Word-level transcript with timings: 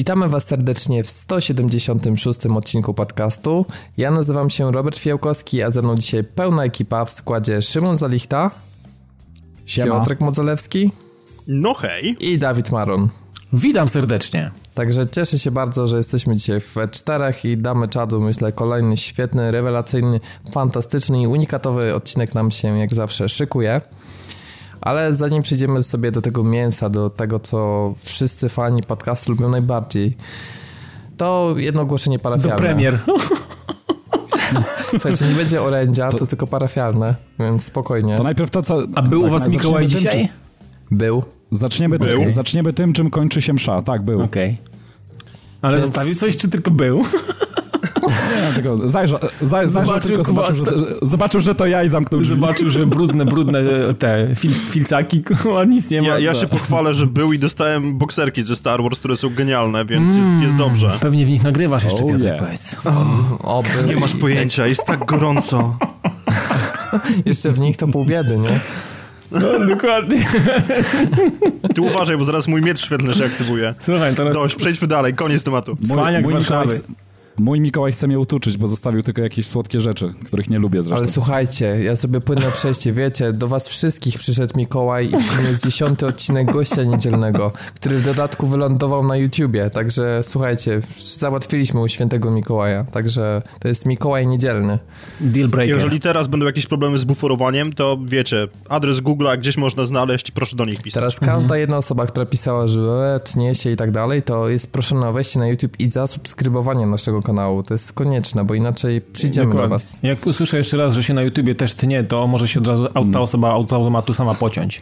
Witamy 0.00 0.28
Was 0.28 0.44
serdecznie 0.46 1.04
w 1.04 1.10
176 1.10 2.46
odcinku 2.46 2.94
podcastu. 2.94 3.66
Ja 3.96 4.10
nazywam 4.10 4.50
się 4.50 4.72
Robert 4.72 4.98
Fiałkowski, 4.98 5.62
a 5.62 5.70
ze 5.70 5.82
mną 5.82 5.96
dzisiaj 5.96 6.24
pełna 6.24 6.64
ekipa 6.64 7.04
w 7.04 7.10
składzie 7.10 7.62
Szymon 7.62 7.96
Zalichta, 7.96 8.50
Siema. 9.66 9.98
Piotrek 9.98 10.20
Modzelewski 10.20 10.90
No 11.46 11.74
hej. 11.74 12.16
i 12.20 12.38
Dawid 12.38 12.70
Maron. 12.70 13.08
Witam 13.52 13.88
serdecznie. 13.88 14.50
Także 14.74 15.06
cieszę 15.06 15.38
się 15.38 15.50
bardzo, 15.50 15.86
że 15.86 15.96
jesteśmy 15.96 16.36
dzisiaj 16.36 16.60
w 16.60 16.76
czterech 16.90 17.44
i 17.44 17.56
damy 17.56 17.88
czadu, 17.88 18.20
myślę, 18.20 18.52
kolejny 18.52 18.96
świetny, 18.96 19.50
rewelacyjny, 19.50 20.20
fantastyczny 20.52 21.22
i 21.22 21.26
unikatowy 21.26 21.94
odcinek 21.94 22.34
nam 22.34 22.50
się 22.50 22.78
jak 22.78 22.94
zawsze 22.94 23.28
szykuje. 23.28 23.80
Ale 24.80 25.14
zanim 25.14 25.42
przejdziemy 25.42 25.82
sobie 25.82 26.12
do 26.12 26.20
tego 26.20 26.44
mięsa, 26.44 26.90
do 26.90 27.10
tego, 27.10 27.38
co 27.38 27.94
wszyscy 27.98 28.48
fani 28.48 28.82
podcastu 28.82 29.32
lubią 29.32 29.48
najbardziej, 29.48 30.16
to 31.16 31.54
jedno 31.56 31.82
ogłoszenie 31.82 32.18
Do 32.18 32.22
parafialne. 32.22 32.56
premier. 32.58 32.98
Słuchajcie, 34.90 35.26
nie 35.26 35.34
będzie 35.34 35.62
orędzia, 35.62 36.12
to, 36.12 36.26
tylko 36.26 36.46
parafialne, 36.46 37.14
więc 37.38 37.64
spokojnie. 37.64 38.16
To 38.16 38.22
najpierw 38.22 38.50
to, 38.50 38.62
co... 38.62 38.82
A 38.94 39.02
był 39.02 39.20
u 39.20 39.22
tak, 39.22 39.32
was 39.32 39.42
zaczniemy 39.42 39.62
Mikołaj 39.64 39.88
tym, 39.88 39.98
dzisiaj? 39.98 40.28
Był. 40.90 41.22
Zaczniemy, 41.50 41.98
Był. 41.98 42.18
Tym, 42.20 42.30
zaczniemy 42.30 42.72
tym, 42.72 42.92
czym 42.92 43.10
kończy 43.10 43.42
się 43.42 43.52
msza. 43.52 43.82
Tak, 43.82 44.02
był. 44.02 44.22
Okej. 44.22 44.58
Ale 45.62 45.76
Więc- 45.76 45.86
zostawił 45.86 46.14
coś, 46.14 46.36
czy 46.36 46.48
tylko 46.50 46.70
był? 46.70 47.02
Nie, 48.50 48.62
tylko 48.62 48.88
zajrzał, 48.88 49.18
zaj, 49.42 49.68
zajrzał 49.68 49.86
Zobaczył, 49.86 50.08
tylko, 50.08 50.24
zobaczył 50.24 50.54
że, 50.64 50.72
zobaczył, 51.02 51.40
że 51.40 51.54
to 51.54 51.66
ja 51.66 51.84
i 51.84 51.88
zamknął 51.88 52.20
drzwi. 52.20 52.34
Zobaczył, 52.34 52.70
że 52.70 52.86
brudne, 52.86 53.24
brudne 53.24 53.62
te 53.98 54.28
fil, 54.36 54.54
filcaki, 54.54 55.22
a 55.60 55.64
nic 55.64 55.90
nie 55.90 56.02
ma. 56.02 56.08
Ja, 56.08 56.18
ja 56.18 56.34
się 56.34 56.46
pochwalę, 56.46 56.94
że 56.94 57.06
był 57.06 57.32
i 57.32 57.38
dostałem 57.38 57.98
bokserki 57.98 58.42
ze 58.42 58.56
Star 58.56 58.82
Wars, 58.82 58.98
które 58.98 59.16
są 59.16 59.34
genialne, 59.34 59.84
więc 59.84 60.10
jest, 60.16 60.42
jest 60.42 60.56
dobrze. 60.56 60.90
Pewnie 61.00 61.26
w 61.26 61.30
nich 61.30 61.44
nagrywasz 61.44 61.84
jeszcze, 61.84 62.04
Oh, 62.04 62.12
Piotrek, 62.12 62.40
yeah. 62.40 62.86
Oby. 63.44 63.68
Nie 63.86 63.96
masz 63.96 64.16
pojęcia, 64.16 64.66
jest 64.66 64.86
tak 64.86 65.04
gorąco. 65.06 65.76
Jeszcze 67.26 67.52
w 67.52 67.58
nich 67.58 67.76
to 67.76 67.88
pół 67.88 68.04
biedy, 68.04 68.38
nie? 68.38 68.60
No, 69.30 69.66
dokładnie. 69.68 70.26
Ty 71.74 71.80
uważaj, 71.80 72.16
bo 72.16 72.24
zaraz 72.24 72.48
mój 72.48 72.62
miecz 72.62 72.80
świetlny 72.84 73.14
się 73.14 73.24
aktywuje. 73.24 73.74
Słuchaj, 73.80 74.14
teraz 74.14 74.34
Dość, 74.34 74.54
przejdźmy 74.54 74.88
dalej, 74.88 75.14
koniec 75.14 75.44
tematu. 75.44 75.76
cwaniak 75.76 76.26
z 76.26 76.28
Mikołaj, 76.28 76.44
Warszawy. 76.66 76.80
Mój 77.40 77.60
Mikołaj 77.60 77.92
chce 77.92 78.06
mnie 78.06 78.18
utuczyć, 78.18 78.56
bo 78.56 78.68
zostawił 78.68 79.02
tylko 79.02 79.22
jakieś 79.22 79.46
słodkie 79.46 79.80
rzeczy, 79.80 80.12
których 80.26 80.50
nie 80.50 80.58
lubię 80.58 80.82
zresztą. 80.82 80.96
Ale 80.96 81.08
słuchajcie, 81.08 81.82
ja 81.82 81.96
zrobię 81.96 82.20
płynne 82.20 82.52
przejście, 82.52 82.92
wiecie, 82.92 83.32
do 83.32 83.48
was 83.48 83.68
wszystkich 83.68 84.18
przyszedł 84.18 84.52
Mikołaj 84.56 85.06
i 85.06 85.16
przyniósł 85.16 85.60
dziesiąty 85.64 86.06
odcinek 86.06 86.52
gościa 86.52 86.84
niedzielnego, 86.84 87.52
który 87.74 87.98
w 87.98 88.04
dodatku 88.04 88.46
wylądował 88.46 89.04
na 89.04 89.16
YouTubie, 89.16 89.70
także 89.70 90.20
słuchajcie, 90.22 90.80
załatwiliśmy 91.16 91.80
u 91.80 91.88
świętego 91.88 92.30
Mikołaja, 92.30 92.84
także 92.84 93.42
to 93.60 93.68
jest 93.68 93.86
Mikołaj 93.86 94.26
niedzielny. 94.26 94.78
Deal 95.20 95.48
breaker. 95.48 95.74
Jeżeli 95.74 96.00
teraz 96.00 96.28
będą 96.28 96.46
jakieś 96.46 96.66
problemy 96.66 96.98
z 96.98 97.04
buforowaniem, 97.04 97.72
to 97.72 97.98
wiecie, 98.04 98.46
adres 98.68 98.98
Google'a 98.98 99.38
gdzieś 99.38 99.56
można 99.56 99.84
znaleźć 99.84 100.28
i 100.28 100.32
proszę 100.32 100.56
do 100.56 100.64
nich 100.64 100.82
pisać. 100.82 100.94
Teraz 100.94 101.20
każda 101.20 101.56
jedna 101.56 101.76
osoba, 101.76 102.06
która 102.06 102.26
pisała, 102.26 102.68
że 102.68 103.14
e, 103.16 103.20
tnie 103.20 103.54
się 103.54 103.70
i 103.70 103.76
tak 103.76 103.90
dalej, 103.90 104.22
to 104.22 104.48
jest 104.48 104.72
proszona 104.72 105.08
o 105.08 105.12
wejście 105.12 105.38
na 105.38 105.48
YouTube 105.48 105.80
i 105.80 105.90
zasubskrybowanie 105.90 106.86
naszego 106.86 107.22
kanału, 107.22 107.29
to 107.66 107.74
jest 107.74 107.92
konieczne, 107.92 108.44
bo 108.44 108.54
inaczej 108.54 109.00
przyjdziemy 109.00 109.46
do 109.46 109.52
Dokładnie. 109.52 109.74
was. 109.74 109.96
Jak 110.02 110.26
usłyszę 110.26 110.56
jeszcze 110.58 110.76
raz, 110.76 110.94
że 110.94 111.02
się 111.02 111.14
na 111.14 111.22
YouTubie 111.22 111.54
też 111.54 111.74
tnie, 111.74 112.04
to 112.04 112.26
może 112.26 112.48
się 112.48 112.60
od 112.60 112.66
razu 112.66 112.88
ta 113.12 113.20
osoba 113.20 113.48
z 113.68 113.72
automatu 113.72 114.14
sama 114.14 114.34
pociąć. 114.34 114.80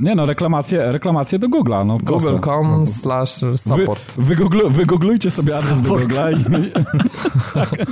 Nie 0.00 0.14
no, 0.14 0.26
reklamacje, 0.26 0.92
reklamacje 0.92 1.38
do 1.38 1.48
Google'a. 1.48 1.86
No. 1.86 1.98
Google.com 2.02 2.86
slash 2.86 3.40
Wy, 3.40 3.58
support. 3.58 4.14
wygooglu, 4.18 4.70
wygooglujcie 4.70 5.30
sobie 5.30 5.56
adres 5.58 5.80
do. 5.80 5.90
Google'a 5.90 6.32
i 6.38 6.72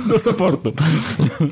Do 0.11 0.19
supportu. 0.19 0.71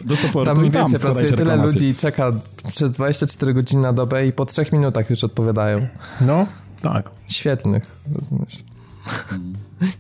do 0.06 0.16
supportu 0.16 0.56
Tam 0.56 0.66
i 0.66 0.72
tam 0.72 0.88
wiecie, 0.88 1.00
pracuje 1.00 1.32
tyle 1.32 1.56
ludzi 1.56 1.86
i 1.86 1.96
czeka 1.96 2.32
przez 2.68 2.92
24 2.92 3.54
godziny 3.54 3.82
na 3.82 3.94
dobę 3.94 4.28
i 4.28 4.34
po 4.34 4.46
3 4.46 4.66
minutach 4.74 5.10
już 5.10 5.24
odpowiadają. 5.24 5.88
No, 6.22 6.46
tak. 6.82 7.10
Świetnych, 7.28 7.84
rozumiesz. 8.16 8.64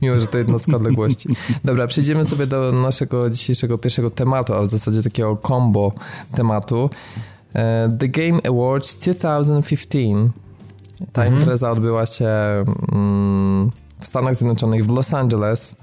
Miło, 0.01 0.19
że 0.19 0.27
to 0.27 0.37
jednostka 0.37 0.75
odległości. 0.75 1.29
Dobra, 1.63 1.87
przejdziemy 1.87 2.25
sobie 2.25 2.47
do 2.47 2.71
naszego 2.71 3.29
dzisiejszego 3.29 3.77
pierwszego 3.77 4.09
tematu, 4.09 4.53
a 4.53 4.61
w 4.61 4.67
zasadzie 4.67 5.03
takiego 5.03 5.37
combo 5.47 5.91
tematu. 6.35 6.89
E, 7.55 7.97
The 7.99 8.07
Game 8.07 8.39
Awards 8.47 8.97
2015. 8.97 10.31
Ta 11.13 11.25
impreza 11.25 11.71
odbyła 11.71 12.05
się 12.05 12.29
mm, 12.91 13.71
w 13.99 14.07
Stanach 14.07 14.35
Zjednoczonych, 14.35 14.85
w 14.85 14.89
Los 14.89 15.13
Angeles. 15.13 15.75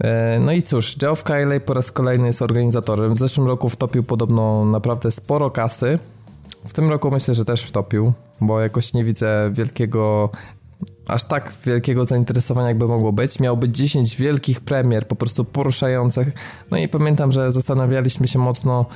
E, 0.00 0.40
No 0.40 0.52
i 0.52 0.62
cóż, 0.62 0.96
Geoff 0.98 1.22
Keighley 1.24 1.60
po 1.60 1.74
raz 1.74 1.92
kolejny 1.92 2.26
jest 2.26 2.42
organizatorem. 2.42 3.14
W 3.14 3.18
zeszłym 3.18 3.46
roku 3.46 3.68
wtopił 3.68 4.04
podobno 4.04 4.64
naprawdę 4.64 5.10
sporo 5.10 5.50
kasy. 5.50 5.98
W 6.64 6.72
tym 6.72 6.90
roku 6.90 7.10
myślę, 7.10 7.34
że 7.34 7.44
też 7.44 7.62
wtopił, 7.62 8.12
bo 8.40 8.60
jakoś 8.60 8.92
nie 8.94 9.04
widzę 9.04 9.50
wielkiego, 9.52 10.30
aż 11.08 11.24
tak 11.24 11.52
wielkiego 11.64 12.04
zainteresowania, 12.04 12.68
jakby 12.68 12.86
mogło 12.86 13.12
być. 13.12 13.40
Miało 13.40 13.56
być 13.56 13.76
10 13.76 14.16
wielkich 14.16 14.60
premier, 14.60 15.08
po 15.08 15.16
prostu 15.16 15.44
poruszających. 15.44 16.28
No 16.70 16.78
i 16.78 16.88
pamiętam, 16.88 17.32
że 17.32 17.52
zastanawialiśmy 17.52 18.28
się 18.28 18.38
mocno, 18.38 18.86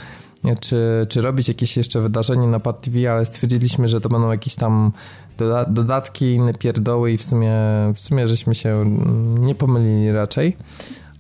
czy, 0.61 1.06
czy 1.09 1.21
robić 1.21 1.49
jakieś 1.49 1.77
jeszcze 1.77 2.00
wydarzenie 2.00 2.47
na 2.47 2.61
Pad 2.61 2.81
TV, 2.81 3.12
ale 3.12 3.25
stwierdziliśmy, 3.25 3.89
że 3.89 4.00
to 4.00 4.09
będą 4.09 4.31
jakieś 4.31 4.55
tam 4.55 4.93
doda 5.39 5.65
dodatki, 5.65 6.25
inne 6.25 6.55
pierdoły 6.55 7.12
i 7.12 7.19
w 7.19 7.25
sumie, 7.25 7.53
w 7.95 8.00
sumie 8.00 8.28
żeśmy 8.28 8.55
się 8.55 8.84
nie 9.39 9.55
pomylili 9.55 10.12
raczej. 10.12 10.56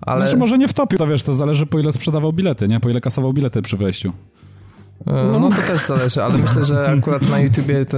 Ale 0.00 0.20
Znaczy 0.20 0.36
może 0.36 0.58
nie 0.58 0.68
wtopił, 0.68 0.98
to 0.98 1.06
wiesz, 1.06 1.22
to 1.22 1.34
zależy 1.34 1.66
po 1.66 1.78
ile 1.78 1.92
sprzedawał 1.92 2.32
bilety, 2.32 2.68
nie? 2.68 2.80
Po 2.80 2.88
ile 2.88 3.00
kasował 3.00 3.32
bilety 3.32 3.62
przy 3.62 3.76
wejściu. 3.76 4.12
No, 5.06 5.38
no 5.40 5.50
to 5.50 5.56
też 5.56 5.86
zależy, 5.86 6.22
ale 6.22 6.38
myślę, 6.38 6.64
że 6.64 6.88
akurat 6.98 7.22
na 7.28 7.38
YouTubie 7.40 7.84
to 7.84 7.96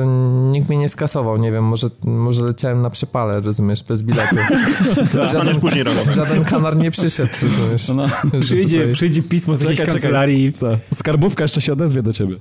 nikt 0.53 0.69
mnie 0.69 0.79
nie 0.79 0.89
skasował, 0.89 1.37
nie 1.37 1.53
wiem, 1.53 1.65
może, 1.65 1.87
może 2.05 2.45
leciałem 2.45 2.83
na 2.83 2.91
przepale, 2.91 3.41
rozumiesz, 3.41 3.83
bez 3.83 4.03
biletu. 4.03 4.37
Dostaniesz 5.15 5.59
później. 5.59 5.85
Żaden 6.11 6.45
kanar 6.45 6.77
nie 6.77 6.91
przyszedł, 6.91 7.33
rozumiesz. 7.43 7.89
No, 7.89 8.09
że 8.09 8.41
Przyjdzie, 8.41 8.79
tutaj- 8.79 8.93
przyjdzie 8.93 9.23
pismo 9.23 9.57
z 9.57 9.61
jakiejś 9.63 9.81
kancelarii. 9.81 10.53
skarbówka 10.95 11.45
jeszcze 11.45 11.61
się 11.61 11.73
odezwie 11.73 12.03
do 12.03 12.13
ciebie. 12.13 12.35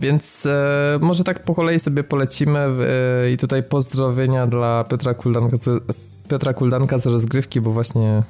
Więc 0.00 0.46
e, 0.46 0.98
może 1.02 1.24
tak 1.24 1.42
po 1.42 1.54
kolei 1.54 1.80
sobie 1.80 2.04
polecimy 2.04 2.58
e, 2.58 3.30
i 3.32 3.36
tutaj 3.36 3.62
pozdrowienia 3.62 4.46
dla 4.46 4.84
Piotra 4.84 5.14
Kuldanka, 5.14 5.56
Piotra 6.28 6.54
Kuldanka 6.54 6.98
z 6.98 7.06
rozgrywki, 7.06 7.60
bo 7.60 7.70
właśnie 7.72 8.22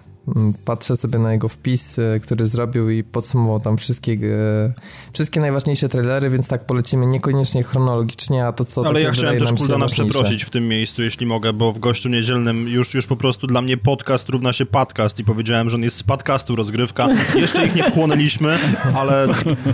patrzę 0.64 0.96
sobie 0.96 1.18
na 1.18 1.32
jego 1.32 1.48
wpis, 1.48 1.98
e, 1.98 2.20
który 2.20 2.46
zrobił 2.46 2.90
i 2.90 3.04
podsumował 3.04 3.60
tam 3.60 3.76
wszystkie, 3.76 4.12
e, 4.12 4.72
wszystkie 5.12 5.40
najważniejsze 5.40 5.88
trailery, 5.88 6.30
więc 6.30 6.48
tak 6.48 6.66
polecimy 6.66 7.06
niekoniecznie 7.06 7.62
chronologicznie, 7.62 8.46
a 8.46 8.52
to 8.52 8.64
co 8.64 8.80
Ale 8.80 8.92
takie 8.92 9.04
ja 9.04 9.12
chciałem 9.12 9.38
też 9.38 9.52
Kuldana 9.52 9.86
przeprosić 9.86 10.44
w 10.44 10.50
tym 10.50 10.68
miejscu, 10.68 11.02
jeśli 11.02 11.26
mogę, 11.26 11.52
bo 11.52 11.72
w 11.72 11.78
gościu 11.78 12.08
niedzielnym 12.08 12.68
już, 12.68 12.94
już 12.94 13.06
po 13.06 13.16
prostu 13.16 13.46
dla 13.46 13.62
mnie 13.62 13.76
podcast 13.76 14.28
równa 14.28 14.52
się 14.52 14.66
podcast 14.66 15.20
i 15.20 15.24
powiedziałem, 15.24 15.70
że 15.70 15.76
on 15.76 15.82
jest 15.82 15.96
z 15.96 16.02
podcastu 16.02 16.56
rozgrywka. 16.56 17.08
Jeszcze 17.34 17.66
ich 17.66 17.74
nie 17.74 17.90
wchłonęliśmy, 17.90 18.58
ale 18.98 19.26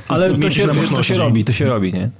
Ale 0.08 0.38
to 0.38 0.50
się, 0.50 0.62
źle 0.62 0.74
to 0.96 1.02
się 1.02 1.14
robi, 1.14 1.44
to 1.44 1.52
się 1.52 1.64
robi, 1.64 1.92
nie? 1.92 2.10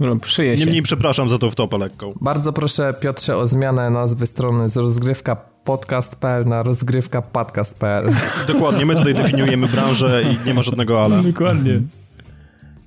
No, 0.00 0.16
Przyje 0.16 0.56
się. 0.56 0.64
niemniej 0.64 0.82
przepraszam 0.82 1.28
za 1.28 1.38
tą 1.38 1.50
wtopę 1.50 1.78
lekką. 1.78 2.12
Bardzo 2.20 2.52
proszę 2.52 2.94
Piotrze 3.00 3.36
o 3.36 3.46
zmianę 3.46 3.90
nazwy 3.90 4.26
strony 4.26 4.68
z 4.68 4.76
rozgrywka 4.76 5.53
podcast.pl 5.64 6.44
na 6.44 6.62
rozgrywka 6.62 7.22
podcast.pl. 7.22 8.10
Dokładnie, 8.52 8.86
my 8.86 8.94
tutaj 8.96 9.14
definiujemy 9.14 9.68
branżę 9.68 10.22
i 10.22 10.46
nie 10.46 10.54
ma 10.54 10.62
żadnego 10.62 11.04
ale. 11.04 11.22
Dokładnie. 11.22 11.80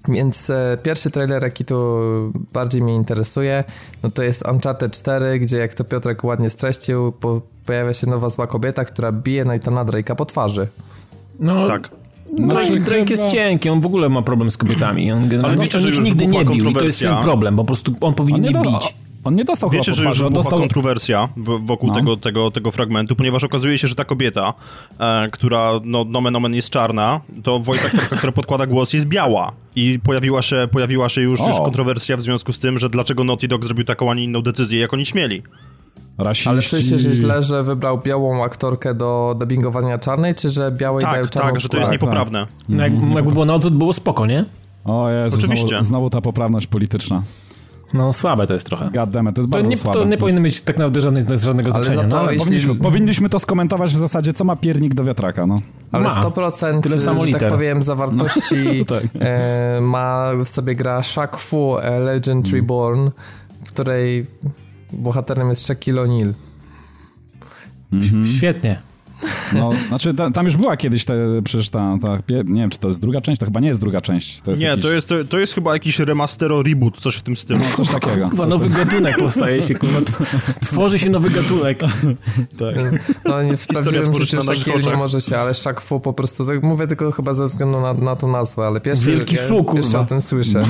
Więc 0.09 0.49
e, 0.49 0.77
pierwszy 0.83 1.11
trailer, 1.11 1.43
jaki 1.43 1.65
tu 1.65 1.99
bardziej 2.53 2.81
mnie 2.81 2.95
interesuje, 2.95 3.63
no 4.03 4.11
to 4.11 4.23
jest 4.23 4.47
Uncharted 4.47 4.93
4, 4.93 5.39
gdzie 5.39 5.57
jak 5.57 5.73
to 5.73 5.83
Piotrek 5.83 6.23
ładnie 6.23 6.49
streścił, 6.49 7.11
po, 7.11 7.41
pojawia 7.65 7.93
się 7.93 8.09
nowa 8.09 8.29
zła 8.29 8.47
kobieta, 8.47 8.85
która 8.85 9.11
bije 9.11 9.45
Nathana 9.45 9.85
Drake'a 9.85 10.15
po 10.15 10.25
twarzy. 10.25 10.67
No, 11.39 11.67
Tak. 11.67 11.89
Drake, 12.31 12.65
Znaczy, 12.65 12.79
Drake 12.79 13.09
jest 13.09 13.27
cienki, 13.27 13.69
on 13.69 13.79
w 13.79 13.85
ogóle 13.85 14.09
ma 14.09 14.21
problem 14.21 14.51
z 14.51 14.57
kobietami. 14.57 15.11
On 15.11 15.27
generalnie 15.27 15.63
wiecie, 15.63 15.77
on 15.77 15.83
że 15.83 15.89
już 15.89 15.99
nigdy 15.99 16.27
nie 16.27 16.45
bił 16.45 16.69
i 16.69 16.73
to 16.73 16.83
jest 16.83 16.99
ten 16.99 17.17
problem, 17.23 17.55
po 17.55 17.63
prostu 17.65 17.95
on 18.01 18.13
powinien 18.13 18.57
On 18.57 18.63
nie 18.63 18.71
nie, 18.71 18.77
bić. 18.77 18.95
On 19.27 19.35
nie 19.35 19.45
dostał 19.45 19.69
Wiecie, 19.69 19.91
chyba 19.91 20.13
że 20.13 20.19
po 20.23 20.25
już 20.25 20.33
dostał... 20.33 20.59
kontrowersja 20.59 21.29
wokół 21.63 21.89
No. 21.89 21.95
tego, 21.95 22.17
tego, 22.17 22.51
tego 22.51 22.71
fragmentu, 22.71 23.15
ponieważ 23.15 23.43
okazuje 23.43 23.77
się, 23.77 23.87
że 23.87 23.95
ta 23.95 24.05
kobieta, 24.05 24.53
e, 24.99 25.29
która 25.31 25.71
no, 25.83 26.03
nomen 26.03 26.35
omen 26.35 26.53
jest 26.53 26.69
czarna, 26.69 27.21
to 27.43 27.61
aktorka, 27.85 28.15
która 28.15 28.31
podkłada 28.31 28.65
głos 28.65 28.93
jest 28.93 29.05
biała. 29.05 29.51
I 29.75 29.99
pojawiła 30.03 30.41
się, 30.41 30.67
pojawiła 30.71 31.09
się 31.09 31.21
już, 31.21 31.41
O. 31.41 31.47
już 31.47 31.57
kontrowersja 31.57 32.17
w 32.17 32.21
związku 32.21 32.53
z 32.53 32.59
tym, 32.59 32.79
że 32.79 32.89
dlaczego 32.89 33.23
Naughty 33.23 33.47
Dog 33.47 33.65
zrobił 33.65 33.85
taką, 33.85 34.11
a 34.11 34.13
nie 34.15 34.23
inną 34.23 34.41
decyzję, 34.41 34.79
jak 34.79 34.93
oni 34.93 35.05
śmieli. 35.05 35.43
Rasiści. 36.17 36.49
Ale 36.49 36.61
że 36.61 37.13
źle, 37.15 37.43
że 37.43 37.63
wybrał 37.63 38.01
białą 38.01 38.43
aktorkę 38.43 38.95
do 38.95 39.35
dubbingowania 39.39 39.97
czarnej, 39.97 40.35
czy 40.35 40.49
że 40.49 40.71
białej 40.71 41.05
dają 41.05 41.23
Tak, 41.23 41.31
czarną 41.33 41.51
tak, 41.51 41.59
że 41.59 41.69
to 41.69 41.77
jest 41.77 41.87
skórę? 41.87 41.95
niepoprawne. 41.95 42.45
No, 42.69 42.83
jak, 42.83 42.93
jakby 43.15 43.31
było 43.31 43.45
na 43.45 43.53
odwrót, 43.55 43.73
było 43.73 43.93
spoko, 43.93 44.25
nie? 44.25 44.45
O 44.85 45.09
Jezu, 45.09 45.37
Oczywiście. 45.37 45.67
znowu, 45.67 45.83
znowu 45.83 46.09
ta 46.09 46.21
poprawność 46.21 46.67
polityczna. 46.67 47.23
No 47.93 48.13
słabe 48.13 48.47
to 48.47 48.53
jest 48.53 48.65
trochę. 48.65 48.89
Goddammit, 48.93 49.35
to 49.35 49.41
jest 49.41 49.51
To 49.51 49.57
bardzo 49.57 49.69
nie, 49.69 49.77
słabe. 49.77 49.99
to 49.99 50.05
nie 50.05 50.17
powinno 50.17 50.41
mieć 50.41 50.61
tak 50.61 50.77
naprawdę 50.77 51.01
żadnej, 51.01 51.23
żadnego 51.37 51.75
Ale 51.75 51.83
znaczenia. 51.83 52.09
za 52.09 52.17
to 52.17 52.23
no, 52.25 52.31
jeśli- 52.31 52.45
Powinniśmy, 52.45 52.75
powinniśmy 52.75 53.29
to 53.29 53.39
skomentować 53.39 53.93
w 53.93 53.97
zasadzie, 53.97 54.33
co 54.33 54.43
ma 54.43 54.55
piernik 54.55 54.93
do 54.93 55.03
wiatraka, 55.03 55.47
no. 55.47 55.59
Ale 55.91 56.03
Ma. 56.03 56.09
100% 56.21 56.81
Tyle 56.81 56.99
samo 56.99 57.17
że 57.19 57.25
tak 57.25 57.33
liter. 57.33 57.51
powiem 57.51 57.83
zawartości 57.83 58.85
tak. 58.85 59.03
e, 59.19 59.79
ma 59.81 60.29
w 60.43 60.49
sobie 60.49 60.75
gra 60.75 61.03
Shaq 61.03 61.37
Fu 61.37 61.77
e, 61.79 61.99
Legend 61.99 62.47
Reborn, 62.53 63.09
w 63.65 63.69
której 63.69 64.25
bohaterem 64.93 65.49
jest 65.49 65.63
Shaquille 65.65 66.01
O'Neal. 66.01 66.33
Świetnie. 68.37 68.81
No 69.53 69.69
znaczy, 69.87 70.13
ta, 70.13 70.31
tam 70.31 70.45
już 70.45 70.55
była 70.57 70.77
kiedyś 70.77 71.05
te, 71.05 71.13
przecież 71.43 71.69
ta, 71.69 71.97
ta, 72.01 72.17
nie 72.29 72.61
wiem, 72.61 72.69
czy 72.69 72.79
to 72.79 72.87
jest 72.87 73.01
druga 73.01 73.21
część, 73.21 73.39
to 73.39 73.45
chyba 73.45 73.59
nie 73.59 73.67
jest 73.67 73.79
druga 73.79 74.01
część. 74.01 74.41
To 74.41 74.51
jest 74.51 74.63
Nie, 74.63 74.67
jakiś, 74.69 74.83
to 74.83 74.93
jest, 74.93 75.09
to, 75.09 75.23
to 75.25 75.39
jest 75.39 75.53
chyba 75.53 75.73
jakiś 75.73 75.99
remastero 75.99 76.63
reboot, 76.63 76.97
coś 77.01 77.15
w 77.15 77.21
tym 77.21 77.37
stylu. 77.37 77.59
No, 77.59 77.65
coś 77.85 77.87
takiego. 77.87 78.29
Chyba 78.29 78.43
Coś 78.43 78.53
nowy 78.53 78.69
gatunek 78.69 79.17
powstaje 79.17 79.63
się, 79.63 79.75
kurwa. 79.75 79.99
Tworzy 80.61 80.99
się 80.99 81.09
nowy 81.09 81.29
gatunek. 81.29 81.79
No 83.25 83.43
nie, 83.43 83.57
w 83.57 83.67
prawdziwym 83.67 84.15
życiu 84.15 84.41
Shaquille 84.41 84.81
nie 84.91 84.95
może 84.97 85.21
się, 85.21 85.37
ale 85.37 85.53
Shaq 85.53 85.81
Fu 85.81 85.99
po 85.99 86.13
prostu, 86.13 86.45
tak 86.45 86.63
mówię 86.63 86.87
tylko 86.87 87.11
chyba 87.11 87.33
ze 87.33 87.45
względu 87.47 87.81
na, 87.81 87.93
na 87.93 88.15
tą 88.15 88.31
nazwę, 88.31 88.63
ale 88.65 88.81
pierwszy, 88.81 89.05
Wielki 89.05 89.35
ja, 89.35 89.47
Szu, 89.47 89.63
pierwszy 89.73 89.97
o 89.97 90.05
tym 90.05 90.21
słyszę. 90.21 90.63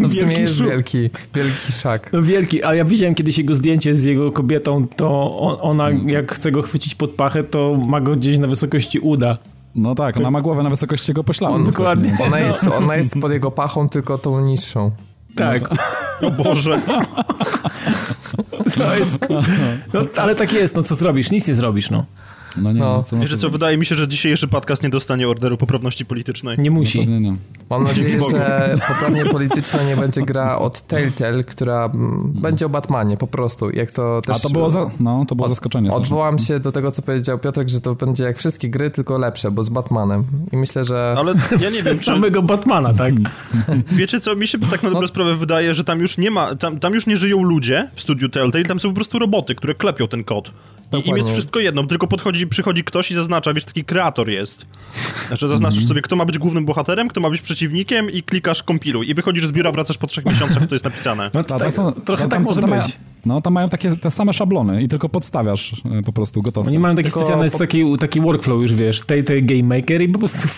No 0.00 0.08
w 0.08 0.14
sumie 0.14 0.26
Wielki 0.26 0.40
jest 0.40 0.58
Szu. 0.58 0.64
wielki, 0.64 1.10
wielki 1.34 1.72
Shaq. 1.72 2.00
No 2.12 2.22
wielki, 2.22 2.64
a 2.64 2.74
ja 2.74 2.84
widziałem 2.84 3.14
kiedyś 3.14 3.38
jego 3.38 3.54
zdjęcie 3.54 3.94
z 3.94 4.04
jego 4.04 4.32
kobietą, 4.32 4.86
to 4.96 5.38
on, 5.40 5.56
ona 5.60 5.86
Mm. 5.86 6.08
jak 6.08 6.32
chce 6.32 6.50
go 6.50 6.62
chwycić 6.62 6.94
pod 6.94 7.10
pachę, 7.10 7.44
to 7.44 7.75
ma 7.78 8.00
go 8.00 8.16
gdzieś 8.16 8.38
na 8.38 8.46
wysokości 8.46 8.98
uda. 8.98 9.38
No 9.74 9.94
tak, 9.94 10.16
ona 10.16 10.30
ma 10.30 10.40
głowę 10.40 10.62
na 10.62 10.70
wysokości 10.70 11.10
jego 11.10 11.24
pośladu. 11.24 11.54
On- 11.54 11.64
Dokładnie. 11.64 12.16
Ona 12.26 12.38
jest, 12.40 12.64
ona 12.78 12.96
jest 12.96 13.20
pod 13.20 13.32
jego 13.32 13.50
pachą, 13.50 13.88
tylko 13.88 14.18
tą 14.18 14.40
niższą. 14.40 14.90
Tak, 15.36 15.62
O 16.22 16.30
Boże. 16.30 16.80
to 18.78 18.96
jest... 18.96 19.18
No, 19.92 20.00
ale 20.16 20.34
tak 20.34 20.52
jest, 20.52 20.76
no 20.76 20.82
co 20.82 20.94
zrobisz? 20.94 21.30
Nic 21.30 21.48
nie 21.48 21.54
zrobisz, 21.54 21.90
no. 21.90 22.04
No 22.56 22.72
nie, 22.72 22.80
No. 22.80 22.86
no, 22.96 23.02
co, 23.02 23.16
Wiecie 23.16 23.38
co, 23.38 23.50
wydaje 23.50 23.78
mi 23.78 23.86
się, 23.86 23.94
że 23.94 24.08
dzisiejszy 24.08 24.48
podcast 24.48 24.82
nie 24.82 24.88
dostanie 24.88 25.28
orderu 25.28 25.56
poprawności 25.56 26.06
politycznej. 26.06 26.58
Nie 26.58 26.70
musi. 26.70 27.08
Nie, 27.08 27.20
nie. 27.20 27.36
Mam 27.70 27.84
nadzieję, 27.84 28.20
że 28.30 28.74
poprawnie 28.88 29.24
polityczna 29.24 29.82
nie 29.82 29.96
będzie 29.96 30.22
gra 30.22 30.58
od 30.58 30.82
Telltale, 30.82 31.44
która 31.44 31.84
mm, 31.84 32.32
będzie 32.32 32.66
o 32.66 32.68
Batmanie, 32.68 33.16
po 33.16 33.26
prostu. 33.26 33.70
Jak 33.70 33.90
to 33.90 34.20
też... 34.26 34.36
A 34.36 34.40
to 34.40 34.50
było, 34.50 34.70
za, 34.70 34.90
no, 35.00 35.24
to 35.28 35.34
było 35.34 35.48
zaskoczenie. 35.48 35.88
straszne. 35.88 36.04
Odwołam 36.04 36.38
się 36.38 36.60
do 36.60 36.72
tego, 36.72 36.90
co 36.90 37.02
powiedział 37.02 37.38
Piotrek, 37.38 37.68
że 37.68 37.80
to 37.80 37.94
będzie 37.94 38.24
jak 38.24 38.38
wszystkie 38.38 38.68
gry, 38.68 38.90
tylko 38.90 39.18
lepsze, 39.18 39.50
bo 39.50 39.62
z 39.62 39.68
Batmanem. 39.68 40.24
I 40.52 40.56
myślę, 40.56 40.84
że... 40.84 41.14
Ale 41.18 41.34
ja 41.60 41.70
nie 41.70 41.82
wiem, 41.82 41.98
czy, 41.98 42.04
samego 42.04 42.42
Batmana, 42.42 42.94
tak? 42.94 43.14
wiecie 43.98 44.20
co, 44.20 44.36
mi 44.36 44.48
się 44.48 44.58
tak 44.58 44.82
na 44.82 44.90
dobrą 44.90 45.06
sprawę 45.06 45.36
wydaje, 45.36 45.74
że 45.74 45.84
tam 45.84 46.00
już 46.00 46.18
nie 46.18 46.30
ma, 46.30 46.54
tam, 46.54 46.78
tam 46.78 46.94
już 46.94 47.06
nie 47.06 47.16
żyją 47.16 47.42
ludzie 47.42 47.88
w 47.94 48.00
studiu 48.00 48.28
Telltale, 48.28 48.64
tam 48.64 48.80
są 48.80 48.88
po 48.88 48.94
prostu 48.94 49.18
roboty, 49.18 49.54
które 49.54 49.74
klepią 49.74 50.08
ten 50.08 50.24
kod. 50.24 50.48
I 50.48 50.88
im 50.88 50.96
jest 50.96 51.06
Dokładnie. 51.06 51.32
wszystko 51.32 51.60
jedno, 51.60 51.86
tylko 51.86 52.06
podchodzi, 52.06 52.45
przychodzi 52.46 52.84
ktoś 52.84 53.10
i 53.10 53.14
zaznacza, 53.14 53.54
wiesz, 53.54 53.64
taki 53.64 53.84
kreator 53.84 54.28
jest. 54.28 54.66
Znaczy 55.28 55.48
zaznaczasz 55.48 55.84
sobie, 55.84 56.02
kto 56.02 56.16
ma 56.16 56.24
być 56.24 56.38
głównym 56.38 56.64
bohaterem, 56.64 57.08
kto 57.08 57.20
ma 57.20 57.30
być 57.30 57.40
przeciwnikiem 57.40 58.10
i 58.10 58.22
klikasz 58.22 58.62
kompiluj. 58.62 59.10
I 59.10 59.14
wychodzisz 59.14 59.46
z 59.46 59.52
biura, 59.52 59.72
wracasz 59.72 59.98
po 59.98 60.06
trzech 60.06 60.24
miesiącach, 60.24 60.66
to 60.68 60.74
jest 60.74 60.84
napisane. 60.84 61.30
No, 61.34 61.44
Ta, 61.44 61.58
tak, 61.58 61.72
są- 61.72 61.92
trochę 61.92 62.22
tam 62.22 62.30
tak 62.30 62.44
może 62.44 62.60
tam 62.60 62.70
mają- 62.70 62.82
być. 62.82 62.98
No, 63.26 63.40
tam 63.40 63.52
mają 63.52 63.68
takie 63.68 63.96
te 63.96 64.10
same 64.10 64.32
szablony 64.32 64.82
i 64.82 64.88
tylko 64.88 65.08
podstawiasz 65.08 65.72
e, 65.72 66.02
po 66.02 66.12
prostu 66.12 66.42
gotowce. 66.42 66.70
Oni 66.70 66.78
mają 66.78 66.94
taki 66.94 67.04
Tylko 67.04 67.20
specjalny 67.20 67.50
taki, 67.50 67.98
taki 67.98 68.20
workflow 68.20 68.62
już, 68.62 68.74
wiesz, 68.74 69.00
tej, 69.02 69.24
tej 69.24 69.44
Game 69.44 69.76
Maker 69.76 70.02
i 70.02 70.08
po 70.08 70.18
prostu 70.18 70.48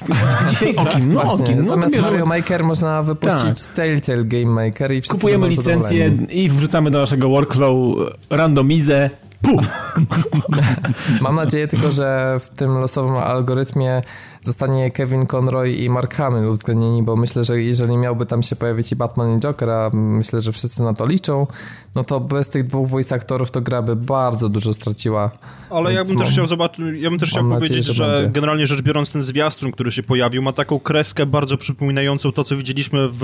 dzisiaj 0.51 0.77
okim, 0.77 1.13
no 1.13 1.21
Właśnie, 1.21 1.45
okim, 1.45 1.59
no 1.59 1.65
zamiast 1.65 1.95
bierzemy, 1.95 2.11
Mario 2.11 2.27
Maker 2.27 2.65
można 2.65 3.03
wypuścić 3.03 3.69
Telltale 3.75 4.25
Game 4.25 4.47
Maker 4.47 4.93
i 4.93 5.03
kupujemy 5.03 5.49
licencję 5.49 6.17
i 6.31 6.49
wrzucamy 6.49 6.91
do 6.91 6.99
naszego 6.99 7.29
workflow 7.29 7.97
randomizę. 8.31 9.11
Mam 11.23 11.37
nadzieję 11.37 11.69
tylko, 11.69 11.93
że 11.93 12.37
w 12.41 12.49
tym 12.49 12.79
losowym 12.79 13.17
algorytmie 13.17 14.03
zostanie 14.49 14.91
Kevin 14.91 15.27
Conroy 15.27 15.73
i 15.73 15.91
Mark 15.91 16.15
Hamill 16.15 16.47
uwzględnieni, 16.49 17.03
bo 17.03 17.17
myślę, 17.17 17.45
że 17.45 17.63
jeżeli 17.63 17.97
miałby 17.97 18.27
tam 18.27 18.43
się 18.43 18.57
pojawić 18.57 18.93
i 18.93 18.97
Batman 18.97 19.37
i 19.37 19.41
Joker, 19.41 19.71
a 19.71 19.91
myślę, 19.93 20.41
że 20.41 20.53
wszyscy 20.53 20.83
na 20.83 20.95
to 20.95 21.07
liczą, 21.07 21.47
no 21.95 22.05
to 22.05 22.21
bez 22.21 22.51
tych 22.51 22.67
dwóch 22.67 22.89
voice 22.89 23.15
aktorów 23.15 23.51
to 23.51 23.61
gra 23.61 23.83
by 23.83 23.97
bardzo 23.97 24.49
dużo 24.49 24.75
straciła. 24.75 25.31
Ale 25.71 25.93
ja 25.93 26.05
bym 26.05 26.17
też 26.17 26.25
mam- 26.25 26.33
chciał 26.33 26.47
zobaczyć, 26.47 26.85
ja 27.01 27.11
bym 27.11 27.19
też 27.19 27.31
chciał 27.31 27.43
mam 27.43 27.53
nadzieję, 27.53 27.69
powiedzieć, 27.69 27.97
że 27.97 28.17
że, 28.17 28.31
generalnie 28.33 28.67
rzecz 28.67 28.83
biorąc 28.83 29.11
ten 29.11 29.23
zwiastun, 29.23 29.73
który 29.73 29.91
się 29.91 30.03
pojawił, 30.03 30.43
ma 30.43 30.53
taką 30.53 30.81
kreskę 30.81 31.27
bardzo 31.27 31.57
przypominającą 31.57 32.33
to, 32.33 32.45
co 32.45 32.57
widzieliśmy 32.57 33.09
w, 33.13 33.19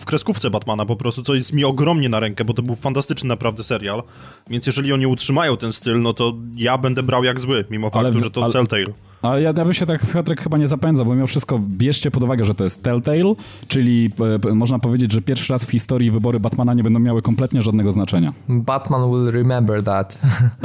w 0.00 0.04
kreskówce 0.04 0.50
Batmana 0.50 0.86
po 0.86 0.96
prostu, 0.96 1.22
co 1.22 1.34
jest 1.34 1.52
mi 1.52 1.64
ogromnie 1.64 2.08
na 2.08 2.20
rękę, 2.20 2.44
bo 2.44 2.54
to 2.54 2.62
był 2.62 2.76
fantastyczny 2.76 3.28
naprawdę 3.28 3.62
serial. 3.62 4.02
Więc 4.50 4.66
jeżeli 4.66 4.92
oni 4.92 5.06
utrzymają 5.06 5.56
ten 5.56 5.72
styl, 5.72 6.02
no 6.02 6.12
to 6.12 6.32
ja 6.56 6.78
będę 6.78 7.02
brał 7.02 7.24
jak 7.24 7.40
zły, 7.40 7.64
mimo 7.70 7.90
Ale 7.92 8.08
faktu, 8.08 8.24
że 8.24 8.30
to 8.30 8.44
ale- 8.44 8.52
Telltale. 8.52 8.84
Ale 9.22 9.42
ja, 9.42 9.48
ja 9.56 9.64
bym 9.64 9.74
się 9.74 9.86
tak, 9.86 10.06
Piotrek, 10.12 10.40
chyba 10.40 10.58
nie 10.58 10.68
zapędzał, 10.68 11.06
bo 11.06 11.14
mimo 11.14 11.26
wszystko 11.26 11.58
bierzcie 11.68 12.10
pod 12.10 12.22
uwagę, 12.22 12.44
że 12.44 12.54
to 12.54 12.64
jest 12.64 12.82
Telltale, 12.82 13.34
czyli 13.68 14.10
e, 14.34 14.38
p- 14.38 14.54
można 14.54 14.78
powiedzieć, 14.78 15.12
że 15.12 15.22
pierwszy 15.22 15.52
raz 15.52 15.64
w 15.64 15.70
historii 15.70 16.10
wybory 16.10 16.40
Batmana 16.40 16.74
nie 16.74 16.82
będą 16.82 17.00
miały 17.00 17.22
kompletnie 17.22 17.62
żadnego 17.62 17.92
znaczenia. 17.92 18.32
Batman 18.48 19.10
will 19.10 19.30
remember 19.32 19.82
that. 19.82 20.18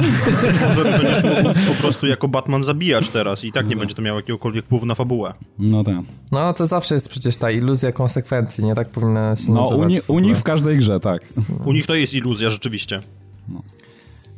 Może 0.68 0.84
będziesz 0.84 1.24
mógł 1.24 1.58
po 1.74 1.82
prostu 1.82 2.06
jako 2.06 2.28
Batman 2.28 2.62
zabijać 2.64 3.08
teraz 3.08 3.44
i 3.44 3.52
tak 3.52 3.68
nie 3.68 3.76
będzie 3.76 3.94
to 3.94 4.02
miało 4.02 4.18
jakiegokolwiek 4.18 4.64
wpływu 4.64 4.86
na 4.86 4.94
fabułę. 4.94 5.34
No 5.58 5.84
tak. 5.84 5.94
No 6.32 6.52
to 6.54 6.66
zawsze 6.66 6.94
jest 6.94 7.08
przecież 7.08 7.36
ta 7.36 7.50
iluzja 7.50 7.92
konsekwencji, 7.92 8.64
nie 8.64 8.74
tak 8.74 8.88
powinna 8.88 9.36
się 9.36 9.52
No, 9.52 9.60
nazywać. 9.60 9.86
u, 9.86 9.88
ni- 9.90 10.00
w 10.00 10.10
u 10.10 10.18
nich 10.18 10.36
w 10.36 10.42
każdej 10.42 10.76
grze, 10.78 11.00
tak. 11.00 11.22
U 11.64 11.72
nich 11.72 11.86
to 11.86 11.94
jest 11.94 12.14
iluzja 12.14 12.50
rzeczywiście. 12.50 13.00
No 13.48 13.62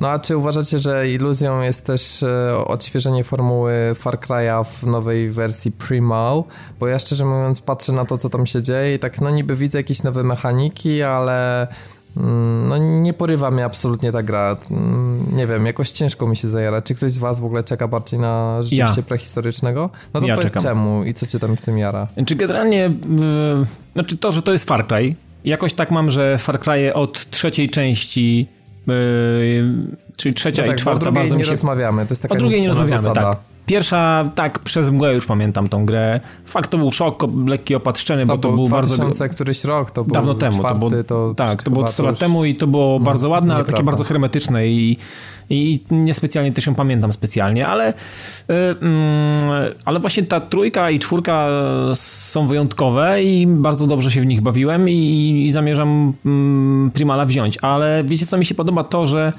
a 0.01 0.19
czy 0.19 0.37
uważacie, 0.37 0.79
że 0.79 1.11
iluzją 1.11 1.63
jest 1.63 1.87
też 1.87 2.23
e, 2.23 2.57
odświeżenie 2.67 3.25
formuły 3.25 3.73
Far 3.95 4.19
Cry'a 4.19 4.65
w 4.65 4.83
nowej 4.87 5.31
wersji 5.31 5.73
Primal? 5.73 6.43
Bo 6.81 6.87
ja 6.87 6.99
szczerze 6.99 7.25
mówiąc 7.25 7.61
patrzę 7.61 7.93
na 7.93 8.05
to, 8.05 8.19
co 8.19 8.29
tam 8.29 8.47
się 8.47 8.63
dzieje 8.63 8.95
i 8.95 8.99
tak 8.99 9.21
no 9.21 9.31
niby 9.31 9.57
widzę 9.57 9.79
jakieś 9.79 10.03
nowe 10.03 10.23
mechaniki, 10.23 11.03
ale 11.03 11.67
mm, 12.17 12.69
no 12.69 12.79
nie 12.79 13.13
porywa 13.13 13.51
mnie 13.51 13.65
absolutnie 13.65 14.13
ta 14.13 14.23
gra. 14.23 14.57
Mm, 14.71 15.37
Nie 15.37 15.47
wiem, 15.47 15.67
jakoś 15.67 15.91
ciężko 15.91 16.27
mi 16.27 16.37
się 16.37 16.49
zajara. 16.49 16.83
Czy 16.83 16.95
ktoś 16.95 17.11
z 17.11 17.19
was 17.19 17.41
w 17.41 17.45
ogóle 17.45 17.65
czeka 17.65 17.89
bardziej 17.89 18.21
na 18.21 18.63
rzeczywiście 18.63 19.01
Ja. 19.01 19.07
prehistorycznego? 19.07 19.91
No 20.15 20.21
to 20.21 20.27
Ja 20.27 20.35
powiedz 20.37 20.53
czekam. 20.53 20.63
czemu 20.63 21.05
i 21.05 21.15
co 21.15 21.27
cię 21.27 21.39
tam 21.39 21.57
w 21.57 21.61
tym 21.61 21.79
jara? 21.79 22.07
Czy 22.27 22.35
generalnie, 22.37 22.79
yy, 22.79 23.67
znaczy 23.95 24.17
to, 24.19 24.33
że 24.33 24.43
to 24.43 24.53
jest 24.53 24.69
Far 24.69 24.87
Cry, 24.87 25.15
jakoś 25.45 25.73
tak 25.75 25.91
mam, 25.91 26.11
że 26.11 26.39
Far 26.39 26.61
Cry 26.61 26.95
od 26.95 27.31
trzeciej 27.31 27.71
części, 27.71 28.49
czyli 30.17 30.35
trzecia 30.35 30.63
No 30.63 30.67
i 30.67 30.71
tak, 30.71 30.77
o 30.77 30.81
czwarta 30.81 31.13
bardzo 31.13 31.31
nie 31.35 31.39
mi 31.39 31.45
się... 31.45 31.51
rozmawiamy, 31.51 32.07
to 32.07 32.13
jest 32.13 32.23
taka 32.23 32.35
O 32.35 32.39
drugiej 32.39 32.61
nie 32.61 32.69
rozmawiamy, 32.69 33.03
zasada. 33.03 33.21
tak. 33.23 33.39
Pierwsza, 33.67 34.31
tak, 34.35 34.59
przez 34.59 34.91
mgłę 34.91 35.15
już 35.15 35.27
pamiętam 35.27 35.69
tą 35.69 35.85
grę. 35.85 36.21
Fakt, 36.45 36.71
to 36.71 36.79
był 36.79 36.93
szok, 36.93 37.25
lekki 37.47 37.75
opatrzczeny, 37.75 38.27
bo 38.27 38.33
To, 38.33 38.39
to 38.39 38.49
był 38.49 38.57
był 38.57 38.69
bardzo... 38.69 38.95
2000 38.95 39.29
któryś 39.29 39.65
rok, 39.65 39.91
to 39.91 40.05
był 40.05 40.15
Dawno 40.15 40.35
temu. 40.35 40.59
czwarty, 40.59 40.81
to 40.81 41.15
było, 41.15 41.29
to 41.29 41.35
tak, 41.35 41.63
to 41.63 41.71
było 41.71 41.83
chyba 41.83 41.93
100 41.93 42.03
lat 42.03 42.19
temu 42.19 42.45
i 42.45 42.55
to 42.55 42.67
było 42.67 43.01
bardzo 43.01 43.29
ładne, 43.29 43.55
ale 43.55 43.65
takie 43.65 43.83
bardzo 43.83 44.05
hermetyczne 44.05 44.69
i, 44.69 44.97
i 45.51 45.81
niespecjalnie 45.91 46.53
też 46.53 46.67
ją 46.67 46.75
pamiętam 46.75 47.13
specjalnie, 47.13 47.67
ale, 47.67 47.91
y, 47.91 47.95
mm, 48.81 49.73
ale 49.85 50.01
właśnie 50.01 50.23
ta 50.23 50.41
trójka 50.41 50.91
i 50.91 50.99
czwórka 50.99 51.49
są 51.95 52.47
wyjątkowe 52.47 53.23
i 53.23 53.47
bardzo 53.47 53.87
dobrze 53.87 54.11
się 54.11 54.21
w 54.21 54.27
nich 54.27 54.41
bawiłem 54.41 54.89
i, 54.89 55.45
i 55.47 55.53
zamierzam 55.53 56.13
mm, 56.27 56.91
Primala 56.91 57.25
wziąć, 57.25 57.59
ale 57.63 58.05
wiecie 58.05 58.27
co 58.27 58.39
mi 58.39 58.45
się 58.45 58.55
podoba 58.55 58.85
to, 58.85 59.07
że 59.07 59.33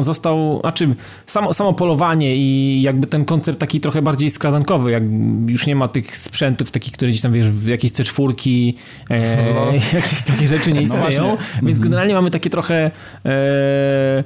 został, 0.00 0.60
znaczy 0.60 0.94
samo, 1.26 1.52
samo 1.52 1.72
polowanie 1.72 2.36
i 2.36 2.82
jakby 2.82 3.06
ten 3.06 3.24
koncept 3.24 3.58
taki 3.58 3.80
trochę 3.80 4.02
bardziej 4.02 4.30
skradankowy, 4.30 4.90
jak 4.90 5.02
już 5.46 5.66
nie 5.66 5.76
ma 5.76 5.88
tych 5.88 6.16
sprzętów 6.16 6.70
takich, 6.70 6.92
które 6.92 7.10
gdzieś 7.10 7.22
tam 7.22 7.32
wiesz, 7.32 7.50
w 7.50 7.66
jakieś 7.66 7.92
C4, 7.92 8.74
e, 9.10 9.54
No. 9.54 9.66
jakieś 9.98 10.24
takie 10.24 10.46
rzeczy 10.46 10.72
nie 10.72 10.82
istnieją, 10.82 11.02
właśnie. 11.02 11.36
więc 11.62 11.80
generalnie 11.80 12.14
mamy 12.14 12.30
takie 12.30 12.50
trochę 12.50 12.90
e, 13.24 14.24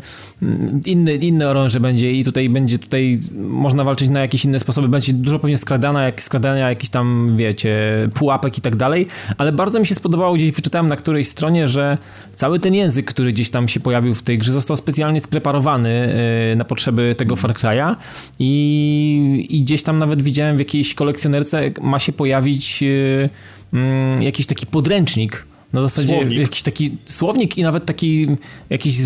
inny, 0.86 1.14
inny 1.14 1.48
oręże 1.48 1.80
będzie 1.80 2.12
i 2.12 2.24
tutaj 2.24 2.48
będzie 2.48 2.78
tutaj 2.78 3.18
można 3.38 3.84
walczyć 3.84 4.08
na 4.08 4.20
jakieś 4.20 4.44
inne 4.44 4.60
sposoby, 4.60 4.88
będzie 4.88 5.12
dużo 5.12 5.38
pewnie 5.38 5.58
skradana, 5.58 6.04
jak, 6.04 6.22
skradania 6.22 6.68
jakichś 6.68 6.90
tam, 6.90 7.36
wiecie, 7.36 7.78
pułapek 8.14 8.58
i 8.58 8.60
tak 8.60 8.76
dalej, 8.76 9.06
ale 9.38 9.52
bardzo 9.52 9.80
mi 9.80 9.86
się 9.86 9.94
spodobało, 9.94 10.34
gdzieś 10.34 10.52
wyczytałem 10.52 10.86
na 10.88 10.96
którejś 10.96 11.28
stronie, 11.28 11.68
że 11.68 11.98
cały 12.34 12.60
ten 12.60 12.74
język, 12.74 13.06
który 13.06 13.32
gdzieś 13.32 13.50
tam 13.50 13.68
się 13.68 13.80
pojawił 13.80 14.14
w 14.14 14.22
tej 14.22 14.38
grze, 14.38 14.52
został 14.52 14.76
specjalnie 14.76 14.97
spreparowany 15.20 15.88
e, 16.52 16.56
na 16.56 16.64
potrzeby 16.64 17.14
tego 17.18 17.36
Far 17.36 17.52
Cry'a. 17.54 17.96
I, 18.38 19.46
i 19.50 19.62
gdzieś 19.62 19.82
tam 19.82 19.98
nawet 19.98 20.22
widziałem 20.22 20.56
w 20.56 20.58
jakiejś 20.58 20.94
kolekcjonerce 20.94 21.70
ma 21.80 21.98
się 21.98 22.12
pojawić 22.12 22.82
e, 22.82 23.28
mm, 23.72 24.22
jakiś 24.22 24.46
taki 24.46 24.66
podręcznik 24.66 25.46
Na 25.72 25.80
zasadzie 25.80 26.14
Słownik. 26.14 26.38
jakiś 26.38 26.62
taki 26.62 26.96
słownik 27.04 27.58
i 27.58 27.62
nawet 27.62 27.86
taki 27.86 28.36
jakieś 28.70 28.96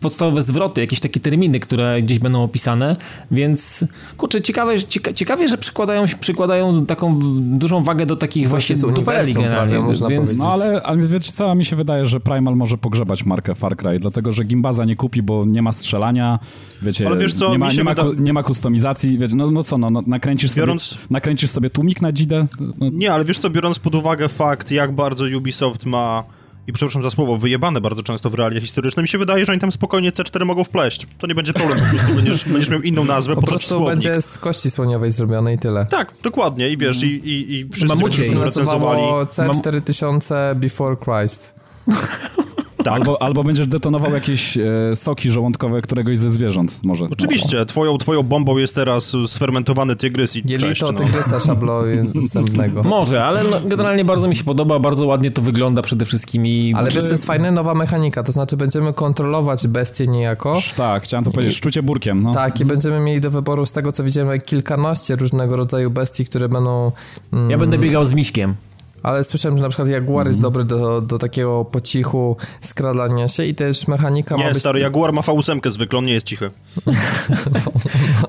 podstawowe 0.00 0.42
zwroty, 0.42 0.80
jakieś 0.80 1.00
takie 1.00 1.20
terminy, 1.20 1.60
które 1.60 2.02
gdzieś 2.02 2.18
będą 2.18 2.42
opisane, 2.42 2.96
więc 3.30 3.84
kurczę, 4.16 4.42
ciekawe, 4.42 4.82
cieka, 4.82 5.12
ciekawie, 5.12 5.48
że 5.48 5.58
przykładają, 5.58 6.04
przykładają 6.20 6.86
taką 6.86 7.18
dużą 7.40 7.82
wagę 7.82 8.06
do 8.06 8.16
takich 8.16 8.48
właśnie 8.48 8.76
dupereli 8.76 9.34
generalnie, 9.34 9.72
prawie, 9.72 9.86
można 9.88 10.08
więc 10.08 10.28
powiedzieć. 10.28 10.46
No 10.46 10.52
ale, 10.52 10.82
ale 10.82 11.06
wiecie 11.06 11.32
co, 11.32 11.54
mi 11.54 11.64
się 11.64 11.76
wydaje, 11.76 12.06
że 12.06 12.20
Primal 12.20 12.56
może 12.56 12.78
pogrzebać 12.78 13.24
markę 13.24 13.54
Far 13.54 13.76
Cry, 13.76 13.98
dlatego 14.00 14.32
że 14.32 14.44
Gimbaza 14.44 14.84
nie 14.84 14.96
kupi, 14.96 15.22
bo 15.22 15.44
nie 15.46 15.62
ma 15.62 15.72
strzelania, 15.72 16.38
wiecie, 16.82 17.06
Ale 17.06 17.16
wiesz 17.16 17.32
co, 17.34 17.50
nie, 17.52 17.58
ma, 17.58 17.72
nie, 17.72 17.84
ma, 17.84 17.94
wyda- 17.94 18.20
nie 18.20 18.32
ma 18.32 18.42
kustomizacji, 18.42 19.18
wiecie, 19.18 19.36
no, 19.36 19.50
no 19.50 19.62
co, 19.64 19.78
no, 19.78 19.90
no 19.90 20.02
nakręcisz, 20.06 20.54
Biorąc- 20.54 20.82
sobie, 20.82 21.02
nakręcisz 21.10 21.50
sobie 21.50 21.70
tłumik 21.70 22.02
na 22.02 22.12
dzidę, 22.12 22.46
no, 22.60 22.90
Nie, 22.92 23.12
ale 23.12 23.24
wiesz 23.24 23.38
co, 23.38 23.50
biorąc 23.50 23.78
pod 23.78 23.94
uwagę 23.94 24.28
fakt, 24.28 24.70
jak 24.70 24.92
bardzo 24.94 25.24
Ubisoft 25.38 25.86
ma, 25.86 26.24
i 26.66 26.72
przepraszam 26.72 27.02
za 27.02 27.10
słowo, 27.10 27.38
wyjebane 27.38 27.80
bardzo 27.80 28.02
często 28.02 28.30
w 28.30 28.34
realia 28.34 28.60
historyczne, 28.60 29.02
mi 29.02 29.08
się 29.08 29.18
wydaje, 29.18 29.46
że 29.46 29.52
oni 29.52 29.60
tam 29.60 29.72
spokojnie 29.72 30.12
C4 30.12 30.44
mogą 30.44 30.64
wpleść. 30.64 31.06
To 31.18 31.26
nie 31.26 31.34
będzie 31.34 31.52
problem, 31.52 31.78
po 31.78 31.96
prostu 31.96 32.14
będziesz, 32.14 32.44
będziesz 32.52 32.68
miał 32.70 32.82
inną 32.82 33.04
nazwę, 33.04 33.34
Po 33.34 33.40
po 33.40 33.46
prostu 33.46 33.68
prostu 33.68 33.86
będzie 33.86 34.22
z 34.22 34.38
kości 34.38 34.70
słoniowej 34.70 35.12
zrobione 35.12 35.54
i 35.54 35.58
tyle. 35.58 35.86
Tak, 35.86 36.12
dokładnie, 36.22 36.70
i 36.70 36.76
wiesz, 36.76 37.02
i, 37.02 37.06
i, 37.06 37.52
i 37.58 37.68
wszyscy, 37.68 37.88
Mamucie 37.88 38.22
którzy 38.22 38.44
recenzowali... 38.44 39.02
nazywało 39.02 39.24
C4000 39.24 40.54
Before 40.54 40.96
Christ. 40.96 41.54
Tak, 42.84 42.94
albo, 42.94 43.22
albo 43.22 43.44
będziesz 43.44 43.66
detonował 43.66 44.14
jakieś 44.14 44.56
e, 44.56 44.62
soki 44.94 45.30
żołądkowe 45.30 45.82
któregoś 45.82 46.18
ze 46.18 46.30
zwierząt, 46.30 46.80
może. 46.82 47.04
Oczywiście, 47.12 47.66
twoją, 47.66 47.98
twoją 47.98 48.22
bombą 48.22 48.56
jest 48.56 48.74
teraz 48.74 49.12
sfermentowany 49.26 49.96
tygrys 49.96 50.36
i 50.36 50.42
cześć, 50.42 50.62
Jelito 50.62 50.92
no. 50.92 50.98
tygrysa 50.98 51.40
szablozębnego. 51.40 52.82
może, 52.98 53.24
ale 53.24 53.44
no, 53.44 53.60
generalnie 53.64 54.04
bardzo 54.04 54.28
mi 54.28 54.36
się 54.36 54.44
podoba, 54.44 54.78
bardzo 54.78 55.06
ładnie 55.06 55.30
to 55.30 55.42
wygląda 55.42 55.82
przede 55.82 56.04
wszystkim 56.04 56.46
i 56.46 56.74
Ale 56.76 56.90
wiesz, 56.90 57.04
to 57.04 57.10
jest 57.10 57.26
fajna 57.26 57.50
nowa 57.50 57.74
mechanika, 57.74 58.22
to 58.22 58.32
znaczy 58.32 58.56
będziemy 58.56 58.92
kontrolować 58.92 59.66
bestie 59.66 60.06
niejako. 60.06 60.52
Sz- 60.56 60.76
Tak, 60.76 61.02
chciałem 61.02 61.24
to 61.24 61.30
powiedzieć, 61.30 61.56
szczucie 61.56 61.82
burkiem, 61.82 62.22
no. 62.22 62.34
Tak, 62.34 62.60
i 62.60 62.64
będziemy 62.64 63.00
mieli 63.00 63.20
do 63.20 63.30
wyboru 63.30 63.66
z 63.66 63.72
tego, 63.72 63.92
co 63.92 64.04
widzimy, 64.04 64.38
kilkanaście 64.40 65.16
różnego 65.16 65.56
rodzaju 65.56 65.90
bestii, 65.90 66.24
które 66.24 66.48
będą... 66.48 66.92
Mm, 67.32 67.50
ja 67.50 67.58
będę 67.58 67.78
biegał 67.78 68.06
z 68.06 68.12
miśkiem. 68.12 68.54
Ale 69.02 69.24
słyszałem, 69.24 69.56
że 69.58 69.62
na 69.62 69.68
przykład 69.68 69.88
Jaguar 69.88 70.28
jest 70.28 70.42
dobry 70.42 70.64
do, 70.64 71.00
do 71.00 71.18
takiego 71.18 71.64
po 71.64 71.80
cichu 71.80 72.36
skradania 72.60 73.28
się 73.28 73.44
i 73.44 73.54
też 73.54 73.88
mechanika 73.88 74.36
ma 74.36 74.44
Nie, 74.44 74.50
być... 74.50 74.58
stary, 74.60 74.80
Jaguar 74.80 75.12
ma 75.12 75.20
V8 75.20 75.70
zwykle, 75.70 75.98
on 75.98 76.04
nie 76.04 76.12
jest 76.12 76.26
cichy. 76.26 76.50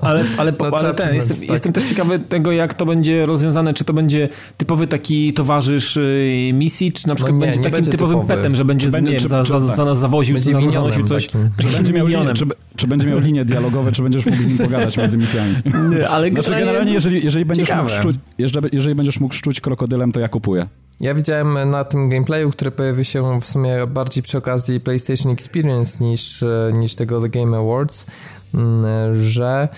Ale, 0.00 0.24
ale, 0.38 0.52
No, 0.60 0.66
ale 0.66 0.94
ten, 0.94 0.94
przyznać, 0.94 1.14
jestem, 1.14 1.36
tak. 1.40 1.48
jestem 1.50 1.72
też 1.72 1.88
ciekawy 1.88 2.18
tego, 2.18 2.52
jak 2.52 2.74
to 2.74 2.86
będzie 2.86 3.26
rozwiązane, 3.26 3.74
czy 3.74 3.84
to 3.84 3.92
będzie 3.92 4.28
typowy 4.56 4.86
taki 4.86 5.34
towarzysz 5.34 5.96
y, 5.96 6.50
misji, 6.54 6.92
czy 6.92 7.08
na 7.08 7.14
przykład 7.14 7.34
nie, 7.36 7.40
będzie 7.40 7.58
nie 7.58 7.64
takim 7.64 7.74
będzie 7.76 7.90
typowym 7.90 8.16
typowy. 8.20 8.34
petem, 8.36 8.56
że 8.56 8.64
będzie, 8.64 8.90
będzie- 8.90 9.12
nie, 9.12 9.20
czy- 9.20 9.28
za, 9.28 9.42
czy- 9.44 9.48
za, 9.60 9.60
tak. 9.66 9.76
za 9.76 9.84
nas 9.84 9.98
zawoził, 9.98 10.34
Będzie 10.34 10.52
za, 10.52 10.70
zanosił 10.70 11.06
coś. 11.08 11.26
takim. 11.26 11.50
Czy 11.58 11.66
będzie, 11.66 11.92
miał 11.92 12.06
czy, 12.34 12.44
czy 12.76 12.86
będzie 12.86 13.06
miał 13.06 13.18
linie 13.18 13.44
dialogowe, 13.44 13.92
czy 13.92 14.02
będziesz 14.02 14.26
mógł 14.26 14.42
z 14.42 14.46
nim 14.48 14.58
pogadać 14.58 14.96
między 14.96 15.18
misjami? 15.18 15.54
Nie, 15.90 16.08
ale 16.08 16.30
Znaczy 16.30 16.50
generalnie, 16.50 16.92
jeżeli, 16.92 17.24
jeżeli, 17.24 17.44
będziesz 17.44 17.68
szczuć, 17.86 18.16
jeżeli, 18.38 18.68
jeżeli 18.72 18.94
będziesz 18.94 19.20
mógł 19.20 19.34
szczuć 19.34 19.60
krokodylem, 19.60 20.12
to 20.12 20.20
ja 20.20 20.28
kupuję. 20.28 20.66
Ja 21.00 21.14
widziałem 21.14 21.70
na 21.70 21.84
tym 21.84 22.08
gameplayu, 22.08 22.50
który 22.50 22.70
pojawił 22.70 23.04
się 23.04 23.40
w 23.40 23.46
sumie 23.46 23.86
bardziej 23.86 24.22
przy 24.22 24.38
okazji 24.38 24.80
PlayStation 24.80 25.32
Experience 25.32 26.04
niż, 26.04 26.44
niż 26.72 26.94
tego 26.94 27.20
The 27.20 27.28
Game 27.28 27.58
Awards, 27.58 28.06
mm, 28.54 28.84
że 29.22 29.68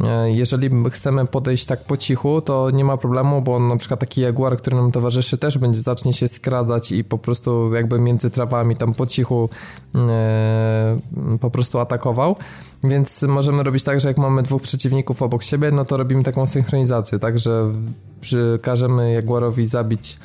e, 0.00 0.30
jeżeli 0.30 0.70
chcemy 0.90 1.26
podejść 1.26 1.66
tak 1.66 1.84
po 1.84 1.96
cichu, 1.96 2.40
to 2.40 2.70
nie 2.70 2.84
ma 2.84 2.96
problemu, 2.96 3.42
bo 3.42 3.58
na 3.58 3.76
przykład 3.76 4.00
taki 4.00 4.20
jaguar, 4.20 4.56
który 4.56 4.76
nam 4.76 4.92
towarzyszy, 4.92 5.38
też 5.38 5.58
będzie 5.58 5.80
zacznie 5.80 6.12
się 6.12 6.28
skradać 6.28 6.92
i 6.92 7.04
po 7.04 7.18
prostu 7.18 7.74
jakby 7.74 7.98
między 7.98 8.30
trawami 8.30 8.76
tam 8.76 8.94
po 8.94 9.06
cichu 9.06 9.48
e, 9.94 10.98
po 11.40 11.50
prostu 11.50 11.78
atakował. 11.78 12.36
Więc 12.84 13.22
możemy 13.22 13.62
robić 13.62 13.84
tak, 13.84 14.00
że 14.00 14.08
jak 14.08 14.18
mamy 14.18 14.42
dwóch 14.42 14.62
przeciwników 14.62 15.22
obok 15.22 15.42
siebie, 15.42 15.70
no 15.70 15.84
to 15.84 15.96
robimy 15.96 16.24
taką 16.24 16.46
synchronizację, 16.46 17.18
tak, 17.18 17.38
że 17.38 17.72
przekażemy 18.20 19.12
Jaguarowi 19.12 19.66
zabić 19.66 20.18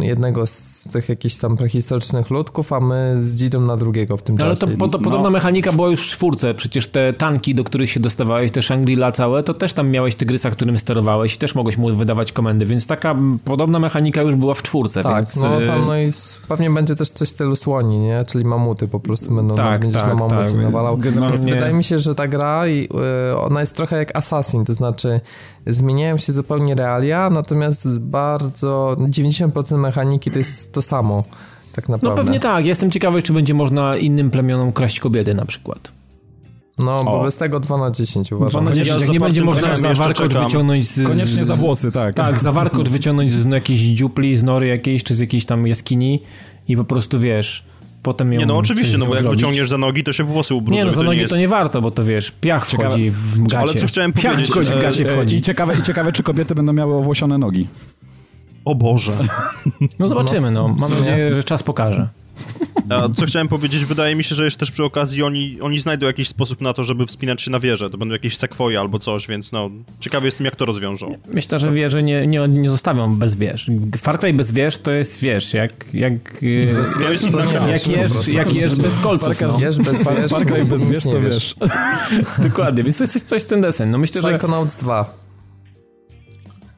jednego 0.00 0.46
z 0.46 0.88
tych 0.92 1.08
jakichś 1.08 1.34
tam 1.38 1.56
prehistorycznych 1.56 2.30
ludków, 2.30 2.72
a 2.72 2.80
my 2.80 3.18
z 3.20 3.34
Dzidą 3.34 3.60
na 3.60 3.76
drugiego 3.76 4.16
w 4.16 4.22
tym 4.22 4.36
No, 4.38 4.44
ale 4.44 4.56
to, 4.56 4.66
czasie. 4.66 4.78
po, 4.78 4.88
to 4.88 4.98
podobna 4.98 5.30
mechanika 5.30 5.72
była 5.72 5.88
już 5.88 6.08
w 6.08 6.10
czwórce. 6.10 6.54
Przecież 6.54 6.86
te 6.86 7.12
tanki, 7.12 7.54
do 7.54 7.64
których 7.64 7.90
się 7.90 8.00
dostawałeś, 8.00 8.50
te 8.52 8.60
Shangri-La 8.62 9.12
całe, 9.12 9.42
to 9.42 9.54
też 9.54 9.72
tam 9.72 9.90
miałeś 9.90 10.14
tygrysa, 10.14 10.50
którym 10.50 10.78
sterowałeś 10.78 11.34
i 11.34 11.38
też 11.38 11.54
mogłeś 11.54 11.76
mu 11.78 11.96
wydawać 11.96 12.32
komendy, 12.32 12.66
więc 12.66 12.86
taka 12.86 13.16
podobna 13.44 13.78
mechanika 13.78 14.22
już 14.22 14.34
była 14.36 14.54
w 14.54 14.62
czwórce. 14.62 15.02
tak, 15.02 15.14
więc, 15.16 15.36
no 15.36 15.62
y, 15.62 15.66
tam 15.66 15.86
no 15.86 15.98
i 15.98 16.10
pewnie 16.48 16.70
będzie 16.70 16.96
też 16.96 17.10
coś 17.10 17.28
w 17.28 17.32
stylu 17.32 17.56
słoni, 17.56 17.98
nie? 17.98 18.24
Czyli 18.28 18.44
mamuty 18.44 18.88
po 18.88 19.00
prostu 19.00 19.34
będą, 19.34 19.54
Tak, 19.54 19.80
będziesz 19.80 20.02
tak, 20.02 20.10
na 20.10 20.14
mamucie 20.14 20.36
tak, 20.36 20.50
więc 20.50 20.62
nawalał. 20.62 20.98
generalnie- 20.98 21.38
Więc 21.38 21.50
wydaje 21.50 21.72
mi 21.74 21.84
się, 21.84 21.98
że 21.98 22.14
ta 22.14 22.28
gra, 22.28 22.66
y, 22.66 22.88
ona 23.38 23.60
jest 23.60 23.76
trochę 23.76 23.96
jak 23.96 24.16
Assassin, 24.16 24.64
to 24.64 24.74
znaczy 24.74 25.20
zmieniają 25.66 26.18
się 26.18 26.32
zupełnie 26.32 26.74
realia, 26.74 27.30
natomiast 27.30 27.98
bardzo 27.98 28.96
90% 28.98 29.78
mechaniki 29.78 30.30
to 30.30 30.38
jest 30.38 30.72
to 30.72 30.82
samo, 30.82 31.24
tak 31.72 31.88
No 31.88 31.92
naprawdę. 31.96 32.22
pewnie 32.22 32.40
tak. 32.40 32.66
Jestem 32.66 32.90
ciekawy, 32.90 33.22
czy 33.22 33.32
będzie 33.32 33.54
można 33.54 33.96
innym 33.96 34.30
plemionom 34.30 34.72
kraść 34.72 35.00
kobiety 35.00 35.34
na 35.34 35.44
przykład. 35.44 35.92
No, 36.78 37.04
bo 37.04 37.20
O. 37.20 37.24
bez 37.24 37.36
tego 37.36 37.60
2 37.60 37.76
na 37.78 37.90
10 37.90 38.32
uważam. 38.32 38.64
Mam 38.64 38.68
nadzieję, 38.70 38.86
Ja 38.86 38.92
że 38.92 38.98
z 38.98 39.02
jak 39.02 39.10
nie 39.12 39.20
będzie 39.20 39.44
można 39.44 39.62
krajem 39.62 39.80
za 39.80 39.88
jeszcze 39.88 40.04
warkot 40.04 40.28
czekam. 40.30 40.44
wyciągnąć 40.44 40.88
z... 40.90 41.06
Koniecznie 41.08 41.44
z, 41.44 41.46
za 41.46 41.56
włosy, 41.56 41.92
tak. 41.92 42.14
Tak, 42.14 42.38
za 42.38 42.52
warkot 42.52 42.88
wyciągnąć 42.88 43.30
z 43.30 43.46
no, 43.46 43.54
jakiejś 43.54 43.80
dziupli, 43.80 44.36
z 44.36 44.42
nory 44.42 44.66
jakiejś, 44.66 45.04
czy 45.04 45.14
z 45.14 45.18
jakiejś 45.18 45.44
tam 45.46 45.66
jaskini 45.66 46.22
i 46.68 46.76
po 46.76 46.84
prostu, 46.84 47.20
wiesz, 47.20 47.64
potem 48.06 48.32
ją 48.32 48.40
Nie, 48.40 48.46
no 48.46 48.56
oczywiście, 48.56 48.98
no 48.98 49.06
bo 49.06 49.14
jak 49.14 49.22
zrobić. 49.22 49.40
wyciągniesz 49.40 49.68
za 49.68 49.78
nogi, 49.78 50.04
to 50.04 50.12
się 50.12 50.24
włosy 50.24 50.54
ubrudzą. 50.54 50.78
Nie, 50.78 50.84
no 50.84 50.92
za 50.92 51.02
nogi 51.02 51.18
jest... 51.18 51.30
to 51.30 51.36
nie 51.36 51.48
warto, 51.48 51.82
bo 51.82 51.90
to 51.90 52.04
wiesz, 52.04 52.30
piach 52.40 52.68
Ciekawe- 52.68 52.88
wchodzi 52.90 53.10
w 53.10 53.38
gacie. 53.42 53.58
Ale 53.58 53.74
co 53.74 53.86
chciałem 53.86 54.12
piach 54.12 54.32
powiedzieć, 54.32 54.50
wchodzi 54.50 54.72
w 54.72 54.76
e, 54.76 54.80
gacie 54.82 55.02
E, 55.04 55.06
wchodzi. 55.06 55.36
I 55.36 55.40
ciekawe, 55.40 55.74
I 55.78 55.82
ciekawe, 55.82 56.12
czy 56.12 56.22
kobiety 56.22 56.54
będą 56.54 56.72
miały 56.72 56.94
owłosione 56.94 57.38
nogi. 57.38 57.68
O 58.64 58.74
Boże. 58.74 59.12
No 59.98 60.08
zobaczymy, 60.08 60.50
no. 60.50 60.74
Mam 60.78 60.90
nadzieję, 60.90 61.34
że 61.34 61.42
czas 61.44 61.62
pokaże. 61.62 62.08
A 62.88 63.08
co 63.08 63.26
chciałem 63.26 63.48
powiedzieć, 63.48 63.84
wydaje 63.84 64.14
mi 64.14 64.24
się, 64.24 64.34
że 64.34 64.44
jeszcze 64.44 64.60
też 64.60 64.70
przy 64.70 64.84
okazji 64.84 65.22
oni, 65.22 65.58
oni 65.60 65.80
znajdą 65.80 66.06
jakiś 66.06 66.28
sposób 66.28 66.60
na 66.60 66.74
to, 66.74 66.84
żeby 66.84 67.06
wspinać 67.06 67.42
się 67.42 67.50
na 67.50 67.60
wieżę. 67.60 67.90
To 67.90 67.98
będą 67.98 68.12
jakieś 68.12 68.36
sekwoje 68.36 68.80
albo 68.80 68.98
coś, 68.98 69.26
więc 69.26 69.52
no, 69.52 69.70
ciekawy 70.00 70.26
jestem, 70.26 70.44
jak 70.44 70.56
to 70.56 70.64
rozwiążą. 70.64 71.14
Myślę, 71.28 71.58
że 71.58 71.70
wieże 71.70 72.02
nie, 72.02 72.26
nie, 72.26 72.48
nie 72.48 72.70
zostawią 72.70 73.16
bez 73.16 73.36
wież. 73.36 73.70
Far 73.98 74.20
Cry 74.20 74.32
bez 74.32 74.52
wież 74.52 74.78
to 74.78 74.90
jest, 74.90 75.20
wiesz, 75.20 75.54
jak... 75.54 75.94
jak 75.94 76.40
Bez 76.74 76.98
wiesz, 76.98 77.20
to 77.32 77.44
nie 77.44 77.52
jak 77.52 77.88
jesz, 77.88 78.12
prostu. 78.12 78.30
jak 78.30 78.54
jesz 78.54 78.74
bez 78.74 78.98
kolców, 78.98 79.40
no. 79.40 79.58
Wiesz, 79.58 79.78
bez 79.78 79.92
wiesz, 79.92 80.30
Far 80.30 80.46
Cry 80.46 80.64
bez 80.64 80.84
nie 80.84 81.00
to 81.00 81.20
wiesz. 81.20 81.54
Dokładnie, 82.38 82.84
więc 82.84 82.98
to 82.98 83.04
jest 83.04 83.12
coś, 83.12 83.22
coś 83.22 83.42
w 83.42 83.46
ten 83.46 83.60
desen. 83.60 83.90
No 83.90 83.98
myślę, 83.98 84.22
że... 84.22 84.28
Psychonauts 84.28 84.76
2. 84.76 85.25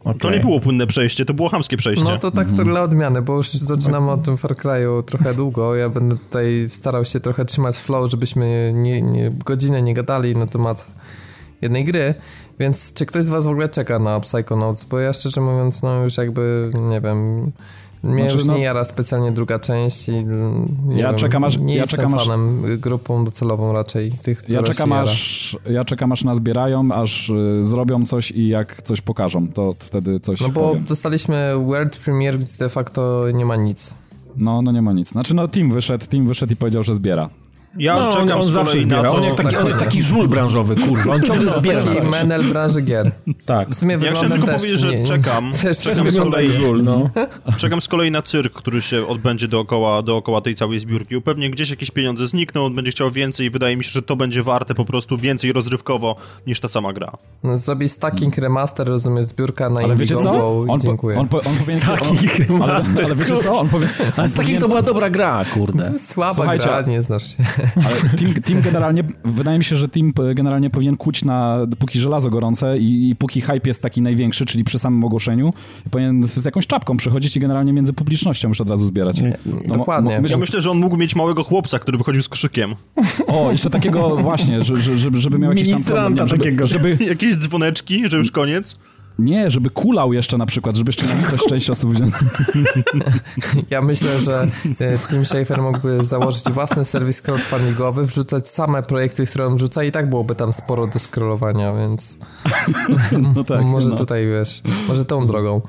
To 0.09 0.29
Okej. 0.29 0.39
nie 0.39 0.41
było 0.41 0.61
płynne 0.61 0.87
przejście, 0.87 1.25
to 1.25 1.35
było 1.35 1.49
chamskie 1.49 1.77
przejście. 1.77 2.05
No 2.05 2.19
to 2.19 2.31
tak 2.31 2.49
to 2.57 2.65
dla 2.65 2.83
odmiany, 2.83 3.23
bo 3.23 3.37
już 3.37 3.51
zaczynamy 3.51 4.11
o 4.11 4.19
tym 4.19 4.37
Far 4.37 4.53
Cry'u 4.53 5.03
trochę 5.03 5.35
długo. 5.35 5.75
Ja 5.77 5.89
będę 5.89 6.19
tutaj 6.19 6.65
starał 6.69 7.05
się 7.05 7.21
trochę 7.21 7.45
trzymać 7.45 7.77
flow, 7.77 8.11
żebyśmy 8.11 8.73
nie, 8.75 9.03
nie, 9.03 9.31
godzinę 9.31 9.83
nie 9.83 9.95
gadali 9.95 10.37
na 10.37 10.47
temat 10.47 10.91
jednej 11.63 11.85
gry. 11.85 12.15
Więc 12.59 12.93
czy 12.93 13.07
ktoś 13.07 13.25
z 13.25 13.29
was 13.29 13.47
w 13.47 13.49
ogóle 13.49 13.69
czeka 13.69 13.99
na 13.99 14.21
Psychonauts? 14.21 14.85
Bo 14.85 14.99
ja 14.99 15.13
szczerze 15.13 15.41
mówiąc, 15.41 15.83
no 15.83 16.05
już 16.05 16.17
jakby, 16.17 16.71
nie 16.91 17.01
wiem... 17.01 17.53
Mnie 18.03 18.23
Znaczy, 18.23 18.35
już 18.35 18.45
no- 18.45 18.57
nie 18.57 18.63
jara 18.63 18.85
specjalnie 18.85 19.33
druga 19.33 19.59
część 19.59 20.09
i 20.09 20.13
nie 20.87 21.01
Ja 21.03 21.09
wiem, 21.09 21.19
czekam 21.19 21.45
aż- 21.45 21.57
nie 21.59 21.77
ja 21.77 21.87
czekam 21.87 22.15
aż- 22.15 22.27
fanem, 22.27 22.79
grupą 22.81 23.25
docelową 23.25 23.73
raczej 23.73 24.13
tych, 24.23 24.45
Ja 24.49 24.63
czekam, 24.63 24.93
aż, 24.93 25.57
ja 25.71 25.85
czekam 25.85 26.13
aż 26.13 26.25
nazbierają, 26.25 26.93
aż 26.93 27.31
y, 27.31 27.65
zrobią 27.65 28.05
coś 28.05 28.31
i 28.31 28.49
jak 28.49 28.83
coś 28.83 29.01
pokażą, 29.01 29.49
to 29.49 29.75
wtedy 29.79 30.21
coś 30.21 30.41
No 30.41 30.49
bo 30.49 30.69
powiem. 30.69 30.85
dostaliśmy 30.85 31.53
World 31.67 31.97
Premiere, 31.97 32.39
gdzie 32.39 32.57
de 32.59 32.69
facto 32.69 33.25
nie 33.35 33.45
ma 33.45 33.57
nic. 33.57 33.95
No, 34.37 34.63
no 34.63 34.73
nie 34.73 34.83
ma 34.83 34.93
nic. 34.93 35.09
Znaczy, 35.11 35.35
no 35.35 35.49
Team 35.49 35.71
wyszedł, 35.71 36.07
Team 36.07 36.27
wyszedł 36.27 36.53
i 36.53 36.57
powiedział, 36.57 36.83
że 36.83 36.95
zbiera. 36.95 37.29
Ja 37.77 37.95
No, 37.95 38.07
on, 38.09 38.13
czekam 38.13 38.41
on 38.41 38.47
z 38.47 38.51
zawsze 38.51 38.73
kolei 38.73 38.87
na 38.87 38.97
zbiera. 38.97 39.11
On, 39.11 39.25
jak 39.25 39.35
taki, 39.35 39.57
on 39.57 39.67
jest 39.67 39.79
taki 39.79 40.03
żul 40.03 40.29
branżowy, 40.29 40.77
kurwa. 40.77 41.15
On 41.15 41.23
ciągle 41.23 41.59
zbiera 41.59 41.83
Taki 41.83 42.07
menel 42.07 42.45
branży 42.45 42.83
gier. 42.83 43.11
Tak. 43.47 43.69
W 43.69 43.75
sumie 43.75 43.99
Ja 44.03 44.11
chciałem 44.13 44.31
tylko 44.33 44.47
też 44.47 44.57
powiedzieć, 44.57 44.81
że 44.81 44.97
nie, 44.97 45.05
czekam. 45.05 45.53
Też 45.63 45.79
Czekam 45.79 46.11
z 46.11 46.19
kolei. 46.19 46.53
żul, 46.53 46.83
no. 46.85 47.11
Czekam 47.59 47.81
z 47.81 47.89
kolei 47.89 48.11
na 48.11 48.23
cyrk, 48.23 48.55
który 48.55 48.83
się 48.83 49.07
odbędzie 49.07 49.49
dookoła, 49.49 50.03
dookoła 50.03 50.41
tej 50.41 50.55
całej 50.55 50.79
zbiórki. 50.79 51.21
Pewnie 51.21 51.51
gdzieś 51.51 51.71
jakieś 51.71 51.91
pieniądze 51.91 52.29
znikną, 52.29 52.65
on 52.65 52.75
będzie 52.75 52.91
chciał 52.91 53.11
więcej 53.11 53.47
i 53.47 53.51
wydaje 53.51 53.77
mi 53.77 53.85
się, 53.85 53.91
że 53.91 54.03
to 54.03 54.17
będzie 54.17 54.43
warte 54.43 54.75
po 54.75 54.85
prostu 54.85 55.19
więcej 55.19 55.53
rozrywkowo 55.53 56.17
niż 56.47 56.61
ta 56.61 56.69
sama 56.69 56.93
gra. 56.93 57.13
No, 57.43 57.59
zrobi 57.59 57.89
stacking 57.89 58.37
remaster, 58.39 58.89
rozumiesz, 58.89 59.27
zbiórka 59.27 59.69
na 59.69 59.81
Ale 59.81 59.97
wiecie 59.97 60.17
co? 60.17 60.59
On, 60.59 60.67
po, 60.67 60.79
dziękuję. 60.79 61.19
on, 61.19 61.29
po, 61.29 61.37
on 61.37 61.57
powinien... 61.61 61.81
Taki 61.81 62.05
on, 62.09 62.63
ale, 62.63 62.73
remaster, 62.73 63.05
ale 63.05 63.15
wiecie 63.15 63.37
co? 63.37 63.59
On 63.61 63.69
powie, 63.69 63.89
Ale 64.17 64.29
z 64.29 64.33
takim 64.35 64.59
to 64.61 64.69
była 64.69 64.83
dobra 64.83 65.11
gra, 65.11 65.45
kurde. 65.55 65.99
Słaba 65.99 66.57
gra, 66.57 66.83
nie 66.83 67.03
znasz 67.03 67.37
się. 67.37 67.45
Ale 67.87 67.97
team, 68.19 68.35
team 68.35 68.63
generalnie, 68.63 69.05
wydaje 69.25 69.59
mi 69.59 69.65
się, 69.65 69.77
że 69.77 69.89
team 69.89 70.13
generalnie 70.35 70.71
powinien 70.71 70.97
kuć 70.97 71.25
na, 71.25 71.59
póki 71.79 71.99
żelazo 71.99 72.31
gorące 72.31 72.79
i, 72.79 73.11
i 73.11 73.17
póki 73.17 73.41
hype 73.41 73.69
jest 73.69 73.83
taki 73.83 74.03
największy, 74.03 74.47
czyli 74.47 74.65
przy 74.65 74.79
samym 74.79 75.05
ogłoszeniu, 75.05 75.53
powinien 75.91 76.27
z 76.27 76.45
jakąś 76.45 76.67
czapką 76.67 76.97
przychodzić 76.97 77.37
i 77.37 77.41
generalnie 77.41 77.73
między 77.73 77.93
publicznością 77.93 78.49
już 78.49 78.61
od 78.61 78.71
razu 78.71 78.87
zbierać. 78.87 79.21
No, 79.21 79.77
Dokładnie. 79.79 80.15
Mo, 80.17 80.23
mo, 80.23 80.29
ja 80.29 80.37
myślę, 80.37 80.61
że 80.61 80.71
on 80.71 80.79
mógł 80.79 80.97
mieć 80.97 81.17
małego 81.17 81.45
chłopca, 81.45 81.79
który 81.79 81.99
by 81.99 82.05
chodził 82.05 82.23
z 82.23 82.29
krzykiem. 82.29 82.75
O, 83.27 83.51
jeszcze 83.51 83.71
takiego 83.71 84.17
właśnie, 84.17 84.65
żeby, 84.65 84.83
żeby, 84.99 85.19
żeby 85.19 85.39
miał 85.39 85.53
jakiś 85.53 85.71
tam 85.71 85.85
problem, 85.85 86.29
żeby, 86.29 86.45
takiego. 86.45 86.67
Żeby... 86.67 86.99
Jakieś 87.01 87.37
dzwoneczki, 87.37 88.09
że 88.11 88.17
już 88.17 88.31
koniec. 88.31 88.77
Nie, 89.19 89.51
żeby 89.51 89.71
kulał 89.71 90.13
jeszcze 90.13 90.39
na 90.39 90.47
przykład, 90.47 90.77
żeby 90.77 90.89
jeszcze 90.89 91.07
na 91.07 91.31
też 91.31 91.41
część 91.45 91.71
osób 91.71 91.95
wziąć. 91.95 92.13
Ja 93.71 93.83
myślę, 93.83 94.21
że 94.21 94.49
e, 94.81 94.99
Tim 95.09 95.25
Schafer 95.27 95.63
mógłby 95.63 96.05
założyć 96.05 96.51
własny 96.51 96.85
serwis 96.85 97.23
crowdfundingowy, 97.23 98.05
wrzucać 98.05 98.49
same 98.49 98.83
projekty, 98.83 99.27
które 99.27 99.47
on 99.47 99.57
wrzuca 99.57 99.85
i 99.85 99.93
tak 99.93 100.11
byłoby 100.11 100.35
tam 100.35 100.53
sporo 100.53 100.87
do 100.87 100.99
scrollowania, 100.99 101.75
więc 101.75 102.17
no 103.35 103.45
tak, 103.45 103.65
może 103.65 103.89
no. 103.89 103.97
tutaj, 103.97 104.27
wiesz, 104.27 104.63
może 104.89 105.05
tą 105.05 105.27
drogą. 105.27 105.61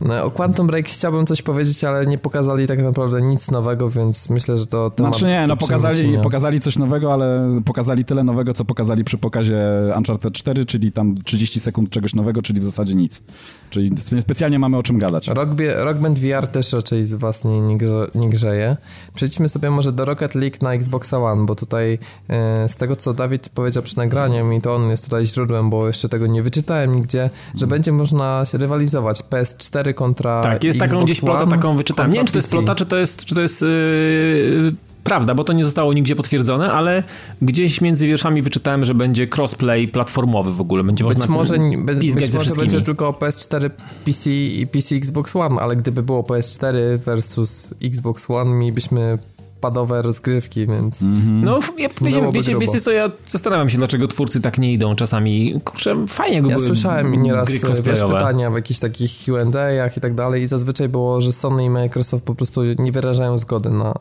No, 0.00 0.24
o 0.24 0.30
Quantum 0.30 0.66
Break 0.66 0.88
chciałbym 0.88 1.26
coś 1.26 1.42
powiedzieć, 1.42 1.84
ale 1.84 2.06
nie 2.06 2.18
pokazali 2.18 2.66
tak 2.66 2.82
naprawdę 2.82 3.22
nic 3.22 3.50
nowego, 3.50 3.90
więc 3.90 4.30
myślę, 4.30 4.58
że 4.58 4.66
to 4.66 4.90
temat... 4.90 5.12
Znaczy 5.12 5.26
nie, 5.26 5.46
no 5.46 5.56
pokazali, 5.56 6.18
pokazali 6.22 6.60
coś 6.60 6.76
nowego, 6.76 7.12
ale 7.12 7.60
pokazali 7.64 8.04
tyle 8.04 8.24
nowego, 8.24 8.54
co 8.54 8.64
pokazali 8.64 9.04
przy 9.04 9.18
pokazie 9.18 9.58
Uncharted 9.96 10.34
4, 10.34 10.64
czyli 10.64 10.92
tam 10.92 11.14
30 11.24 11.60
sekund 11.60 11.90
czegoś 11.90 12.14
nowego, 12.14 12.42
czyli 12.42 12.60
w 12.60 12.64
zasadzie 12.64 12.94
nic. 12.94 13.22
Czyli 13.70 13.90
specjalnie 14.20 14.58
mamy 14.58 14.76
o 14.76 14.82
czym 14.82 14.98
gadać. 14.98 15.28
Rock, 15.28 15.50
Rock 15.76 15.98
Band 15.98 16.18
VR 16.18 16.48
też 16.48 16.72
raczej 16.72 17.06
z 17.06 17.14
was 17.14 17.44
nie, 17.44 17.60
nie, 17.60 17.78
grze, 17.78 18.08
nie 18.14 18.30
grzeje. 18.30 18.76
Przejdźmy 19.14 19.48
sobie 19.48 19.70
może 19.70 19.92
do 19.92 20.04
Rocket 20.04 20.34
League 20.34 20.56
na 20.62 20.74
Xbox 20.74 21.12
One, 21.12 21.46
bo 21.46 21.54
tutaj 21.54 21.98
e, 22.28 22.68
z 22.68 22.76
tego, 22.76 22.96
co 22.96 23.14
Dawid 23.14 23.48
powiedział 23.48 23.82
przy 23.82 23.96
nagraniu 23.96 24.52
i 24.52 24.60
to 24.60 24.74
on 24.74 24.90
jest 24.90 25.04
tutaj 25.04 25.26
źródłem, 25.26 25.70
bo 25.70 25.86
jeszcze 25.86 26.08
tego 26.08 26.26
nie 26.26 26.42
wyczytałem 26.42 26.94
nigdzie, 26.94 27.30
że 27.54 27.66
będzie 27.66 27.92
można 27.92 28.44
rywalizować 28.52 29.22
PS4 29.22 29.83
kontra 29.92 30.42
Tak, 30.42 30.64
jest 30.64 30.76
Xbox 30.76 30.90
taką 30.90 31.04
gdzieś 31.04 31.20
plotę, 31.20 31.46
taką 31.46 31.76
wyczytałem. 31.76 32.12
Nie 32.12 32.18
wiem, 32.18 32.26
czy 32.26 32.32
to 32.32 32.38
jest 32.38 32.50
plota, 32.50 32.74
czy 32.74 32.86
to 32.86 32.96
jest, 32.96 33.24
czy 33.24 33.34
to 33.34 33.40
jest 33.40 33.62
yy, 33.62 34.74
prawda, 35.04 35.34
bo 35.34 35.44
to 35.44 35.52
nie 35.52 35.64
zostało 35.64 35.92
nigdzie 35.92 36.16
potwierdzone, 36.16 36.72
ale 36.72 37.02
gdzieś 37.42 37.80
między 37.80 38.06
wierszami 38.06 38.42
wyczytałem, 38.42 38.84
że 38.84 38.94
będzie 38.94 39.28
crossplay 39.36 39.88
platformowy 39.88 40.52
w 40.52 40.60
ogóle. 40.60 40.84
Będzie 40.84 41.04
być 41.04 41.28
może, 41.28 41.54
be, 41.78 41.94
być 41.94 42.34
może 42.34 42.54
będzie 42.54 42.82
tylko 42.82 43.10
PS4, 43.10 43.70
PC 44.04 44.30
i 44.30 44.66
PC 44.66 44.94
Xbox 44.94 45.36
One, 45.36 45.60
ale 45.60 45.76
gdyby 45.76 46.02
było 46.02 46.22
PS4 46.22 46.98
versus 46.98 47.74
Xbox 47.82 48.30
One, 48.30 48.54
mielibyśmy 48.54 49.18
padowe 49.64 50.02
rozgrywki, 50.02 50.66
więc... 50.66 51.02
Mm-hmm. 51.02 51.42
No, 51.42 51.58
ja, 51.78 51.88
wiecie, 52.00 52.28
wiecie, 52.32 52.58
wiecie 52.58 52.80
co, 52.80 52.90
ja 52.90 53.10
zastanawiam 53.26 53.68
się, 53.68 53.78
dlaczego 53.78 54.08
twórcy 54.08 54.40
tak 54.40 54.58
nie 54.58 54.72
idą 54.72 54.94
czasami. 54.94 55.60
Kurczę, 55.64 56.06
fajnie 56.06 56.42
go 56.42 56.50
Ja 56.50 56.56
były 56.56 56.66
słyszałem 56.66 57.22
nieraz 57.22 57.50
wiesz, 57.50 58.00
pytania 58.00 58.50
w 58.50 58.54
jakichś 58.54 58.80
takich 58.80 59.10
Q&A'ach 59.24 59.96
i 59.96 60.00
tak 60.00 60.14
dalej 60.14 60.42
i 60.42 60.46
zazwyczaj 60.48 60.88
było, 60.88 61.20
że 61.20 61.32
Sony 61.32 61.64
i 61.64 61.70
Microsoft 61.70 62.24
po 62.24 62.34
prostu 62.34 62.60
nie 62.78 62.92
wyrażają 62.92 63.38
zgody 63.38 63.70
na, 63.70 63.94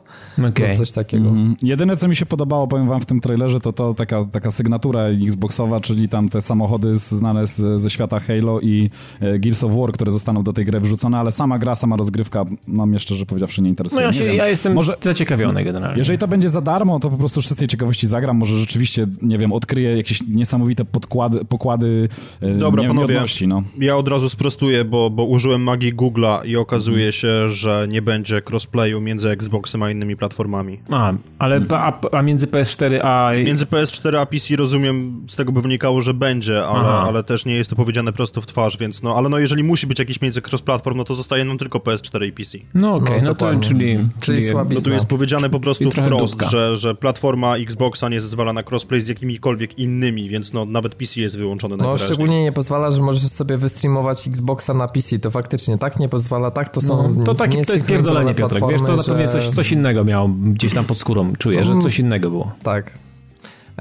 okay. 0.49 0.67
na 0.67 0.75
coś 0.75 0.91
takiego. 0.91 1.29
Mm-hmm. 1.29 1.55
Jedyne, 1.61 1.97
co 1.97 2.07
mi 2.07 2.15
się 2.15 2.25
podobało, 2.25 2.67
powiem 2.67 2.87
wam 2.87 3.01
w 3.01 3.05
tym 3.05 3.21
trailerze, 3.21 3.59
to 3.59 3.73
to 3.73 3.93
taka, 3.93 4.25
taka 4.31 4.51
sygnatura 4.51 5.03
Xboxowa, 5.03 5.81
czyli 5.81 6.09
tam 6.09 6.29
te 6.29 6.41
samochody 6.41 6.95
znane 6.95 7.47
z, 7.47 7.81
ze 7.81 7.89
świata 7.89 8.19
Halo 8.19 8.59
i 8.59 8.89
e, 9.21 9.39
Gears 9.39 9.63
of 9.63 9.71
War, 9.75 9.91
które 9.91 10.11
zostaną 10.11 10.43
do 10.43 10.53
tej 10.53 10.65
gry 10.65 10.79
wrzucone, 10.79 11.19
ale 11.19 11.31
sama 11.31 11.59
gra, 11.59 11.75
sama 11.75 11.95
rozgrywka, 11.95 12.45
no 12.67 12.85
mnie 12.85 12.99
szczerze 12.99 13.25
powiedziawszy 13.25 13.61
nie 13.61 13.69
interesuje. 13.69 14.01
No 14.01 14.07
ja, 14.07 14.13
się, 14.13 14.25
ja 14.25 14.47
jestem 14.47 14.73
Może... 14.73 14.95
zaciekawiony 15.01 15.52
generalnie. 15.61 15.97
Jeżeli 15.97 16.17
to 16.17 16.27
będzie 16.27 16.49
za 16.49 16.61
darmo, 16.61 16.99
to 16.99 17.09
po 17.09 17.17
prostu 17.17 17.41
z 17.41 17.55
tej 17.55 17.67
ciekawości 17.67 18.07
zagram. 18.07 18.37
Może 18.37 18.57
rzeczywiście, 18.57 19.07
nie 19.21 19.37
wiem, 19.37 19.53
odkryję 19.53 19.97
jakieś 19.97 20.21
niesamowite 20.27 20.85
podkłady, 20.85 21.45
pokłady 21.45 22.09
e, 22.41 22.53
Dobra, 22.53 22.87
panowie, 22.87 23.21
no. 23.47 23.63
ja 23.79 23.97
od 23.97 24.07
razu 24.07 24.29
sprostuję, 24.29 24.85
bo, 24.85 25.09
bo 25.09 25.23
użyłem 25.23 25.61
magii 25.61 25.95
Google'a 25.95 26.45
i 26.45 26.57
okazuje 26.57 27.05
mhm. 27.05 27.13
się, 27.13 27.49
że 27.49 27.87
nie 27.89 28.01
będzie 28.01 28.41
crossplayu 28.49 29.01
między 29.01 29.29
Xboxem 29.29 29.83
a 29.83 29.91
innymi 29.91 30.15
platformami. 30.15 30.79
A, 30.91 31.13
ale 31.39 31.61
a, 31.69 31.99
a 32.11 32.21
między 32.21 32.47
PS4 32.47 32.99
a... 33.03 33.31
Między 33.45 33.65
PS4 33.65 34.17
a 34.17 34.25
PC 34.25 34.55
rozumiem, 34.55 35.25
z 35.27 35.35
tego 35.35 35.51
by 35.51 35.61
wynikało, 35.61 36.01
że 36.01 36.13
będzie, 36.13 36.65
ale, 36.65 36.89
ale 36.89 37.23
też 37.23 37.45
nie 37.45 37.55
jest 37.55 37.69
to 37.69 37.75
powiedziane 37.75 38.13
prosto 38.13 38.41
w 38.41 38.45
twarz, 38.45 38.77
więc 38.77 39.03
no, 39.03 39.15
ale 39.15 39.29
no 39.29 39.39
jeżeli 39.39 39.63
musi 39.63 39.87
być 39.87 39.99
jakiś 39.99 40.21
między 40.21 40.41
cross-platform, 40.41 40.97
no 40.97 41.03
to 41.03 41.15
zostaje 41.15 41.45
nam 41.45 41.57
tylko 41.57 41.79
PS4 41.79 42.27
i 42.27 42.31
PC. 42.31 42.57
No 42.73 42.93
okej, 42.93 43.07
okay, 43.07 43.21
no, 43.21 43.27
no 43.27 43.35
to 43.35 43.59
czyli... 43.59 43.83
Czyli, 44.19 44.41
czyli 44.41 44.53
No 44.53 44.81
tu 44.81 44.89
jest 44.89 45.05
powiedziane 45.05 45.42
po 45.49 45.59
prostu 45.59 45.91
wprost, 45.91 46.41
że, 46.51 46.77
że 46.77 46.95
platforma 46.95 47.57
Xboxa 47.57 48.09
nie 48.09 48.21
zezwala 48.21 48.53
na 48.53 48.63
crossplay 48.63 49.01
z 49.01 49.07
jakimikolwiek 49.07 49.79
innymi, 49.79 50.29
więc 50.29 50.53
no, 50.53 50.65
nawet 50.65 50.95
PC 50.95 51.21
jest 51.21 51.37
wyłączony 51.37 51.77
No 51.77 51.97
szczególnie 51.97 52.43
nie 52.43 52.51
pozwala, 52.51 52.91
że 52.91 53.01
możesz 53.01 53.21
sobie 53.21 53.57
wystreamować 53.57 54.27
Xboxa 54.27 54.73
na 54.73 54.87
PC, 54.87 55.19
to 55.19 55.31
faktycznie 55.31 55.77
tak 55.77 55.99
nie 55.99 56.09
pozwala, 56.09 56.51
tak 56.51 56.69
to 56.69 56.81
są... 56.81 57.15
No, 57.15 57.23
to, 57.23 57.35
taki, 57.35 57.65
to 57.65 57.73
jest 57.73 57.85
pierdolenie 57.85 58.35
Piotrek, 58.35 58.63
wiesz, 58.69 58.81
to 58.81 58.95
na 58.95 59.03
pewno 59.03 59.27
coś, 59.27 59.47
coś 59.47 59.71
innego 59.71 60.03
miało 60.03 60.29
gdzieś 60.43 60.73
tam 60.73 60.85
pod 60.85 60.97
skórą, 60.97 61.33
czuję, 61.39 61.65
że 61.65 61.71
mm. 61.71 61.83
coś 61.83 61.99
innego 61.99 62.29
było. 62.29 62.51
Tak, 62.63 63.02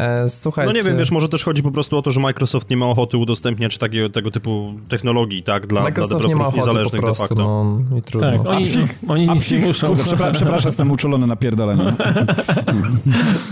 E, 0.02 0.28
słuchajcie... 0.28 0.72
No 0.72 0.78
nie 0.78 0.84
wiem, 0.84 0.98
wiesz, 0.98 1.10
może 1.10 1.28
też 1.28 1.44
chodzi 1.44 1.62
po 1.62 1.70
prostu 1.70 1.98
o 1.98 2.02
to, 2.02 2.10
że 2.10 2.20
Microsoft 2.20 2.70
nie 2.70 2.76
ma 2.76 2.86
ochoty 2.86 3.16
udostępniać 3.16 3.78
takiego, 3.78 4.08
tego 4.08 4.30
typu 4.30 4.74
technologii, 4.88 5.42
tak, 5.42 5.66
dla, 5.66 5.82
Microsoft 5.82 6.20
dla 6.20 6.28
nie 6.28 6.36
ma 6.36 6.46
ochoty 6.46 6.90
po 6.90 6.98
prostu, 6.98 7.34
no, 7.34 7.78
i 7.98 8.02
trudno. 8.02 8.32
Tak, 8.32 8.46
oni, 8.46 8.66
oni 9.08 9.28
nic 9.28 9.50
nie 9.50 9.58
muszą. 9.58 9.96
Przepraszam, 9.96 10.32
przepraszam, 10.32 10.68
jestem 10.68 10.90
uczulony 10.90 11.26
na 11.26 11.36
pierdolenie. 11.36 11.84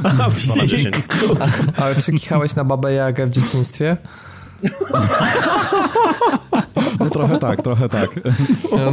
a, 0.21 0.31
psik. 0.31 0.97
a, 1.77 1.85
a 1.85 1.95
czy 1.95 2.13
kichałeś 2.13 2.57
na 2.57 2.65
babę 2.65 3.15
w 3.27 3.31
dzieciństwie? 3.31 3.97
No 7.01 7.11
trochę 7.11 7.39
tak, 7.39 7.63
trochę 7.63 7.89
tak. 7.89 8.11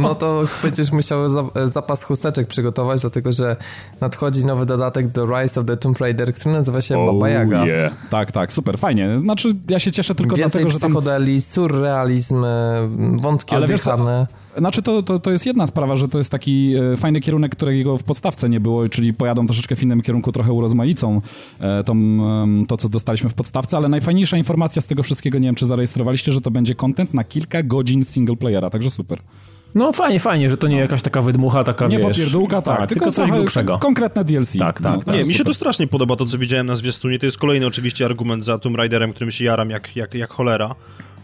No 0.00 0.14
to 0.14 0.42
będziesz 0.62 0.92
musiał 0.92 1.18
zapas 1.64 2.04
chusteczek 2.04 2.46
przygotować, 2.46 3.00
dlatego 3.00 3.32
że 3.32 3.56
nadchodzi 4.00 4.44
nowy 4.44 4.66
dodatek 4.66 5.08
do 5.08 5.26
Rise 5.26 5.60
of 5.60 5.66
the 5.66 5.76
Tomb 5.76 5.98
Raider, 5.98 6.34
który 6.34 6.54
nazywa 6.54 6.80
się 6.80 6.98
oh, 6.98 7.12
Baba 7.12 7.28
Yaga. 7.28 7.66
Yeah. 7.66 7.92
Tak, 8.10 8.32
tak, 8.32 8.52
super, 8.52 8.78
fajnie. 8.78 9.18
Znaczy 9.18 9.54
ja 9.68 9.78
się 9.78 9.92
cieszę 9.92 10.14
tylko 10.14 10.36
Więcej 10.36 10.50
dlatego, 10.50 10.70
że 10.70 10.80
tam... 10.80 10.90
psychodeli, 10.90 11.40
surrealizm, 11.40 12.44
wątki 13.20 13.54
Ale 13.54 13.64
odjechane. 13.64 14.26
Wiesz, 14.30 14.37
znaczy 14.56 14.82
to, 14.82 15.02
to, 15.02 15.18
to 15.18 15.30
jest 15.30 15.46
jedna 15.46 15.66
sprawa, 15.66 15.96
że 15.96 16.08
to 16.08 16.18
jest 16.18 16.30
taki 16.30 16.74
e, 16.76 16.96
fajny 16.96 17.20
kierunek, 17.20 17.52
którego 17.52 17.98
w 17.98 18.02
podstawce 18.02 18.48
nie 18.48 18.60
było, 18.60 18.88
czyli 18.88 19.14
pojadą 19.14 19.46
troszeczkę 19.46 19.76
w 19.76 19.82
innym 19.82 20.02
kierunku, 20.02 20.32
trochę 20.32 20.52
urozmaicą 20.52 21.20
e, 21.60 21.84
tą, 21.84 21.96
to, 22.68 22.76
co 22.76 22.88
dostaliśmy 22.88 23.30
w 23.30 23.34
podstawce, 23.34 23.76
ale 23.76 23.88
najfajniejsza 23.88 24.36
informacja 24.36 24.82
z 24.82 24.86
tego 24.86 25.02
wszystkiego, 25.02 25.38
nie 25.38 25.48
wiem, 25.48 25.54
czy 25.54 25.66
zarejestrowaliście, 25.66 26.32
że 26.32 26.40
to 26.40 26.50
będzie 26.50 26.74
content 26.74 27.14
na 27.14 27.24
kilka 27.24 27.62
godzin 27.62 28.04
single 28.04 28.36
playera, 28.36 28.70
także 28.70 28.90
super. 28.90 29.18
No 29.74 29.92
fajnie, 29.92 30.20
fajnie, 30.20 30.50
że 30.50 30.56
to 30.56 30.68
nie 30.68 30.76
jakaś 30.76 31.02
taka 31.02 31.22
wydmucha, 31.22 31.64
taka 31.64 31.86
Nie 31.86 31.98
wiesz, 31.98 32.06
popierdółka, 32.06 32.62
tak, 32.62 32.78
tak 32.78 32.88
tylko, 32.88 33.12
coś 33.12 33.30
głupszego. 33.30 33.78
Konkretne 33.78 34.24
DLC. 34.24 34.56
Tak, 34.56 34.80
tak. 34.80 34.96
No, 34.96 35.02
tak 35.02 35.14
nie, 35.14 35.24
mi 35.24 35.34
się 35.34 35.44
to 35.44 35.54
strasznie 35.54 35.86
podoba, 35.86 36.16
to 36.16 36.26
co 36.26 36.38
widziałem 36.38 36.66
na 36.66 36.76
zwiastunie. 36.76 37.18
To 37.18 37.26
jest 37.26 37.38
kolejny 37.38 37.66
oczywiście 37.66 38.04
argument 38.04 38.44
za 38.44 38.58
Tomb 38.58 38.76
Raiderem, 38.76 39.12
którym 39.12 39.30
się 39.30 39.44
jaram 39.44 39.70
jak, 39.70 39.96
jak, 39.96 40.14
jak 40.14 40.32
cholera 40.32 40.74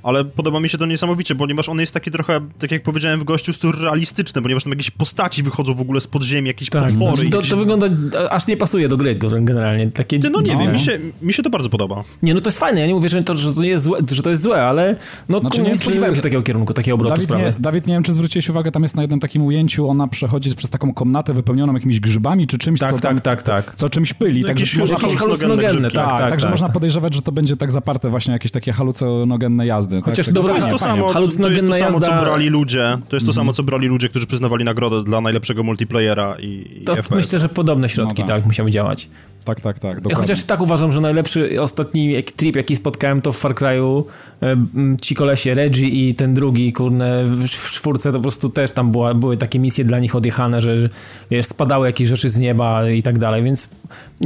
ale 0.04 0.24
podoba 0.24 0.60
mi 0.60 0.68
się 0.68 0.78
to 0.78 0.86
niesamowicie, 0.86 1.34
ponieważ 1.34 1.68
on 1.68 1.80
jest 1.80 1.94
taki 1.94 2.10
trochę, 2.10 2.40
tak 2.58 2.70
jak 2.70 2.82
powiedziałem 2.82 3.20
w 3.20 3.24
gościu, 3.24 3.52
surrealistyczny, 3.52 4.42
ponieważ 4.42 4.64
tam 4.64 4.70
jakieś 4.70 4.90
postaci 4.90 5.42
wychodzą 5.42 5.74
w 5.74 5.80
ogóle 5.80 6.00
z 6.00 6.06
podziemi, 6.06 6.48
jakieś 6.48 6.70
tak, 6.70 6.84
potwory. 6.84 7.30
To, 7.30 7.36
jakieś... 7.36 7.50
to 7.50 7.56
wygląda, 7.56 7.86
aż 8.30 8.46
nie 8.46 8.56
pasuje 8.56 8.88
do 8.88 8.96
gry 8.96 9.14
generalnie. 9.40 9.90
Takie 9.90 10.18
no 10.30 10.40
nie 10.40 10.56
wiem, 10.56 10.72
mi 10.72 10.80
się, 10.80 10.98
mi 11.22 11.32
się 11.32 11.42
to 11.42 11.50
bardzo 11.50 11.68
podoba. 11.68 12.04
Nie, 12.22 12.34
no 12.34 12.40
to 12.40 12.48
jest 12.48 12.58
fajne, 12.58 12.80
ja 12.80 12.86
nie 12.86 12.94
mówię, 12.94 13.08
że 13.08 13.22
to, 13.22 13.36
że 13.36 13.54
to, 13.54 13.62
jest, 13.62 13.84
złe, 13.84 13.98
że 14.12 14.22
to 14.22 14.30
jest 14.30 14.42
złe, 14.42 14.62
ale 14.62 14.96
no 15.28 15.40
znaczy, 15.40 15.62
nie, 15.62 15.68
nie 15.68 15.76
spodziewałem 15.76 16.16
się 16.16 16.22
takiego 16.22 16.42
kierunku, 16.42 16.74
takiego 16.74 16.94
obrotu 16.94 17.14
Dawid 17.14 17.24
sprawy. 17.24 17.44
Nie, 17.44 17.54
Dawid, 17.58 17.86
nie 17.86 17.94
wiem, 17.94 18.02
czy 18.02 18.12
zwróciłeś 18.12 18.48
uwagę, 18.48 18.70
tam 18.70 18.82
jest 18.82 18.96
na 18.96 19.02
jednym 19.02 19.20
takim 19.20 19.44
ujęciu, 19.44 19.88
ona 19.88 20.08
przechodzi 20.08 20.54
przez 20.54 20.70
taką 20.70 20.94
komnatę 20.94 21.34
wypełnioną 21.34 21.74
jakimiś 21.74 22.00
grzybami, 22.00 22.46
czy 22.46 22.58
czymś, 22.58 22.80
tak, 22.80 22.90
co 22.90 22.98
tak, 22.98 23.20
tak, 23.20 23.42
tak. 23.42 23.74
co 23.74 23.88
czymś 23.88 24.14
pyli. 24.14 24.40
No, 24.40 24.48
także 24.48 24.78
można, 24.78 24.96
jakieś 24.96 25.16
halucynogenne, 25.16 25.90
tak, 25.90 26.10
tak, 26.10 26.18
tak, 26.18 26.30
Także 26.30 26.50
można 26.50 26.68
podejrzewać, 26.68 27.14
że 27.14 27.22
to 27.22 27.32
będzie 27.32 27.56
tak 27.56 27.72
zaparte 27.72 28.10
właśnie 28.10 28.32
jakieś 28.32 28.50
takie 28.50 28.72
halucynogenne 28.72 29.66
jazdy. 29.66 29.93
Chociaż 30.02 30.26
tak, 30.26 30.34
dobra, 30.34 30.54
to 30.54 30.78
samo, 30.78 31.12
to 31.12 31.20
jest 31.20 31.66
to 31.66 31.74
samo, 31.74 32.00
co 32.00 32.12
brali 32.12 32.48
ludzie. 32.48 32.98
To 33.08 33.16
jest 33.16 33.26
to 33.26 33.32
samo, 33.32 33.52
co 33.52 33.62
brali 33.62 33.88
ludzie, 33.88 34.08
którzy 34.08 34.26
przyznawali 34.26 34.64
nagrodę 34.64 35.04
dla 35.04 35.20
najlepszego 35.20 35.62
multiplayera 35.62 36.36
i, 36.38 36.80
i 36.80 36.84
to 36.84 36.94
FPS. 36.94 37.10
Myślę, 37.10 37.38
że 37.38 37.48
podobne 37.48 37.88
środki 37.88 38.22
no 38.22 38.28
tak. 38.28 38.36
tak 38.36 38.46
musiały 38.46 38.70
działać. 38.70 39.08
Tak, 39.44 39.60
tak, 39.60 39.78
tak. 39.78 39.94
Dokładnie. 39.94 40.14
Chociaż 40.14 40.44
tak 40.44 40.60
uważam, 40.60 40.92
że 40.92 41.00
najlepszy 41.00 41.62
ostatni 41.62 42.22
trip, 42.22 42.56
jaki 42.56 42.76
spotkałem, 42.76 43.20
to 43.20 43.32
w 43.32 43.38
Far 43.38 43.54
Cry'u 43.54 44.02
e, 44.42 44.56
ci 45.00 45.14
kolesie 45.14 45.54
Reggie 45.54 45.88
i 45.88 46.14
ten 46.14 46.34
drugi, 46.34 46.72
kurne, 46.72 47.24
w 47.48 47.70
czwórce 47.70 48.12
to 48.12 48.18
po 48.18 48.22
prostu 48.22 48.48
też 48.48 48.72
tam 48.72 48.92
była, 48.92 49.14
były 49.14 49.36
takie 49.36 49.58
misje 49.58 49.84
dla 49.84 49.98
nich 49.98 50.14
odjechane, 50.14 50.60
że 50.60 50.88
wiesz, 51.30 51.46
spadały 51.46 51.86
jakieś 51.86 52.08
rzeczy 52.08 52.28
z 52.28 52.38
nieba 52.38 52.90
i 52.90 53.02
tak 53.02 53.18
dalej, 53.18 53.42
więc 53.42 53.68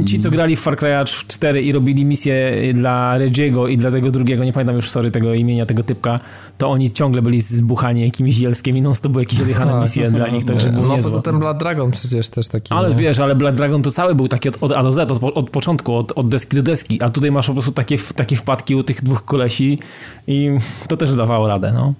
ci, 0.05 0.13
co 0.13 0.15
mhm. 0.15 0.31
grali 0.31 0.55
w 0.55 0.59
Far 0.59 0.75
Cry'a 0.75 1.25
4 1.27 1.61
i 1.61 1.71
robili 1.71 2.05
misje 2.05 2.53
dla 2.73 3.19
Reggie'ego 3.19 3.69
i 3.69 3.77
dla 3.77 3.91
tego 3.91 4.11
drugiego, 4.11 4.43
nie 4.43 4.53
pamiętam 4.53 4.75
już, 4.75 4.89
sorry, 4.89 5.11
tego 5.11 5.33
imienia 5.33 5.58
imienia 5.59 5.65
tego 5.65 5.83
typka, 5.83 6.19
to 6.57 6.69
oni 6.69 6.91
ciągle 6.91 7.21
byli 7.21 7.41
zbuchani 7.41 8.01
jakimiś 8.01 8.35
zielskiem 8.35 8.77
i 8.77 8.81
non 8.81 8.95
stop 8.95 9.11
były 9.11 9.23
jakieś 9.23 9.41
odjechane 9.41 9.71
Tak. 9.71 9.81
misje 9.81 10.11
dla 10.11 10.27
nich, 10.27 10.45
także 10.45 10.69
było 10.69 10.87
No 10.87 10.95
niezłe. 10.95 11.11
poza 11.11 11.21
tym 11.23 11.39
Blood 11.39 11.57
Dragon 11.57 11.91
przecież 11.91 12.29
też 12.29 12.47
taki. 12.47 12.73
Ale 12.73 12.89
nie? 12.89 12.95
wiesz, 12.95 13.19
ale 13.19 13.35
Blood 13.35 13.55
Dragon 13.55 13.81
to 13.83 13.91
cały 13.91 14.15
był 14.15 14.27
taki 14.27 14.49
od, 14.49 14.63
od 14.63 14.71
A 14.71 14.83
do 14.83 14.91
Z, 14.91 15.11
od, 15.11 15.23
od 15.37 15.49
początku, 15.49 15.95
od, 15.95 16.11
od 16.11 16.29
deski 16.29 16.55
do 16.55 16.63
deski, 16.63 17.01
a 17.01 17.09
tutaj 17.09 17.31
masz 17.31 17.47
po 17.47 17.53
prostu 17.53 17.71
takie, 17.71 17.97
takie 18.15 18.35
wpadki 18.35 18.75
u 18.75 18.83
tych 18.83 19.03
dwóch 19.03 19.25
kolesi 19.25 19.79
i 20.27 20.49
to 20.87 20.97
też 20.97 21.13
dawało 21.13 21.47
radę, 21.47 21.71
no. 21.73 21.93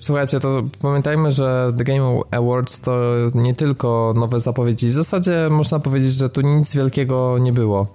Słuchajcie, 0.00 0.40
to 0.40 0.62
pamiętajmy, 0.82 1.30
że 1.30 1.72
The 1.78 1.84
Game 1.84 2.20
Awards 2.30 2.80
to 2.80 3.00
nie 3.34 3.54
tylko 3.54 4.14
nowe 4.16 4.40
zapowiedzi. 4.40 4.88
W 4.88 4.94
zasadzie 4.94 5.46
można 5.50 5.78
powiedzieć, 5.78 6.12
że 6.12 6.30
tu 6.30 6.40
nic 6.40 6.74
wielkiego 6.74 7.36
nie 7.40 7.52
było. 7.52 7.86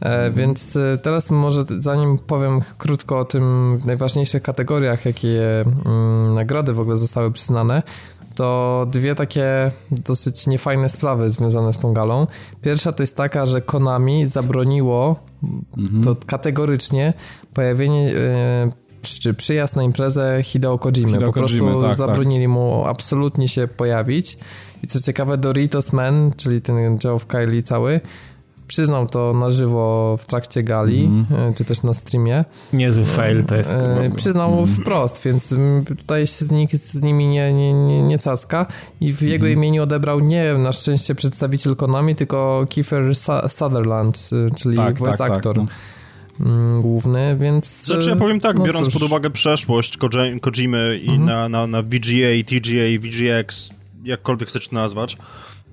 E, 0.00 0.30
Więc 0.30 0.76
e, 0.76 0.98
teraz 1.02 1.30
może 1.30 1.64
zanim 1.78 2.18
powiem 2.18 2.60
krótko 2.78 3.18
o 3.18 3.24
tym 3.24 3.78
najważniejszych 3.84 4.42
kategoriach, 4.42 5.04
jakie 5.04 5.60
mm, 5.60 6.34
nagrody 6.34 6.72
w 6.72 6.80
ogóle 6.80 6.96
zostały 6.96 7.32
przyznane, 7.32 7.82
to 8.34 8.86
dwie 8.90 9.14
takie 9.14 9.72
dosyć 9.90 10.46
niefajne 10.46 10.88
sprawy 10.88 11.30
związane 11.30 11.72
z 11.72 11.78
tą 11.78 11.92
galą. 11.92 12.26
Pierwsza 12.62 12.92
to 12.92 13.02
jest 13.02 13.16
taka, 13.16 13.46
że 13.46 13.62
Konami 13.62 14.26
zabroniło 14.26 15.16
to 16.04 16.16
kategorycznie 16.26 17.14
pojawienie 17.54 18.12
e, 18.16 18.70
czy 19.02 19.34
przyjazd 19.34 19.76
na 19.76 19.82
imprezę 19.82 20.40
Hideo 20.42 20.78
Kojimy. 20.78 21.12
Hideo 21.12 21.26
po 21.26 21.32
prostu 21.32 21.58
Kojimy, 21.58 21.82
tak, 21.82 21.94
zabronili 21.94 22.48
mu 22.48 22.84
absolutnie 22.86 23.48
się 23.48 23.68
pojawić. 23.68 24.38
I 24.82 24.86
co 24.86 25.00
ciekawe, 25.00 25.38
Doritos 25.38 25.92
Man, 25.92 26.32
czyli 26.36 26.62
ten 26.62 26.98
dział 26.98 27.18
w 27.18 27.26
Kylie 27.26 27.62
cały, 27.62 28.00
przyznał 28.70 29.06
to 29.06 29.32
na 29.32 29.50
żywo 29.50 30.16
w 30.16 30.26
trakcie 30.26 30.62
gali, 30.62 31.04
Mhm. 31.04 31.50
e, 31.50 31.54
czy 31.54 31.64
też 31.64 31.82
na 31.82 31.94
streamie. 31.94 32.44
Niezły 32.72 33.04
fail 33.04 33.44
to 33.44 33.56
jest. 33.56 33.72
E, 33.72 34.10
przyznał 34.16 34.66
wprost, 34.66 35.24
więc 35.24 35.52
mm, 35.52 35.84
tutaj 35.84 36.26
się 36.26 36.44
z, 36.44 36.92
z 36.92 37.02
nimi 37.02 37.26
nie, 37.26 37.52
nie, 37.52 37.72
nie, 37.72 38.02
nie 38.02 38.18
caska 38.18 38.66
i 39.00 39.12
w 39.12 39.22
jego 39.22 39.46
Mhm. 39.46 39.58
imieniu 39.58 39.82
odebrał 39.82 40.20
nie 40.20 40.54
na 40.58 40.72
szczęście 40.72 41.14
przedstawiciel 41.14 41.76
Konami, 41.76 42.14
tylko 42.16 42.66
Kiefer 42.68 43.14
Su- 43.16 43.48
Sutherland, 43.48 44.30
y, 44.48 44.54
czyli 44.54 44.76
Tak, 44.76 44.98
voice 44.98 45.18
tak, 45.18 45.28
tak, 45.28 45.36
actor 45.38 45.56
no. 45.56 45.66
mm, 46.40 46.82
główny, 46.82 47.36
więc... 47.40 47.84
Znaczy 47.84 48.08
ja 48.10 48.16
powiem 48.16 48.40
tak, 48.40 48.58
no 48.58 48.64
biorąc 48.64 48.84
cóż. 48.86 48.94
pod 48.94 49.02
uwagę 49.02 49.30
przeszłość 49.30 49.96
Koji- 49.98 50.40
Kojimy 50.40 51.00
i 51.02 51.18
na, 51.18 51.48
na, 51.48 51.66
na 51.66 51.82
VGA, 51.82 52.44
TGA, 52.46 52.98
VGX, 53.00 53.70
jakkolwiek 54.04 54.48
chcesz 54.48 54.68
to 54.68 54.74
nazwać, 54.74 55.16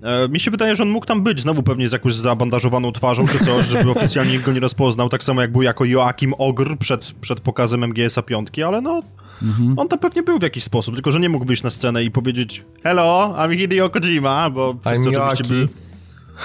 e, 0.01 0.27
mi 0.27 0.39
się 0.39 0.51
wydaje, 0.51 0.75
że 0.75 0.83
on 0.83 0.89
mógł 0.89 1.05
tam 1.05 1.23
być, 1.23 1.41
znowu 1.41 1.63
pewnie 1.63 1.87
z 1.87 1.91
jakąś 1.91 2.13
zabandażowaną 2.13 2.91
twarzą 2.91 3.27
czy 3.27 3.45
coś, 3.45 3.65
żeby 3.65 3.91
oficjalnie 3.91 4.31
nikt 4.31 4.45
go 4.45 4.51
nie 4.51 4.59
rozpoznał, 4.59 5.09
tak 5.09 5.23
samo 5.23 5.41
jak 5.41 5.51
był 5.51 5.61
jako 5.61 5.85
Joachim 5.85 6.33
Ogr 6.37 6.77
przed, 6.77 7.11
przed 7.21 7.39
pokazem 7.39 7.83
MGS-a 7.83 8.21
piątki, 8.21 8.63
ale 8.63 8.81
no, 8.81 8.99
on 9.77 9.87
tam 9.87 9.99
pewnie 9.99 10.23
był 10.23 10.39
w 10.39 10.43
jakiś 10.43 10.63
sposób, 10.63 10.95
tylko 10.95 11.11
że 11.11 11.19
nie 11.19 11.29
mógł 11.29 11.45
wyjść 11.45 11.63
na 11.63 11.69
scenę 11.69 12.03
i 12.03 12.11
powiedzieć 12.11 12.63
Hello, 12.83 13.35
I'm 13.37 13.57
Hideo 13.57 13.89
Kojima, 13.89 14.49
bo 14.49 14.75
wszyscy 14.85 15.09
I'm 15.09 15.21
oczywiście 15.21 15.55
by... 15.55 15.86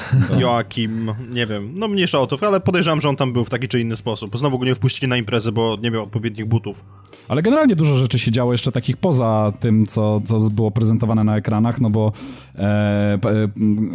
Joakim, 0.41 1.13
nie 1.31 1.47
wiem, 1.47 1.73
no 1.77 1.89
mniejsza 1.89 2.19
o 2.19 2.27
to, 2.27 2.47
ale 2.47 2.61
podejrzewam, 2.61 3.01
że 3.01 3.09
on 3.09 3.17
tam 3.17 3.33
był 3.33 3.45
w 3.45 3.51
taki 3.51 3.69
czy 3.69 3.81
inny 3.81 3.97
sposób. 3.97 4.39
Znowu 4.39 4.59
go 4.59 4.65
nie 4.65 4.75
wpuścili 4.75 5.09
na 5.09 5.17
imprezę, 5.17 5.53
bo 5.53 5.79
nie 5.83 5.91
miał 5.91 6.03
odpowiednich 6.03 6.47
butów. 6.47 6.85
Ale 7.29 7.43
generalnie 7.43 7.77
dużo 7.77 7.95
rzeczy 7.95 8.19
się 8.19 8.31
działo 8.31 8.53
jeszcze 8.53 8.73
takich 8.73 8.97
poza 8.97 9.53
tym, 9.61 9.87
co, 9.87 10.21
co 10.25 10.39
było 10.39 10.71
prezentowane 10.71 11.25
na 11.25 11.37
ekranach, 11.37 11.81
no 11.81 11.91
bo 11.91 12.13
e, 12.57 12.63
e, 12.63 13.19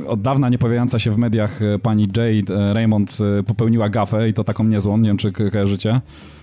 od 0.08 0.22
dawna 0.22 0.50
nie 0.50 0.58
pojawiająca 0.58 1.00
się 1.00 1.12
w 1.12 1.18
mediach 1.18 1.62
e, 1.62 1.80
pani 1.80 2.08
Jade 2.18 2.56
e, 2.70 2.74
Raymond 2.74 3.18
popełniła 3.48 3.90
gafę 3.90 4.30
i 4.30 4.34
to 4.34 4.44
taką 4.44 4.64
niezłą, 4.64 4.98
nie 4.98 5.10
wiem 5.10 5.18
czy 5.18 5.32
ko- 5.32 5.52
kojarzycie. 5.52 6.02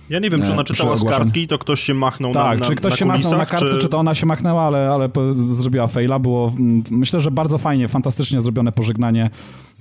Ja 0.09 0.19
nie 0.19 0.29
wiem, 0.29 0.41
czy 0.41 0.51
ona 0.51 0.63
czytała 0.63 0.97
z 0.97 1.03
kartki, 1.03 1.47
to 1.47 1.57
ktoś 1.57 1.81
się 1.81 1.93
machnął 1.93 2.33
na 2.33 2.43
Tak, 2.43 2.59
na, 2.59 2.65
czy 2.65 2.75
ktoś 2.75 2.91
na 2.91 2.97
się 2.97 3.05
machnął 3.05 3.31
na 3.31 3.37
kulisach, 3.37 3.59
kartce, 3.59 3.77
czy... 3.77 3.89
to 3.89 3.97
ona 3.97 4.15
się 4.15 4.25
machnęła, 4.25 4.61
ale, 4.61 4.89
ale 4.89 5.09
zrobiła 5.35 5.87
faila. 5.87 6.19
Było, 6.19 6.53
mm, 6.59 6.83
myślę, 6.91 7.19
że 7.19 7.31
bardzo 7.31 7.57
fajnie, 7.57 7.87
fantastycznie 7.87 8.41
zrobione 8.41 8.71
pożegnanie 8.71 9.29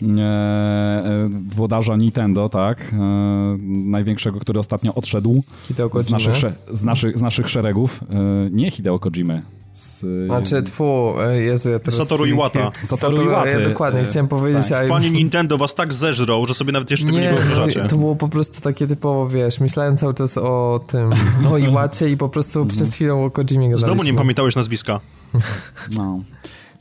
e, 0.02 0.06
e, 0.06 1.28
włodarza 1.48 1.96
Nintendo, 1.96 2.48
tak, 2.48 2.92
e, 2.92 2.96
największego, 3.68 4.40
który 4.40 4.60
ostatnio 4.60 4.94
odszedł 4.94 5.42
z 5.98 6.10
naszych, 6.10 6.36
z, 6.72 6.84
naszych, 6.84 7.18
z 7.18 7.22
naszych 7.22 7.50
szeregów. 7.50 8.00
E, 8.02 8.16
nie 8.50 8.70
Hideo 8.70 8.98
Kojimy. 8.98 9.42
Z, 9.74 10.04
e, 10.04 10.26
Znaczy, 10.26 10.62
tfu, 10.62 11.14
e, 11.20 11.40
Jezu, 11.42 11.70
ja 11.70 11.78
teraz... 11.78 12.00
Satoru 12.00 12.26
Iwata. 12.26 12.70
Satoru 12.84 13.22
Iwaty. 13.22 13.48
Ja 13.50 13.68
dokładnie, 13.68 14.00
E, 14.00 14.04
chciałem 14.04 14.28
powiedzieć, 14.28 14.68
tak. 14.68 14.78
ale... 14.78 14.88
Pani 14.88 15.10
Nintendo 15.10 15.58
was 15.58 15.74
tak 15.74 15.94
zeżrą, 15.94 16.46
że 16.46 16.54
sobie 16.54 16.72
nawet 16.72 16.90
jeszcze 16.90 17.06
tego 17.06 17.18
nie, 17.18 17.24
Nie, 17.24 17.32
wyobrażacie. 17.32 17.84
to 17.88 17.96
było 17.96 18.16
po 18.16 18.28
prostu 18.28 18.60
takie 18.60 18.86
typowo, 18.86 19.28
wiesz, 19.28 19.60
myślałem 19.60 19.96
cały 19.96 20.14
czas 20.14 20.38
o 20.38 20.80
tym, 20.86 21.12
o 21.52 21.58
Iwacie 21.58 22.10
i 22.10 22.16
po 22.16 22.28
prostu 22.28 22.66
przed 22.66 22.88
chwilą 22.94 23.24
o 23.24 23.30
Kojimie 23.30 23.54
gadaliśmy. 23.70 23.78
Znowu 23.88 24.04
nie 24.04 24.14
pamiętałeś 24.14 24.56
nazwiska. 24.56 25.00
No. 25.96 26.18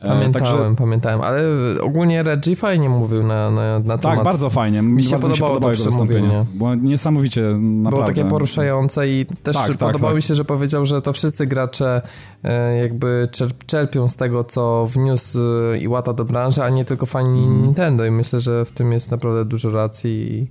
E, 0.03 0.07
Pamiętałem, 0.07 0.33
także- 0.33 0.75
pamiętałem, 0.77 1.21
ale 1.21 1.41
ogólnie 1.81 2.23
Reggie 2.23 2.55
fajnie 2.55 2.89
mówił 2.89 3.23
na, 3.23 3.51
na, 3.51 3.79
na 3.79 3.97
temat. 3.97 4.01
Tak, 4.01 4.23
bardzo 4.23 4.49
fajnie. 4.49 4.81
Mi 4.81 5.03
się 5.03 5.09
bardzo 5.11 5.27
mi 5.29 5.35
się 5.35 5.41
podobało 5.41 5.73
to 5.75 5.77
podobało 5.77 5.91
przemówienie. 5.91 6.45
Było 6.53 6.75
niesamowicie, 6.75 7.41
naprawdę. 7.41 7.89
Było 7.89 8.03
takie 8.03 8.25
poruszające 8.25 9.09
i 9.09 9.25
też 9.43 9.55
Tak, 9.55 9.67
tak, 9.67 9.77
podobało 9.77 10.11
tak. 10.11 10.15
mi 10.15 10.23
się, 10.23 10.35
że 10.35 10.45
powiedział, 10.45 10.85
że 10.85 11.01
to 11.01 11.13
wszyscy 11.13 11.47
gracze 11.47 12.01
e, 12.43 12.77
jakby 12.77 13.27
czerp, 13.31 13.65
czerpią 13.65 14.07
z 14.07 14.15
tego, 14.15 14.43
co 14.43 14.87
wniósł 14.89 15.39
e, 15.73 15.77
Iwata 15.77 16.13
do 16.13 16.25
branży, 16.25 16.63
a 16.63 16.69
nie 16.69 16.85
tylko 16.85 17.05
fani 17.05 17.43
Mhm. 17.43 17.61
Nintendo 17.61 18.05
i 18.05 18.11
myślę, 18.11 18.39
że 18.39 18.65
w 18.65 18.71
tym 18.71 18.91
jest 18.91 19.11
naprawdę 19.11 19.45
dużo 19.45 19.69
racji 19.69 20.33
i 20.33 20.47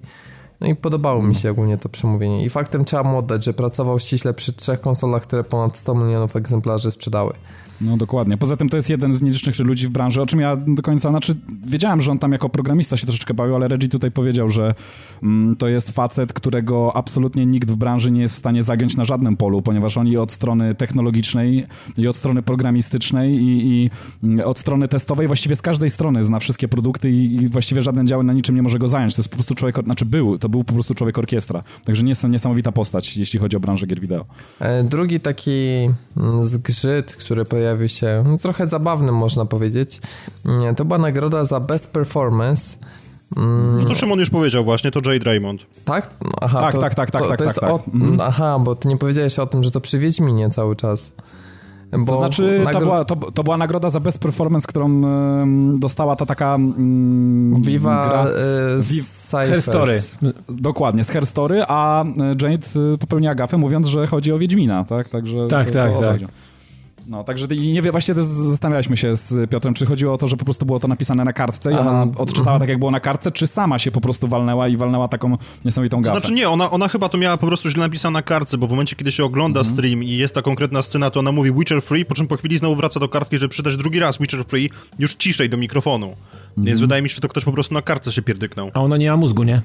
no 0.60 0.68
i 0.68 0.74
podobało 0.74 1.22
mi 1.22 1.34
się 1.34 1.50
ogólnie 1.50 1.78
to 1.78 1.88
przemówienie. 1.88 2.44
I 2.44 2.50
faktem 2.50 2.84
trzeba 2.84 3.02
mu 3.02 3.18
oddać, 3.18 3.44
że 3.44 3.52
pracował 3.52 3.98
ściśle 3.98 4.34
przy 4.34 4.52
trzech 4.52 4.80
konsolach, 4.80 5.22
które 5.22 5.44
ponad 5.44 5.76
100 5.76 5.94
milionów 5.94 6.36
egzemplarzy 6.36 6.90
sprzedały. 6.90 7.32
No 7.83 7.97
dokładnie. 7.97 8.37
Poza 8.37 8.57
tym 8.57 8.68
to 8.68 8.77
jest 8.77 8.90
jeden 8.90 9.14
z 9.14 9.23
nielicznych 9.23 9.59
ludzi 9.59 9.88
w 9.88 9.90
branży, 9.90 10.23
o 10.23 10.27
czym 10.27 10.40
ja 10.40 10.57
do 10.57 10.83
końca, 10.83 11.11
znaczy 11.11 11.35
wiedziałem, 11.66 12.01
że 12.01 12.11
on 12.11 12.18
tam 12.18 12.33
jako 12.33 12.49
programista 12.49 12.97
się 12.97 13.07
troszeczkę 13.07 13.35
bawił, 13.35 13.57
ale 13.57 13.68
Reggie 13.68 13.88
tutaj 13.88 14.11
powiedział, 14.11 14.49
że 14.49 14.75
mm, 15.23 15.57
to 15.57 15.68
jest 15.68 15.90
facet, 15.90 16.33
którego 16.33 16.97
absolutnie 16.97 17.47
nikt 17.47 17.71
w 17.71 17.77
branży 17.77 18.11
nie 18.11 18.23
jest 18.23 18.35
w 18.35 18.38
stanie 18.38 18.62
zagiąć 18.62 18.97
na 18.97 19.05
żadnym 19.05 19.37
polu, 19.37 19.62
ponieważ 19.62 19.97
oni 19.97 20.16
od 20.16 20.33
strony 20.33 20.75
technologicznej 20.75 21.66
i 21.97 22.09
od 22.09 22.16
strony 22.16 22.42
programistycznej 22.42 23.35
i, 23.35 23.66
i 23.66 23.90
mm, 24.23 24.47
od 24.47 24.59
strony 24.59 24.88
testowej, 24.88 25.27
właściwie 25.27 25.57
z 25.57 25.62
każdej 25.62 25.90
strony 25.90 26.25
zna 26.25 26.38
wszystkie 26.38 26.68
produkty 26.68 27.11
i, 27.11 27.35
i 27.35 27.49
właściwie 27.49 27.83
żaden 27.83 28.07
dział 28.07 28.23
na 28.23 28.33
niczym 28.33 28.57
nie 28.57 28.62
może 28.62 28.79
go 28.79 28.88
zająć. 28.88 29.14
To 29.14 29.21
jest 29.21 29.29
po 29.29 29.37
prostu 29.37 29.55
człowiek, 29.55 29.85
znaczy 29.85 30.07
był, 30.07 30.38
to 30.38 30.49
był 30.49 30.64
po 30.64 30.75
prostu 30.75 30.95
człowiek 30.95 31.18
orkiestra. 31.18 31.62
Także 31.85 32.03
nie 32.03 32.12
niesamowita 32.29 32.73
postać, 32.73 33.16
jeśli 33.16 33.38
chodzi 33.38 33.57
o 33.57 33.61
branżę 33.61 33.87
gier 33.87 34.01
wideo. 34.01 34.25
E, 34.61 34.85
Drugi 34.85 35.21
taki 35.21 35.51
mm, 36.16 36.45
zgrzyt, 36.45 37.16
który 37.16 37.45
pojawił 37.72 37.88
się, 37.88 38.24
no, 38.26 38.38
trochę 38.38 38.66
zabawny 38.66 39.12
można 39.12 39.44
powiedzieć, 39.44 40.00
to 40.76 40.85
była 40.85 40.98
nagroda 40.98 41.44
za 41.44 41.61
Best 41.61 41.87
Performance. 41.87 42.76
Mm, 43.37 43.80
No 43.80 43.88
to 43.88 43.94
Szymon 43.94 44.18
już 44.18 44.30
powiedział 44.30 44.64
właśnie, 44.64 44.90
to 44.90 45.12
Jade 45.12 45.24
Raymond. 45.24 45.61
Tak? 45.85 46.11
Aha, 46.40 46.61
Tak, 46.61 46.72
to, 46.74 46.80
tak, 46.80 46.94
tak, 46.94 47.11
tak, 47.11 47.22
to, 47.22 47.28
tak, 47.28 47.38
to 47.38 47.44
jest 47.44 47.61
tak, 47.61 47.70
o, 47.70 47.78
tak. 47.78 47.94
Mhm. 47.94 48.20
Aha, 48.20 48.58
bo 48.58 48.76
ty 48.76 48.88
nie 48.88 48.96
powiedziałeś 48.96 49.38
o 49.38 49.46
tym, 49.46 49.62
że 49.62 49.70
to 49.70 49.80
przy 49.80 49.98
Wiedźminie 49.98 50.50
cały 50.50 50.76
czas. 50.76 51.12
Bo 51.98 52.12
To 52.12 52.18
znaczy, 52.18 52.61
to, 52.64 52.70
nagro- 52.70 52.80
była, 52.80 53.04
to, 53.04 53.16
to 53.16 53.44
była 53.44 53.56
nagroda 53.56 53.90
za 53.90 54.00
best 54.00 54.18
performance, 54.18 54.66
którą 54.68 54.87
em, 54.87 55.78
dostała 55.80 56.16
ta 56.16 56.26
taka... 56.26 56.54
Mm, 56.54 57.62
Viva 57.62 58.08
gra, 58.08 58.26
e. 59.42 59.46
Her 59.46 59.62
Story. 59.62 60.00
dokładnie, 60.48 61.04
z 61.04 61.08
Herstory, 61.08 61.62
a 61.68 62.04
e, 62.04 62.08
Jade 62.28 62.66
y, 62.94 62.98
popełniła 62.98 63.35
gafę 63.35 63.56
mówiąc, 63.56 63.87
że 63.88 64.06
chodzi 64.06 64.32
o 64.32 64.38
Wiedźmina, 64.38 64.85
tak? 64.85 65.08
Także 65.08 65.48
Tak, 65.48 65.66
to, 65.66 65.72
tak, 65.74 65.92
to 65.92 66.00
to 66.00 66.06
tak. 66.06 66.20
No, 67.06 67.24
także 67.24 67.46
i 67.46 67.72
nie 67.72 67.82
wie, 67.82 67.92
właśnie 67.92 68.14
zastanawialiśmy 68.14 68.96
się 68.96 69.16
z 69.16 69.50
Piotrem, 69.50 69.74
czy 69.74 69.86
chodziło 69.86 70.14
o 70.14 70.18
to, 70.18 70.26
że 70.28 70.36
po 70.36 70.44
prostu 70.44 70.66
było 70.66 70.80
to 70.80 70.88
napisane 70.88 71.24
na 71.24 71.32
kartce 71.32 71.72
i 71.72 71.74
Aha. 71.74 71.90
ona 71.90 72.06
odczytała 72.16 72.58
tak, 72.58 72.68
jak 72.68 72.78
było 72.78 72.90
na 72.90 73.00
kartce, 73.00 73.30
czy 73.32 73.46
sama 73.46 73.78
się 73.78 73.90
po 73.90 74.00
prostu 74.00 74.28
walnęła 74.28 74.68
i 74.68 74.76
walnęła 74.76 75.08
taką 75.08 75.36
niesamowitą 75.64 75.96
To 75.96 76.02
gafę. 76.02 76.20
znaczy 76.20 76.32
nie, 76.34 76.48
ona, 76.48 76.70
ona 76.70 76.88
chyba 76.88 77.08
to 77.08 77.18
miała 77.18 77.36
po 77.36 77.46
prostu 77.46 77.70
źle 77.70 77.80
napisane 77.80 78.12
na 78.12 78.22
kartce, 78.22 78.58
bo 78.58 78.66
w 78.66 78.70
momencie, 78.70 78.96
kiedy 78.96 79.12
się 79.12 79.24
ogląda 79.24 79.60
Mhm. 79.60 79.76
stream 79.76 80.02
i 80.04 80.10
jest 80.10 80.34
ta 80.34 80.42
konkretna 80.42 80.82
scena, 80.82 81.10
to 81.10 81.20
ona 81.20 81.32
mówi 81.32 81.52
Witcher 81.52 81.82
Free, 81.82 82.04
po 82.04 82.14
czym 82.14 82.26
po 82.26 82.36
chwili 82.36 82.58
znowu 82.58 82.76
wraca 82.76 83.00
do 83.00 83.08
kartki, 83.08 83.38
żeby 83.38 83.48
przydać 83.48 83.76
drugi 83.76 83.98
raz 83.98 84.18
Witcher 84.18 84.44
Free, 84.44 84.70
już 84.98 85.14
ciszej 85.14 85.50
do 85.50 85.56
mikrofonu. 85.56 86.06
Mhm. 86.06 86.66
Więc 86.66 86.80
wydaje 86.80 87.02
mi 87.02 87.08
się, 87.08 87.14
że 87.14 87.20
to 87.20 87.28
ktoś 87.28 87.44
po 87.44 87.52
prostu 87.52 87.74
na 87.74 87.82
kartce 87.82 88.12
się 88.12 88.22
pierdyknął. 88.22 88.70
A 88.74 88.80
ona 88.80 88.96
nie 88.96 89.10
ma 89.10 89.16
mózgu, 89.16 89.42
nie? 89.42 89.62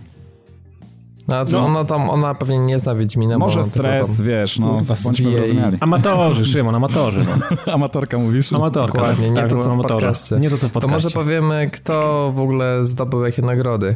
A 1.31 1.45
co, 1.45 1.59
ona 1.65 1.83
tam, 1.85 2.09
ona 2.09 2.35
pewnie 2.35 2.59
nie 2.59 2.79
zna 2.79 2.95
Wiedźmina, 2.95 3.37
Może 3.37 3.63
stres, 3.63 4.17
tam... 4.17 4.25
wiesz, 4.25 4.59
no, 4.59 4.67
Kurwa, 4.67 4.95
bądźmy 5.03 5.13
zbije 5.13 5.31
i- 5.31 5.35
wyrozumiali. 5.35 5.77
Amatorzy, 5.79 6.45
Szymon, 6.45 6.75
amatorzy. 6.75 7.25
No. 7.65 7.73
Amatorka 7.73 8.17
mówisz? 8.17 8.53
Amatorka, 8.53 8.97
Dokładnie, 8.97 9.27
tak, 9.27 9.35
nie 9.35 9.41
tak, 9.41 9.49
to, 9.49 9.59
co 9.59 9.69
w 9.69 9.73
amatorze. 9.73 9.93
podcaście. 10.07 10.35
Nie 10.39 10.49
to, 10.49 10.57
co 10.57 10.67
w 10.67 10.71
To 10.71 10.79
podcaście. 10.79 10.93
może 10.93 11.09
powiemy, 11.09 11.69
kto 11.73 12.31
w 12.35 12.39
ogóle 12.41 12.85
zdobył 12.85 13.21
jakie 13.25 13.41
nagrody. 13.41 13.95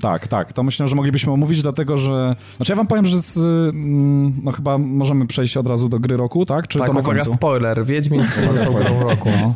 Tak, 0.00 0.28
tak. 0.28 0.52
To 0.52 0.62
myślę, 0.62 0.88
że 0.88 0.96
moglibyśmy 0.96 1.32
omówić, 1.32 1.62
dlatego 1.62 1.96
że. 1.96 2.36
Znaczy 2.56 2.72
ja 2.72 2.76
wam 2.76 2.86
powiem, 2.86 3.06
że 3.06 3.22
z, 3.22 3.36
mm, 3.38 4.32
no 4.42 4.52
chyba 4.52 4.78
możemy 4.78 5.26
przejść 5.26 5.56
od 5.56 5.66
razu 5.68 5.88
do 5.88 5.98
gry 6.00 6.16
roku, 6.16 6.46
tak? 6.46 6.68
Czy 6.68 6.78
tak, 6.78 6.86
to 6.86 6.92
uwaga, 6.98 7.08
końcu? 7.18 7.32
spoiler. 7.36 7.84
Wiedźmin 7.84 8.26
został 8.56 8.74
grą 8.74 9.00
roku. 9.00 9.28
No. 9.42 9.54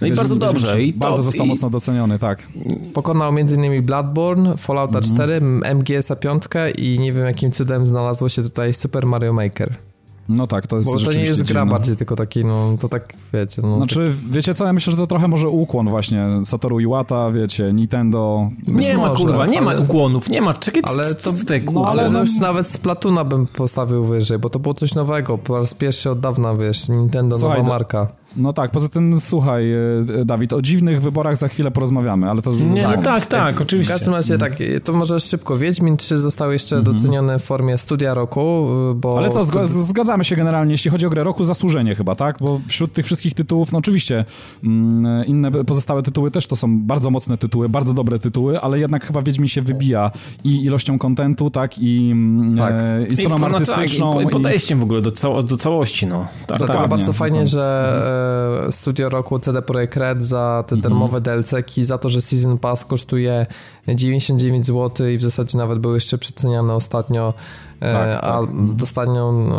No 0.00 0.06
i 0.06 0.12
bardzo 0.12 0.36
dobrze. 0.36 0.66
3 0.66 0.82
I 0.82 0.92
to- 0.92 0.98
bardzo 0.98 1.22
został 1.22 1.46
i- 1.46 1.48
mocno 1.48 1.70
doceniony, 1.70 2.18
tak. 2.18 2.42
Pokonał 2.92 3.28
m.in. 3.38 3.82
Bloodborne, 3.82 4.56
Fallouta 4.56 5.00
4, 5.00 5.40
MGS-a 5.74 6.16
5 6.16 6.42
i 6.78 6.98
nie 7.00 7.12
wiem 7.12 7.24
jakim 7.26 7.52
cudem 7.52 7.86
znalazło 7.86 8.28
się 8.28 8.42
tutaj 8.42 8.74
Super 8.74 9.06
Mario 9.06 9.32
Maker. 9.32 9.74
No 10.28 10.46
tak, 10.46 10.66
to 10.66 10.76
jest 10.76 10.88
Bo 10.88 10.98
to 10.98 11.12
nie 11.12 11.20
jest 11.20 11.42
gra 11.42 11.46
dziwne. 11.46 11.66
bardziej, 11.66 11.96
tylko 11.96 12.16
taki, 12.16 12.44
no 12.44 12.76
to 12.80 12.88
tak 12.88 13.12
wiecie, 13.32 13.62
no. 13.62 13.76
Znaczy, 13.76 14.12
wiecie 14.30 14.54
co, 14.54 14.64
ja 14.66 14.72
myślę, 14.72 14.90
że 14.90 14.96
to 14.96 15.06
trochę 15.06 15.28
może 15.28 15.48
ukłon 15.48 15.88
właśnie 15.88 16.26
Satoru 16.44 16.80
Iwata, 16.80 17.32
wiecie, 17.32 17.72
Nintendo. 17.72 18.50
Nie 18.68 18.96
ma 18.96 19.08
może, 19.08 19.22
kurwa, 19.24 19.46
nie 19.46 19.60
ma 19.60 19.70
ale- 19.70 19.80
ukłonów, 19.80 20.28
nie 20.28 20.40
ma. 20.40 20.54
Czekaj, 20.54 20.82
Ale 20.86 21.14
to-. 21.14 21.32
Ty, 21.46 21.62
No, 21.72 21.84
ale 21.86 22.10
no- 22.10 22.20
już 22.20 22.38
nawet 22.40 22.68
z 22.68 22.78
Platuna 22.78 23.24
bym 23.24 23.46
postawił 23.46 24.04
wyżej, 24.04 24.38
bo 24.38 24.50
to 24.50 24.58
było 24.58 24.74
coś 24.74 24.94
nowego, 24.94 25.38
po 25.38 25.58
raz 25.58 25.74
pierwszy 25.74 26.10
od 26.10 26.20
dawna, 26.20 26.54
wiesz, 26.54 26.88
Nintendo 26.88 27.38
Słuchaj, 27.38 27.58
nowa 27.58 27.68
marka. 27.70 28.08
No 28.36 28.52
tak, 28.52 28.70
poza 28.70 28.88
tym, 28.88 29.20
słuchaj, 29.20 29.72
e, 29.72 29.76
Dawid, 30.24 30.52
o 30.52 30.62
dziwnych 30.62 31.02
wyborach 31.02 31.36
za 31.36 31.48
chwilę 31.48 31.70
porozmawiamy, 31.70 32.30
ale 32.30 32.42
to... 32.42 32.52
Nie, 32.52 32.82
no 32.82 33.02
tak, 33.02 33.26
tak, 33.26 33.54
W 33.54 33.60
oczywiście. 33.62 33.92
każdym 33.92 34.14
razie 34.14 34.38
tak, 34.38 34.52
to 34.84 34.92
może 34.92 35.20
szybko. 35.20 35.58
Wiedźmin 35.58 35.96
3 35.96 36.18
został 36.18 36.52
jeszcze 36.52 36.82
doceniony 36.82 37.38
w 37.38 37.42
formie 37.44 37.78
studia 37.78 38.14
roku, 38.14 38.66
bo... 38.96 39.08
Mhm. 39.08 39.24
Ale 39.24 39.28
co, 39.34 39.44
zg- 39.44 39.66
zgadzamy 39.66 40.24
się 40.24 40.36
generalnie, 40.36 40.72
jeśli 40.72 40.90
chodzi 40.90 41.06
o 41.06 41.10
grę 41.10 41.24
roku, 41.24 41.44
zasłużenie 41.44 41.94
chyba, 41.94 42.14
tak? 42.14 42.36
Bo 42.40 42.60
wśród 42.68 42.92
tych 42.92 43.06
wszystkich 43.06 43.34
tytułów, 43.34 43.72
no 43.72 43.78
oczywiście 43.78 44.24
mm, 44.64 45.26
inne 45.26 45.50
pozostałe 45.50 46.02
tytuły 46.02 46.30
też 46.30 46.46
to 46.46 46.56
są 46.56 46.78
bardzo 46.80 47.10
mocne 47.10 47.38
tytuły, 47.38 47.68
bardzo 47.68 47.94
dobre 47.94 48.18
tytuły, 48.18 48.60
ale 48.60 48.78
jednak 48.78 49.04
chyba 49.06 49.22
Wiedźmin 49.22 49.48
się 49.48 49.62
wybija 49.62 50.10
i 50.44 50.64
ilością 50.64 50.98
kontentu, 50.98 51.50
tak? 51.50 51.78
I, 51.78 52.10
mm, 52.12 52.56
Tak. 52.58 52.74
e, 52.82 53.06
i 53.08 53.12
I, 53.12 53.16
stroną 53.16 53.36
po- 53.36 53.48
no 53.48 53.58
tak, 53.60 53.68
artystyczną. 53.68 54.10
i, 54.10 54.14
po- 54.14 54.20
i 54.22 54.32
podejściem 54.32 54.80
w 54.80 54.82
ogóle 54.82 55.02
do, 55.02 55.10
cało, 55.10 55.42
do 55.42 55.56
całości, 55.56 56.06
no. 56.06 56.26
Tak, 56.46 56.58
Dlatego 56.58 56.78
tak. 56.80 56.88
Bardzo 56.90 57.12
fajnie, 57.12 57.44
dokładnie. 57.44 57.46
że 57.46 58.14
e, 58.14 58.17
studio 58.70 59.08
roku 59.08 59.38
CD 59.38 59.62
Projekt 59.62 59.96
Red 59.96 60.22
za 60.22 60.64
te 60.66 60.76
darmowe 60.76 61.20
DLC-ki, 61.20 61.84
za 61.84 61.98
to, 61.98 62.08
że 62.08 62.22
Season 62.22 62.58
Pass 62.58 62.84
kosztuje 62.84 63.46
99 63.88 64.66
zł 64.66 65.08
i 65.08 65.18
w 65.18 65.22
zasadzie 65.22 65.58
nawet 65.58 65.78
był 65.78 65.94
jeszcze 65.94 66.18
przeceniany 66.18 66.72
ostatnio, 66.72 67.34
Tak, 67.80 68.24
a 68.24 68.40
dostaną 68.74 69.50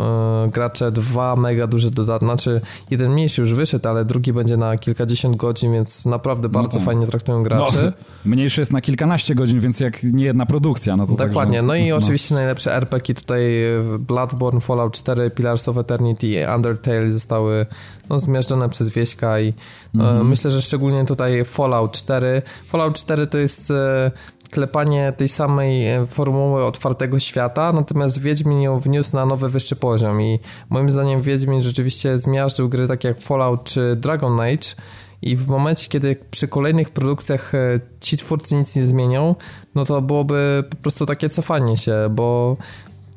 e, 0.44 0.48
gracze 0.50 0.92
dwa 0.92 1.36
mega 1.36 1.66
duże 1.66 1.90
dodatki, 1.90 2.26
znaczy 2.26 2.60
jeden 2.90 3.12
mniejszy 3.12 3.40
już 3.40 3.54
wyszedł, 3.54 3.88
ale 3.88 4.04
drugi 4.04 4.32
będzie 4.32 4.56
na 4.56 4.78
kilkadziesiąt 4.78 5.36
godzin, 5.36 5.72
więc 5.72 6.06
naprawdę 6.06 6.48
bardzo 6.48 6.78
tak. 6.78 6.86
fajnie 6.86 7.06
traktują 7.06 7.38
No, 7.38 7.44
graczy. 7.44 7.92
mniejszy 8.24 8.60
jest 8.60 8.72
na 8.72 8.80
kilkanaście 8.80 9.34
godzin, 9.34 9.60
więc 9.60 9.80
jak 9.80 10.02
nie 10.02 10.24
jedna 10.24 10.46
produkcja, 10.46 10.96
no 10.96 11.06
to 11.06 11.12
Dokładnie. 11.12 11.58
Także, 11.58 11.62
No 11.66 11.74
i 11.74 11.92
oczywiście 11.92 12.34
najlepsze 12.34 12.74
RPG 12.76 13.14
tutaj 13.14 13.64
e, 13.64 13.98
Bloodborne, 13.98 14.60
Fallout 14.60 14.92
4, 14.94 15.30
Pillars 15.30 15.68
of 15.68 15.78
Eternity 15.78 16.26
i 16.26 16.36
Undertale 16.56 17.12
zostały 17.12 17.66
no, 18.08 18.18
zmiażdżone 18.18 18.68
przez 18.68 18.88
Wieśka 18.88 19.40
i 19.40 19.48
e, 19.48 19.52
Mhm. 19.94 20.28
myślę, 20.28 20.50
że 20.50 20.62
szczególnie 20.62 21.04
tutaj 21.04 21.44
Fallout 21.44 21.92
4. 21.92 22.42
Fallout 22.68 22.94
4 22.94 23.26
to 23.26 23.38
jest 23.38 23.70
e, 23.70 24.10
klepanie 24.50 25.12
tej 25.16 25.28
samej 25.28 25.86
e, 25.86 26.06
formuły 26.06 26.64
otwartego 26.64 27.18
świata, 27.18 27.72
natomiast 27.72 28.20
Wiedźmin 28.20 28.60
ją 28.60 28.80
wniósł 28.80 29.16
na 29.16 29.26
nowy, 29.26 29.48
wyższy 29.48 29.76
poziom 29.76 30.22
i 30.22 30.38
moim 30.70 30.90
zdaniem 30.90 31.22
Wiedźmin 31.22 31.60
rzeczywiście 31.60 32.18
zmiażdżył 32.18 32.68
gry 32.68 32.88
takie 32.88 33.08
jak 33.08 33.20
Fallout 33.20 33.64
czy 33.64 33.96
Dragon 33.96 34.40
Age 34.40 34.74
i 35.22 35.36
w 35.36 35.48
momencie, 35.48 35.88
kiedy 35.88 36.16
przy 36.30 36.48
kolejnych 36.48 36.90
produkcjach 36.90 37.54
e, 37.54 37.80
ci 38.00 38.16
twórcy 38.16 38.54
nic 38.54 38.76
nie 38.76 38.86
zmienią, 38.86 39.34
no 39.74 39.84
to 39.84 40.02
byłoby 40.02 40.64
po 40.70 40.76
prostu 40.76 41.06
takie 41.06 41.30
cofanie 41.30 41.76
się, 41.76 41.94
bo 42.10 42.56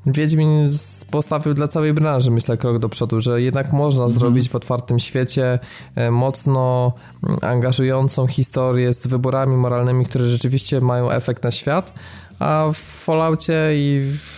Wiedźmin 0.05 0.69
postawił 1.11 1.53
dla 1.53 1.67
całej 1.67 1.93
branży, 1.93 2.31
myślę, 2.31 2.57
krok 2.57 2.79
do 2.79 2.89
przodu, 2.89 3.21
że 3.21 3.41
jednak 3.41 3.73
można 3.73 4.09
zrobić 4.09 4.49
w 4.49 4.55
otwartym 4.55 4.99
świecie 4.99 5.59
e, 5.95 6.11
mocno 6.11 6.93
mm, 7.23 7.37
angażującą 7.41 8.27
historię 8.27 8.93
z 8.93 9.07
wyborami 9.07 9.57
moralnymi, 9.57 10.05
które 10.05 10.27
rzeczywiście 10.27 10.81
mają 10.81 11.11
efekt 11.11 11.43
na 11.43 11.51
świat, 11.51 11.93
a 12.39 12.65
w 12.73 12.77
Falloutie 12.77 13.69
i 13.73 14.01
w, 14.03 14.37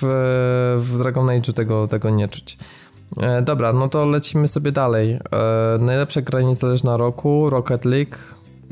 w 0.77 0.97
Dragon 0.97 1.27
Age'u 1.27 1.53
tego, 1.53 1.87
tego 1.87 2.09
nie 2.09 2.27
czuć. 2.27 2.57
E, 3.17 3.41
dobra, 3.41 3.73
no 3.73 3.89
to 3.89 4.05
lecimy 4.05 4.47
sobie 4.47 4.71
dalej. 4.71 5.11
E, 5.13 5.19
najlepsza 5.79 6.21
gra 6.21 6.41
niezależna 6.41 6.97
roku, 6.97 7.49
Rocket 7.49 7.85
League. 7.85 8.17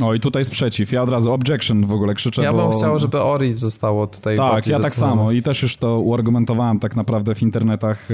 O 0.01 0.13
i 0.13 0.19
tutaj 0.19 0.45
sprzeciw, 0.45 0.91
ja 0.91 1.03
od 1.03 1.09
razu 1.09 1.31
objection 1.33 1.85
w 1.85 1.91
ogóle 1.91 2.13
krzyczę, 2.13 2.43
Ja 2.43 2.51
bo... 2.53 2.69
bym 2.69 2.77
chciał, 2.77 2.99
żeby 2.99 3.21
Ori 3.21 3.53
zostało 3.53 4.07
tutaj 4.07 4.37
Tak, 4.37 4.67
ja 4.67 4.79
tak 4.79 4.95
samo. 4.95 5.31
I 5.31 5.41
też 5.43 5.61
już 5.63 5.77
to 5.77 5.99
uargumentowałem 5.99 6.79
tak 6.79 6.95
naprawdę 6.95 7.35
w 7.35 7.41
internetach, 7.41 8.07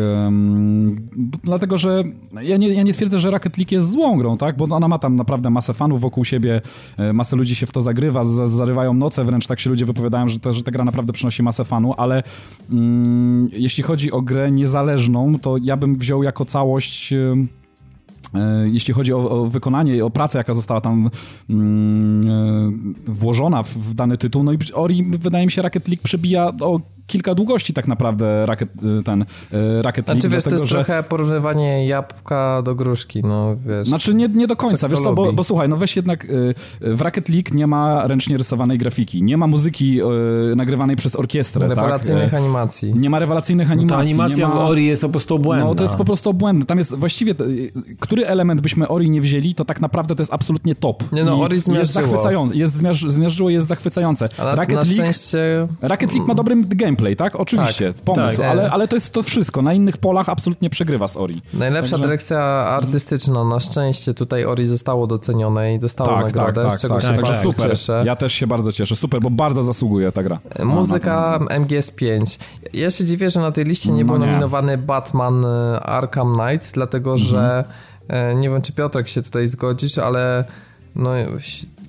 b- 1.11 1.37
dlatego 1.43 1.77
że 1.77 2.03
ja 2.41 2.57
nie, 2.57 2.67
ja 2.73 2.83
nie 2.83 2.93
twierdzę, 2.93 3.19
że 3.19 3.31
Rocket 3.31 3.57
League 3.57 3.71
jest 3.75 3.91
złą 3.91 4.17
grą, 4.17 4.37
tak, 4.37 4.57
bo 4.57 4.75
ona 4.75 4.87
ma 4.87 4.99
tam 4.99 5.15
naprawdę 5.15 5.49
masę 5.49 5.73
fanów 5.73 6.01
wokół 6.01 6.25
siebie, 6.25 6.61
e, 6.97 7.13
masę 7.13 7.35
ludzi 7.35 7.55
się 7.55 7.65
w 7.65 7.71
to 7.71 7.81
zagrywa, 7.81 8.23
z, 8.23 8.51
zarywają 8.51 8.93
noce, 8.93 9.23
wręcz 9.25 9.47
tak 9.47 9.59
się 9.59 9.69
ludzie 9.69 9.85
wypowiadają, 9.85 10.27
że, 10.27 10.39
ta- 10.39 10.51
że 10.51 10.63
ta 10.63 10.71
gra 10.71 10.85
naprawdę 10.85 11.13
przynosi 11.13 11.43
masę 11.43 11.65
fanu, 11.65 11.93
ale 11.97 12.23
mm, 12.71 13.49
jeśli 13.51 13.83
chodzi 13.83 14.11
o 14.11 14.21
grę 14.21 14.51
niezależną, 14.51 15.35
to 15.41 15.55
ja 15.61 15.77
bym 15.77 15.95
wziął 15.95 16.23
jako 16.23 16.45
całość... 16.45 17.13
E, 17.13 17.35
Jeśli 18.65 18.93
chodzi 18.93 19.13
o, 19.13 19.29
o 19.29 19.45
wykonanie 19.45 19.95
i 19.95 20.01
o 20.01 20.09
pracę, 20.09 20.37
jaka 20.37 20.53
została 20.53 20.81
tam 20.81 21.09
mm, 21.49 22.29
e, 23.07 23.11
włożona 23.11 23.63
w, 23.63 23.69
w 23.69 23.93
dany 23.93 24.17
tytuł, 24.17 24.43
no 24.43 24.53
i 24.53 24.57
Ori, 24.73 25.03
wydaje 25.03 25.45
mi 25.45 25.51
się, 25.51 25.61
Rocket 25.61 25.87
League 25.87 26.03
przebija 26.03 26.51
o 26.61 26.79
kilka 27.09 27.35
długości 27.35 27.73
tak 27.73 27.87
naprawdę 27.87 28.43
e, 28.43 29.03
ten 29.03 29.25
Rocket 29.81 30.07
League. 30.07 30.21
Znaczy 30.21 30.29
wiesz, 30.29 30.43
to 30.43 30.49
dlatego, 30.49 30.55
jest 30.55 30.65
że... 30.65 30.75
trochę 30.75 31.03
porównywanie 31.03 31.87
jabłka 31.87 32.61
do 32.61 32.75
gruszki, 32.75 33.21
no 33.23 33.55
wiesz. 33.65 33.87
Znaczy 33.87 34.13
nie, 34.13 34.27
nie 34.27 34.47
do 34.47 34.55
końca, 34.55 34.77
Co 34.77 34.89
wiesz 34.89 34.99
co, 34.99 35.13
bo, 35.13 35.33
bo 35.33 35.43
słuchaj, 35.43 35.69
no 35.69 35.77
weź 35.77 35.95
jednak 35.95 36.25
y, 36.25 36.53
w 36.81 37.01
Rocket 37.01 37.29
League 37.29 37.49
nie 37.53 37.67
ma 37.67 38.07
ręcznie 38.07 38.37
rysowanej 38.37 38.77
grafiki, 38.77 39.23
nie 39.23 39.37
ma 39.37 39.47
muzyki 39.47 40.01
y, 40.51 40.55
nagrywanej 40.55 40.95
przez 40.95 41.15
orkiestrę, 41.15 41.67
rewelacyjnych 41.67 42.31
tak? 42.31 42.39
animacji. 42.39 42.93
Nie 42.93 43.09
ma 43.09 43.19
rewelacyjnych 43.19 43.67
Ta 43.67 43.73
animacji. 43.73 44.09
animacja 44.09 44.37
nie 44.37 44.53
ma... 44.53 44.55
w 44.55 44.69
Ori 44.69 44.85
jest 44.85 45.01
po 45.01 45.09
prostu 45.09 45.35
obłędna. 45.35 45.65
No 45.65 45.75
to 45.75 45.83
jest 45.83 45.95
po 45.95 46.05
prostu 46.05 46.29
obłędne. 46.29 46.65
Tam 46.65 46.77
jest 46.77 46.95
właściwie, 46.95 47.31
y, 47.31 47.71
który 47.99 48.27
element 48.27 48.61
byśmy 48.61 48.87
Ori 48.87 49.09
nie 49.09 49.21
wzięli, 49.21 49.55
to 49.55 49.65
tak 49.65 49.81
naprawdę 49.81 50.15
to 50.15 50.21
jest 50.21 50.33
absolutnie 50.33 50.75
top. 50.75 51.11
Nie 51.11 51.23
no, 51.23 51.37
I 51.37 51.41
Ori 51.41 51.55
Jest 51.55 51.65
zmiażdżyło. 51.65 52.07
zachwycające, 52.07 52.55
jest 52.55 52.73
zmiaż, 52.73 53.01
zmiażdżyło, 53.07 53.49
jest 53.49 53.67
zachwycające. 53.67 54.25
A 54.37 54.43
na, 54.43 54.55
Rocket 54.55 54.75
na 54.75 54.81
League... 54.81 54.93
szczęście 54.93 55.67
Rocket 55.81 56.11
League 56.13 56.27
ma 56.27 56.35
dobry 56.35 56.55
gameplay, 56.99 57.15
tak? 57.15 57.35
Oczywiście, 57.35 57.93
pomysł, 58.05 58.37
tak. 58.37 58.45
ale, 58.45 58.71
ale 58.71 58.87
to 58.87 58.95
jest 58.95 59.13
to 59.13 59.23
wszystko. 59.23 59.61
Na 59.61 59.73
innych 59.73 59.97
polach 59.97 60.29
absolutnie 60.29 60.69
przegrywa 60.69 61.07
z 61.07 61.17
Ori. 61.17 61.41
najlepsza 61.53 61.91
Także- 61.91 62.03
dyrekcja 62.07 62.39
artystyczna, 62.43 63.43
na 63.43 63.59
szczęście 63.59 64.13
tutaj 64.13 64.45
Ori 64.45 64.67
zostało 64.67 65.07
docenione 65.07 65.73
i 65.73 65.79
dostało 65.79 66.09
Tak, 66.09 66.25
nagrodę, 66.25 66.53
tak, 66.61 66.71
tak, 66.71 66.79
z 66.79 66.81
czego 66.81 66.93
tak, 66.93 67.03
się 67.03 67.07
tak, 67.07 67.15
bardzo 67.21 67.33
tak. 67.33 67.43
super. 67.43 67.69
cieszę. 67.69 68.03
Ja 68.05 68.15
też 68.15 68.33
się 68.33 68.47
bardzo 68.47 68.71
cieszę. 68.71 68.95
Super, 68.95 69.21
bo 69.21 69.29
bardzo 69.29 69.63
zasługuje 69.63 70.11
ta 70.11 70.23
gra. 70.23 70.37
Muzyka 70.63 71.39
MGS5. 71.39 72.39
Ja 72.73 72.91
się 72.91 73.05
dziwię, 73.05 73.29
że 73.29 73.39
na 73.39 73.51
tej 73.51 73.65
liście 73.65 73.91
nie 73.91 74.03
No 74.03 74.13
był 74.13 74.21
nie. 74.21 74.27
nominowany 74.27 74.77
Batman 74.77 75.45
e, 75.45 75.79
Arkham 75.79 76.35
Knight, 76.39 76.71
dlatego 76.73 77.17
że 77.17 77.63
Mhm. 78.09 78.31
e, 78.31 78.35
nie 78.35 78.49
wiem, 78.49 78.61
czy 78.61 78.73
Piotrek 78.73 79.07
się 79.07 79.21
tutaj 79.21 79.47
zgodzisz, 79.47 79.97
ale 79.97 80.43
no, 80.95 81.09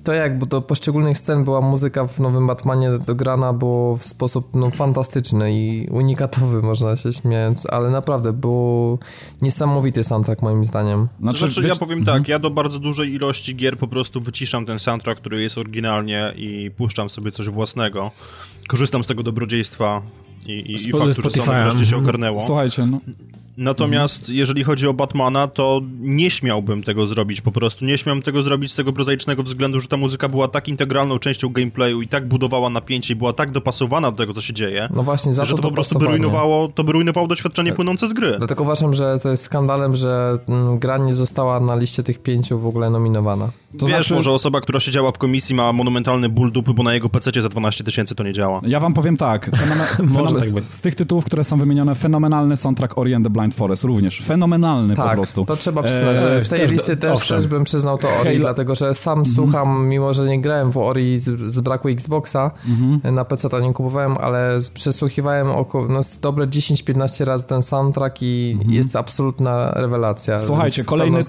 to 0.03 0.13
jak 0.13 0.45
do 0.45 0.61
poszczególnych 0.61 1.17
scen 1.17 1.43
była 1.43 1.61
muzyka 1.61 2.07
w 2.07 2.19
nowym 2.19 2.47
Batmanie 2.47 2.89
dograna 3.07 3.53
było 3.53 3.97
w 3.97 4.05
sposób 4.05 4.49
no, 4.53 4.71
fantastyczny 4.71 5.53
i 5.53 5.87
unikatowy, 5.91 6.61
można 6.61 6.97
się 6.97 7.13
śmiać, 7.13 7.57
ale 7.69 7.89
naprawdę 7.89 8.33
był 8.33 8.99
niesamowity 9.41 10.03
soundtrack 10.03 10.41
moim 10.41 10.65
zdaniem. 10.65 11.07
Znaczy, 11.19 11.51
znaczy 11.51 11.67
ja 11.67 11.75
powiem 11.75 12.05
tak, 12.05 12.27
ja 12.27 12.39
do 12.39 12.49
bardzo 12.49 12.79
dużej 12.79 13.13
ilości 13.13 13.55
gier 13.55 13.77
po 13.77 13.87
prostu 13.87 14.21
wyciszam 14.21 14.65
ten 14.65 14.79
soundtrack, 14.79 15.21
który 15.21 15.41
jest 15.43 15.57
oryginalnie 15.57 16.33
i 16.35 16.71
puszczam 16.77 17.09
sobie 17.09 17.31
coś 17.31 17.49
własnego. 17.49 18.11
Korzystam 18.67 19.03
z 19.03 19.07
tego 19.07 19.23
dobrodziejstwa 19.23 20.01
i, 20.45 20.51
i, 20.51 20.73
i 20.73 20.93
Spo- 20.93 21.41
fakt, 21.41 21.77
że 21.77 21.85
się 21.85 21.97
ogarnęło. 21.97 22.39
Słuchajcie, 22.39 22.85
no, 22.85 22.99
Natomiast 23.61 24.29
jeżeli 24.29 24.63
chodzi 24.63 24.87
o 24.87 24.93
Batmana, 24.93 25.47
to 25.47 25.81
nie 25.99 26.31
śmiałbym 26.31 26.83
tego 26.83 27.07
zrobić 27.07 27.41
po 27.41 27.51
prostu. 27.51 27.85
Nie 27.85 27.97
śmiałbym 27.97 28.23
tego 28.23 28.43
zrobić 28.43 28.71
z 28.71 28.75
tego 28.75 28.93
prozaicznego 28.93 29.43
względu, 29.43 29.79
że 29.79 29.87
ta 29.87 29.97
muzyka 29.97 30.29
była 30.29 30.47
tak 30.47 30.67
integralną 30.67 31.19
częścią 31.19 31.49
gameplayu 31.49 32.01
i 32.01 32.07
tak 32.07 32.27
budowała 32.27 32.69
napięcie 32.69 33.13
i 33.13 33.15
była 33.15 33.33
tak 33.33 33.51
dopasowana 33.51 34.11
do 34.11 34.17
tego, 34.17 34.33
co 34.33 34.41
się 34.41 34.53
dzieje, 34.53 34.87
No 34.93 35.03
właśnie, 35.03 35.33
za 35.33 35.45
że 35.45 35.51
to 35.55 35.61
to 35.61 35.69
po 35.69 35.73
prostu 35.73 35.99
by 35.99 36.05
rujnowało, 36.05 36.67
to 36.67 36.83
by 36.83 36.91
rujnowało 36.91 37.27
doświadczenie 37.27 37.73
płynące 37.73 38.07
z 38.07 38.13
gry. 38.13 38.35
Dlatego 38.37 38.63
uważam, 38.63 38.93
że 38.93 39.19
to 39.23 39.29
jest 39.29 39.43
skandalem, 39.43 39.95
że 39.95 40.37
mm, 40.47 40.79
gra 40.79 40.97
nie 40.97 41.15
została 41.15 41.59
na 41.59 41.75
liście 41.75 42.03
tych 42.03 42.21
pięciu 42.21 42.59
w 42.59 42.65
ogóle 42.65 42.89
nominowana. 42.89 43.49
To 43.79 43.85
Wiesz, 43.85 43.95
znaczy, 43.95 44.13
może 44.15 44.31
osoba, 44.31 44.61
która 44.61 44.79
siedziała 44.79 45.11
w 45.11 45.17
komisji 45.17 45.55
ma 45.55 45.73
monumentalny 45.73 46.29
ból 46.29 46.51
dupy, 46.51 46.73
bo 46.73 46.83
na 46.83 46.93
jego 46.93 47.09
PC 47.09 47.41
za 47.41 47.49
12 47.49 47.83
tysięcy 47.83 48.15
to 48.15 48.23
nie 48.23 48.33
działa. 48.33 48.61
ja 48.67 48.79
wam 48.79 48.93
powiem 48.93 49.17
tak, 49.17 49.49
fenomen- 49.51 50.35
tak 50.53 50.63
z, 50.63 50.73
z 50.73 50.81
tych 50.81 50.95
tytułów, 50.95 51.25
które 51.25 51.43
są 51.43 51.57
wymienione, 51.59 51.95
fenomenalny 51.95 52.57
soundtrack 52.57 52.97
Ori 52.97 53.13
and 53.13 53.25
the 53.25 53.29
Blind 53.29 53.53
Forest 53.55 53.83
również. 53.83 54.19
Fenomenalny 54.21 54.95
po 54.95 55.01
Tak, 55.03 55.15
prostu. 55.15 55.45
to 55.45 55.55
trzeba 55.55 55.83
przyznać, 55.83 56.19
że 56.19 56.41
z 56.41 56.49
tej 56.49 56.59
też- 56.59 56.71
listy 56.71 56.97
też, 56.97 57.11
owszem. 57.11 57.37
też 57.37 57.47
bym 57.47 57.63
przyznał 57.63 57.97
to 57.97 58.07
Ori, 58.21 58.29
Halo- 58.29 58.39
dlatego 58.39 58.75
że 58.75 58.93
sam 58.93 59.25
słucham, 59.25 59.87
mimo 59.87 60.13
że 60.13 60.27
nie 60.27 60.41
grałem 60.41 60.71
w 60.71 60.77
Ori 60.77 61.19
z, 61.19 61.51
z 61.51 61.59
braku 61.61 61.87
Xboxa, 61.89 62.51
na 63.03 63.25
PC 63.25 63.49
to 63.49 63.59
nie 63.59 63.73
kupowałem, 63.73 64.17
ale 64.17 64.59
przesłuchiwałem 64.73 65.47
około, 65.49 65.87
no, 65.87 65.99
dobre 66.21 66.47
10-15 66.47 67.25
razy 67.25 67.47
ten 67.47 67.61
soundtrack 67.61 68.17
i 68.21 68.57
jest 68.67 68.95
absolutna 68.95 69.71
rewelacja. 69.75 70.39
Słuchajcie, 70.39 70.83
kolejny, 70.83 71.19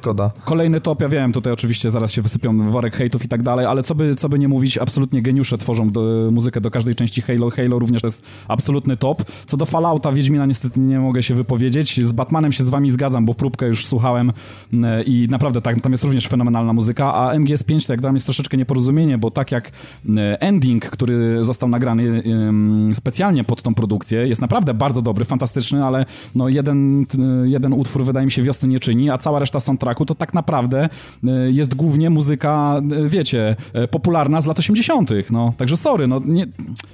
kolejny 0.44 0.80
top, 0.80 1.00
ja 1.00 1.08
wiem, 1.08 1.32
tutaj 1.32 1.52
oczywiście 1.52 1.90
zaraz 1.90 2.12
się 2.12 2.22
sypią 2.32 2.70
worek 2.70 2.96
hejtów 2.96 3.24
i 3.24 3.28
tak 3.28 3.42
dalej, 3.42 3.66
ale 3.66 3.82
co 3.82 3.94
by, 3.94 4.16
co 4.16 4.28
by 4.28 4.38
nie 4.38 4.48
mówić, 4.48 4.78
absolutnie 4.78 5.22
geniusze 5.22 5.58
tworzą 5.58 5.90
do, 5.90 6.28
muzykę 6.32 6.60
do 6.60 6.70
każdej 6.70 6.94
części 6.94 7.22
Halo. 7.22 7.50
Halo 7.50 7.78
również 7.78 8.02
jest 8.02 8.22
absolutny 8.48 8.96
top. 8.96 9.24
Co 9.46 9.56
do 9.56 9.66
Fallouta, 9.66 10.12
Wiedźmina 10.12 10.46
niestety 10.46 10.80
nie 10.80 11.00
mogę 11.00 11.22
się 11.22 11.34
wypowiedzieć. 11.34 12.06
Z 12.06 12.12
Batmanem 12.12 12.52
się 12.52 12.64
z 12.64 12.68
wami 12.68 12.90
zgadzam, 12.90 13.24
bo 13.24 13.34
próbkę 13.34 13.66
już 13.66 13.86
słuchałem 13.86 14.32
e, 14.82 15.02
i 15.02 15.28
naprawdę 15.30 15.60
tak, 15.62 15.80
tam 15.80 15.92
jest 15.92 16.04
również 16.04 16.28
fenomenalna 16.28 16.72
muzyka, 16.72 17.14
a 17.14 17.34
MGS5 17.34 17.86
to 17.86 17.92
jak 17.92 18.00
dla 18.00 18.12
mnie 18.12 18.16
jest 18.16 18.26
troszeczkę 18.26 18.56
nieporozumienie, 18.56 19.18
bo 19.18 19.30
tak 19.30 19.52
jak 19.52 19.70
e, 20.16 20.40
ending, 20.40 20.90
który 20.90 21.44
został 21.44 21.68
nagrany 21.68 22.22
specjalnie 22.94 23.44
pod 23.44 23.62
tą 23.62 23.74
produkcję, 23.74 24.28
jest 24.28 24.40
naprawdę 24.40 24.74
bardzo 24.74 25.02
dobry, 25.02 25.24
fantastyczny, 25.24 25.84
ale 25.84 26.06
no 26.34 26.48
jeden, 26.48 27.06
jeden 27.44 27.72
utwór 27.72 28.04
wydaje 28.04 28.26
mi 28.26 28.32
się 28.32 28.42
wiosny 28.42 28.68
nie 28.68 28.80
czyni, 28.80 29.10
a 29.10 29.18
cała 29.18 29.38
reszta 29.38 29.60
soundtracku 29.60 30.06
to 30.06 30.14
tak 30.14 30.34
naprawdę 30.34 30.88
e, 31.24 31.50
jest 31.50 31.74
głównie 31.74 32.10
muzyka, 32.10 32.21
wiecie, 33.06 33.56
popularna 33.90 34.40
z 34.40 34.46
lat 34.46 34.58
80. 34.58 35.10
No, 35.30 35.52
także 35.56 35.76
sorry, 35.76 36.06
no 36.06 36.20
nie, 36.26 36.46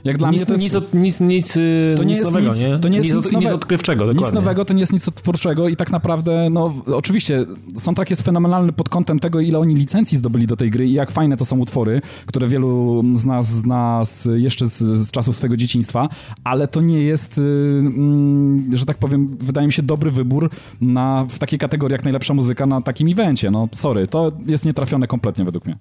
jak 0.05 0.19
dla 0.19 0.31
nic, 0.31 0.38
mnie 0.38 0.47
to 0.47 0.53
jest... 0.53 0.95
Nic, 0.95 1.21
nic, 1.21 1.21
nic, 1.21 1.57
y, 1.57 1.95
to 1.97 2.03
nie 2.03 2.09
nic 2.09 2.19
jest 2.19 2.35
nowego, 2.35 2.53
nic, 2.55 2.62
nie? 2.62 2.79
To 2.79 2.88
nie 2.88 2.99
jest 2.99 3.14
nic, 3.14 3.25
nic 3.25 3.33
nowe, 3.33 3.55
odkrywczego, 3.55 4.07
dokładnie. 4.07 4.27
Nic 4.27 4.35
nowego, 4.35 4.64
to 4.64 4.75
nie 4.75 4.81
jest 4.81 4.93
nic 4.93 5.09
odtwórczego 5.09 5.69
i 5.69 5.77
tak 5.77 5.91
naprawdę, 5.91 6.49
no 6.51 6.75
oczywiście 6.95 7.47
soundtrack 7.77 8.11
jest 8.11 8.23
fenomenalny 8.23 8.73
pod 8.73 8.88
kątem 8.88 9.19
tego, 9.19 9.41
ile 9.41 9.59
oni 9.59 9.75
licencji 9.75 10.19
zdobyli 10.19 10.47
do 10.47 10.57
tej 10.57 10.71
gry 10.71 10.87
i 10.87 10.93
jak 10.93 11.11
fajne 11.11 11.37
to 11.37 11.45
są 11.45 11.59
utwory, 11.59 12.03
które 12.27 12.49
wielu 12.49 13.03
z 13.14 13.25
nas 13.25 13.47
zna 13.47 14.05
z, 14.05 14.29
jeszcze 14.41 14.67
z, 14.67 14.79
z 14.79 15.11
czasów 15.11 15.37
swojego 15.37 15.57
dzieciństwa, 15.57 16.09
ale 16.45 16.69
to 16.69 16.81
nie 16.81 17.01
jest, 17.01 17.37
yy, 17.37 18.77
że 18.77 18.87
tak 18.87 18.99
powiem, 18.99 19.31
wydaje 19.41 19.67
mi 19.67 19.73
się 19.73 19.83
dobry 19.83 20.11
wybór 20.11 20.51
na, 20.81 21.27
w 21.29 21.38
takiej 21.38 21.59
kategorii 21.59 21.93
jak 21.93 22.05
najlepsza 22.05 22.35
muzyka 22.35 22.67
na 22.67 22.81
takim 22.81 23.09
evencie. 23.09 23.51
No 23.51 23.69
sorry, 23.73 24.09
to 24.09 24.33
jest 24.47 24.64
nietrafione 24.64 25.07
kompletnie 25.07 25.18
według 25.45 25.65
mnie. 25.65 25.79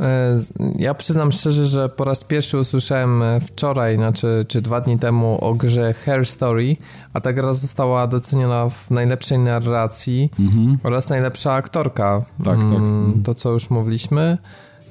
E, 0.00 0.38
ja 0.78 0.94
przyznam 0.94 1.32
szczerze, 1.32 1.66
że 1.66 1.88
po 1.88 2.04
raz 2.04 2.24
pierwszy 2.24 2.58
usłyszałem 2.58 3.22
e, 3.22 3.40
wczoraj, 3.40 3.96
znaczy 3.96 4.44
czy 4.48 4.62
dwa 4.62 4.80
dni 4.80 4.98
temu 4.98 5.38
o 5.40 5.54
grze 5.54 5.94
Hair 5.94 6.26
Story, 6.26 6.76
a 7.12 7.20
ta 7.20 7.32
gra 7.32 7.54
została 7.54 8.06
doceniona 8.06 8.68
w 8.68 8.90
najlepszej 8.90 9.38
narracji 9.38 10.30
mhm. 10.40 10.78
oraz 10.82 11.08
najlepsza 11.08 11.52
aktorka. 11.52 12.22
Tak, 12.44 12.58
tak. 12.58 12.62
Mm, 12.62 13.22
to, 13.24 13.34
co 13.34 13.50
już 13.50 13.70
mówiliśmy. 13.70 14.38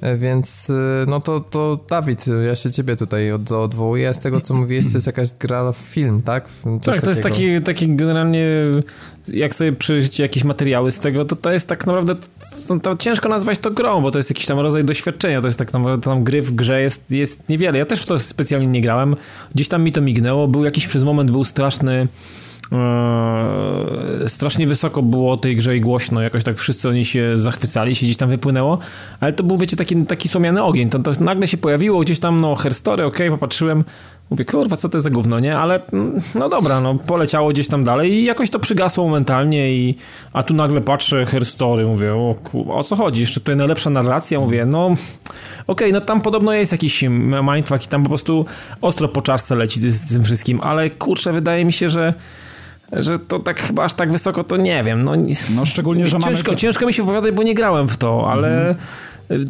E, 0.06 0.18
więc 0.18 0.72
no 1.08 1.20
to, 1.20 1.40
to 1.40 1.80
Dawid, 1.90 2.26
ja 2.48 2.56
się 2.56 2.72
ciebie 2.72 2.96
tutaj 2.96 3.32
od, 3.32 3.52
odwołuję. 3.52 4.14
Z 4.14 4.20
tego 4.20 4.42
co 4.42 4.54
mówiłeś, 4.54 4.86
to 4.86 4.92
jest 4.94 5.08
jakaś 5.08 5.34
gra 5.34 5.72
w 5.72 5.78
film, 5.78 6.22
tak? 6.22 6.46
Coś 6.82 6.96
tak, 6.96 7.04
to 7.04 7.10
jest 7.10 7.24
taki, 7.24 7.62
taki 7.62 7.96
generalnie 7.96 8.48
jak 9.28 9.56
sobie 9.56 9.74
przyjrzycie 9.74 10.24
jakieś 10.24 10.44
materiały 10.44 10.92
z 10.92 11.00
tego, 11.00 11.26
to 11.26 11.36
to 11.36 11.52
jest 11.52 11.68
tak 11.68 11.88
naprawdę, 11.88 12.16
to 12.82 12.98
ciężko 12.98 13.30
nazwać 13.30 13.60
to 13.60 13.72
grą, 13.72 14.02
bo 14.02 14.12
to 14.12 14.20
jest 14.20 14.30
jakiś 14.30 14.46
tam 14.46 14.60
rodzaj 14.60 14.84
doświadczenia, 14.84 15.42
to 15.42 15.48
jest 15.48 15.60
tak 15.60 15.74
naprawdę, 15.74 16.02
tam 16.02 16.24
gry 16.24 16.42
w 16.42 16.56
grze 16.56 16.82
jest, 16.82 17.12
jest 17.12 17.50
niewiele. 17.50 17.78
Ja 17.78 17.86
też 17.86 18.02
w 18.02 18.06
to 18.06 18.20
specjalnie 18.20 18.68
nie 18.68 18.82
grałem, 18.82 19.16
gdzieś 19.56 19.68
tam 19.68 19.84
mi 19.84 19.92
to 19.92 20.02
mignęło, 20.02 20.48
był 20.48 20.66
jakiś 20.66 20.88
przez 20.88 21.04
moment, 21.04 21.32
był 21.32 21.46
straszny 21.46 22.08
Eee, 22.72 24.30
strasznie 24.30 24.68
wysoko 24.68 25.02
było 25.02 25.32
o 25.32 25.38
tej 25.38 25.56
grze 25.56 25.78
i 25.78 25.82
głośno, 25.82 26.22
jakoś 26.22 26.44
tak 26.44 26.58
wszyscy 26.58 26.90
oni 26.90 27.06
się 27.06 27.38
zachwycali, 27.38 27.96
się 27.96 28.06
gdzieś 28.06 28.18
tam 28.18 28.30
wypłynęło, 28.30 28.78
ale 29.20 29.34
to 29.34 29.44
był, 29.44 29.58
wiecie, 29.58 29.78
taki, 29.78 30.06
taki 30.06 30.30
słomiany 30.30 30.64
ogień, 30.64 30.90
to, 30.90 31.00
to 31.00 31.12
nagle 31.20 31.48
się 31.48 31.58
pojawiło 31.58 32.00
gdzieś 32.00 32.20
tam, 32.20 32.42
no, 32.42 32.56
herstory, 32.56 33.06
okej, 33.06 33.28
okay, 33.28 33.38
popatrzyłem, 33.38 33.84
Mówię, 34.30 34.46
kurwa, 34.46 34.76
co 34.76 34.90
to 34.90 34.98
jest 34.98 35.04
za 35.04 35.10
gówno, 35.10 35.40
nie? 35.40 35.58
Ale 35.58 35.88
mm, 35.94 36.22
no 36.36 36.50
dobra, 36.50 36.82
no 36.82 36.96
poleciało 36.96 37.50
gdzieś 37.50 37.68
tam 37.68 37.84
dalej 37.84 38.12
i 38.12 38.26
jakoś 38.26 38.50
to 38.50 38.60
przygasło 38.60 39.06
momentalnie 39.06 39.72
i 39.72 39.98
a 40.34 40.44
tu 40.44 40.54
nagle 40.54 40.82
patrzę 40.82 41.26
Herstory, 41.26 41.86
mówię, 41.86 42.14
o 42.14 42.36
kurwa, 42.44 42.74
o 42.74 42.84
co 42.84 42.96
chodzi? 42.96 43.22
Jeszcze 43.22 43.40
tutaj 43.40 43.56
najlepsza 43.56 43.90
narracja, 43.90 44.40
mówię, 44.40 44.66
no 44.66 44.86
okej, 44.86 44.98
okay, 45.68 45.92
no 45.92 46.02
tam 46.02 46.22
podobno 46.22 46.54
jest 46.54 46.72
jakiś 46.72 47.04
mindfuck 47.54 47.86
i 47.86 47.88
tam 47.88 48.04
po 48.04 48.10
prostu 48.10 48.46
ostro 48.82 49.08
po 49.08 49.22
czaszce 49.22 49.56
leci 49.56 49.92
z 49.92 50.14
tym 50.14 50.24
wszystkim, 50.24 50.62
ale 50.62 50.90
kurczę, 50.90 51.34
wydaje 51.34 51.66
mi 51.66 51.74
się, 51.74 51.90
że 51.90 52.14
że 52.92 53.20
to 53.20 53.40
tak 53.40 53.60
chyba 53.60 53.84
aż 53.84 53.94
tak 53.94 54.12
wysoko 54.12 54.44
to 54.44 54.58
nie 54.58 54.84
wiem. 54.84 55.04
No, 55.04 55.12
no 55.56 55.66
szczególnie, 55.66 56.06
że 56.06 56.20
ciężko, 56.20 56.52
mamy... 56.52 56.58
Ciężko 56.58 56.86
mi 56.86 56.94
się 56.94 57.04
opowiadać, 57.04 57.32
bo 57.34 57.44
nie 57.44 57.54
grałem 57.54 57.88
w 57.88 57.98
to, 57.98 58.32
ale... 58.32 58.70
Mhm. 58.70 58.76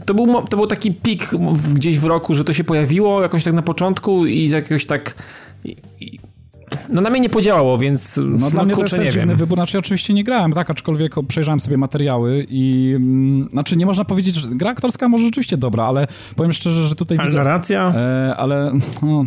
To 0.06 0.14
był, 0.14 0.42
to 0.42 0.58
był 0.58 0.68
taki 0.68 0.92
pik 0.92 1.30
gdzieś 1.74 2.00
w 2.00 2.04
roku, 2.04 2.34
że 2.34 2.44
to 2.44 2.54
się 2.54 2.64
pojawiło 2.64 3.22
jakoś 3.22 3.44
tak 3.44 3.54
na 3.54 3.62
początku 3.62 4.26
i 4.26 4.48
z 4.48 4.52
jakiegoś 4.52 4.86
tak 4.86 5.16
no 6.90 7.02
na 7.02 7.10
mnie 7.10 7.20
nie 7.20 7.30
podziałało, 7.30 7.78
więc 7.78 8.18
no, 8.18 8.38
no 8.40 8.50
dla 8.50 8.66
mnie 8.66 8.74
kurczę, 8.74 8.96
to 8.96 9.02
jest 9.02 9.06
nie 9.06 9.22
dziwny 9.22 9.32
wiem. 9.32 9.38
wybór, 9.38 9.58
znaczy 9.58 9.80
oczywiście 9.80 10.14
nie 10.14 10.24
grałem, 10.24 10.54
tak, 10.54 10.70
aczkolwiek 10.70 11.16
przejrzałem 11.28 11.60
sobie 11.60 11.78
materiały 11.78 12.46
i 12.50 12.94
mm, 12.96 13.50
znaczy 13.52 13.78
nie 13.78 13.86
można 13.86 14.06
powiedzieć, 14.06 14.36
że 14.36 14.48
gra 14.48 14.72
aktorska 14.72 15.10
może 15.10 15.26
rzeczywiście 15.26 15.58
dobra, 15.58 15.86
ale 15.86 16.08
powiem 16.36 16.54
szczerze, 16.54 16.88
że 16.88 16.96
tutaj 16.96 17.18
ale 17.18 17.28
widzę... 17.28 17.38
narracja? 17.38 17.94
E, 17.96 18.36
ale 18.38 18.72
no, 19.02 19.26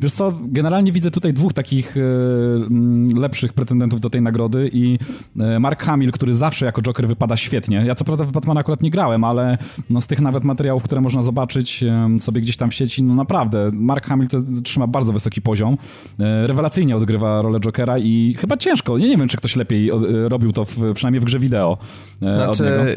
wiesz 0.00 0.12
co, 0.12 0.32
generalnie 0.42 0.92
widzę 0.92 1.10
tutaj 1.10 1.32
dwóch 1.32 1.52
takich 1.52 1.96
e, 1.96 2.00
mm, 2.00 3.18
lepszych 3.18 3.52
pretendentów 3.52 4.00
do 4.00 4.10
tej 4.10 4.22
nagrody 4.22 4.70
i 4.72 4.98
e, 5.40 5.60
Mark 5.60 5.82
Hamill, 5.82 6.12
który 6.12 6.34
zawsze 6.34 6.66
jako 6.66 6.82
Joker 6.82 7.08
wypada 7.08 7.36
świetnie. 7.36 7.82
Ja 7.86 7.94
co 7.94 8.04
prawda 8.04 8.24
w 8.24 8.32
Batmana 8.32 8.60
akurat 8.60 8.82
nie 8.82 8.90
grałem, 8.90 9.24
ale 9.24 9.58
no, 9.90 10.00
z 10.00 10.06
tych 10.06 10.20
nawet 10.20 10.44
materiałów, 10.44 10.82
które 10.82 11.00
można 11.00 11.22
zobaczyć 11.22 11.82
e, 11.82 12.18
sobie 12.18 12.40
gdzieś 12.40 12.56
tam 12.56 12.70
w 12.70 12.74
sieci, 12.74 13.02
no 13.02 13.14
naprawdę, 13.14 13.70
Mark 13.72 14.06
Hamill 14.06 14.28
to 14.28 14.38
trzyma 14.64 14.86
bardzo 14.86 15.12
wysoki 15.12 15.42
poziom. 15.42 15.76
E, 16.18 16.46
rewelacyjnie 16.88 16.96
odgrywa 16.96 17.42
rolę 17.42 17.60
Jokera 17.60 17.98
i 17.98 18.34
chyba 18.38 18.56
ciężko. 18.56 18.98
Ja 18.98 19.06
nie 19.06 19.16
wiem, 19.16 19.28
czy 19.28 19.36
ktoś 19.36 19.56
lepiej 19.56 19.90
e, 19.90 19.94
robił 20.28 20.52
to 20.52 20.64
w, 20.64 20.94
przynajmniej 20.94 21.20
w 21.20 21.24
grze 21.24 21.38
wideo. 21.38 21.78
E, 22.22 22.36
znaczy, 22.36 22.64
e, 22.66 22.96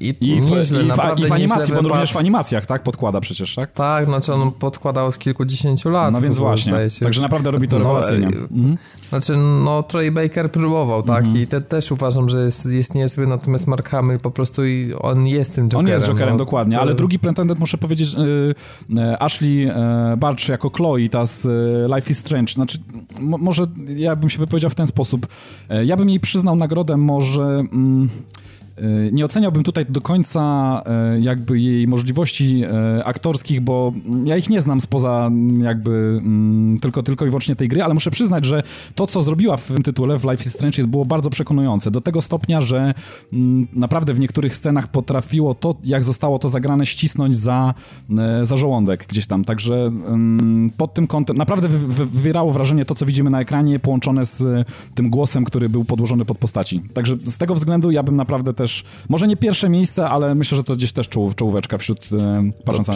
i, 0.00 0.08
i, 0.20 0.40
w, 0.40 0.50
nieźle, 0.50 0.82
i, 0.82 0.90
w, 0.90 1.18
i 1.18 1.28
w 1.28 1.32
animacji, 1.32 1.74
bo 1.74 1.80
on 1.80 1.86
również 1.86 2.12
w 2.12 2.16
animacjach, 2.16 2.66
tak? 2.66 2.82
Podkłada 2.82 3.20
przecież, 3.20 3.54
tak? 3.54 3.72
Tak, 3.72 4.06
znaczy 4.06 4.32
on 4.32 4.52
podkładał 4.52 5.12
z 5.12 5.18
kilkudziesięciu 5.18 5.90
lat. 5.90 6.12
No 6.12 6.20
więc 6.20 6.38
właśnie. 6.38 6.74
Także 7.02 7.22
naprawdę 7.22 7.50
robi 7.50 7.68
to 7.68 7.78
no, 7.78 7.84
rewelacyjnie. 7.84 8.26
Mhm. 8.26 8.76
Znaczy, 9.08 9.36
no 9.36 9.82
Troy 9.82 10.10
Baker 10.10 10.52
próbował, 10.52 11.02
tak? 11.02 11.24
Mhm. 11.24 11.42
I 11.42 11.46
te, 11.46 11.60
też 11.60 11.92
uważam, 11.92 12.28
że 12.28 12.44
jest, 12.44 12.66
jest 12.66 12.94
niezły, 12.94 13.26
natomiast 13.26 13.66
Mark 13.66 13.88
Hamill 13.88 14.18
po 14.18 14.30
prostu 14.30 14.66
i 14.66 14.92
on 15.00 15.26
jest 15.26 15.54
tym 15.54 15.68
Jokerem. 15.68 15.86
On 15.86 15.92
jest 15.92 16.06
Jokerem, 16.06 16.34
no, 16.34 16.38
dokładnie, 16.38 16.76
to... 16.76 16.82
ale 16.82 16.94
drugi 16.94 17.18
pretendent, 17.18 17.60
muszę 17.60 17.78
powiedzieć, 17.78 18.16
Ashley 19.20 19.70
Barcz 20.16 20.48
jako 20.48 20.70
Chloe, 20.70 21.08
ta 21.10 21.26
z 21.26 21.46
Life 21.94 22.10
is 22.10 22.18
Strange, 22.18 22.52
znaczy 22.52 22.78
może 23.20 23.66
ja 23.96 24.16
bym 24.16 24.30
się 24.30 24.38
wypowiedział 24.38 24.70
w 24.70 24.74
ten 24.74 24.86
sposób. 24.86 25.26
E, 25.68 25.84
ja 25.84 25.96
bym 25.96 26.08
jej 26.08 26.20
przyznał 26.20 26.56
nagrodę 26.56 26.96
może... 26.96 27.42
Mm, 27.42 28.10
nie 29.12 29.24
oceniałbym 29.24 29.62
tutaj 29.62 29.86
do 29.88 30.00
końca 30.00 30.82
e, 30.86 31.20
jakby 31.20 31.60
jej 31.60 31.88
możliwości 31.88 32.62
e, 32.64 33.04
aktorskich, 33.04 33.60
bo 33.60 33.92
ja 34.24 34.36
ich 34.36 34.50
nie 34.50 34.60
znam 34.60 34.80
spoza 34.80 35.30
jakby 35.58 35.90
mm, 35.90 36.80
tylko, 36.80 37.02
tylko 37.02 37.24
i 37.24 37.28
wyłącznie 37.28 37.56
tej 37.56 37.68
gry, 37.68 37.82
ale 37.82 37.94
muszę 37.94 38.10
przyznać, 38.10 38.44
że 38.44 38.62
to, 38.94 39.06
co 39.06 39.22
zrobiła 39.22 39.56
w 39.56 39.66
tym 39.66 39.82
tytule 39.82 40.18
w 40.18 40.24
Life 40.24 40.44
is 40.44 40.52
Strange 40.52 40.84
było 40.84 41.04
bardzo 41.04 41.30
przekonujące. 41.30 41.90
Do 41.90 42.00
tego 42.00 42.22
stopnia, 42.22 42.60
że 42.60 42.94
mm, 43.32 43.66
naprawdę 43.72 44.14
w 44.14 44.20
niektórych 44.20 44.54
scenach 44.54 44.88
potrafiło 44.88 45.54
to, 45.54 45.74
jak 45.84 46.04
zostało 46.04 46.38
to 46.38 46.48
zagrane, 46.48 46.86
ścisnąć 46.86 47.36
za, 47.36 47.74
za 48.42 48.56
żołądek 48.56 49.06
gdzieś 49.08 49.26
tam. 49.26 49.44
Także 49.44 49.74
mm, 49.74 50.70
pod 50.76 50.94
tym 50.94 51.06
kątem 51.06 51.36
naprawdę 51.36 51.68
wywierało 51.68 52.52
wrażenie 52.52 52.84
to, 52.84 52.94
co 52.94 53.06
widzimy 53.06 53.30
na 53.30 53.40
ekranie, 53.40 53.78
połączone 53.78 54.26
z 54.26 54.68
tym 54.94 55.10
głosem, 55.10 55.44
który 55.44 55.68
był 55.68 55.84
podłożony 55.84 56.24
pod 56.24 56.38
postaci. 56.38 56.82
Także 56.94 57.16
z 57.24 57.38
tego 57.38 57.54
względu 57.54 57.90
ja 57.90 58.02
bym 58.02 58.16
naprawdę 58.16 58.54
też, 58.62 58.84
może 59.08 59.28
nie 59.28 59.36
pierwsze 59.36 59.68
miejsce, 59.68 60.08
ale 60.08 60.34
myślę, 60.34 60.56
że 60.56 60.64
to 60.64 60.76
gdzieś 60.76 60.92
też 60.92 61.08
czoł, 61.08 61.32
czołóweczka 61.34 61.78
wśród 61.78 62.08
e, 62.12 62.50
patrząc 62.64 62.88
na 62.88 62.94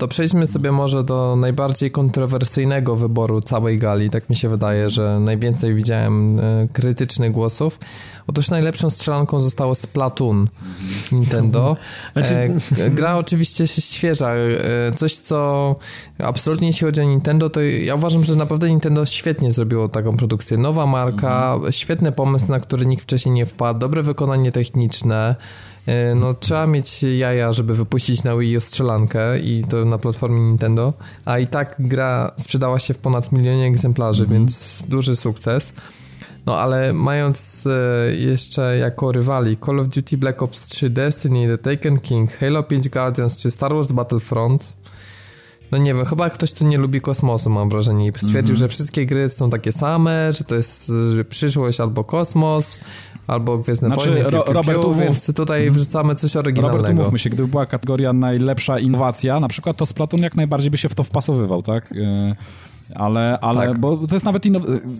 to. 0.00 0.08
Przejdźmy 0.08 0.46
sobie 0.46 0.72
może 0.72 1.04
do 1.04 1.36
najbardziej 1.36 1.90
kontrowersyjnego 1.90 2.96
wyboru 2.96 3.40
całej 3.40 3.78
gali. 3.78 4.10
Tak 4.10 4.30
mi 4.30 4.36
się 4.36 4.48
wydaje, 4.48 4.90
że 4.90 5.20
najwięcej 5.20 5.74
widziałem 5.74 6.40
e, 6.40 6.68
krytycznych 6.72 7.32
głosów. 7.32 7.78
Otóż 8.26 8.50
najlepszą 8.50 8.90
strzelanką 8.90 9.40
zostało 9.40 9.74
Splatoon 9.74 10.48
Nintendo. 11.12 11.76
Znaczy... 12.12 12.34
E, 12.78 12.90
gra 12.90 13.16
oczywiście 13.16 13.66
się 13.66 13.82
świeża. 13.82 14.30
E, 14.34 14.92
coś, 14.96 15.14
co 15.14 15.76
absolutnie 16.18 16.66
jeśli 16.66 16.86
chodzi 16.86 17.00
o 17.00 17.04
Nintendo, 17.04 17.50
to 17.50 17.60
ja 17.60 17.94
uważam, 17.94 18.24
że 18.24 18.36
naprawdę 18.36 18.68
Nintendo 18.68 19.06
świetnie 19.06 19.52
zrobiło 19.52 19.88
taką 19.88 20.16
produkcję. 20.16 20.56
Nowa 20.56 20.86
marka, 20.86 21.58
świetny 21.70 22.12
pomysł, 22.12 22.50
na 22.50 22.60
który 22.60 22.86
nikt 22.86 23.02
wcześniej 23.02 23.34
nie 23.34 23.46
wpadł, 23.46 23.80
dobre 23.80 24.02
wykonanie 24.02 24.52
techniczne. 24.52 25.36
E, 25.90 26.14
no 26.14 26.34
trzeba 26.34 26.66
mieć 26.66 27.02
jaja, 27.02 27.52
żeby 27.52 27.74
wypuścić 27.74 28.24
na 28.24 28.36
Wii 28.36 28.56
U 28.56 28.60
strzelankę 28.60 29.38
i 29.38 29.64
to 29.64 29.84
na 29.84 29.98
platformie 29.98 30.40
Nintendo, 30.40 30.92
a 31.24 31.38
i 31.38 31.46
tak 31.46 31.76
gra 31.78 32.32
sprzedała 32.36 32.78
się 32.78 32.94
w 32.94 32.98
ponad 32.98 33.32
milionie 33.32 33.66
egzemplarzy, 33.66 34.24
mm 34.24 34.30
-hmm. 34.30 34.38
więc 34.38 34.84
duży 34.88 35.16
sukces. 35.16 35.72
No 36.46 36.58
ale 36.58 36.92
mając 36.92 37.66
e, 37.66 38.14
jeszcze 38.16 38.78
jako 38.78 39.12
rywali 39.12 39.56
Call 39.66 39.80
of 39.80 39.88
Duty 39.88 40.18
Black 40.18 40.42
Ops 40.42 40.68
3, 40.68 40.90
Destiny, 40.90 41.56
The 41.56 41.58
Taken 41.58 42.00
King, 42.00 42.36
Halo 42.36 42.62
5 42.62 42.88
Guardians 42.88 43.36
czy 43.36 43.50
Star 43.50 43.74
Wars 43.74 43.92
Battlefront, 43.92 44.72
no 45.72 45.78
nie 45.78 45.94
wiem, 45.94 46.04
chyba 46.04 46.30
ktoś 46.30 46.52
tu 46.52 46.64
nie 46.66 46.78
lubi 46.78 47.00
kosmosu, 47.00 47.50
mam 47.50 47.68
wrażenie, 47.68 48.06
i 48.06 48.12
stwierdził, 48.16 48.40
mm 48.40 48.54
-hmm. 48.54 48.58
że 48.58 48.68
wszystkie 48.68 49.06
gry 49.06 49.28
są 49.28 49.50
takie 49.50 49.72
same, 49.72 50.32
że 50.32 50.44
to 50.44 50.54
jest 50.54 50.92
przyszłość 51.28 51.80
albo 51.80 52.04
kosmos, 52.04 52.80
albo 53.26 53.58
Gwiezdne 53.58 53.88
Znaczy, 53.88 54.10
Wojny, 54.10 54.22
Ro- 54.22 54.30
piu, 54.30 54.46
piu, 54.46 54.52
Robert, 54.52 54.78
piu, 54.78 54.88
umów- 54.88 54.98
więc 54.98 55.34
tutaj 55.34 55.70
wrzucamy 55.70 56.14
coś 56.14 56.34
Robert, 56.34 56.46
oryginalnego. 56.46 57.02
umówmy 57.02 57.18
się, 57.18 57.30
gdyby 57.30 57.48
była 57.48 57.66
kategoria 57.66 58.12
najlepsza 58.12 58.78
innowacja, 58.78 59.40
na 59.40 59.48
przykład 59.48 59.76
to 59.76 59.86
Splatoon 59.86 60.22
jak 60.22 60.34
najbardziej 60.36 60.70
by 60.70 60.78
się 60.78 60.88
w 60.88 60.94
to 60.94 61.02
wpasowywał, 61.02 61.62
tak? 61.62 61.94
Ale, 62.94 63.38
ale 63.40 63.66
Tak. 63.66 63.78
bo 63.78 63.96
to 63.96 64.14
jest 64.14 64.24
nawet, 64.24 64.42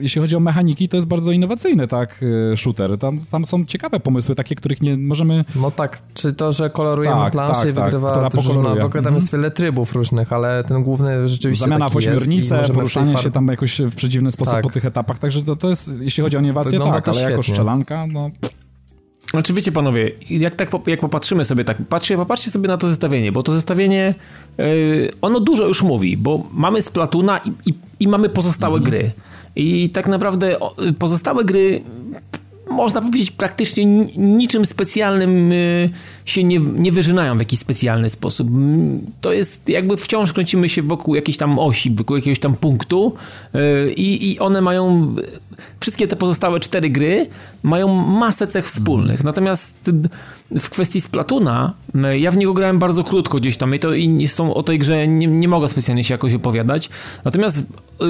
jeśli 0.01 0.21
chodzi 0.21 0.37
o 0.37 0.41
mechaniki, 0.41 0.89
to 0.89 0.97
jest 0.97 1.07
bardzo 1.09 1.33
innowacyjny, 1.33 1.89
tak, 1.89 2.21
e, 2.53 2.57
shooter. 2.57 2.99
Tam, 2.99 3.21
tam 3.31 3.47
są 3.47 3.65
ciekawe 3.65 4.01
pomysły, 4.01 4.35
takie, 4.35 4.55
których 4.55 4.83
nie 4.83 4.97
możemy... 4.97 5.41
No 5.57 5.71
tak, 5.71 6.03
czy 6.15 6.33
to, 6.33 6.53
że 6.53 6.71
kolorujemy 6.71 7.17
Tak, 7.17 7.33
planszę 7.33 7.61
tak, 7.61 7.71
i 7.71 7.73
tak, 7.73 7.85
wygrywa 7.85 8.11
która 8.11 8.31
drużyna, 8.31 8.71
ogóle 8.71 8.89
tam 8.91 8.99
Mhm. 8.99 9.15
jest 9.15 9.33
wiele 9.33 9.51
trybów 9.51 9.93
różnych, 9.95 10.33
ale 10.33 10.65
ten 10.65 10.83
główny 10.83 11.29
rzeczywiście 11.29 11.65
Zamiana 11.65 11.89
w 11.89 11.97
ośmiornicę, 11.97 12.63
poruszanie 12.75 13.17
się 13.17 13.31
tam 13.31 13.49
jakoś 13.49 13.81
w 13.81 13.95
przedziwny 13.95 14.31
sposób 14.31 14.55
Tak. 14.55 14.63
po 14.63 14.71
tych 14.71 14.85
etapach, 14.85 15.19
także 15.19 15.43
to, 15.43 15.57
to 15.57 15.69
jest, 15.71 15.93
jeśli 16.01 16.23
chodzi 16.23 16.37
o 16.37 16.41
innowację, 16.41 16.71
Wygląda 16.71 16.95
tak, 16.95 17.09
ale 17.09 17.21
jako 17.21 17.33
świetnie. 17.43 17.55
strzelanka, 17.55 18.07
no... 18.07 18.31
Znaczy 19.31 19.55
wiecie 19.55 19.73
panowie, 19.73 20.11
jak 20.31 20.57
tak 20.57 20.71
jak 20.87 21.01
popatrzymy 21.01 21.45
sobie 21.45 21.65
tak, 21.65 21.77
patrzcie, 21.89 22.17
popatrzcie 22.17 22.51
sobie 22.51 22.69
na 22.69 22.77
to 22.77 22.89
zestawienie, 22.89 23.33
bo 23.33 23.43
to 23.43 23.53
zestawienie, 23.53 24.15
yy, 24.59 25.13
ono 25.23 25.41
dużo 25.41 25.67
już 25.67 25.83
mówi, 25.83 26.17
bo 26.17 26.47
mamy 26.53 26.83
Splatuna 26.83 27.39
i, 27.39 27.71
i, 27.71 27.75
i 28.01 28.09
mamy 28.09 28.29
pozostałe 28.29 28.81
gry. 28.81 29.11
I 29.57 29.91
tak 29.91 30.09
naprawdę 30.09 30.57
pozostałe 30.99 31.45
gry 31.45 31.83
można 32.83 33.01
powiedzieć 33.01 33.31
praktycznie 33.31 33.85
ni- 33.87 34.13
niczym 34.19 34.67
specjalnym 34.67 35.53
y, 35.53 35.91
się 36.25 36.45
nie, 36.45 36.59
nie 36.59 36.93
wyżynają 36.93 37.37
w 37.37 37.39
jakiś 37.39 37.59
specjalny 37.59 38.09
sposób. 38.09 38.49
Mm, 38.49 39.01
To 39.21 39.33
jest 39.33 39.69
jakby 39.69 39.97
wciąż 39.97 40.33
kręcimy 40.33 40.69
się 40.69 40.83
wokół 40.83 41.15
jakiejś 41.15 41.37
tam 41.37 41.59
osi, 41.59 41.91
wokół 41.91 42.17
jakiegoś 42.17 42.39
tam 42.39 42.55
punktu 42.55 43.15
y, 43.55 43.93
i, 43.93 44.33
i 44.33 44.39
one 44.39 44.61
mają 44.61 45.15
wszystkie 45.81 46.07
te 46.09 46.17
pozostałe 46.17 46.61
cztery 46.61 46.91
gry 46.91 47.27
mają 47.63 47.89
masę 48.07 48.47
cech 48.47 48.65
wspólnych. 48.65 49.25
Natomiast 49.25 49.91
w 50.59 50.71
kwestii 50.71 51.01
Splatuna, 51.01 51.75
y, 51.95 52.19
ja 52.19 52.31
w 52.31 52.37
niego 52.37 52.55
grałem 52.55 52.79
bardzo 52.79 53.05
krótko 53.05 53.39
gdzieś 53.39 53.57
tam 53.57 53.75
i 53.75 53.79
to 53.79 53.95
i 53.95 54.29
tą, 54.37 54.55
o 54.55 54.63
tej 54.63 54.79
grze 54.79 55.09
nie, 55.09 55.27
nie 55.27 55.49
mogę 55.49 55.69
specjalnie 55.69 56.05
się 56.05 56.15
jakoś 56.15 56.35
opowiadać. 56.35 56.91
Natomiast 57.25 57.63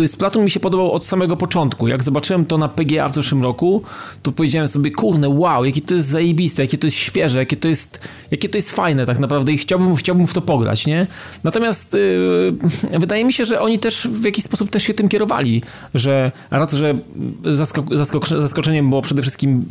y, 0.05 0.09
Splatoon 0.09 0.45
mi 0.45 0.51
się 0.51 0.61
podobał 0.61 0.93
od 0.93 1.05
samego 1.05 1.37
początku. 1.37 1.89
Jak 1.89 2.03
zobaczyłem 2.03 2.45
to 2.45 2.59
na 2.59 2.69
PGA 2.69 3.09
w 3.09 3.15
zeszłym 3.15 3.43
roku, 3.43 3.83
to 4.23 4.33
powiedziałem 4.33 4.69
sobie, 4.69 4.91
kurne, 4.91 5.29
wow, 5.29 5.65
jakie 5.65 5.81
to 5.81 5.95
jest 5.95 6.09
zajebiste, 6.09 6.63
jakie 6.63 6.79
to 6.79 6.87
jest 6.87 6.97
świeże, 6.97 7.39
jakie 7.39 7.57
to 7.57 7.69
jest, 7.69 8.01
jakie 8.31 8.49
to 8.49 8.59
jest 8.59 8.73
fajne 8.73 9.07
tak 9.07 9.19
naprawdę 9.19 9.53
i 9.53 9.59
chciałbym, 9.59 9.97
chciałbym 9.97 10.27
w 10.27 10.33
to 10.33 10.41
pograć, 10.41 10.87
nie? 10.87 11.07
Natomiast 11.45 11.97
yy, 12.91 12.99
wydaje 13.05 13.25
mi 13.25 13.33
się, 13.33 13.45
że 13.45 13.61
oni 13.61 13.79
też 13.79 14.09
w 14.09 14.25
jakiś 14.25 14.45
sposób 14.45 14.71
też 14.71 14.83
się 14.83 14.95
tym 14.95 15.09
kierowali, 15.09 15.63
że 15.95 16.33
raz, 16.51 16.73
że 16.73 16.99
zaskoczeniem 18.31 18.89
było 18.89 19.03
przede 19.03 19.23
wszystkim 19.23 19.67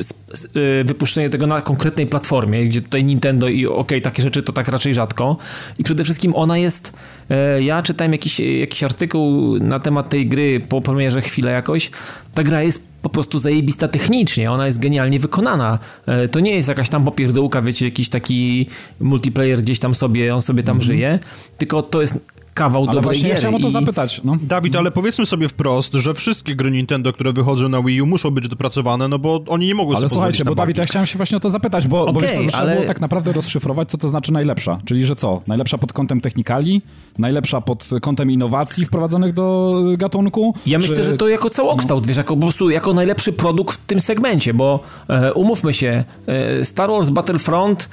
yy, 0.54 0.84
wypuszczenie 0.84 1.30
tego 1.30 1.46
na 1.46 1.60
konkretnej 1.60 2.06
platformie, 2.06 2.59
gdzie 2.68 2.80
tutaj 2.80 3.04
Nintendo 3.04 3.48
i 3.48 3.66
okej, 3.66 4.02
takie 4.02 4.22
rzeczy 4.22 4.42
to 4.42 4.52
tak 4.52 4.68
raczej 4.68 4.94
rzadko. 4.94 5.36
I 5.78 5.84
przede 5.84 6.04
wszystkim 6.04 6.32
ona 6.34 6.58
jest, 6.58 6.92
yy, 7.28 7.62
ja 7.62 7.82
czytałem 7.82 8.12
jakiś, 8.12 8.40
jakiś 8.40 8.82
artykuł 8.82 9.56
na 9.58 9.78
temat 9.78 10.08
tej 10.08 10.26
gry 10.26 10.60
po 10.68 10.80
premierze 10.80 11.22
chwilę 11.22 11.52
jakoś, 11.52 11.90
ta 12.34 12.42
gra 12.42 12.62
jest 12.62 12.90
po 13.02 13.08
prostu 13.08 13.38
zajebista 13.38 13.88
technicznie, 13.88 14.50
ona 14.50 14.66
jest 14.66 14.78
genialnie 14.78 15.20
wykonana. 15.20 15.78
E, 16.06 16.28
To 16.28 16.40
nie 16.40 16.54
jest 16.54 16.68
jakaś 16.68 16.88
tam 16.88 17.04
popierdółka, 17.04 17.62
wiecie, 17.62 17.84
jakiś 17.84 18.08
taki 18.08 18.66
multiplayer 19.00 19.62
gdzieś 19.62 19.78
tam 19.78 19.94
sobie, 19.94 20.34
on 20.34 20.42
sobie 20.42 20.62
tam 20.62 20.80
żyje, 20.80 21.18
tylko 21.58 21.82
to 21.82 22.00
jest 22.00 22.14
kawał. 22.54 22.82
Ale 22.82 22.86
dobrej 22.92 23.02
właśnie 23.02 23.22
ja 23.28 23.34
giery. 23.34 23.38
chciałem 23.38 23.54
o 23.54 23.58
to 23.60 23.68
i- 23.68 23.72
zapytać, 23.72 24.20
no. 24.24 24.36
Dawid, 24.42 24.76
ale 24.76 24.90
powiedzmy 24.90 25.26
sobie 25.26 25.48
wprost, 25.48 25.92
że 25.94 26.14
wszystkie 26.14 26.56
gry 26.56 26.70
Nintendo, 26.70 27.12
które 27.12 27.32
wychodzą 27.32 27.68
na 27.68 27.82
Wii 27.82 28.02
U 28.02 28.06
muszą 28.06 28.30
być 28.30 28.48
dopracowane, 28.48 29.08
no 29.08 29.18
bo 29.18 29.44
oni 29.48 29.66
nie 29.66 29.74
mogą 29.74 29.90
Ale 29.90 30.00
sobie 30.00 30.08
słuchajcie, 30.08 30.38
pozwolić 30.38 30.48
bo 30.48 30.62
Dawid, 30.62 30.78
ja 30.78 30.84
chciałem 30.84 31.06
się 31.06 31.16
właśnie 31.16 31.36
o 31.36 31.40
to 31.40 31.50
zapytać, 31.50 31.86
bo, 31.88 32.04
bo 32.04 32.10
Okej, 32.10 32.22
wiesz, 32.22 32.32
co, 32.32 32.50
trzeba 32.50 32.58
ale- 32.62 32.74
było 32.74 32.86
tak 32.86 33.00
naprawdę 33.00 33.32
rozszyfrować, 33.32 33.90
co 33.90 33.98
to 33.98 34.08
znaczy 34.08 34.32
najlepsza. 34.32 34.78
Czyli, 34.84 35.06
że 35.06 35.16
co? 35.16 35.42
Najlepsza 35.46 35.78
pod 35.78 35.92
kątem 35.92 36.20
technikali, 36.20 36.82
najlepsza 37.20 37.60
pod 37.60 37.88
kątem 38.02 38.30
innowacji 38.30 38.84
wprowadzonych 38.84 39.32
do 39.32 39.76
gatunku? 39.98 40.54
Ja 40.66 40.78
czy... 40.78 40.88
myślę, 40.88 41.04
że 41.04 41.16
to 41.16 41.28
jako 41.28 41.50
całokształt, 41.50 42.06
wiesz, 42.06 42.16
jako 42.16 42.34
po 42.34 42.40
prostu 42.40 42.70
jako 42.70 42.94
najlepszy 42.94 43.32
produkt 43.32 43.76
w 43.76 43.86
tym 43.86 44.00
segmencie, 44.00 44.54
bo 44.54 44.80
e, 45.08 45.32
umówmy 45.32 45.72
się, 45.72 46.04
e, 46.26 46.64
Star 46.64 46.90
Wars 46.90 47.10
Battlefront, 47.10 47.88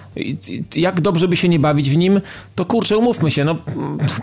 jak 0.76 1.02
dobrze 1.02 1.28
by 1.28 1.36
się 1.36 1.50
nie 1.50 1.60
bawić 1.60 1.90
w 1.90 1.98
nim, 1.98 2.22
to 2.56 2.66
kurczę, 2.66 2.98
umówmy 2.98 3.32
się, 3.32 3.46
no 3.46 3.56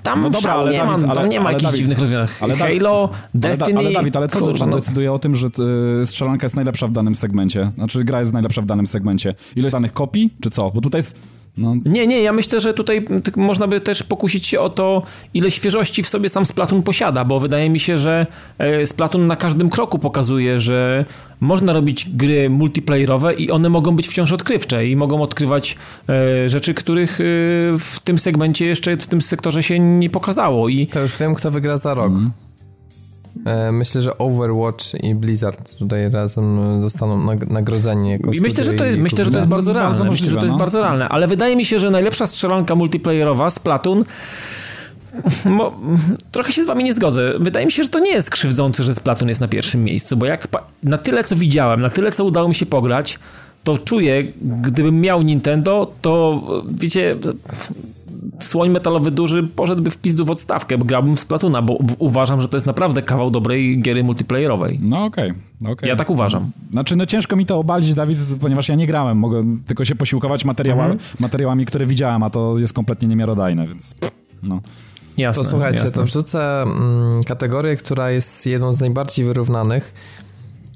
tam 0.03 0.23
No 0.23 0.31
dobra, 0.31 0.53
ale 0.53 0.73
nie 0.73 0.79
Dawid, 0.79 1.07
ma, 1.07 1.13
ale, 1.13 1.21
tam 1.21 1.29
nie 1.29 1.41
ma 1.41 1.47
ale 1.47 1.53
jakichś 1.53 1.65
Dawid, 1.65 1.79
dziwnych 1.79 1.99
rozwiązań. 1.99 2.29
ale 2.41 2.57
Halo, 2.57 3.09
ale, 3.13 3.31
Destiny... 3.35 3.73
Da, 3.73 3.79
ale 3.79 3.93
Dawid, 3.93 4.17
ale 4.17 4.29
co 4.29 4.39
kurwa, 4.39 4.67
no, 4.67 4.77
decyduje 4.77 5.13
o 5.13 5.19
tym, 5.19 5.35
że 5.35 5.47
y, 6.03 6.07
strzelanka 6.07 6.45
jest 6.45 6.57
najlepsza 6.57 6.89
w 6.89 6.93
danym 6.93 7.15
segmencie? 7.15 7.71
Znaczy 7.75 8.05
gra 8.05 8.19
jest 8.19 8.33
najlepsza 8.33 8.63
w 8.63 8.67
danym 8.67 8.87
segmencie. 8.87 9.35
Ilość 9.57 9.73
danych 9.73 9.93
kopii, 9.93 10.35
czy 10.43 10.51
co? 10.51 10.71
Bo 10.71 10.81
tutaj 10.81 10.99
jest... 10.99 11.17
No, 11.59 11.75
Nie, 11.85 12.07
nie, 12.07 12.21
ja 12.23 12.33
myślę, 12.33 12.61
że 12.61 12.75
tutaj 12.75 13.05
t- 13.05 13.33
można 13.37 13.67
by 13.67 13.81
też 13.81 14.03
pokusić 14.03 14.47
się 14.47 14.61
o 14.61 14.71
to, 14.71 15.03
ile 15.35 15.51
świeżości 15.51 16.03
w 16.03 16.09
sobie 16.09 16.29
sam 16.29 16.47
Splatoon 16.47 16.83
posiada, 16.83 17.25
bo 17.25 17.41
wydaje 17.41 17.71
mi 17.71 17.81
się, 17.81 17.99
że 17.99 18.27
e, 18.59 18.87
Splatoon 18.87 19.27
na 19.27 19.37
każdym 19.37 19.71
kroku 19.71 19.99
pokazuje, 19.99 20.59
że 20.59 21.05
można 21.41 21.73
robić 21.73 22.11
gry 22.11 22.51
multiplayerowe 22.51 23.35
i 23.35 23.51
one 23.51 23.69
mogą 23.69 23.97
być 23.97 24.09
wciąż 24.09 24.33
odkrywcze 24.33 24.87
i 24.87 24.97
mogą 24.97 25.23
odkrywać 25.23 25.77
e, 26.09 26.49
rzeczy, 26.49 26.75
których 26.75 27.21
e, 27.21 27.25
w 27.79 28.01
tym 28.05 28.19
segmencie 28.19 28.67
jeszcze, 28.67 28.97
w 28.97 29.07
tym 29.07 29.23
sektorze 29.23 29.63
się 29.63 29.79
nie 29.79 30.11
pokazało 30.11 30.69
i 30.69 30.87
To 30.87 31.01
już 31.01 31.17
wiem, 31.19 31.35
kto 31.35 31.51
wygra 31.51 31.77
za 31.77 31.95
rok. 31.95 32.07
Mhm. 32.13 32.31
E, 33.47 33.72
Myślę, 33.72 34.03
że 34.03 34.18
Overwatch 34.18 34.85
i 35.03 35.14
Blizzard 35.14 35.78
tutaj 35.78 36.11
razem 36.11 36.82
zostaną 36.82 37.26
nag- 37.26 37.51
nagrodzeni 37.51 38.11
jako 38.11 38.32
I 38.32 38.41
myślę, 38.41 38.64
że 38.64 38.72
to 38.72 38.85
jest, 38.85 38.99
i 38.99 39.03
myślę, 39.03 39.24
że 39.24 39.30
to 39.30 39.37
jest 39.37 39.49
bardzo 39.49 39.72
Bardzo 39.72 39.72
realne. 39.72 39.93
myślę, 39.93 40.07
możliwe, 40.07 40.32
że 40.32 40.39
to 40.39 40.45
jest 40.45 40.53
no. 40.53 40.59
bardzo 40.59 40.80
realne, 40.80 41.09
ale 41.09 41.28
wydaje 41.28 41.57
mi 41.57 41.64
się, 41.64 41.78
że 41.80 41.91
najlepsza 41.91 42.26
strzelanka 42.26 42.74
multiplayerowa 42.74 43.51
Splatoon 43.51 44.05
Mo, 45.45 45.80
trochę 46.32 46.53
się 46.53 46.64
z 46.64 46.66
wami 46.66 46.85
nie 46.85 46.95
zgodzę. 46.95 47.32
Wydaje 47.41 47.66
mi 47.66 47.72
się, 47.72 47.82
że 47.82 47.89
to 47.89 47.99
nie 47.99 48.11
jest 48.11 48.30
krzywdzące, 48.30 48.85
że 48.85 48.95
Splatoon 48.95 49.28
jest 49.28 49.41
na 49.41 49.49
pierwszym 49.49 49.85
miejscu, 49.85 50.16
bo 50.16 50.26
jak 50.26 50.49
na 50.82 50.99
tyle, 50.99 51.24
co 51.24 51.37
widziałem, 51.37 51.80
na 51.80 51.91
tyle, 51.91 52.12
co 52.12 52.24
udało 52.24 52.49
mi 52.49 52.55
się 52.55 52.66
pograć, 52.66 53.18
to 53.64 53.78
czuję, 53.78 54.24
gdybym 54.43 55.01
miał 55.01 55.22
Nintendo, 55.22 55.93
to 56.03 56.43
wiecie, 56.70 57.16
słoń 58.41 58.71
metalowy 58.71 59.11
duży 59.11 59.43
poszedłby 59.43 59.91
w 59.91 59.99
pizdu 59.99 60.25
w 60.25 60.31
odstawkę, 60.31 60.79
bo 60.79 60.85
grałbym 60.85 61.17
w 61.17 61.21
Splatoona, 61.21 61.62
bo 61.62 61.75
w- 61.81 61.97
uważam, 61.99 62.41
że 62.41 62.49
to 62.49 62.57
jest 62.57 62.67
naprawdę 62.67 63.03
kawał 63.03 63.31
dobrej 63.31 63.81
giery 63.83 64.05
multiplayerowej. 64.05 64.79
no 64.83 65.05
okej, 65.05 65.33
okej. 65.69 65.89
Ja 65.89 65.97
tak 65.97 66.11
uważam. 66.11 66.51
Znaczy, 66.73 66.97
no 66.97 67.07
ciężko 67.07 67.37
mi 67.37 67.47
to 67.47 67.59
obalić, 67.59 67.95
Dawid, 67.95 68.19
ponieważ 68.41 68.69
ja 68.69 68.75
nie 68.75 68.87
grałem. 68.87 69.19
Mogę 69.19 69.45
tylko 69.67 69.85
się 69.85 69.95
posiłkować 69.95 70.45
materiałami, 70.45 70.93
Mhm. 70.93 71.11
materiałami 71.21 71.67
które 71.67 71.87
widziałem, 71.87 72.23
a 72.23 72.31
to 72.31 72.59
jest 72.59 72.73
kompletnie 72.73 73.09
niemiarodajne, 73.09 73.69
więc 73.69 73.95
no. 74.43 74.61
Jasne, 75.17 75.43
To 75.45 75.51
słuchajcie, 75.51 75.77
jasne. 75.85 75.93
to 75.93 76.05
wrzucę 76.05 76.62
mm, 76.62 77.25
kategorię, 77.25 77.77
która 77.77 78.11
jest 78.11 78.47
jedną 78.47 78.73
z 78.73 78.81
najbardziej 78.81 79.25
wyrównanych. 79.25 79.95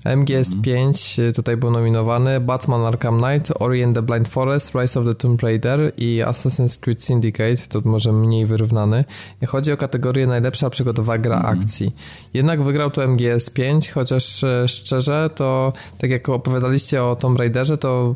MGS5 0.04 1.18
y, 1.22 1.32
tutaj 1.32 1.56
był 1.56 1.70
nominowany, 1.70 2.40
Batman 2.40 2.80
Arkham 2.86 3.18
Knight, 3.18 3.52
Ori 3.58 3.84
and 3.84 3.94
the 3.94 4.02
Blind 4.02 4.28
Forest, 4.28 4.74
Rise 4.74 5.00
of 5.00 5.06
the 5.06 5.14
Tomb 5.14 5.42
Raider 5.42 5.92
i 5.96 6.22
Assassin's 6.26 6.80
Creed 6.80 7.02
Syndicate, 7.02 7.56
to 7.68 7.80
może 7.84 8.12
mniej 8.12 8.46
wyrównany. 8.46 9.04
Chodzi 9.46 9.72
o 9.72 9.76
kategorię 9.76 10.26
najlepsza 10.26 10.70
przygodowa 10.70 11.18
gra 11.18 11.42
akcji. 11.42 11.94
Jednak 12.34 12.62
wygrał 12.62 12.90
tu 12.90 13.00
MGS5, 13.00 13.92
chociaż 13.92 14.44
e, 14.44 14.68
szczerze 14.68 15.30
to 15.34 15.72
tak 15.98 16.10
jak 16.10 16.28
opowiadaliście 16.28 17.04
o 17.04 17.16
Tomb 17.16 17.38
Raiderze, 17.38 17.78
to 17.78 18.14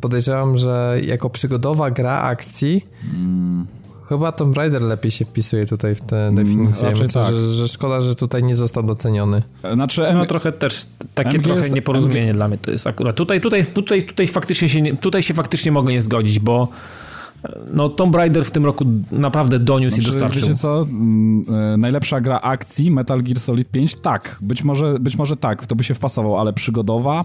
podejrzewam, 0.00 0.56
że 0.56 0.98
jako 1.02 1.30
przygodowa 1.30 1.90
gra 1.90 2.18
akcji 2.18 2.86
Chyba 4.10 4.32
Tomb 4.32 4.56
Raider 4.56 4.82
lepiej 4.82 5.10
się 5.10 5.24
wpisuje 5.24 5.66
tutaj 5.66 5.94
w 5.94 6.00
tę 6.00 6.30
definicję. 6.34 6.88
raczej 6.88 7.06
Myślę, 7.06 7.22
tak. 7.22 7.34
że, 7.34 7.42
że 7.42 7.68
szkoda, 7.68 8.00
że 8.00 8.14
tutaj 8.14 8.42
nie 8.42 8.54
został 8.56 8.82
doceniony. 8.82 9.42
Znaczy, 9.74 10.02
No 10.14 10.26
trochę 10.26 10.52
też 10.52 10.86
takie 11.14 11.38
MGS 11.38 11.44
trochę 11.44 11.70
nieporozumienie 11.70 12.32
dla 12.32 12.48
mnie 12.48 12.58
to 12.58 12.70
jest 12.70 12.86
akurat. 12.86 13.16
Tutaj, 13.16 13.40
tutaj, 13.40 13.66
tutaj, 13.66 14.02
tutaj 14.02 14.28
faktycznie 14.28 14.68
się 14.68 14.82
nie, 14.82 14.96
tutaj 14.96 15.22
się 15.22 15.34
faktycznie 15.34 15.72
mogę 15.72 15.92
nie 15.92 16.02
zgodzić, 16.02 16.38
bo 16.38 16.68
e, 17.44 17.58
no 17.72 17.88
Tomb 17.88 18.14
Raider 18.14 18.44
w 18.44 18.50
tym 18.50 18.64
roku 18.64 18.84
naprawdę 19.12 19.58
doniósł 19.58 19.96
i 19.98 20.02
Znaczy, 20.02 20.18
dostarczył. 20.18 20.42
wiecie 20.42 20.54
co? 20.54 20.82
Mm, 20.82 21.44
e, 21.74 21.76
najlepsza 21.76 22.20
gra 22.20 22.40
akcji 22.40 22.90
Metal 22.90 23.22
Gear 23.22 23.40
Solid 23.40 23.68
5? 23.70 23.96
Tak, 23.96 24.36
być 24.40 24.64
może, 24.64 24.98
być 25.00 25.16
może 25.16 25.36
tak, 25.36 25.66
to 25.66 25.76
by 25.76 25.84
się 25.84 25.94
wpasował, 25.94 26.38
ale 26.38 26.52
przygodowa? 26.52 27.24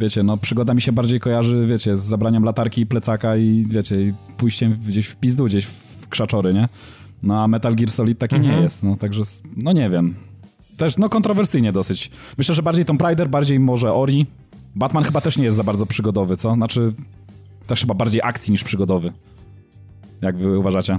Wiecie, 0.00 0.22
no 0.22 0.36
przygoda 0.36 0.74
mi 0.74 0.82
się 0.82 0.92
bardziej 0.92 1.20
kojarzy, 1.20 1.66
wiecie, 1.66 1.96
z 1.96 2.02
zabraniem 2.02 2.44
latarki 2.44 2.80
i 2.80 2.86
plecaka 2.86 3.36
i 3.36 3.66
wiecie, 3.68 4.00
i 4.02 4.12
pójściem 4.36 4.78
gdzieś 4.88 5.06
w 5.06 5.16
pizdu, 5.16 5.44
gdzieś 5.44 5.66
w 5.66 5.83
krzaczory, 6.14 6.54
nie? 6.54 6.68
No 7.22 7.42
a 7.42 7.48
Metal 7.48 7.74
Gear 7.74 7.90
Solid 7.90 8.18
taki 8.18 8.40
nie 8.40 8.60
jest, 8.60 8.82
no 8.82 8.96
także, 8.96 9.22
no 9.56 9.72
nie 9.72 9.90
wiem. 9.90 10.14
Też, 10.76 10.98
no 10.98 11.08
kontrowersyjnie 11.08 11.72
dosyć. 11.72 12.10
Myślę, 12.38 12.54
że 12.54 12.62
bardziej 12.62 12.84
Tomb 12.84 13.02
Raider, 13.02 13.28
bardziej 13.28 13.60
może 13.60 13.94
Ori. 13.94 14.26
Batman 14.74 15.04
chyba 15.04 15.20
też 15.20 15.38
nie 15.38 15.44
jest 15.44 15.56
za 15.56 15.64
bardzo 15.64 15.86
przygodowy, 15.86 16.36
co? 16.36 16.54
Znaczy, 16.54 16.92
też 17.66 17.80
chyba 17.80 17.94
bardziej 17.94 18.20
akcji 18.24 18.52
niż 18.52 18.64
przygodowy. 18.64 19.12
Jak 20.22 20.36
wy 20.36 20.58
uważacie? 20.58 20.98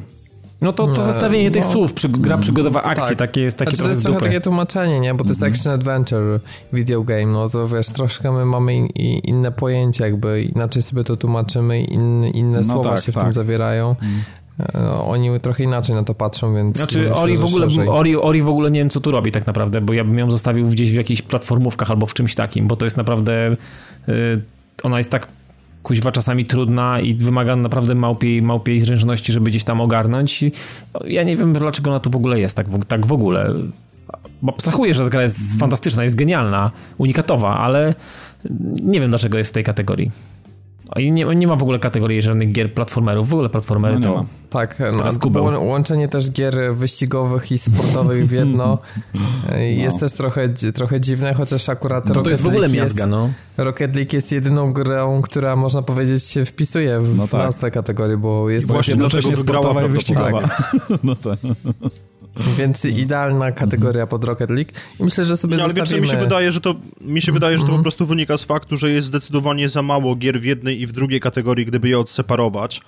No 0.61 0.73
to, 0.73 0.87
to 0.87 1.03
zestawienie 1.03 1.51
tych 1.51 1.65
no. 1.65 1.71
słów, 1.71 1.93
przy, 1.93 2.09
gra 2.09 2.37
przygodowa 2.37 2.83
akcji, 2.83 3.09
Tak. 3.09 3.17
takie 3.17 3.41
jest 3.41 3.57
takie 3.57 3.75
Znaczy, 3.75 3.77
to 3.77 3.83
trochę 3.83 3.91
jest 3.95 4.03
trochę 4.03 4.19
takie 4.25 4.41
tłumaczenie, 4.41 4.99
nie? 4.99 5.13
Bo 5.13 5.23
to 5.23 5.29
jest 5.29 5.43
action 5.43 5.73
adventure 5.73 6.39
video 6.73 7.03
game, 7.03 7.25
no 7.25 7.49
to 7.49 7.67
wiesz, 7.67 7.87
troszkę 7.87 8.31
my 8.31 8.45
mamy 8.45 8.75
in, 8.75 8.87
inne 9.19 9.51
pojęcie, 9.51 10.03
jakby 10.03 10.43
inaczej 10.43 10.81
sobie 10.81 11.03
to 11.03 11.17
tłumaczymy, 11.17 11.83
in, 11.83 12.23
inne 12.23 12.57
No 12.57 12.63
słowa 12.63 12.89
tak, 12.89 13.03
się 13.03 13.11
w 13.11 13.15
tak. 13.15 13.23
tym 13.23 13.33
zawierają. 13.33 13.95
E, 14.59 14.91
Oni 14.91 15.39
trochę 15.39 15.63
inaczej 15.63 15.95
na 15.95 16.03
to 16.03 16.13
patrzą, 16.13 16.55
więc 16.55 16.77
Znaczy 16.77 17.13
Ori 17.13 17.37
w, 17.37 17.43
ogóle. 17.43 17.67
Ori, 17.89 18.15
Ori 18.15 18.41
w 18.41 18.49
ogóle 18.49 18.71
nie 18.71 18.79
wiem, 18.79 18.89
co 18.89 18.99
tu 19.01 19.11
robi 19.11 19.31
tak 19.31 19.47
naprawdę, 19.47 19.81
bo 19.81 19.93
ja 19.93 20.03
bym 20.03 20.19
ją 20.19 20.31
zostawił 20.31 20.67
gdzieś 20.67 20.91
w 20.91 20.95
jakichś 20.95 21.21
platformówkach 21.21 21.91
albo 21.91 22.05
w 22.05 22.13
czymś 22.13 22.35
takim, 22.35 22.67
bo 22.67 22.75
to 22.75 22.85
jest 22.85 22.97
naprawdę... 22.97 23.55
y, 24.09 24.41
ona 24.83 24.97
jest 24.97 25.09
tak 25.09 25.27
kuźwa 25.83 26.11
czasami 26.11 26.45
trudna 26.45 26.99
i 26.99 27.13
wymaga 27.13 27.55
naprawdę 27.55 27.95
małpiej, 27.95 28.41
małpiej 28.41 28.79
zręczności, 28.79 29.33
żeby 29.33 29.49
gdzieś 29.49 29.63
tam 29.63 29.81
ogarnąć. 29.81 30.43
Ja 31.05 31.23
nie 31.23 31.37
wiem, 31.37 31.53
dlaczego 31.53 31.89
ona 31.89 31.99
tu 31.99 32.09
w 32.09 32.15
ogóle 32.15 32.39
jest 32.39 32.55
tak 32.55 32.69
w, 32.69 32.85
tak 32.85 33.05
w 33.05 33.13
ogóle. 33.13 33.53
Bo 34.41 34.53
abstrahuję, 34.53 34.93
że 34.93 35.03
ta 35.03 35.09
gra 35.09 35.21
jest 35.21 35.59
fantastyczna, 35.59 36.03
jest 36.03 36.15
genialna, 36.15 36.71
unikatowa, 36.97 37.57
ale 37.57 37.95
nie 38.83 38.99
wiem, 38.99 39.09
dlaczego 39.09 39.37
jest 39.37 39.49
w 39.49 39.53
tej 39.53 39.63
kategorii. 39.63 40.11
I 40.97 41.11
nie, 41.11 41.25
nie 41.25 41.47
ma 41.47 41.55
w 41.55 41.61
ogóle 41.61 41.79
kategorii 41.79 42.21
żadnych 42.21 42.51
gier 42.51 42.73
platformerów. 42.73 43.29
W 43.29 43.33
ogóle 43.33 43.49
platformery 43.49 43.93
No 43.93 43.99
nie 43.99 44.03
to... 44.03 44.15
ma. 44.15 44.23
Tak, 44.49 44.79
no, 45.33 45.59
łączenie 45.59 46.07
też 46.07 46.31
gier 46.31 46.55
wyścigowych 46.73 47.51
i 47.51 47.57
sportowych 47.57 48.27
w 48.27 48.31
jedno 48.31 48.77
e, 49.49 49.71
jest 49.71 49.99
też 49.99 50.13
trochę, 50.13 50.49
trochę 50.49 51.01
dziwne, 51.01 51.33
chociaż 51.33 51.69
akurat 51.69 52.07
No 52.07 52.13
to 52.13 52.19
Rocket 52.19 52.31
jest 52.31 52.43
w 52.43 52.47
ogóle 52.47 52.67
League 52.67 52.75
miazga, 52.75 53.07
no. 53.07 53.29
Rocket 53.57 53.95
League 53.95 54.09
jest 54.13 54.31
jedyną 54.31 54.73
grą, 54.73 55.21
która 55.21 55.55
można 55.55 55.81
powiedzieć 55.81 56.23
się 56.23 56.45
wpisuje 56.45 56.99
w 56.99 57.17
No 57.17 57.27
tak. 57.27 57.41
nazwę 57.41 57.71
kategorii, 57.71 58.17
bo 58.17 58.49
jest 58.49 58.67
Bo 58.67 58.73
Właśnie 58.73 58.91
jednocześnie 58.91 59.31
dlatego 59.31 59.43
wygrała 59.43 59.63
sportowa 59.63 59.87
i 59.87 59.89
wyścigowa. 59.89 60.49
No 61.03 61.15
tak. 61.15 61.39
Więc 62.57 62.85
idealna 62.85 63.51
kategoria 63.51 64.07
pod 64.07 64.23
Rocket 64.23 64.49
League. 64.49 64.69
I 64.99 65.03
myślę, 65.03 65.25
że 65.25 65.37
sobie 65.37 65.57
Nie, 65.57 65.63
ale 65.63 65.73
wiesz, 65.73 65.81
zostawimy... 65.81 66.07
mi 66.07 66.11
się 66.13 66.17
wydaje, 66.19 66.51
że 66.51 66.61
to 66.61 66.75
mi 67.01 67.21
się 67.21 67.31
wydaje, 67.31 67.57
że 67.57 67.61
to 67.63 67.67
Mhm. 67.67 67.79
po 67.79 67.83
prostu 67.83 68.05
wynika 68.05 68.37
z 68.37 68.43
faktu, 68.43 68.77
że 68.77 68.91
jest 68.91 69.07
zdecydowanie 69.07 69.69
za 69.69 69.81
mało 69.81 70.15
gier 70.15 70.39
w 70.41 70.43
jednej 70.43 70.81
i 70.81 70.87
w 70.87 70.91
drugiej 70.91 71.19
kategorii, 71.19 71.65
gdyby 71.65 71.89
je 71.89 71.99
odseparować. 71.99 72.81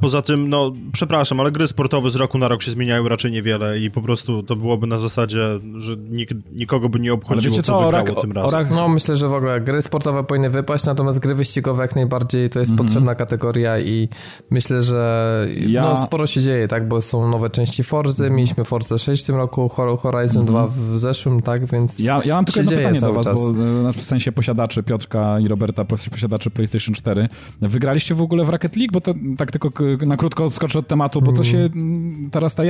Poza 0.00 0.22
tym, 0.22 0.48
no, 0.48 0.72
przepraszam, 0.92 1.40
ale 1.40 1.52
gry 1.52 1.66
sportowe 1.68 2.10
z 2.10 2.16
roku 2.16 2.38
na 2.38 2.48
rok 2.48 2.62
się 2.62 2.70
zmieniają 2.70 3.08
raczej 3.08 3.30
niewiele 3.32 3.78
i 3.78 3.90
po 3.90 4.02
prostu 4.02 4.42
to 4.42 4.56
byłoby 4.56 4.86
na 4.86 4.98
zasadzie, 4.98 5.46
że 5.78 5.96
nik, 5.96 6.30
nikogo 6.52 6.88
by 6.88 7.00
nie 7.00 7.08
Ale 7.10 7.14
obchodziło, 7.18 7.50
wiecie 7.54 7.62
co 7.62 7.72
co, 7.72 7.78
o, 7.78 7.82
wygrało 7.84 8.06
rak, 8.06 8.20
tym 8.20 8.30
o, 8.30 8.34
razem. 8.34 8.50
rak, 8.60 8.70
No, 8.70 8.88
myślę, 8.88 9.16
że 9.16 9.28
w 9.28 9.34
ogóle 9.34 9.60
gry 9.60 9.82
sportowe 9.82 10.24
powinny 10.24 10.50
wypaść, 10.50 10.84
natomiast 10.84 11.18
gry 11.18 11.34
wyścigowe 11.34 11.82
jak 11.82 11.96
najbardziej 11.96 12.50
to 12.50 12.58
jest 12.60 12.74
potrzebna 12.76 13.14
kategoria 13.14 13.78
i 13.80 14.08
myślę, 14.50 14.82
że 14.82 15.30
Ja- 15.66 15.82
no, 15.82 15.96
sporo 16.06 16.26
się 16.26 16.40
dzieje, 16.40 16.68
tak, 16.68 16.88
bo 16.88 17.02
są 17.02 17.28
nowe 17.28 17.50
części 17.50 17.82
Forzy, 17.82 18.30
mieliśmy 18.30 18.64
Forza 18.64 18.98
6 18.98 19.22
w 19.22 19.26
tym 19.26 19.36
roku, 19.36 19.68
Hor- 19.68 19.98
Horizon 19.98 20.44
2 20.46 20.66
w 20.66 20.98
zeszłym, 20.98 21.42
tak, 21.42 21.66
więc 21.66 21.98
Ja, 21.98 22.20
ja 22.24 22.34
mam 22.34 22.44
tylko 22.44 22.60
jedno 22.60 22.76
pytanie 22.76 23.00
do 23.00 23.12
was, 23.12 23.26
czas. 23.26 23.40
bo 23.40 23.88
e, 23.88 23.92
w 23.92 24.02
sensie 24.02 24.32
posiadaczy 24.32 24.82
Piotrka 24.82 25.40
i 25.40 25.48
Roberta, 25.48 25.84
pos- 25.84 26.10
posiadaczy 26.10 26.50
PlayStation 26.50 26.94
4. 26.94 27.28
Wygraliście 27.60 28.14
w 28.14 28.20
ogóle 28.22 28.44
w 28.44 28.48
Rocket 28.48 28.76
League? 28.76 28.92
Bo 28.92 29.00
to, 29.00 29.14
tak 29.38 29.50
tylko 29.68 30.06
na 30.06 30.16
krótko 30.16 30.44
odskoczę 30.44 30.78
od 30.78 30.88
tematu, 30.88 31.22
bo 31.22 31.32
to 31.32 31.44
się 31.44 31.58
mm, 31.58 32.30
teraz 32.30 32.54
ta, 32.54 32.62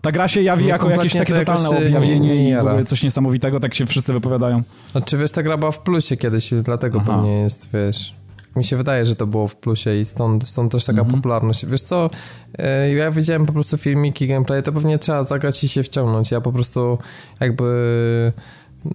ta 0.00 0.12
gra 0.12 0.28
się 0.28 0.42
jawi 0.42 0.62
No, 0.62 0.68
jako 0.68 0.90
jakieś 0.90 1.12
takie 1.12 1.32
to 1.32 1.38
jakoś 1.38 1.56
totalne 1.56 1.78
się 1.78 1.90
nie- 1.90 1.96
objawienie 1.96 2.28
nie 2.28 2.50
i 2.50 2.56
w 2.56 2.58
ogóle 2.58 2.84
coś 2.84 3.02
niesamowitego, 3.02 3.60
tak 3.60 3.74
się 3.74 3.86
wszyscy 3.86 4.12
wypowiadają. 4.12 4.62
Znaczy, 4.92 5.18
wiesz, 5.18 5.30
ta 5.30 5.42
gra 5.42 5.56
była 5.56 5.70
w 5.70 5.78
plusie 5.78 6.16
kiedyś, 6.16 6.50
dlatego 6.62 7.00
Aha. 7.02 7.12
pewnie 7.16 7.32
jest, 7.38 7.68
wiesz... 7.72 8.14
Mi 8.56 8.64
się 8.64 8.76
wydaje, 8.76 9.06
że 9.06 9.16
to 9.16 9.26
było 9.26 9.48
w 9.48 9.56
plusie 9.56 10.00
i 10.00 10.04
stąd, 10.04 10.48
stąd 10.48 10.72
też 10.72 10.84
taka 10.84 11.04
popularność. 11.04 11.66
Wiesz 11.66 11.82
co, 11.82 12.10
e, 12.58 12.92
ja 12.94 13.10
widziałem 13.10 13.46
po 13.46 13.52
prostu 13.52 13.78
filmiki, 13.78 14.28
gameplay, 14.28 14.62
to 14.62 14.72
pewnie 14.72 14.98
trzeba 14.98 15.24
zagrać 15.24 15.64
i 15.64 15.68
się 15.68 15.82
wciągnąć. 15.82 16.30
Ja 16.30 16.40
po 16.40 16.52
prostu 16.52 16.98
jakby 17.40 18.32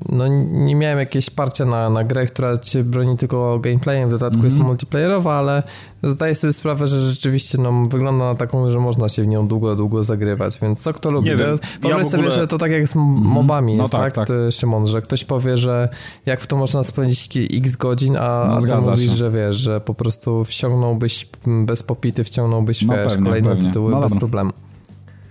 no 0.09 0.27
nie 0.51 0.75
miałem 0.75 0.99
jakiegoś 0.99 1.29
parcia 1.29 1.65
na, 1.65 1.89
na 1.89 2.03
grę, 2.03 2.25
która 2.25 2.57
cię 2.57 2.83
broni 2.83 3.17
tylko 3.17 3.59
gameplayem, 3.59 4.09
w 4.09 4.11
dodatku 4.11 4.43
jest 4.43 4.57
multiplayerowa, 4.57 5.33
ale 5.33 5.63
zdaję 6.03 6.35
sobie 6.35 6.53
sprawę, 6.53 6.87
że 6.87 6.99
rzeczywiście 6.99 7.57
no, 7.57 7.85
wygląda 7.89 8.25
na 8.25 8.35
taką, 8.35 8.69
że 8.69 8.79
można 8.79 9.09
się 9.09 9.23
w 9.23 9.27
nią 9.27 9.47
długo, 9.47 9.75
długo 9.75 10.03
zagrywać, 10.03 10.59
więc 10.61 10.79
co 10.81 10.93
kto 10.93 11.11
lubi. 11.11 11.29
Nie 11.29 11.35
To- 11.37 11.43
wiem, 11.45 11.57
Wyobraź 11.81 12.05
ja 12.05 12.11
sobie, 12.11 12.23
ogóle- 12.23 12.35
że 12.35 12.47
to 12.47 12.57
tak 12.57 12.71
jak 12.71 12.87
z 12.87 12.95
m- 12.95 13.01
mobami 13.23 13.73
No 13.77 13.81
jest, 13.83 13.91
tak, 13.93 14.13
tak, 14.13 14.27
tak. 14.27 14.37
Szymon, 14.51 14.87
że 14.87 15.01
ktoś 15.01 15.23
powie, 15.23 15.57
że 15.57 15.89
jak 16.25 16.41
w 16.41 16.47
to 16.47 16.57
można 16.57 16.83
spędzić 16.83 17.37
x 17.53 17.75
godzin, 17.75 18.17
a, 18.17 18.19
No, 18.47 18.53
a 18.53 18.61
ty 18.61 18.75
mówisz, 18.89 19.09
się. 19.11 19.15
że 19.17 19.31
wiesz, 19.31 19.55
że 19.55 19.81
po 19.81 19.93
prostu 19.93 20.43
wciągnąłbyś 20.45 21.29
m, 21.47 21.65
bez 21.65 21.83
popity, 21.83 22.23
wciągnąłbyś, 22.23 22.81
No 22.81 22.93
wiesz, 22.93 23.07
pewnie, 23.07 23.23
kolejne 23.25 23.49
pewnie. 23.49 23.67
tytuły 23.67 23.91
No 23.91 23.99
bez 24.01 24.17
problemu. 24.17 24.51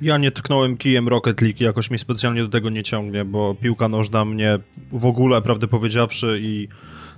Ja 0.03 0.19
nie 0.19 0.31
tknąłem 0.31 0.77
kijem 0.77 1.09
Rocket 1.09 1.41
League, 1.41 1.65
jakoś 1.65 1.91
mnie 1.91 1.99
specjalnie 1.99 2.43
do 2.43 2.49
tego 2.49 2.71
nie 2.71 2.83
ciągnie, 2.83 3.25
bo 3.25 3.55
piłka 3.55 3.89
nożna 3.89 4.25
mnie 4.25 4.59
w 4.93 5.07
ogóle, 5.07 5.43
prawdę 5.43 5.69
powiedziawszy 5.69 6.39
i 6.43 6.69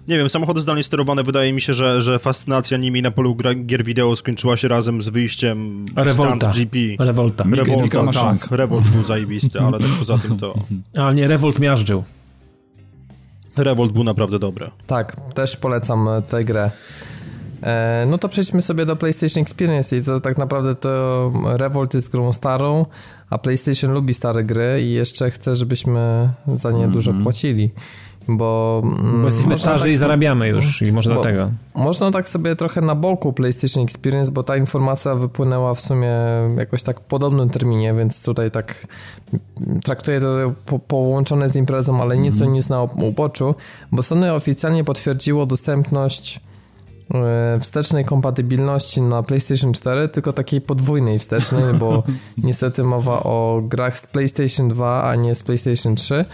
nie 0.09 0.19
wiem, 0.19 0.31
samochody 0.31 0.61
zdalnie 0.61 0.85
sterowane, 0.85 1.23
wydaje 1.23 1.53
mi 1.53 1.61
się, 1.61 1.75
że, 1.75 2.03
że 2.03 2.19
fascynacja 2.19 2.79
nimi 2.79 3.03
na 3.03 3.11
polu 3.11 3.35
gra, 3.35 3.55
gier 3.55 3.85
wideo 3.85 4.17
skończyła 4.17 4.57
się 4.57 4.69
razem 4.69 5.03
z 5.03 5.09
wyjściem 5.09 5.87
Revolta. 5.97 6.39
Stand 6.39 6.57
GP. 6.57 6.79
Revolta. 7.05 7.45
Micro 7.45 7.65
Revolta, 7.65 8.13
tak, 8.13 8.51
Revolt 8.51 8.89
był 8.89 9.03
zajebisty, 9.03 9.61
ale 9.61 9.79
tak 9.79 9.91
poza 9.99 10.19
tym 10.19 10.39
to 10.39 10.55
Ale 11.03 11.15
nie, 11.15 11.27
Revolt 11.27 11.59
miażdżył. 11.59 12.05
Revolt 13.57 13.93
był 13.93 14.05
naprawdę 14.05 14.39
dobry. 14.39 14.71
Tak, 14.87 15.17
też 15.35 15.57
polecam 15.57 16.09
tę 16.29 16.45
grę. 16.45 16.71
E, 17.65 18.07
no 18.11 18.19
to 18.19 18.29
przejdźmy 18.29 18.63
sobie 18.63 18.87
do 18.87 18.97
PlayStation 18.97 19.43
Experience 19.43 19.97
i 19.97 20.03
to 20.03 20.21
tak 20.21 20.39
naprawdę 20.39 20.75
to 20.75 21.33
Revolt 21.45 21.95
jest 21.95 22.11
grą 22.11 22.33
starą, 22.33 22.87
a 23.31 23.39
PlayStation 23.39 23.93
lubi 23.93 24.15
stare 24.15 24.45
gry 24.45 24.83
i 24.83 24.93
jeszcze 24.93 25.31
chce, 25.31 25.57
żebyśmy 25.57 26.29
za 26.47 26.71
nie 26.71 26.89
dużo 26.89 27.13
płacili, 27.23 27.71
bo... 28.29 28.83
mm, 28.85 29.23
Bo 29.23 29.29
jesteśmy 29.29 29.59
starzy 29.59 29.85
tak- 29.85 29.93
i 29.93 29.97
zarabiamy 29.97 30.49
już 30.49 30.83
i 30.83 30.93
może 30.93 31.11
dlatego. 31.11 31.51
Można 31.75 32.11
tak 32.11 32.29
sobie 32.29 32.57
trochę 32.57 32.81
na 32.81 32.95
boku 32.95 33.33
PlayStation 33.33 33.85
Experience, 33.85 34.33
bo 34.33 34.43
ta 34.43 34.57
informacja 34.57 35.15
wypłynęła 35.15 35.75
w 35.75 35.81
sumie 35.81 36.13
jakoś 36.57 36.83
tak 36.83 37.01
w 37.01 37.03
podobnym 37.03 37.49
terminie, 37.49 37.95
więc 37.95 38.25
tutaj 38.25 38.51
tak 38.51 38.87
traktuję 39.85 40.21
to 40.21 40.53
po, 40.67 40.79
połączone 40.79 41.49
z 41.49 41.57
imprezą, 41.57 42.03
ale 42.03 42.19
nieco 42.19 42.45
news 42.45 42.69
na 42.69 42.83
uboczu, 42.83 43.55
bo 43.93 44.03
Sony 44.03 44.33
oficjalnie 44.33 44.85
potwierdziło 44.85 45.47
dostępność 45.47 46.41
wstecznej 47.61 48.05
kompatybilności 48.05 49.01
na 49.01 49.23
PlayStation 49.23 49.73
4, 49.73 50.09
tylko 50.09 50.33
takiej 50.33 50.61
podwójnej 50.61 51.19
wstecznej, 51.19 51.75
bo 51.75 52.03
niestety 52.39 52.85
mowa 52.85 53.23
o 53.23 53.63
grach 53.65 53.99
z 53.99 54.07
PlayStation 54.07 54.69
2, 54.69 55.03
a 55.03 55.15
nie 55.15 55.35
z 55.35 55.43
PlayStation 55.43 55.95
3 55.95 56.25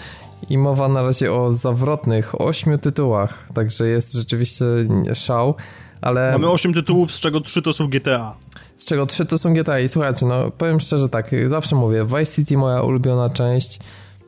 i 0.48 0.58
mowa 0.58 0.88
na 0.88 1.02
razie 1.02 1.32
o 1.32 1.52
zawrotnych 1.52 2.40
ośmiu 2.40 2.78
tytułach, 2.78 3.46
także 3.54 3.86
jest 3.86 4.12
rzeczywiście 4.12 4.64
szał, 5.14 5.54
ale 6.00 6.32
Mamy 6.32 6.50
8 6.50 6.74
tytułów, 6.74 7.12
z 7.12 7.20
czego 7.20 7.40
3 7.40 7.62
to 7.62 7.72
są 7.72 7.88
GTA. 7.88 8.36
z 8.76 8.86
czego 8.86 9.06
trzy 9.06 9.26
to 9.26 9.38
są 9.38 9.54
GTA 9.54 9.80
i 9.80 9.88
słuchajcie, 9.88 10.26
no 10.26 10.50
powiem 10.50 10.80
szczerze 10.80 11.08
tak, 11.08 11.30
zawsze 11.48 11.76
mówię, 11.76 12.04
Vice 12.04 12.36
City 12.36 12.56
moja 12.56 12.82
ulubiona 12.82 13.30
część, 13.30 13.78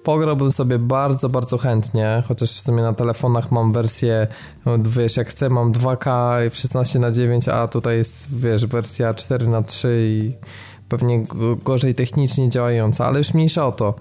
pograłbym 0.02 0.52
sobie 0.52 0.78
bardzo, 0.78 1.28
bardzo 1.28 1.58
chętnie, 1.58 2.22
chociaż 2.28 2.50
w 2.52 2.62
sumie 2.62 2.82
na 2.82 2.92
telefonach 2.92 3.50
mam 3.52 3.72
wersję, 3.72 4.26
no, 4.66 4.72
wiesz, 4.78 5.16
jak 5.16 5.28
chcę 5.28 5.48
mam 5.48 5.72
2K 5.72 6.10
w 6.50 6.56
16 6.56 6.98
na 6.98 7.10
9 7.12 7.48
a 7.48 7.68
tutaj 7.68 7.96
jest, 7.96 8.38
wiesz, 8.38 8.66
wersja 8.66 9.14
4 9.14 9.48
na 9.48 9.62
3 9.62 10.06
i 10.08 10.32
pewnie 10.88 11.22
go- 11.22 11.56
gorzej 11.56 11.94
technicznie 11.94 12.48
działająca, 12.48 13.06
ale 13.06 13.18
już 13.18 13.34
mniejsza 13.34 13.66
o 13.66 13.72
to. 13.72 13.94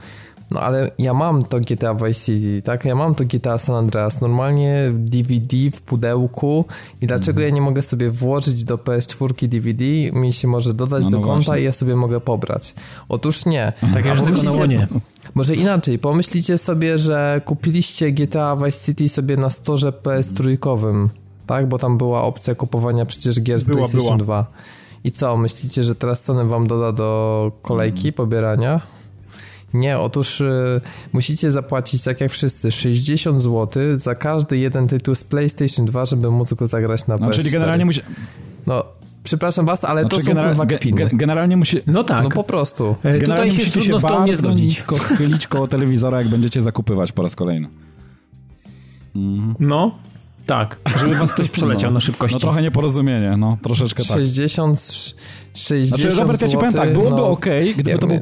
No 0.51 0.59
ale 0.59 0.91
ja 0.97 1.13
mam 1.13 1.43
to 1.43 1.59
GTA 1.59 1.93
Vice 1.93 2.13
City, 2.13 2.61
tak? 2.61 2.85
Ja 2.85 2.95
mam 2.95 3.15
to 3.15 3.23
GTA 3.25 3.57
San 3.57 3.75
Andreas, 3.75 4.21
normalnie 4.21 4.89
w 4.93 4.99
DVD 5.09 5.57
w 5.73 5.81
pudełku 5.81 6.65
i 7.01 7.07
dlaczego 7.07 7.31
Mhm. 7.41 7.49
ja 7.49 7.55
nie 7.55 7.61
mogę 7.61 7.81
sobie 7.81 8.09
włożyć 8.09 8.63
do 8.63 8.77
PS4 8.77 9.47
DVD, 9.47 9.85
mi 10.19 10.33
się 10.33 10.47
może 10.47 10.73
dodać 10.73 11.03
No, 11.03 11.09
do 11.11 11.17
no 11.19 11.23
konta 11.23 11.45
właśnie. 11.45 11.61
i 11.61 11.65
ja 11.65 11.71
sobie 11.73 11.95
mogę 11.95 12.19
pobrać. 12.21 12.73
Otóż 13.09 13.45
nie. 13.45 13.73
Tak 13.93 14.05
A 14.05 14.09
jak 14.09 14.17
tylko 14.21 14.29
na 14.43 14.51
pomyślicie- 14.51 14.59
łonie. 14.59 14.87
Może 15.35 15.55
inaczej, 15.55 15.99
pomyślicie 15.99 16.57
sobie, 16.57 16.97
że 16.97 17.41
kupiliście 17.45 18.11
GTA 18.11 18.55
Vice 18.55 18.85
City 18.85 19.09
sobie 19.09 19.37
na 19.37 19.49
storze 19.49 19.91
PS3, 19.91 21.09
tak? 21.47 21.69
Bo 21.69 21.77
tam 21.77 21.97
była 21.97 22.21
opcja 22.23 22.55
kupowania 22.55 23.05
przecież 23.05 23.41
gier 23.41 23.59
z 23.59 23.63
Była, 23.63 23.75
PlayStation 23.77 24.17
była. 24.17 24.17
2. 24.17 24.45
I 25.03 25.11
co, 25.11 25.37
myślicie, 25.37 25.83
że 25.83 25.95
teraz 25.95 26.23
Sony 26.23 26.45
wam 26.45 26.67
doda 26.67 26.91
do 26.91 27.51
kolejki 27.61 28.07
Mm. 28.07 28.13
pobierania? 28.13 28.81
Nie, 29.73 29.99
otóż 29.99 30.41
y, 30.41 30.81
musicie 31.13 31.51
zapłacić 31.51 32.03
tak 32.03 32.21
jak 32.21 32.31
wszyscy 32.31 32.71
60 32.71 33.41
zł 33.41 33.67
za 33.97 34.15
każdy 34.15 34.57
jeden 34.57 34.87
tytuł 34.87 35.15
z 35.15 35.23
PlayStation 35.23 35.85
2, 35.85 36.05
żeby 36.05 36.31
móc 36.31 36.53
go 36.53 36.67
zagrać 36.67 37.07
na 37.07 37.17
No, 37.17 37.27
PS4. 37.27 37.33
czyli 37.35 37.51
generalnie 37.51 37.85
musi... 37.85 38.01
No, 38.67 38.83
przepraszam 39.23 39.65
was, 39.65 39.83
ale 39.83 40.01
Znaczy 40.01 40.15
to 40.17 40.21
są 40.23 40.31
genera- 40.31 40.47
kurwa 40.49 40.65
ge- 40.65 40.77
kpiny. 40.79 41.05
ge- 41.05 41.15
generalnie 41.17 41.57
musi... 41.57 41.77
No 41.87 42.03
tak. 42.03 42.23
No 42.23 42.29
po 42.29 42.43
prostu. 42.43 42.85
E, 42.89 42.95
Tutaj 42.95 43.19
Generalnie 43.19 43.51
się 43.51 43.57
musicie 43.57 43.79
trudno 43.79 43.99
z 43.99 44.03
tą 44.03 44.25
nie 44.25 44.37
zgodzić. 44.37 44.65
nisko 44.67 44.97
schylić 44.97 45.47
koło 45.47 45.67
telewizora, 45.67 46.17
jak 46.17 46.27
będziecie 46.29 46.61
zakupywać 46.61 47.11
po 47.11 47.21
raz 47.23 47.35
kolejny. 47.35 47.67
No. 49.59 49.91
Tak, 50.45 50.77
żeby 50.99 51.15
was 51.15 51.33
ktoś 51.33 51.49
przeleciał 51.49 51.89
no, 51.89 51.93
na 51.93 51.99
szybkości. 51.99 52.35
No 52.35 52.39
trochę 52.39 52.61
nieporozumienie, 52.61 53.37
no 53.37 53.57
troszeczkę 53.61 54.03
tak. 54.03 54.17
60, 54.17 54.79
60 55.53 56.01
Znaczy, 56.01 56.17
Robert, 56.19 56.41
ja 56.41 56.47
ci 56.47 56.55
powiem 56.57 56.71
tak, 56.73 56.93
byłoby 56.93 57.15
no, 57.15 57.27
ok, 57.29 57.45
gdyby 57.73 57.91
to 57.99 58.07
był 58.07 58.15
my- 58.15 58.21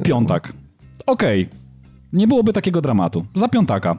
Okej. 1.06 1.48
Nie 2.12 2.26
byłoby 2.28 2.52
takiego 2.52 2.80
dramatu. 2.80 3.24
Za 3.34 3.48
piątaka. 3.48 3.96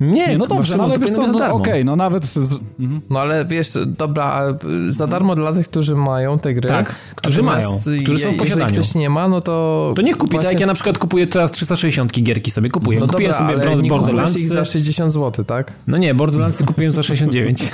Nie, 0.00 0.28
Nie, 0.28 0.38
no 0.38 0.46
dobrze, 0.46 0.76
no 0.76 0.84
ale 0.84 0.94
to 0.94 1.00
wiesz 1.00 1.10
co, 1.12 1.26
no, 1.26 1.52
okej, 1.52 1.84
no 1.84 1.96
nawet... 1.96 2.24
Z... 2.24 2.58
Mhm. 2.80 3.00
No 3.10 3.20
ale 3.20 3.44
wiesz, 3.44 3.78
dobra, 3.86 4.42
za 4.90 5.06
darmo 5.06 5.34
dla 5.36 5.52
tych, 5.52 5.68
którzy 5.68 5.94
mają 5.94 6.38
te 6.38 6.54
gry. 6.54 6.68
Tak, 6.68 6.94
którzy 7.14 7.42
mają, 7.42 7.78
którzy 8.02 8.18
są 8.18 8.32
w 8.32 8.36
posiadaniu. 8.36 8.64
Jeżeli 8.66 8.82
ktoś 8.88 8.94
nie 8.94 9.10
ma, 9.10 9.28
no 9.28 9.40
to... 9.40 9.92
To 9.96 10.02
niech 10.02 10.16
kupi, 10.16 10.30
tak 10.30 10.40
właśnie- 10.40 10.52
jak 10.52 10.60
ja 10.60 10.66
na 10.66 10.74
przykład 10.74 10.98
kupuję 10.98 11.26
teraz 11.26 11.52
360 11.52 12.20
gierki 12.22 12.50
sobie, 12.50 12.70
kupuję. 12.70 13.00
No 13.00 13.06
kupiłem 13.06 13.32
dobra, 13.32 13.46
sobie 13.46 13.62
ale 13.62 13.76
Bro- 13.76 13.82
nie 13.82 13.88
Borderlands. 13.88 14.36
ich 14.36 14.48
za 14.48 14.64
60 14.64 15.12
zł, 15.12 15.44
tak? 15.44 15.72
No 15.86 15.96
nie, 15.96 16.14
Borderlandsy 16.14 16.64
kupiłem 16.64 16.92
za 16.92 17.02
69. 17.02 17.62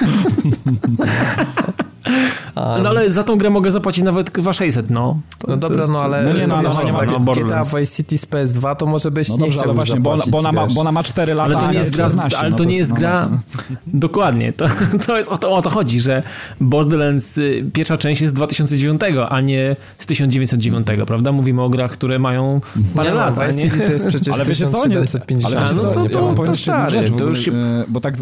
No 2.57 2.89
ale 2.89 3.11
za 3.11 3.25
tą 3.25 3.39
grę 3.39 3.51
mogę 3.51 3.71
zapłacić 3.71 4.05
nawet 4.05 4.35
chyba 4.35 4.53
600, 4.53 4.91
no. 4.91 5.17
To- 5.39 5.47
No 5.49 5.55
to 5.55 5.61
dobra, 5.69 5.77
jest- 5.79 5.93
no 5.93 6.01
ale... 6.01 6.23
no 6.23 6.33
nie, 6.41 6.47
no, 6.47 6.55
ale 6.57 6.69
nie 6.69 6.75
ma- 6.75 6.93
za 6.93 7.03
no, 7.05 7.07
GTA 7.07 7.19
Borderlands. 7.19 7.75
Vice 7.75 7.87
City 7.97 8.19
z 8.19 8.27
PS2 8.27 8.77
to 8.77 8.87
może 8.87 9.11
byś 9.11 9.29
No 9.29 9.35
nie 9.35 9.41
dobrze, 9.41 9.59
chciał 9.59 9.65
ale 9.65 9.75
właśnie, 9.75 10.01
bo, 10.01 10.11
zapłacić, 10.11 10.33
bo, 10.33 10.39
ona 10.39 10.53
ma, 10.53 10.67
bo 10.67 10.81
ona 10.81 10.93
ma 10.93 11.03
4 11.03 11.35
lata, 11.35 11.45
Ale 11.57 11.67
to 11.67 11.73
nie 11.73 11.79
jest 11.79 11.97
gra, 11.97 12.07
14, 12.07 12.39
ale 12.39 12.51
no 12.51 12.57
to 12.57 12.65
nie 12.65 12.77
jest 12.77 12.91
no 12.91 12.97
gra... 12.97 13.29
Dokładnie, 13.87 14.53
to, 14.53 14.67
to 15.07 15.17
jest 15.19 15.33
o 15.33 15.39
to, 15.39 15.53
o 15.53 15.63
to 15.63 15.71
chodzi, 15.71 16.01
że 16.01 16.23
Borderlands 16.61 17.39
y, 17.39 17.71
pierwsza 17.73 17.99
część 17.99 18.21
jest 18.21 18.35
z 18.35 18.37
2009, 18.37 19.01
a 19.29 19.41
nie 19.41 19.77
z 19.99 20.07
1909, 20.07 20.87
prawda? 21.07 21.33
Mówimy 21.33 21.63
o 21.63 21.69
grach, 21.69 21.91
które 21.93 22.19
mają 22.19 22.61
parę 22.95 23.09
Nie 23.09 23.15
no, 23.15 23.21
lat, 23.21 23.39
a 23.39 23.47
Vice. 23.47 23.63
City 23.63 23.81
to 23.87 23.93
jest 23.93 24.07
przecież 24.07 24.35
Ale 24.37 24.45
wiecie 24.45 24.67
co, 24.69 24.87
nie, 24.87 24.97
1750. 25.01 25.55
ale 25.55 25.65
wiecie 25.65 25.75
no 25.77 25.83
co, 25.83 25.91
to- 25.95 26.03
nie, 26.03 26.09
to- 26.11 26.19
to 26.19 26.25
w 26.25 26.35
to 26.37 26.43
ogóle, 26.43 27.29
już 27.29 27.39
się- 27.45 27.53
e, 27.53 27.85
bo 27.89 28.01
tak... 28.01 28.15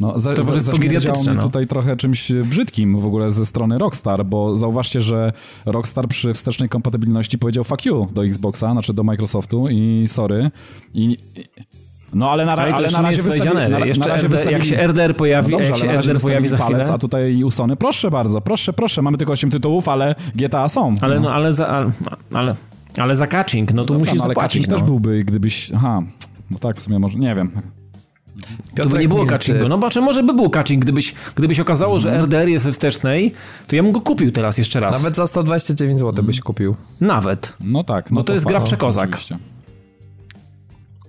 No, 0.00 0.20
za, 0.20 0.34
To 0.34 0.60
za, 0.60 0.78
geriatryczne, 0.78 1.34
no. 1.34 1.42
tutaj 1.42 1.66
trochę 1.66 1.96
czymś 1.96 2.32
brzydkim 2.32 3.00
w 3.00 3.06
ogóle 3.06 3.30
ze 3.30 3.46
strony 3.46 3.78
Rockstar, 3.78 4.24
bo 4.26 4.56
zauważcie, 4.56 5.00
że 5.00 5.32
Rockstar 5.66 6.08
przy 6.08 6.34
wstecznej 6.34 6.68
kompatybilności 6.68 7.38
powiedział 7.38 7.64
fuck 7.64 7.84
you 7.84 8.06
do 8.12 8.24
Xboxa, 8.24 8.72
znaczy 8.72 8.94
do 8.94 9.04
Microsoftu 9.04 9.68
i 9.68 10.04
sorry. 10.08 10.50
I, 10.94 11.18
no 12.14 12.30
ale 12.30 12.46
na, 12.46 12.56
ra- 12.56 12.62
Ale 12.62 12.74
ale 12.74 12.90
na 12.90 13.02
razie 13.02 13.22
powiedziane. 13.22 13.68
na, 13.68 13.78
Jeszcze 13.78 14.00
na 14.00 14.08
razie 14.08 14.26
RDR, 14.28 14.52
jak 14.52 14.64
się 14.64 14.76
RDR 14.86 15.16
pojawi, 15.16 15.52
no 15.52 15.58
dobrze, 15.58 15.70
jak 15.72 15.80
się 15.80 15.90
ale 15.90 15.98
RDR 15.98 16.20
pojawi 16.20 16.48
za 16.48 16.56
chwilę... 16.56 16.70
palec, 16.70 16.90
a 16.90 16.98
tutaj 16.98 17.44
u 17.44 17.50
Sony, 17.50 17.76
proszę 17.76 18.10
bardzo, 18.10 18.40
proszę, 18.40 18.72
proszę, 18.72 19.02
mamy 19.02 19.18
tylko 19.18 19.32
8 19.32 19.50
tytułów, 19.50 19.88
ale 19.88 20.14
GTA 20.34 20.68
są. 20.68 20.92
Ale 21.00 21.20
no, 21.20 21.32
ale 21.32 21.52
za... 21.52 21.68
Ale, 21.68 21.92
ale, 22.32 22.56
ale 22.98 23.16
za 23.16 23.26
catching, 23.26 23.72
no 23.74 23.82
to 23.82 23.86
Dobra, 23.86 23.98
musisz 23.98 24.18
no, 24.18 24.24
ale 24.24 24.30
zapłacić, 24.34 24.62
catching 24.62 24.68
no. 24.68 24.76
też 24.76 24.86
byłby, 24.86 25.24
gdybyś, 25.24 25.72
aha, 25.74 26.02
no 26.50 26.58
tak, 26.58 26.76
w 26.76 26.82
sumie 26.82 26.98
może, 26.98 27.18
nie 27.18 27.34
wiem. 27.34 27.50
To 28.40 28.48
by 28.48 28.82
Piotrek 28.82 29.02
nie 29.02 29.08
było 29.08 29.26
catchingu. 29.26 29.68
No 29.68 29.78
znaczy 29.78 30.00
może 30.00 30.22
by 30.22 30.34
był 30.34 30.50
catching, 30.50 30.82
gdybyś, 30.82 31.14
gdybyś 31.34 31.60
okazało, 31.60 31.98
że 31.98 32.18
RDR 32.22 32.48
jest 32.48 32.64
we 32.64 32.72
wstecznej, 32.72 33.32
to 33.66 33.76
ja 33.76 33.82
bym 33.82 33.92
go 33.92 34.00
kupił 34.00 34.32
teraz 34.32 34.58
jeszcze 34.58 34.80
raz. 34.80 34.92
Nawet 34.92 35.16
za 35.16 35.26
129 35.26 35.98
zł 35.98 36.24
byś 36.24 36.40
kupił. 36.40 36.76
Nawet. 37.00 37.56
No 37.60 37.84
tak. 37.84 38.10
No 38.10 38.14
Bo 38.14 38.24
to 38.24 38.32
jest 38.34 38.46
gra 38.46 38.60
fa- 38.60 38.66
przekozak. 38.66 39.08
oczywiście. 39.08 39.38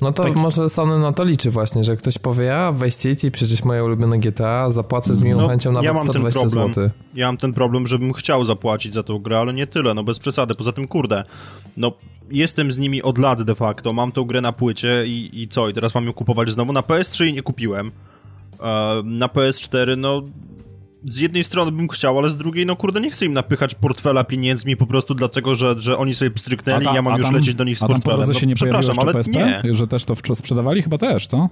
No 0.04 0.12
to 0.12 0.24
Tak. 0.24 0.36
może 0.36 0.70
Sony 0.70 1.00
na 1.00 1.12
to 1.12 1.24
liczy 1.24 1.50
właśnie, 1.52 1.84
że 1.84 1.96
ktoś 1.96 2.18
powie, 2.18 2.56
a 2.58 2.72
Vice 2.72 3.10
City, 3.10 3.32
przecież 3.32 3.64
moje 3.64 3.84
ulubione 3.84 4.20
GTA, 4.20 4.70
zapłacę 4.72 5.16
z 5.16 5.24
miłą 5.24 5.42
No, 5.42 5.48
chęcią 5.48 5.72
nawet 5.72 5.86
ja 5.86 5.94
mam 5.94 6.08
ten 6.08 6.12
120 6.14 6.40
problem. 6.40 6.74
zł. 6.74 6.90
Ja 7.14 7.26
mam 7.28 7.38
ten 7.38 7.54
problem, 7.54 7.88
żebym 7.88 8.14
chciał 8.14 8.46
zapłacić 8.46 8.94
za 8.94 9.04
tą 9.04 9.20
grę, 9.20 9.40
ale 9.40 9.54
nie 9.54 9.68
tyle, 9.68 9.94
no 9.94 10.04
bez 10.04 10.20
przesady. 10.20 10.56
Poza 10.56 10.72
tym, 10.72 10.88
kurde, 10.88 11.24
no 11.78 11.92
jestem 12.32 12.72
z 12.72 12.78
nimi 12.78 13.02
od 13.02 13.18
lat 13.18 13.42
de 13.44 13.56
facto, 13.56 13.94
mam 13.94 14.12
tą 14.12 14.24
grę 14.24 14.42
na 14.42 14.52
płycie 14.52 15.04
i, 15.08 15.42
i 15.42 15.48
co? 15.48 15.70
I 15.70 15.74
teraz 15.74 15.96
mam 15.96 16.06
ją 16.06 16.14
kupować 16.14 16.50
znowu. 16.50 16.74
Na 16.74 16.82
PS3 16.82 17.24
jej 17.24 17.34
nie 17.34 17.42
kupiłem. 17.44 17.92
E, 18.62 19.02
na 19.04 19.28
PS4, 19.28 19.98
no 19.98 20.22
z 21.10 21.18
jednej 21.18 21.44
strony 21.44 21.72
bym 21.72 21.88
chciał, 21.88 22.18
ale 22.18 22.30
z 22.30 22.38
drugiej, 22.38 22.66
no 22.66 22.76
kurde, 22.76 23.02
nie 23.02 23.12
chcę 23.12 23.26
im 23.26 23.34
napychać 23.34 23.76
portfela 23.76 24.24
pieniędzmi 24.24 24.78
po 24.78 24.86
prostu 24.88 25.14
dlatego, 25.16 25.56
że, 25.56 25.76
że 25.82 25.98
oni 25.98 26.16
sobie 26.16 26.32
pstryknęli 26.32 26.86
i 26.92 26.96
ja 26.96 27.02
mam 27.02 27.18
już 27.22 27.32
lecieć 27.32 27.56
do 27.56 27.64
nich 27.64 27.80
z 27.80 27.84
a 27.84 27.88
tam 27.88 27.88
po 27.88 27.94
portfelem. 27.94 28.18
drodze 28.18 28.34
No, 28.34 28.40
się 28.40 28.48
nie 28.48 28.56
pojawiło 28.56 28.82
przepraszam, 28.94 29.04
ale 29.10 29.14
PSP? 29.14 29.62
nie. 29.64 29.74
Że 29.74 29.88
też 29.88 30.06
to 30.06 30.36
sprzedawali? 30.36 30.82
Chyba 30.82 30.98
też, 30.98 31.28
co? 31.28 31.50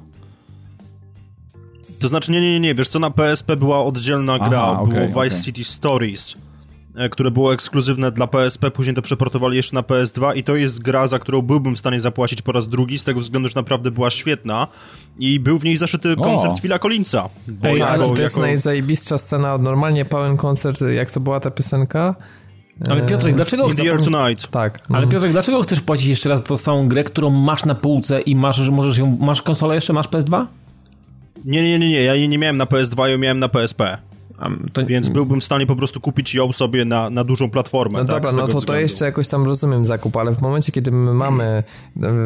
To 1.99 2.07
znaczy, 2.07 2.31
nie, 2.31 2.41
nie, 2.41 2.51
nie, 2.51 2.59
nie, 2.59 2.75
wiesz 2.75 2.87
co, 2.87 2.99
na 2.99 3.09
PSP 3.11 3.55
była 3.57 3.83
oddzielna 3.85 4.33
Aha, 4.33 4.49
gra, 4.49 4.79
okej, 4.79 5.07
było 5.09 5.23
Vice 5.23 5.35
okej. 5.35 5.45
City 5.45 5.63
Stories, 5.63 6.35
które 7.11 7.31
było 7.31 7.53
ekskluzywne 7.53 8.11
dla 8.11 8.27
PSP, 8.27 8.71
później 8.71 8.95
to 8.95 9.01
przeportowali 9.01 9.57
jeszcze 9.57 9.75
na 9.75 9.81
PS2 9.81 10.37
i 10.37 10.43
to 10.43 10.55
jest 10.55 10.81
gra, 10.81 11.07
za 11.07 11.19
którą 11.19 11.41
byłbym 11.41 11.75
w 11.75 11.79
stanie 11.79 11.99
zapłacić 11.99 12.41
po 12.41 12.51
raz 12.51 12.67
drugi, 12.67 12.99
z 12.99 13.03
tego 13.03 13.19
względu, 13.19 13.49
że 13.49 13.55
naprawdę 13.55 13.91
była 13.91 14.11
świetna 14.11 14.67
i 15.19 15.39
był 15.39 15.59
w 15.59 15.63
niej 15.63 15.77
zaszyty 15.77 16.11
O. 16.11 16.23
koncert 16.23 16.61
Phila 16.61 16.79
Collinsa. 16.79 17.29
Bo 17.47 17.67
Ej, 17.67 17.79
jako, 17.79 17.91
Ale 17.91 18.05
to 18.05 18.09
jest 18.21 18.35
jako... 18.35 18.39
najzajebistsza 18.39 19.17
scena, 19.17 19.57
normalnie 19.57 20.05
pełen 20.05 20.37
koncert, 20.37 20.81
jak 20.81 21.11
to 21.11 21.19
była 21.19 21.39
ta 21.39 21.51
piosenka? 21.51 22.15
Ale 22.89 23.01
Piotrek, 23.01 23.35
dlaczego 23.35 23.67
In 23.67 23.75
the 23.75 23.81
Air 23.81 24.03
Tonight. 24.03 24.47
Tak. 24.47 24.79
Ale 24.89 24.97
mm. 24.97 25.09
Piotrek, 25.09 25.31
dlaczego 25.31 25.61
chcesz 25.61 25.81
płacić 25.81 26.07
jeszcze 26.07 26.29
raz 26.29 26.39
za 26.39 26.45
tą 26.45 26.57
samą 26.57 26.87
grę, 26.87 27.03
którą 27.03 27.29
masz 27.29 27.65
na 27.65 27.75
półce 27.75 28.21
i 28.21 28.35
masz, 28.35 28.55
że 28.55 28.71
możesz 28.71 28.97
ją, 28.97 29.17
masz 29.19 29.41
konsolę 29.41 29.75
jeszcze, 29.75 29.93
masz 29.93 30.07
PS2? 30.07 30.45
Nie, 31.45 31.63
nie, 31.63 31.79
nie, 31.79 31.89
nie, 31.89 32.01
ja 32.01 32.15
jej 32.15 32.29
nie 32.29 32.37
miałem 32.37 32.57
na 32.57 32.65
PS2, 32.65 33.05
ją 33.05 33.17
miałem 33.17 33.39
na 33.39 33.49
PSP. 33.49 33.97
To, 34.73 34.85
Więc 34.85 35.09
byłbym 35.09 35.41
w 35.41 35.43
stanie 35.43 35.67
po 35.67 35.75
prostu 35.75 36.01
kupić 36.01 36.33
ją 36.33 36.51
sobie 36.51 36.85
na, 36.85 37.09
na 37.09 37.23
dużą 37.23 37.49
platformę. 37.49 37.99
No 37.99 38.05
tak, 38.05 38.15
dobra, 38.15 38.31
no 38.31 38.47
to 38.47 38.53
to 38.53 38.59
względu. 38.59 38.81
jeszcze 38.81 39.05
jakoś 39.05 39.27
tam 39.27 39.45
rozumiem 39.45 39.85
zakup, 39.85 40.17
ale 40.17 40.35
w 40.35 40.41
momencie, 40.41 40.71
kiedy 40.71 40.91
my 40.91 41.13
mamy, 41.13 41.43
e, 41.43 41.63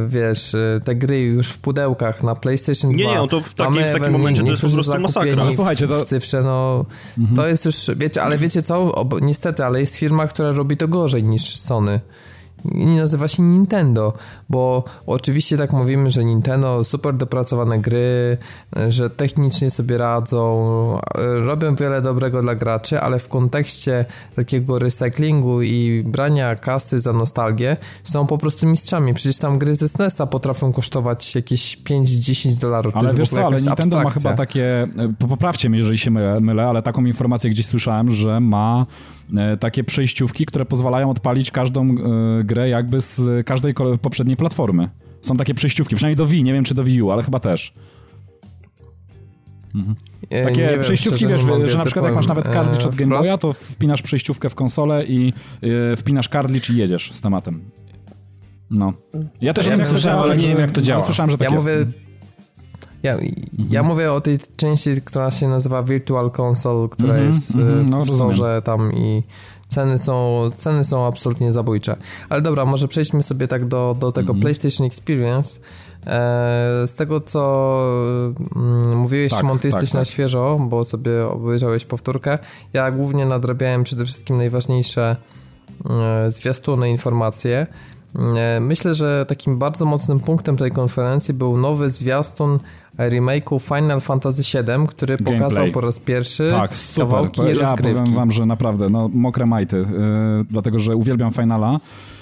wiesz, 0.07 0.55
e, 0.55 0.79
te 0.83 0.95
gry 0.95 1.21
już 1.21 1.47
w 1.47 1.57
pudełkach 1.57 2.23
na 2.23 2.35
PlayStation 2.35 2.91
2, 2.91 2.97
Nie, 2.97 3.07
nie, 3.07 3.15
no 3.15 3.27
to 3.27 3.41
w 3.41 3.53
takim- 3.53 3.73
mamy 3.73 3.89
w 3.89 3.93
takim 3.93 4.11
momencie 4.11 4.43
to 4.43 4.49
jest 4.49 4.61
po 4.61 4.69
prostu 4.69 4.99
masakra. 4.99 5.41
Ale 5.41 5.51
słuchajcie, 5.53 5.87
to- 5.87 5.99
w 5.99 6.03
cyfrze, 6.03 6.41
no 6.43 6.85
to 7.35 7.47
jest 7.47 7.65
już, 7.65 7.75
wiecie, 7.97 8.23
ale 8.23 8.37
wiecie 8.37 8.61
co, 8.61 8.95
Ob, 8.95 9.21
niestety, 9.21 9.65
ale 9.65 9.79
jest 9.79 9.95
firma, 9.95 10.27
która 10.27 10.51
robi 10.51 10.77
to 10.77 10.87
gorzej 10.87 11.23
niż 11.23 11.55
Sony. 11.57 11.99
I 12.73 12.85
nazywa 12.85 13.27
się 13.27 13.43
Nintendo, 13.43 14.13
bo 14.49 14.83
oczywiście 15.07 15.57
tak 15.57 15.73
mówimy, 15.73 16.09
że 16.09 16.25
Nintendo 16.25 16.83
super 16.83 17.13
dopracowane 17.13 17.79
gry, 17.79 18.37
że 18.87 19.09
technicznie 19.09 19.71
sobie 19.71 19.97
radzą, 19.97 20.99
robią 21.45 21.75
wiele 21.75 22.01
dobrego 22.01 22.41
dla 22.41 22.55
graczy, 22.55 22.99
ale 23.01 23.19
w 23.19 23.29
kontekście 23.29 24.05
takiego 24.35 24.79
recyklingu 24.79 25.61
i 25.61 26.03
brania 26.05 26.55
kasy 26.55 26.99
za 26.99 27.13
nostalgię 27.13 27.77
są 28.03 28.27
po 28.27 28.37
prostu 28.37 28.67
mistrzami. 28.67 29.13
Przecież 29.13 29.37
tam 29.37 29.59
gry 29.59 29.75
ze 29.75 29.87
SNES-a 29.89 30.25
potrafią 30.25 30.73
kosztować 30.73 31.35
jakieś 31.35 31.77
5-10 31.77 32.59
dolarów. 32.61 32.97
Ale 32.97 33.13
wiesz 33.13 33.29
co, 33.29 33.45
ale 33.45 33.57
Nintendo 33.57 33.95
ma 33.97 34.01
abstrakcja. 34.03 34.31
chyba 34.31 34.37
takie, 34.37 34.83
e, 34.83 35.13
po- 35.19 35.27
poprawcie 35.27 35.69
mnie, 35.69 35.77
jeżeli 35.79 35.97
się 35.97 36.11
mylę, 36.41 36.65
ale 36.67 36.81
taką 36.81 37.05
informację 37.05 37.49
gdzieś 37.49 37.65
słyszałem, 37.65 38.11
że 38.11 38.39
ma 38.39 38.85
takie 39.59 39.83
przejściówki, 39.83 40.45
które 40.45 40.65
pozwalają 40.65 41.09
odpalić 41.09 41.51
każdą 41.51 41.89
e, 41.89 42.43
grę 42.43 42.69
jakby 42.69 43.01
z 43.01 43.47
każdej 43.47 43.73
poprzedniej 44.01 44.37
platformy. 44.37 44.89
Są 45.21 45.37
takie 45.37 45.53
przejściówki, 45.53 45.95
przynajmniej 45.95 46.17
do 46.17 46.27
Wii, 46.27 46.43
nie 46.43 46.53
wiem 46.53 46.63
czy 46.63 46.75
do 46.75 46.83
Wii 46.83 47.01
U, 47.01 47.11
ale 47.11 47.23
chyba 47.23 47.39
też. 47.39 47.73
E, 50.29 50.43
Takie 50.45 50.61
nie 50.61 50.69
wiem, 50.69 50.81
przejściówki, 50.81 51.25
szczerze, 51.25 51.47
wiesz, 51.47 51.57
nie 51.59 51.69
że 51.69 51.77
na 51.77 51.83
przykład 51.85 52.05
jak 52.05 52.15
masz 52.15 52.27
nawet 52.27 52.49
kartridż 52.49 52.85
e, 52.85 52.89
od 52.89 52.95
Game 52.95 53.15
wprost. 53.15 53.29
Boya, 53.29 53.37
to 53.37 53.53
wpinasz 53.53 54.01
przejściówkę 54.01 54.49
w 54.49 54.55
konsolę 54.55 55.05
i 55.05 55.33
e, 55.93 55.95
wpinasz 55.95 56.29
kartridż 56.29 56.69
i 56.69 56.77
jedziesz 56.77 57.11
z 57.13 57.21
tematem. 57.21 57.61
No. 58.69 58.93
Ja 59.41 59.53
też 59.53 59.65
Ja 59.65 59.71
wiem, 59.77 59.85
to 59.85 59.91
słyszałem, 59.91 60.19
ale 60.19 60.37
nie 60.37 60.47
wiem, 60.47 60.59
jak 60.59 60.71
to 60.71 60.81
działa. 60.81 60.97
ale 60.97 61.05
Słyszałem, 61.05 61.31
że 61.31 61.37
tak 61.37 61.49
ja 61.49 61.55
jest. 61.55 61.67
mówię. 61.67 61.85
Ja, 63.05 63.17
ja 63.69 63.83
mówię 63.83 64.13
o 64.13 64.21
tej 64.21 64.39
części, 64.55 65.01
która 65.05 65.31
się 65.31 65.47
nazywa 65.47 65.83
Virtual 65.83 66.31
Console, 66.37 66.89
która 66.89 67.13
Mhm, 67.13 67.27
jest 67.27 67.55
mhm, 67.55 67.79
e, 67.85 67.89
no, 67.89 68.05
w 68.05 68.09
storze 68.15 68.61
tam 68.61 68.93
i 68.93 69.23
ceny 69.67 69.97
są, 69.97 70.49
ceny 70.57 70.83
są 70.83 71.05
absolutnie 71.05 71.51
zabójcze. 71.53 71.95
Ale 72.29 72.41
dobra, 72.41 72.65
może 72.65 72.87
przejdźmy 72.87 73.23
sobie 73.23 73.47
tak 73.47 73.67
do, 73.67 73.95
do 73.99 74.11
tego 74.11 74.33
Mhm. 74.33 74.41
PlayStation 74.41 74.87
Experience. 74.87 75.59
E, 76.07 76.87
z 76.87 76.95
tego, 76.95 77.21
co 77.21 77.81
mm, 78.55 78.97
mówiłeś, 78.97 79.31
Tak, 79.31 79.39
Szymon, 79.39 79.59
ty 79.59 79.69
tak, 79.69 79.81
jesteś 79.81 79.91
tak. 79.91 79.99
na 80.01 80.05
świeżo, 80.05 80.57
bo 80.69 80.85
sobie 80.85 81.27
obejrzałeś 81.27 81.85
powtórkę. 81.85 82.37
Ja 82.73 82.91
głównie 82.91 83.25
nadrabiałem 83.25 83.83
przede 83.83 84.05
wszystkim 84.05 84.37
najważniejsze 84.37 85.15
e, 85.89 86.31
zwiastuny, 86.31 86.89
informacje. 86.89 87.67
Myślę, 88.61 88.93
że 88.93 89.25
takim 89.25 89.57
bardzo 89.57 89.85
mocnym 89.85 90.19
punktem 90.19 90.57
tej 90.57 90.71
konferencji 90.71 91.33
był 91.33 91.57
nowy 91.57 91.89
zwiastun 91.89 92.59
remake'u 92.97 93.59
Final 93.59 94.01
Fantasy 94.01 94.41
VII, 94.57 94.87
który 94.87 95.17
Gameplay. 95.17 95.39
pokazał 95.39 95.71
po 95.71 95.81
raz 95.81 95.99
pierwszy 95.99 96.47
Tak, 96.51 96.77
super. 96.77 97.05
kawałki 97.05 97.41
ja 97.41 97.53
rozgrywki. 97.53 97.99
powiem 97.99 98.13
wam, 98.15 98.31
że 98.31 98.45
naprawdę, 98.45 98.89
no 98.89 99.09
mokre 99.13 99.45
majty, 99.45 99.77
yy, 99.77 99.85
dlatego, 100.49 100.79
że 100.79 100.95
uwielbiam 100.95 101.31
Finala. 101.31 101.79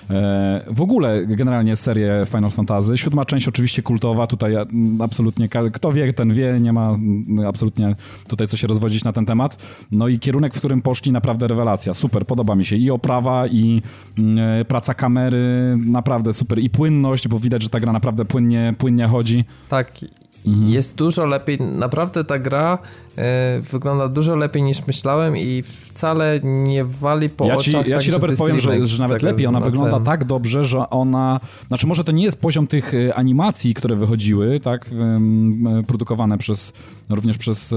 E, 0.09 0.61
W 0.71 0.81
ogóle 0.81 1.25
generalnie 1.27 1.75
serię 1.75 2.25
Final 2.31 2.51
Fantasy. 2.51 2.97
Siódma 2.97 3.25
część 3.25 3.47
oczywiście 3.47 3.81
kultowa, 3.81 4.27
tutaj 4.27 4.55
mm, 4.55 5.01
absolutnie 5.01 5.49
kto 5.73 5.91
wie, 5.91 6.13
ten 6.13 6.33
wie, 6.33 6.59
nie 6.59 6.73
ma 6.73 6.89
mm, 6.89 7.25
absolutnie 7.47 7.95
tutaj 8.27 8.47
co 8.47 8.57
się 8.57 8.67
rozwodzić 8.67 9.03
na 9.03 9.13
ten 9.13 9.25
temat. 9.25 9.57
No 9.91 10.07
i 10.07 10.19
kierunek, 10.19 10.53
w 10.53 10.57
którym 10.57 10.81
poszli, 10.81 11.11
naprawdę 11.11 11.47
rewelacja. 11.47 11.93
Super, 11.93 12.25
podoba 12.25 12.55
mi 12.55 12.65
się 12.65 12.75
i 12.75 12.91
oprawa, 12.91 13.47
i 13.47 13.81
mm, 14.17 14.65
praca 14.65 14.93
kamery, 14.93 15.77
naprawdę 15.85 16.33
super. 16.33 16.59
I 16.59 16.69
płynność, 16.69 17.27
bo 17.27 17.39
widać, 17.39 17.63
że 17.63 17.69
ta 17.69 17.79
gra 17.79 17.91
naprawdę 17.93 18.25
płynnie, 18.25 18.73
płynnie 18.77 19.07
chodzi. 19.07 19.45
Tak. 19.69 19.91
Mhm. 20.47 20.69
Jest 20.69 20.97
dużo 20.97 21.25
lepiej, 21.25 21.61
naprawdę 21.61 22.23
ta 22.23 22.39
gra 22.39 22.77
e, 23.17 23.61
wygląda 23.71 24.09
dużo 24.09 24.35
lepiej 24.35 24.63
niż 24.63 24.87
myślałem 24.87 25.37
i 25.37 25.63
wcale 25.63 26.39
nie 26.43 26.85
wali 26.85 27.29
po 27.29 27.45
ja 27.45 27.57
ci, 27.57 27.69
oczach. 27.69 27.87
Ja 27.87 27.95
tak, 27.95 28.05
ci, 28.05 28.11
Robert, 28.11 28.37
powiem, 28.37 28.59
że, 28.59 28.85
że 28.85 29.03
nawet 29.03 29.21
lepiej. 29.21 29.47
Ona 29.47 29.59
wygląda 29.59 29.99
tak 29.99 30.23
dobrze, 30.23 30.63
że 30.63 30.89
ona... 30.89 31.39
Znaczy, 31.67 31.87
może 31.87 32.03
to 32.03 32.11
nie 32.11 32.23
jest 32.23 32.41
poziom 32.41 32.67
tych 32.67 32.93
e, 32.93 33.15
animacji, 33.15 33.73
które 33.73 33.95
wychodziły, 33.95 34.59
tak, 34.59 34.89
produkowane 35.87 36.37
przez, 36.37 36.73
również 37.15 37.37
przez, 37.37 37.75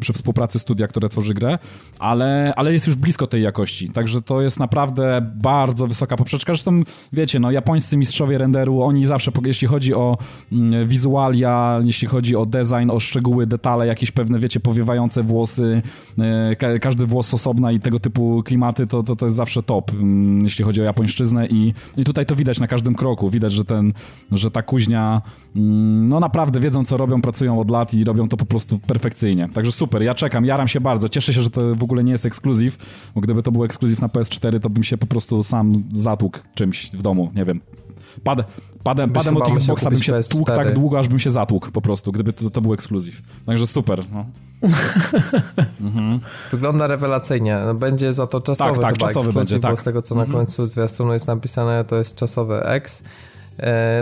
przy 0.00 0.12
współpracy 0.12 0.58
studia, 0.58 0.86
które 0.86 1.08
tworzy 1.08 1.34
grę, 1.34 1.58
ale, 1.98 2.52
ale 2.56 2.72
jest 2.72 2.86
już 2.86 2.96
blisko 2.96 3.26
tej 3.26 3.42
jakości. 3.42 3.88
Także 3.88 4.22
to 4.22 4.42
jest 4.42 4.58
naprawdę 4.58 5.32
bardzo 5.42 5.86
wysoka 5.86 6.16
poprzeczka. 6.16 6.52
Zresztą, 6.52 6.82
wiecie, 7.12 7.40
no, 7.40 7.50
japońscy 7.50 7.96
mistrzowie 7.96 8.38
renderu, 8.38 8.82
oni 8.82 9.06
zawsze, 9.06 9.30
jeśli 9.46 9.68
chodzi 9.68 9.94
o 9.94 10.18
wizualia, 10.86 11.80
jeśli 11.84 12.08
chodzi 12.08 12.36
o 12.36 12.46
design, 12.46 12.90
o 12.90 13.00
szczegóły, 13.00 13.46
detale, 13.46 13.86
jakieś 13.86 14.10
pewne, 14.10 14.38
wiecie, 14.38 14.60
powiewające 14.60 15.22
włosy, 15.22 15.82
e, 16.18 16.78
każdy 16.80 17.06
włos 17.06 17.34
osobna 17.34 17.72
i 17.72 17.80
tego 17.80 18.00
typu 18.00 18.42
klimaty, 18.44 18.86
to, 18.86 19.02
to, 19.02 19.16
to 19.16 19.26
jest 19.26 19.36
zawsze 19.36 19.62
top, 19.62 19.92
mm, 19.92 20.44
jeśli 20.44 20.64
chodzi 20.64 20.80
o 20.80 20.84
japońszczyznę 20.84 21.46
i, 21.46 21.74
i 21.96 22.04
tutaj 22.04 22.26
to 22.26 22.36
widać 22.36 22.60
na 22.60 22.66
każdym 22.66 22.94
kroku, 22.94 23.30
widać, 23.30 23.52
że 23.52 23.64
ten, 23.64 23.92
że 24.32 24.50
ta 24.50 24.62
kuźnia, 24.62 25.02
mm, 25.08 25.22
no 25.58 26.20
naprawdę 26.20 26.60
wiedzą, 26.60 26.84
co 26.84 26.96
robią, 26.96 27.22
pracują 27.22 27.60
od 27.60 27.70
lat 27.70 27.94
i 27.94 28.04
robią 28.04 28.28
to 28.28 28.36
po 28.36 28.46
prostu 28.46 28.78
perfekcyjnie. 28.78 29.48
Także 29.54 29.72
super, 29.72 30.02
ja 30.02 30.14
czekam, 30.14 30.44
jaram 30.44 30.68
się 30.68 30.80
bardzo, 30.80 31.08
cieszę 31.08 31.32
się, 31.32 31.42
że 31.42 31.50
to 31.50 31.74
w 31.74 31.82
ogóle 31.82 32.04
nie 32.04 32.12
jest 32.12 32.26
ekskluzyw, 32.26 32.76
bo 33.14 33.20
gdyby 33.20 33.42
to 33.42 33.52
był 33.52 33.64
ekskluzyw 33.64 34.00
na 34.00 34.08
PS4, 34.08 34.60
to 34.60 34.70
bym 34.70 34.82
się 34.82 34.98
po 34.98 35.06
prostu 35.06 35.42
sam 35.42 35.82
zatłukł 35.92 36.38
czymś 36.54 36.90
w 36.90 37.02
domu, 37.02 37.30
nie 37.34 37.44
wiem, 37.44 37.60
Pad, 38.24 38.50
padem, 38.84 39.12
padem 39.12 39.36
od 39.36 39.48
Xboxa 39.48 39.90
bym 39.90 40.02
się 40.02 40.12
PS4. 40.12 40.30
tłukł 40.30 40.46
tak 40.46 40.74
długo, 40.74 40.98
aż 40.98 41.08
bym 41.08 41.18
się 41.18 41.30
zatłukł 41.30 41.70
po 41.70 41.80
prostu, 41.80 42.12
gdyby 42.12 42.32
to, 42.32 42.50
to 42.50 42.60
był 42.60 42.74
ekskluzyw. 42.74 43.22
Także 43.46 43.66
super. 43.66 44.04
No. 44.14 44.26
mhm. 45.80 46.20
Wygląda 46.50 46.86
rewelacyjnie. 46.86 47.60
No, 47.66 47.74
będzie 47.74 48.12
za 48.12 48.26
to 48.26 48.40
czasowy 48.40 48.70
tak, 48.70 48.80
tak, 48.80 48.94
chyba 48.94 49.06
czasowy 49.06 49.32
będzie, 49.32 49.60
tak. 49.60 49.80
z 49.80 49.82
tego 49.82 50.02
co 50.02 50.14
na 50.14 50.22
mhm. 50.22 50.38
końcu 50.38 50.66
zwiastunu 50.66 51.12
jest 51.12 51.26
napisane, 51.26 51.84
to 51.84 51.96
jest 51.96 52.16
czasowy 52.16 52.64
X. 52.64 53.02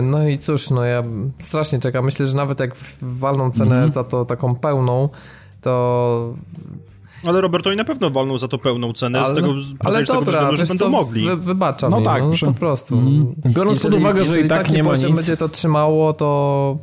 no 0.01 0.27
i 0.27 0.39
cóż, 0.39 0.69
no 0.69 0.83
ja 0.83 1.03
strasznie 1.41 1.79
czekam. 1.79 2.05
Myślę, 2.05 2.25
że 2.25 2.35
nawet 2.35 2.59
jak 2.59 2.75
walną 3.01 3.51
cenę 3.51 3.75
mhm. 3.75 3.91
za 3.91 4.03
to 4.03 4.25
taką 4.25 4.55
pełną, 4.55 5.09
to 5.61 6.33
ale 7.23 7.41
Robert, 7.41 7.67
oni 7.67 7.77
na 7.77 7.83
pewno 7.83 8.09
walną 8.09 8.37
za 8.37 8.47
to 8.47 8.57
pełną 8.57 8.93
cenę, 8.93 9.19
ale, 9.19 9.33
z 9.33 9.35
tego, 9.35 9.53
ale 9.79 10.05
z 10.05 10.07
tego 10.07 10.21
względu, 10.21 10.57
że 10.57 10.65
będą 10.65 10.85
co, 10.85 10.89
mogli. 10.89 11.25
Wy, 11.25 11.37
wybaczam 11.37 11.91
no, 11.91 12.01
tak, 12.01 12.23
no, 12.23 12.29
przy... 12.29 12.45
po 12.45 12.53
prostu. 12.53 12.95
Mm. 12.95 13.35
Biorąc 13.45 13.83
pod 13.83 13.93
uwagę, 13.93 14.25
że 14.25 14.41
i 14.41 14.47
tak 14.47 14.69
nie 14.69 14.83
ma 14.83 14.95
nic. 14.95 15.15
będzie 15.15 15.37
to 15.37 15.49
trzymało, 15.49 16.13
to 16.13 16.77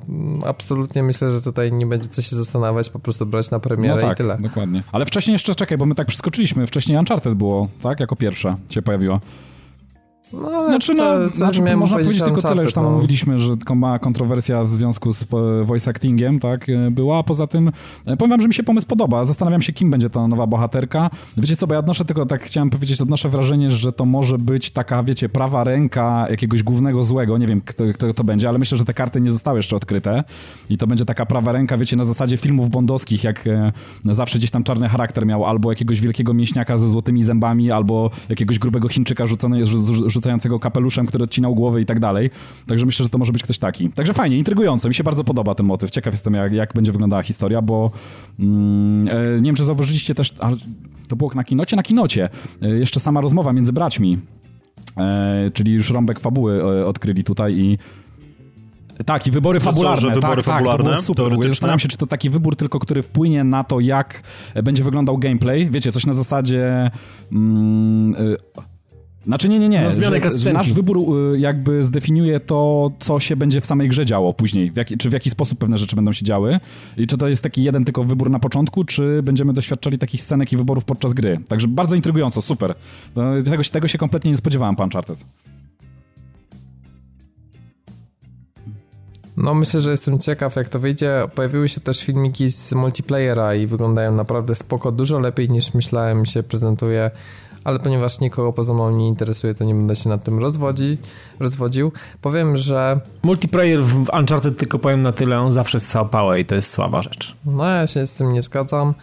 absolutnie 0.47 1.03
myślę, 1.03 1.31
że 1.31 1.43
tutaj 1.43 1.73
nie 1.73 1.87
będzie 1.87 2.09
co 2.09 2.23
się 2.23 2.37
zastanawiać, 2.37 2.91
po 2.91 2.99
prostu 2.99 3.27
brać 3.27 3.51
na 3.51 3.61
premierę 3.61 3.95
no 3.95 4.01
tak, 4.01 4.13
i 4.13 4.17
tyle. 4.17 4.39
dokładnie. 4.41 4.83
Ale 4.93 5.07
wcześniej 5.07 5.33
jeszcze, 5.33 5.55
czekaj, 5.55 5.79
bo 5.79 5.87
my 5.87 5.95
tak 5.95 6.07
przeskoczyliśmy, 6.07 6.67
wcześniej 6.67 6.99
Uncharted 6.99 7.35
było, 7.35 7.69
tak, 7.83 8.01
jako 8.01 8.17
pierwsze 8.17 8.57
się 8.71 8.83
pojawiło. 8.83 9.21
No, 10.33 10.69
znaczy, 10.69 10.95
no, 10.95 11.29
co, 11.31 11.37
znaczy, 11.37 11.77
można 11.77 11.99
powiedzieć 11.99 12.23
tylko 12.23 12.43
tyle, 12.43 12.63
już 12.63 12.73
tam 12.73 12.85
no. 12.85 12.91
mówiliśmy, 12.91 13.39
że 13.39 13.57
mała 13.75 13.99
kontrowersja 13.99 14.65
w 14.65 14.69
związku 14.69 15.13
z 15.13 15.23
e, 15.23 15.65
voice 15.65 15.91
actingiem, 15.91 16.41
tak, 16.41 16.69
e, 16.69 16.91
była, 16.91 17.19
a 17.19 17.23
poza 17.23 17.47
tym 17.47 17.71
e, 18.07 18.17
powiem 18.17 18.31
wam, 18.31 18.41
że 18.41 18.49
mi 18.49 18.55
się 18.55 18.63
pomysł 18.63 18.87
podoba, 18.87 19.25
zastanawiam 19.25 19.63
się, 19.63 19.73
kim 19.73 19.91
będzie 19.91 20.11
ta 20.11 20.29
nowa 20.29 20.47
bohaterka. 20.47 21.11
Wiecie 21.37 21.57
co, 21.57 21.67
bo 21.67 21.75
ja 21.75 21.81
odnoszę 21.81 22.05
tylko, 22.05 22.27
tak 22.27 22.43
chciałem 22.43 22.71
powiedzieć, 22.71 23.01
odnoszę 23.01 23.29
wrażenie, 23.29 23.71
że 23.71 23.93
to 23.93 24.05
może 24.05 24.39
być 24.39 24.71
taka, 24.71 25.03
wiecie, 25.03 25.29
prawa 25.29 25.65
ręka 25.65 26.27
jakiegoś 26.31 26.63
głównego 26.63 27.05
złego, 27.05 27.39
nie 27.39 27.47
wiem, 27.47 27.61
kto, 27.61 27.85
kto 27.95 28.15
to 28.15 28.25
będzie, 28.25 28.49
ale 28.49 28.59
myślę, 28.59 28.79
że 28.79 28.85
te 28.85 28.95
karty 28.95 29.21
nie 29.21 29.31
zostały 29.31 29.59
jeszcze 29.59 29.77
odkryte 29.77 30.25
i 30.71 30.79
to 30.79 30.87
będzie 30.87 31.05
taka 31.05 31.27
prawa 31.27 31.53
ręka, 31.53 31.77
wiecie, 31.77 31.97
na 31.97 32.05
zasadzie 32.05 32.37
filmów 32.37 32.71
bondowskich, 32.71 33.25
jak 33.25 33.45
zawsze 34.05 34.39
gdzieś 34.39 34.51
tam 34.51 34.65
czarny 34.65 34.89
charakter 34.89 35.27
miał, 35.27 35.45
albo 35.45 35.73
jakiegoś 35.73 36.01
wielkiego 36.01 36.35
mięśniaka 36.35 36.79
ze 36.79 36.89
złotymi 36.89 37.23
zębami, 37.23 37.71
albo 37.71 38.11
jakiegoś 38.29 38.59
grubego 38.59 38.89
Chińczyka 38.89 39.27
rzucony, 39.27 39.59
rzucającego 40.15 40.59
kapeluszem, 40.59 41.07
który 41.07 41.25
odcinał 41.25 41.55
głowę 41.55 41.81
i 41.81 41.87
tak 41.87 42.01
dalej. 42.01 42.31
Także 42.67 42.87
myślę, 42.87 43.03
że 43.03 43.09
to 43.09 43.19
może 43.19 43.33
być 43.33 43.43
ktoś 43.43 43.59
taki. 43.59 43.91
Także 43.91 44.15
fajnie, 44.15 44.39
intrygujące. 44.39 44.89
Mi 44.89 44.95
się 44.95 45.05
bardzo 45.05 45.25
podoba 45.25 45.55
ten 45.55 45.67
motyw. 45.67 45.91
Ciekaw 45.91 46.15
jestem, 46.15 46.35
jak, 46.35 46.53
jak 46.53 46.75
będzie 46.75 46.93
wyglądała 46.93 47.23
historia, 47.23 47.63
bo 47.63 47.91
mm, 48.39 49.09
e, 49.09 49.13
nie 49.37 49.49
wiem, 49.49 49.55
czy 49.55 49.65
zauważyliście 49.65 50.15
też, 50.15 50.35
ale 50.39 50.57
to 51.09 51.17
było 51.17 51.31
na 51.35 51.45
kinocie? 51.45 51.77
Na 51.77 51.83
kinocie. 51.83 52.29
E, 52.63 52.69
jeszcze 52.69 53.01
sama 53.01 53.21
rozmowa 53.21 53.53
między 53.53 53.73
braćmi. 53.73 54.19
E, 54.97 55.51
czyli 55.55 55.73
już 55.73 55.91
rąbek 55.91 56.21
fabuły 56.21 56.63
e, 56.63 56.87
odkryli 56.87 57.25
tutaj 57.25 57.59
i 57.59 57.79
tak, 59.07 59.27
i 59.27 59.31
wybory 59.31 59.61
fabularne. 59.61 60.09
Co, 60.09 60.15
wybory 60.15 60.43
tak, 60.43 60.55
fabularne, 60.55 60.91
tak, 60.91 61.05
to 61.05 61.15
było 61.15 61.33
super. 61.33 61.49
Zastanawiam 61.49 61.79
się, 61.79 61.89
czy 61.89 61.97
to 61.97 62.07
taki 62.07 62.31
wybór 62.31 62.57
tylko, 62.57 62.79
który 62.79 63.03
wpłynie 63.03 63.45
na 63.45 63.65
to, 63.65 63.81
jak 63.81 64.23
będzie 64.63 64.85
wyglądał 64.85 65.19
gameplay. 65.19 65.71
Wiecie, 65.71 65.93
coś 65.93 66.07
na 66.07 66.13
zasadzie... 66.13 66.91
Mm, 67.33 68.15
y 68.15 68.37
znaczy 69.27 69.49
nie, 69.49 69.59
nie, 69.59 69.69
nie, 69.69 69.83
no, 69.83 70.31
że, 70.31 70.53
nasz 70.53 70.73
wybór 70.73 70.99
y, 71.35 71.39
jakby 71.39 71.85
zdefiniuje 71.85 72.41
to, 72.41 72.91
co 72.99 73.21
się 73.21 73.37
będzie 73.37 73.61
w 73.61 73.67
samej 73.67 73.89
grze 73.89 74.07
działo 74.07 74.35
później, 74.35 74.71
w 74.71 74.77
jaki, 74.77 74.97
czy 74.97 75.11
w 75.11 75.13
jaki 75.13 75.31
sposób 75.31 75.59
pewne 75.59 75.79
rzeczy 75.79 75.97
będą 75.97 76.13
się 76.13 76.25
działy 76.25 76.61
i 76.97 77.07
czy 77.07 77.19
to 77.19 77.29
jest 77.29 77.43
taki 77.43 77.63
jeden 77.63 77.85
tylko 77.85 78.05
wybór 78.05 78.31
na 78.31 78.39
początku, 78.39 78.85
czy 78.85 79.23
będziemy 79.23 79.53
doświadczali 79.53 79.99
takich 79.99 80.23
scenek 80.23 80.53
i 80.53 80.57
wyborów 80.57 80.85
podczas 80.85 81.13
gry. 81.13 81.41
Także 81.49 81.69
bardzo 81.69 81.95
intrygująco, 81.95 82.43
super. 82.43 82.75
No, 83.17 83.43
tego, 83.43 83.63
tego 83.73 83.89
się 83.89 83.99
kompletnie 83.99 84.31
nie 84.31 84.37
spodziewałem, 84.37 84.77
pan 84.77 84.85
Uncharted. 84.85 85.25
No 89.37 89.55
myślę, 89.55 89.81
że 89.81 89.91
jestem 89.91 90.19
ciekaw 90.19 90.57
jak 90.57 90.69
to 90.69 90.79
wyjdzie. 90.79 91.29
Pojawiły 91.35 91.69
się 91.69 91.81
też 91.81 92.05
filmiki 92.05 92.51
z 92.51 92.73
multiplayera 92.73 93.55
i 93.55 93.67
wyglądają 93.67 94.13
naprawdę 94.13 94.55
spoko, 94.55 94.93
dużo 94.93 95.21
lepiej 95.21 95.51
niż 95.51 95.75
myślałem 95.75 96.27
się 96.27 96.43
prezentuje 96.43 97.11
ale 97.65 97.79
ponieważ 97.79 98.21
nikogo 98.21 98.53
poza 98.53 98.75
mną 98.75 98.91
nie 98.91 99.09
interesuje, 99.09 99.55
to 99.55 99.65
nie 99.65 99.75
będę 99.75 99.97
się 99.97 100.09
nad 100.09 100.25
tym 100.25 100.39
rozwodzi, 100.39 100.99
rozwodził. 101.41 101.93
Powiem, 102.23 102.57
że... 102.57 103.01
Multiplayer 103.23 103.85
w 103.85 104.09
Uncharted 104.19 104.59
tylko 104.59 104.79
powiem 104.79 105.03
na 105.03 105.13
tyle, 105.13 105.41
on 105.41 105.51
zawsze 105.51 105.81
ssał 105.81 106.09
pałę 106.09 106.41
i 106.41 106.45
to 106.45 106.55
jest 106.55 106.71
słaba 106.71 107.03
rzecz. 107.03 107.37
No 107.47 107.65
ja 107.65 107.87
się 107.87 108.07
z 108.07 108.15
tym 108.15 108.33
nie 108.33 108.43
zgadzam. 108.43 108.95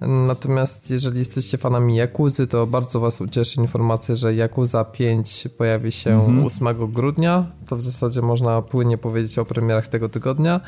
Natomiast 0.00 0.90
jeżeli 0.90 1.18
jesteście 1.18 1.58
fanami 1.58 1.96
Jakuzy, 1.96 2.46
to 2.46 2.66
bardzo 2.66 3.00
was 3.00 3.20
ucieszy 3.20 3.60
informacja, 3.60 4.14
że 4.14 4.34
Yakuza 4.34 4.84
5 4.84 5.48
pojawi 5.58 5.92
się 5.92 6.10
mhm. 6.10 6.46
8 6.46 6.92
grudnia. 6.92 7.46
To 7.66 7.76
w 7.76 7.80
zasadzie 7.80 8.22
można 8.22 8.62
płynnie 8.62 8.98
powiedzieć 8.98 9.38
o 9.38 9.44
premierach 9.44 9.88
tego 9.88 10.08
tygodnia. 10.08 10.60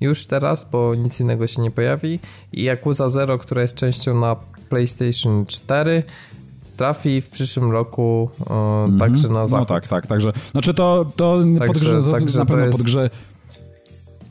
Już 0.00 0.24
teraz, 0.24 0.70
bo 0.70 0.94
nic 0.94 1.20
innego 1.20 1.46
się 1.46 1.62
nie 1.62 1.70
pojawi. 1.70 2.18
I 2.52 2.64
Yakuza 2.64 3.08
0, 3.08 3.38
która 3.38 3.62
jest 3.62 3.74
częścią 3.74 4.20
na 4.20 4.36
PlayStation 4.68 5.46
4 5.46 6.02
trafi 6.80 7.20
w 7.20 7.28
przyszłym 7.28 7.70
roku 7.70 8.30
mm 8.50 8.90
-hmm. 8.90 8.98
także 8.98 9.28
na 9.28 9.34
no 9.34 9.46
zachód. 9.46 9.68
No 9.68 9.74
tak, 9.74 9.86
tak, 9.86 10.06
także, 10.06 10.32
znaczy 10.50 10.74
to, 10.74 11.06
to 11.16 11.38
także, 11.38 11.66
podgrze, 11.66 12.02
to 12.02 12.12
także 12.12 12.38
na 12.38 12.46
pewno 12.46 12.64
jest... 12.64 12.78
podgrze... 12.78 13.10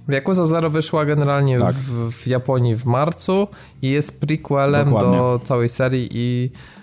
Yakuza 0.10 0.46
Zero 0.46 0.70
wyszła 0.70 1.06
generalnie 1.06 1.60
tak. 1.60 1.76
w, 1.76 2.12
w, 2.12 2.28
Japonii 2.28 2.76
w 2.76 2.86
marcu 2.86 3.48
i 3.82 3.90
jest 3.90 4.20
prequelem 4.20 4.86
Dokładnie. 4.86 5.18
do 5.18 5.40
całej 5.44 5.70
serii 5.70 6.10
i 6.12 6.52
E, 6.52 6.79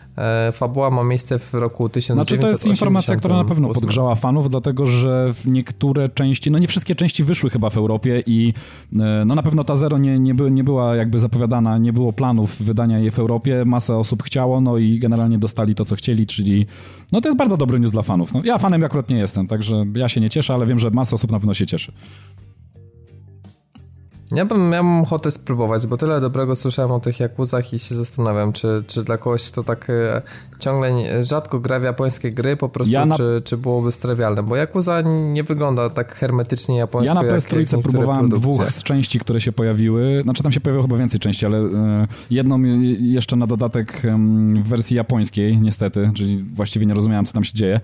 fabuła 0.53 0.91
ma 0.91 1.05
miejsce 1.05 1.39
w 1.39 1.55
roku 1.55 1.89
1988. 1.89 2.17
Znaczy 2.17 2.39
to 2.43 2.49
jest 2.49 2.67
informacja, 2.67 3.17
która 3.17 3.37
na 3.37 3.45
pewno 3.45 3.69
podgrzała 3.69 4.15
fanów, 4.15 4.51
dlatego 4.51 4.87
że 4.87 5.35
niektóre 5.45 6.09
części, 6.09 6.51
no 6.51 6.59
nie 6.59 6.69
wszystkie 6.69 6.95
części 6.95 7.25
wyszły 7.25 7.51
chyba 7.51 7.71
w 7.71 7.77
Europie 7.77 8.23
i 8.27 8.55
e, 9.01 9.25
no 9.27 9.35
na 9.35 9.43
pewno 9.43 9.65
ta 9.65 9.77
Zero 9.77 9.99
nie, 9.99 10.19
nie, 10.19 10.35
by, 10.35 10.51
nie 10.51 10.65
była 10.65 10.97
jakby 10.97 11.19
zapowiadana, 11.19 11.79
nie 11.79 11.93
było 11.93 12.13
planów 12.13 12.63
wydania 12.63 12.99
jej 12.99 13.11
w 13.11 13.19
Europie, 13.19 13.65
masę 13.65 13.97
osób 13.97 14.23
chciało, 14.23 14.61
no 14.61 14.79
i 14.79 14.99
generalnie 14.99 15.39
dostali 15.39 15.75
to, 15.75 15.85
co 15.85 15.97
chcieli, 15.97 16.27
czyli 16.27 16.67
no 17.13 17.21
to 17.21 17.29
jest 17.29 17.39
bardzo 17.39 17.57
dobry 17.57 17.81
news 17.81 17.93
dla 17.93 18.03
fanów. 18.03 18.35
No, 18.35 18.41
ja 18.45 18.59
fanem 18.59 18.85
akurat 18.85 19.11
nie 19.11 19.17
jestem, 19.17 19.47
także 19.47 19.85
ja 19.95 20.09
się 20.09 20.21
nie 20.21 20.31
cieszę, 20.31 20.55
ale 20.55 20.67
wiem, 20.67 20.79
że 20.79 20.91
masa 20.91 21.15
osób 21.15 21.31
na 21.33 21.39
pewno 21.39 21.55
się 21.55 21.67
cieszy. 21.67 21.93
Ja 24.33 24.45
bym 24.45 24.71
miał 24.71 24.85
ochotę 25.03 25.31
spróbować, 25.31 25.87
bo 25.87 25.97
tyle 25.97 26.21
dobrego 26.21 26.57
słyszałem 26.57 26.93
o 26.93 27.01
tych 27.01 27.21
Jakuzach 27.21 27.73
i 27.73 27.79
się 27.79 27.95
zastanawiam, 27.95 28.53
czy, 28.53 28.85
czy 28.87 29.05
dla 29.05 29.19
kogoś 29.19 29.51
to 29.51 29.65
tak 29.65 29.91
e, 29.91 30.23
ciągle 30.59 30.93
nie, 30.93 31.25
rzadko 31.25 31.61
gra 31.61 31.81
w 31.81 31.83
japońskie 31.83 32.33
gry, 32.33 32.57
po 32.57 32.69
prostu, 32.69 32.93
ja 32.93 33.07
na... 33.07 33.15
czy, 33.17 33.43
czy 33.45 33.57
byłoby 33.57 33.93
strywialne, 33.93 34.43
bo 34.43 34.57
Jakuza 34.57 35.03
nie 35.33 35.45
wygląda 35.45 35.91
tak 35.91 36.15
hermetycznie 36.15 36.77
japońsko 36.77 37.15
Ja 37.15 37.23
na 37.23 37.29
PS3 37.29 37.83
próbowałem 37.83 38.29
produkcje. 38.29 38.53
dwóch 38.53 38.71
z 38.71 38.83
części, 38.83 39.19
które 39.19 39.41
się 39.41 39.53
pojawiły, 39.53 40.23
znaczy 40.23 40.43
tam 40.43 40.53
się 40.53 40.61
pojawiło 40.61 40.83
chyba 40.83 40.97
więcej 40.97 41.21
części, 41.21 41.47
ale 41.47 41.59
e, 41.59 42.07
jedną 42.31 42.63
jeszcze 43.01 43.37
na 43.37 43.47
dodatek 43.47 44.03
w 44.65 44.69
wersji 44.69 44.97
japońskiej, 44.97 45.61
niestety, 45.61 46.11
czyli 46.15 46.45
właściwie 46.55 46.87
nie 46.87 46.95
rozumiałem, 46.95 47.27
co 47.27 47.33
tam 47.33 47.45
się 47.45 47.55
dzieje. 47.55 47.81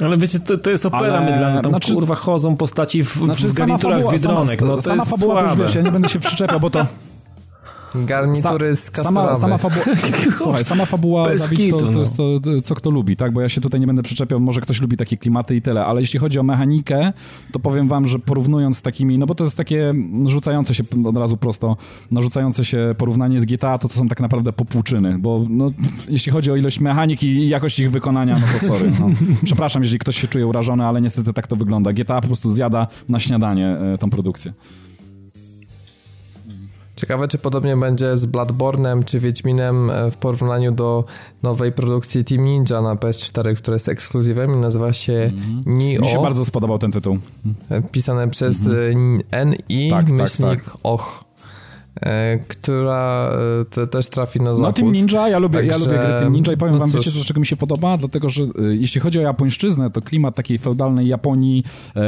Ale 0.00 0.16
wiecie, 0.18 0.40
to, 0.40 0.58
to 0.58 0.70
jest 0.70 0.86
opera 0.86 1.18
Ale... 1.18 1.30
mydlana, 1.30 1.62
tam 1.62 1.70
znaczy, 1.72 1.94
kurwa 1.94 2.14
chodzą 2.14 2.56
postaci 2.56 3.04
w, 3.04 3.14
znaczy, 3.14 3.48
w 3.48 3.52
garniturach 3.52 4.04
z 4.04 4.10
Biedronek. 4.10 4.60
No, 4.60 4.76
to 4.76 4.82
sama 4.82 4.94
jest 4.94 5.10
fabuła 5.10 5.34
słabe. 5.34 5.48
to 5.48 5.54
już 5.54 5.66
wiesz, 5.66 5.74
ja 5.74 5.82
nie 5.82 5.92
będę 5.92 6.08
się 6.08 6.20
przyczepiał, 6.20 6.60
bo 6.60 6.70
to 6.70 6.86
Garnitury 7.94 8.76
z 8.76 8.92
sama, 8.96 9.34
sama, 9.34 9.58
fabu 9.58 9.80
Słuchaj, 10.42 10.64
sama 10.64 10.86
fabuła, 10.86 11.24
Bez 11.24 11.42
Dawid, 11.42 11.58
kitu, 11.58 11.78
to, 11.78 11.84
to 11.84 11.92
no. 11.92 12.00
jest 12.00 12.16
to, 12.16 12.40
co 12.64 12.74
kto 12.74 12.90
lubi, 12.90 13.16
tak? 13.16 13.32
Bo 13.32 13.40
ja 13.40 13.48
się 13.48 13.60
tutaj 13.60 13.80
nie 13.80 13.86
będę 13.86 14.02
przyczepiał, 14.02 14.40
może 14.40 14.60
ktoś 14.60 14.80
lubi 14.80 14.96
takie 14.96 15.16
klimaty 15.16 15.56
i 15.56 15.62
tyle, 15.62 15.86
ale 15.86 16.00
jeśli 16.00 16.18
chodzi 16.18 16.38
o 16.38 16.42
mechanikę, 16.42 17.12
to 17.52 17.58
powiem 17.58 17.88
wam, 17.88 18.06
że 18.06 18.18
porównując 18.18 18.78
z 18.78 18.82
takimi, 18.82 19.18
no 19.18 19.26
bo 19.26 19.34
to 19.34 19.44
jest 19.44 19.56
takie 19.56 19.94
rzucające 20.24 20.74
się 20.74 20.82
od 21.04 21.16
razu 21.16 21.36
prosto, 21.36 21.76
narzucające 22.10 22.64
się 22.64 22.94
porównanie 22.98 23.40
z 23.40 23.44
GTA, 23.44 23.78
to 23.78 23.88
to 23.88 23.94
są 23.94 24.08
tak 24.08 24.20
naprawdę 24.20 24.52
popłuczyny, 24.52 25.18
bo 25.18 25.44
no, 25.48 25.70
jeśli 26.08 26.32
chodzi 26.32 26.50
o 26.50 26.56
ilość 26.56 26.80
mechanik 26.80 27.22
i 27.22 27.48
jakość 27.48 27.78
ich 27.78 27.90
wykonania, 27.90 28.38
no 28.38 28.46
to 28.58 28.66
sorry. 28.66 28.90
No. 29.00 29.08
Przepraszam, 29.44 29.82
jeżeli 29.82 29.98
ktoś 29.98 30.20
się 30.20 30.28
czuje 30.28 30.46
urażony, 30.46 30.86
ale 30.86 31.00
niestety 31.00 31.32
tak 31.32 31.46
to 31.46 31.56
wygląda. 31.56 31.92
GTA 31.92 32.20
po 32.20 32.26
prostu 32.26 32.50
zjada 32.50 32.86
na 33.08 33.20
śniadanie 33.20 33.66
e, 33.66 33.98
tą 33.98 34.10
produkcję. 34.10 34.52
Ciekawe, 36.96 37.28
czy 37.28 37.38
podobnie 37.38 37.76
będzie 37.76 38.16
z 38.16 38.26
Bloodborne'em 38.26 39.04
czy 39.04 39.20
Wiedźminem 39.20 39.90
e, 39.90 40.10
w 40.10 40.16
porównaniu 40.16 40.72
do 40.72 41.04
nowej 41.42 41.72
produkcji 41.72 42.24
Team 42.24 42.44
Ninja 42.44 42.82
na 42.82 42.94
PS4, 42.94 43.56
która 43.56 43.74
jest 43.74 43.88
ekskluzywem 43.88 44.54
i 44.54 44.56
nazywa 44.56 44.92
się 44.92 45.12
mm. 45.12 45.62
Nio. 45.66 46.00
Mi 46.00 46.08
się 46.08 46.22
bardzo 46.22 46.44
spodobał 46.44 46.78
ten 46.78 46.92
tytuł. 46.92 47.18
E, 47.70 47.82
pisane 47.82 48.30
przez 48.30 48.66
mm 48.66 49.18
-hmm. 49.18 49.46
NI 49.68 49.90
tak, 49.90 50.08
myślnik 50.08 50.64
tak, 50.64 50.72
tak. 50.72 50.76
OCH. 50.82 51.23
E, 52.04 52.38
która 52.48 53.30
e, 53.60 53.64
te, 53.64 53.86
też 53.86 54.08
trafi 54.08 54.38
na 54.38 54.54
zachód. 54.54 54.62
No 54.62 54.72
Team 54.72 54.92
Ninja, 54.92 55.28
ja 55.28 55.38
lubię, 55.38 55.58
Także, 55.58 55.72
ja 55.72 55.78
lubię 55.78 55.98
gry 55.98 56.20
Team 56.20 56.32
Ninja 56.32 56.52
i 56.52 56.56
powiem 56.56 56.74
no 56.74 56.80
wam, 56.80 56.90
cóż. 56.90 57.00
wiecie, 57.00 57.10
dlaczego 57.16 57.40
mi 57.40 57.46
się 57.46 57.56
podoba? 57.56 57.96
Dlatego, 57.96 58.28
że 58.28 58.42
e, 58.42 58.48
jeśli 58.70 59.00
chodzi 59.00 59.18
o 59.18 59.22
japońszczyznę, 59.22 59.90
to 59.90 60.02
klimat 60.02 60.34
takiej 60.34 60.58
feudalnej 60.58 61.08
Japonii, 61.08 61.64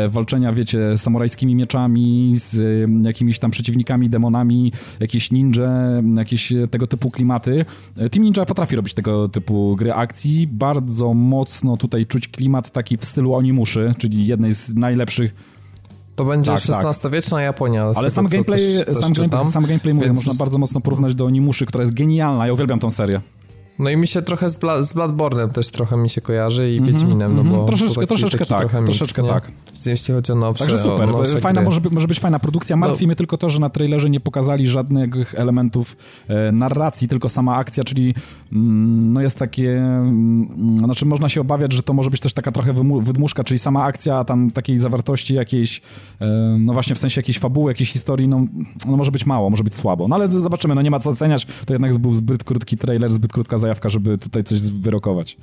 walczenia, 0.08 0.52
wiecie, 0.52 0.98
samurajskimi 0.98 1.54
mieczami, 1.54 2.34
z 2.36 2.86
jakimiś 3.04 3.38
tam 3.38 3.50
przeciwnikami, 3.50 4.10
demonami, 4.10 4.72
jakieś 5.00 5.30
ninja, 5.30 5.70
jakieś 6.16 6.52
tego 6.70 6.86
typu 6.86 7.10
klimaty. 7.10 7.64
Team 7.94 8.24
Ninja 8.24 8.44
potrafi 8.46 8.76
robić 8.76 8.94
tego 8.94 9.28
typu 9.28 9.76
gry 9.76 9.92
akcji. 9.92 10.46
Bardzo 10.46 11.14
mocno 11.14 11.76
tutaj 11.76 12.06
czuć 12.06 12.28
klimat 12.28 12.70
taki 12.70 12.96
w 12.96 13.04
stylu 13.04 13.34
Onimuszy, 13.34 13.92
czyli 13.98 14.26
jednej 14.26 14.52
z 14.52 14.74
najlepszych 14.74 15.55
to 16.16 16.24
będzie 16.24 16.52
tak, 16.52 16.86
XVI-wieczna 16.86 17.36
tak. 17.36 17.44
Japonia. 17.44 17.92
Ale 17.94 18.10
sam, 18.10 18.26
gameplay, 18.26 18.84
też, 18.86 18.96
sam, 18.96 19.12
gameplay, 19.12 19.46
sam 19.46 19.66
gameplay, 19.66 19.94
mówię, 19.94 20.06
Więc... 20.06 20.16
można 20.16 20.34
bardzo 20.34 20.58
mocno 20.58 20.80
porównać 20.80 21.14
do 21.14 21.24
Onimuszy, 21.24 21.66
która 21.66 21.82
jest 21.82 21.94
genialna. 21.94 22.46
Ja 22.46 22.52
uwielbiam 22.52 22.78
tą 22.78 22.90
serię. 22.90 23.20
No 23.78 23.90
i 23.90 23.96
mi 23.96 24.06
się 24.06 24.22
trochę 24.22 24.50
z, 24.50 24.58
Bla 24.58 24.82
z 24.82 24.94
Bloodborne'em 24.94 25.50
też 25.50 25.70
trochę 25.70 25.96
mi 25.96 26.10
się 26.10 26.20
kojarzy 26.20 26.72
i 26.72 26.76
mm 26.76 26.84
-hmm, 26.84 26.92
Wiedźminem, 26.92 27.32
mm 27.32 27.46
-hmm. 27.46 27.50
no 27.50 27.56
bo 27.56 27.64
troszeczkę, 27.64 27.94
taki, 27.94 28.06
troszeczkę 28.06 28.38
taki 28.38 28.48
tak, 28.48 28.60
trochę 28.60 28.84
troszeczkę 28.84 29.22
mix, 29.22 29.34
tak. 29.34 29.52
Jeśli 29.86 30.14
chodzi 30.14 30.32
o 30.32 30.34
nowsze, 30.34 30.64
Także 30.66 30.82
super, 30.82 31.08
fajna, 31.40 31.62
może, 31.62 31.80
może 31.92 32.08
być 32.08 32.20
fajna 32.20 32.38
produkcja. 32.38 32.76
Martwi 32.76 33.04
no. 33.04 33.08
mnie 33.08 33.16
tylko 33.16 33.38
to, 33.38 33.50
że 33.50 33.60
na 33.60 33.70
trailerze 33.70 34.10
nie 34.10 34.20
pokazali 34.20 34.66
żadnych 34.66 35.34
elementów 35.34 35.96
e, 36.28 36.52
narracji, 36.52 37.08
tylko 37.08 37.28
sama 37.28 37.56
akcja, 37.56 37.84
czyli 37.84 38.14
mm, 38.52 39.12
no 39.12 39.20
jest 39.20 39.38
takie, 39.38 39.78
mm, 39.78 40.78
znaczy 40.78 41.06
można 41.06 41.28
się 41.28 41.40
obawiać, 41.40 41.72
że 41.72 41.82
to 41.82 41.92
może 41.92 42.10
być 42.10 42.20
też 42.20 42.32
taka 42.32 42.52
trochę 42.52 42.74
wydmuszka, 43.02 43.44
czyli 43.44 43.58
sama 43.58 43.84
akcja 43.84 44.24
tam 44.24 44.50
takiej 44.50 44.78
zawartości 44.78 45.34
jakiejś, 45.34 45.82
e, 46.20 46.26
no 46.60 46.72
właśnie 46.72 46.94
w 46.94 46.98
sensie 46.98 47.18
jakiejś 47.18 47.38
fabuły, 47.38 47.70
jakiejś 47.70 47.92
historii, 47.92 48.28
no, 48.28 48.46
no 48.86 48.96
może 48.96 49.10
być 49.10 49.26
mało, 49.26 49.50
może 49.50 49.64
być 49.64 49.74
słabo. 49.74 50.08
No 50.08 50.16
ale 50.16 50.28
zobaczymy, 50.28 50.74
no 50.74 50.82
nie 50.82 50.90
ma 50.90 51.00
co 51.00 51.10
oceniać, 51.10 51.46
to 51.66 51.72
jednak 51.74 51.98
był 51.98 52.14
zbyt 52.14 52.44
krótki 52.44 52.78
trailer, 52.78 53.12
zbyt 53.12 53.32
krótka 53.32 53.58
zajawka, 53.66 53.88
żeby 53.88 54.18
tutaj 54.18 54.44
coś 54.44 54.60
wyrokować. 54.60 55.36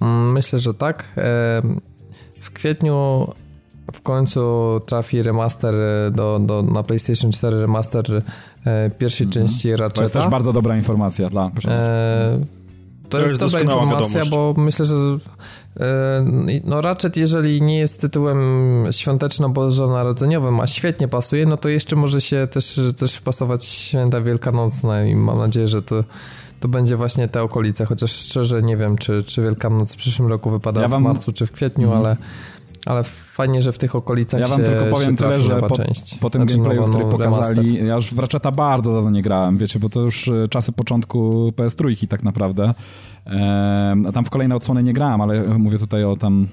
Mm, 0.00 0.32
myślę, 0.32 0.58
że 0.58 0.74
tak. 0.74 1.12
W 2.40 2.50
kwietniu 2.50 3.28
w 3.92 4.02
końcu 4.02 4.40
trafi 4.86 5.22
remaster 5.22 5.74
do, 6.12 6.38
do, 6.38 6.62
na 6.62 6.82
PlayStation 6.82 7.32
4 7.32 7.60
remaster 7.60 8.22
e, 8.64 8.90
pierwszej 8.90 9.26
mhm. 9.26 9.46
części 9.46 9.70
Ratcheta. 9.70 9.94
To 9.94 10.02
jest 10.02 10.14
też 10.14 10.28
bardzo 10.28 10.52
dobra 10.52 10.76
informacja 10.76 11.28
dla... 11.28 11.50
E, 11.68 12.38
to, 13.02 13.08
to 13.08 13.18
jest, 13.18 13.30
jest 13.30 13.44
dobra 13.44 13.60
informacja, 13.60 14.24
wiadomość. 14.24 14.30
bo 14.30 14.62
myślę, 14.62 14.84
że 14.84 14.94
e, 14.94 15.18
no 16.64 16.80
Ratchet, 16.80 17.16
jeżeli 17.16 17.62
nie 17.62 17.78
jest 17.78 18.00
tytułem 18.00 18.38
świąteczno-bożonarodzeniowym, 18.90 20.60
a 20.60 20.66
świetnie 20.66 21.08
pasuje, 21.08 21.46
no 21.46 21.56
to 21.56 21.68
jeszcze 21.68 21.96
może 21.96 22.20
się 22.20 22.48
też, 22.50 22.80
też 22.96 23.14
wpasować 23.14 23.64
święta 23.64 24.20
wielkanocne 24.20 25.10
i 25.10 25.16
mam 25.16 25.38
nadzieję, 25.38 25.68
że 25.68 25.82
to 25.82 26.04
to 26.64 26.68
będzie 26.68 26.96
właśnie 26.96 27.28
te 27.28 27.42
okolice, 27.42 27.84
chociaż 27.84 28.12
szczerze 28.12 28.62
nie 28.62 28.76
wiem, 28.76 28.98
czy, 28.98 29.22
czy 29.22 29.42
Wielkanoc 29.42 29.94
w 29.94 29.96
przyszłym 29.96 30.28
roku 30.28 30.50
wypada 30.50 30.80
ja 30.80 30.88
wam... 30.88 31.02
w 31.02 31.04
marcu 31.04 31.32
czy 31.32 31.46
w 31.46 31.52
kwietniu, 31.52 31.86
mm. 31.86 31.98
ale 31.98 32.16
ale 32.86 33.04
fajnie, 33.04 33.62
że 33.62 33.72
w 33.72 33.78
tych 33.78 33.94
okolicach 33.94 34.40
Ja 34.40 34.46
wam 34.46 34.60
się, 34.60 34.66
tylko 34.66 34.84
powiem 34.84 35.16
tyle, 35.16 35.40
że 35.40 35.60
po, 35.60 35.76
po 36.20 36.30
tym 36.30 36.42
znaczy, 36.42 36.56
gameplayu, 36.56 36.88
który 36.88 37.04
pokazali, 37.04 37.56
remaster. 37.56 37.86
ja 37.86 37.94
już 37.94 38.14
w 38.14 38.18
Ratcheta 38.18 38.50
bardzo 38.50 38.94
dawno 38.94 39.10
nie 39.10 39.22
grałem, 39.22 39.58
wiecie, 39.58 39.78
bo 39.78 39.88
to 39.88 40.00
już 40.00 40.28
e, 40.28 40.48
czasy 40.48 40.72
początku 40.72 41.52
PS3 41.56 42.08
tak 42.08 42.22
naprawdę. 42.22 42.74
tam 44.14 44.24
w 44.24 44.30
kolejne 44.30 44.56
odsłony 44.56 44.82
nie 44.82 44.92
grałem, 44.92 45.20
ale 45.20 45.58
mówię 45.58 45.78
tutaj 45.78 46.04
o 46.04 46.16
tam 46.16 46.46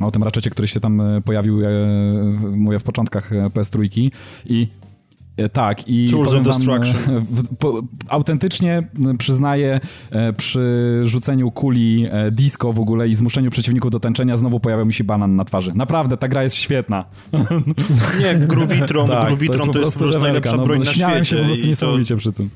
o 0.00 0.10
tym 0.10 0.22
Ratchetie, 0.22 0.50
który 0.50 0.68
się 0.68 0.80
tam 0.80 1.00
e, 1.00 1.20
pojawił, 1.20 1.66
e, 1.66 1.70
mówię, 2.56 2.78
w 2.78 2.82
początkach 2.82 3.30
PS3 3.30 4.10
i 4.46 4.68
tak, 5.52 5.88
i 5.88 6.10
Tools 6.10 6.34
of 6.34 6.44
Destruction. 6.44 7.26
Po, 7.58 7.82
autentycznie 8.08 8.88
przyznaję, 9.18 9.80
e, 10.10 10.32
przy 10.32 11.00
rzuceniu 11.04 11.50
kuli 11.50 12.06
e, 12.10 12.30
disco 12.30 12.72
w 12.72 12.80
ogóle 12.80 13.08
i 13.08 13.14
zmuszeniu 13.14 13.50
przeciwników 13.50 13.90
do 13.90 14.00
tęczenia 14.00 14.36
znowu 14.36 14.60
pojawiał 14.60 14.86
mi 14.86 14.92
się 14.92 15.04
banan 15.04 15.36
na 15.36 15.44
twarzy. 15.44 15.72
Naprawdę, 15.74 16.16
ta 16.16 16.28
gra 16.28 16.42
jest 16.42 16.56
świetna. 16.56 17.04
Nie, 18.20 18.34
Grubitron, 18.34 19.06
tak, 19.06 19.26
Grubitron 19.26 19.58
to 19.58 19.64
jest 19.64 19.72
po 19.72 19.80
prostu, 19.80 20.00
to 20.00 20.06
jest 20.06 20.18
najlepsza 20.18 20.56
no, 20.56 20.64
broń 20.64 20.78
na 20.78 20.84
Śmiałem 20.84 21.24
świecie. 21.24 21.36
się 21.36 21.42
po 21.42 21.48
prostu 21.48 21.66
niesamowicie 21.66 22.14
to... 22.14 22.18
przy 22.18 22.32
tym. 22.32 22.50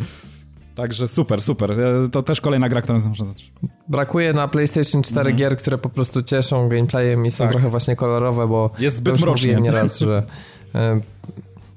Także 0.74 1.08
super, 1.08 1.42
super. 1.42 1.76
To 2.12 2.22
też 2.22 2.40
kolejna 2.40 2.68
gra, 2.68 2.82
którą 2.82 2.98
muszę 3.08 3.26
zacząć. 3.26 3.52
Brakuje 3.88 4.32
na 4.32 4.48
PlayStation 4.48 5.02
4 5.02 5.20
mhm. 5.20 5.36
gier, 5.36 5.56
które 5.56 5.78
po 5.78 5.88
prostu 5.88 6.22
cieszą 6.22 6.68
gameplayem 6.68 7.26
i 7.26 7.30
są 7.30 7.44
tak. 7.44 7.52
trochę 7.52 7.68
właśnie 7.68 7.96
kolorowe, 7.96 8.48
bo 8.48 8.70
jest 8.78 8.96
zbyt 8.96 9.20
mrocznie. 9.20 9.54
nieraz, 9.54 9.98
że 9.98 10.22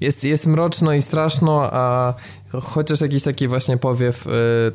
jest, 0.00 0.24
jest 0.24 0.46
mroczno 0.46 0.92
i 0.92 1.02
straszno, 1.02 1.68
a 1.72 2.14
chociaż 2.62 3.00
jakiś 3.00 3.22
taki 3.22 3.48
właśnie 3.48 3.76
powiew 3.76 4.26
y, 4.26 4.30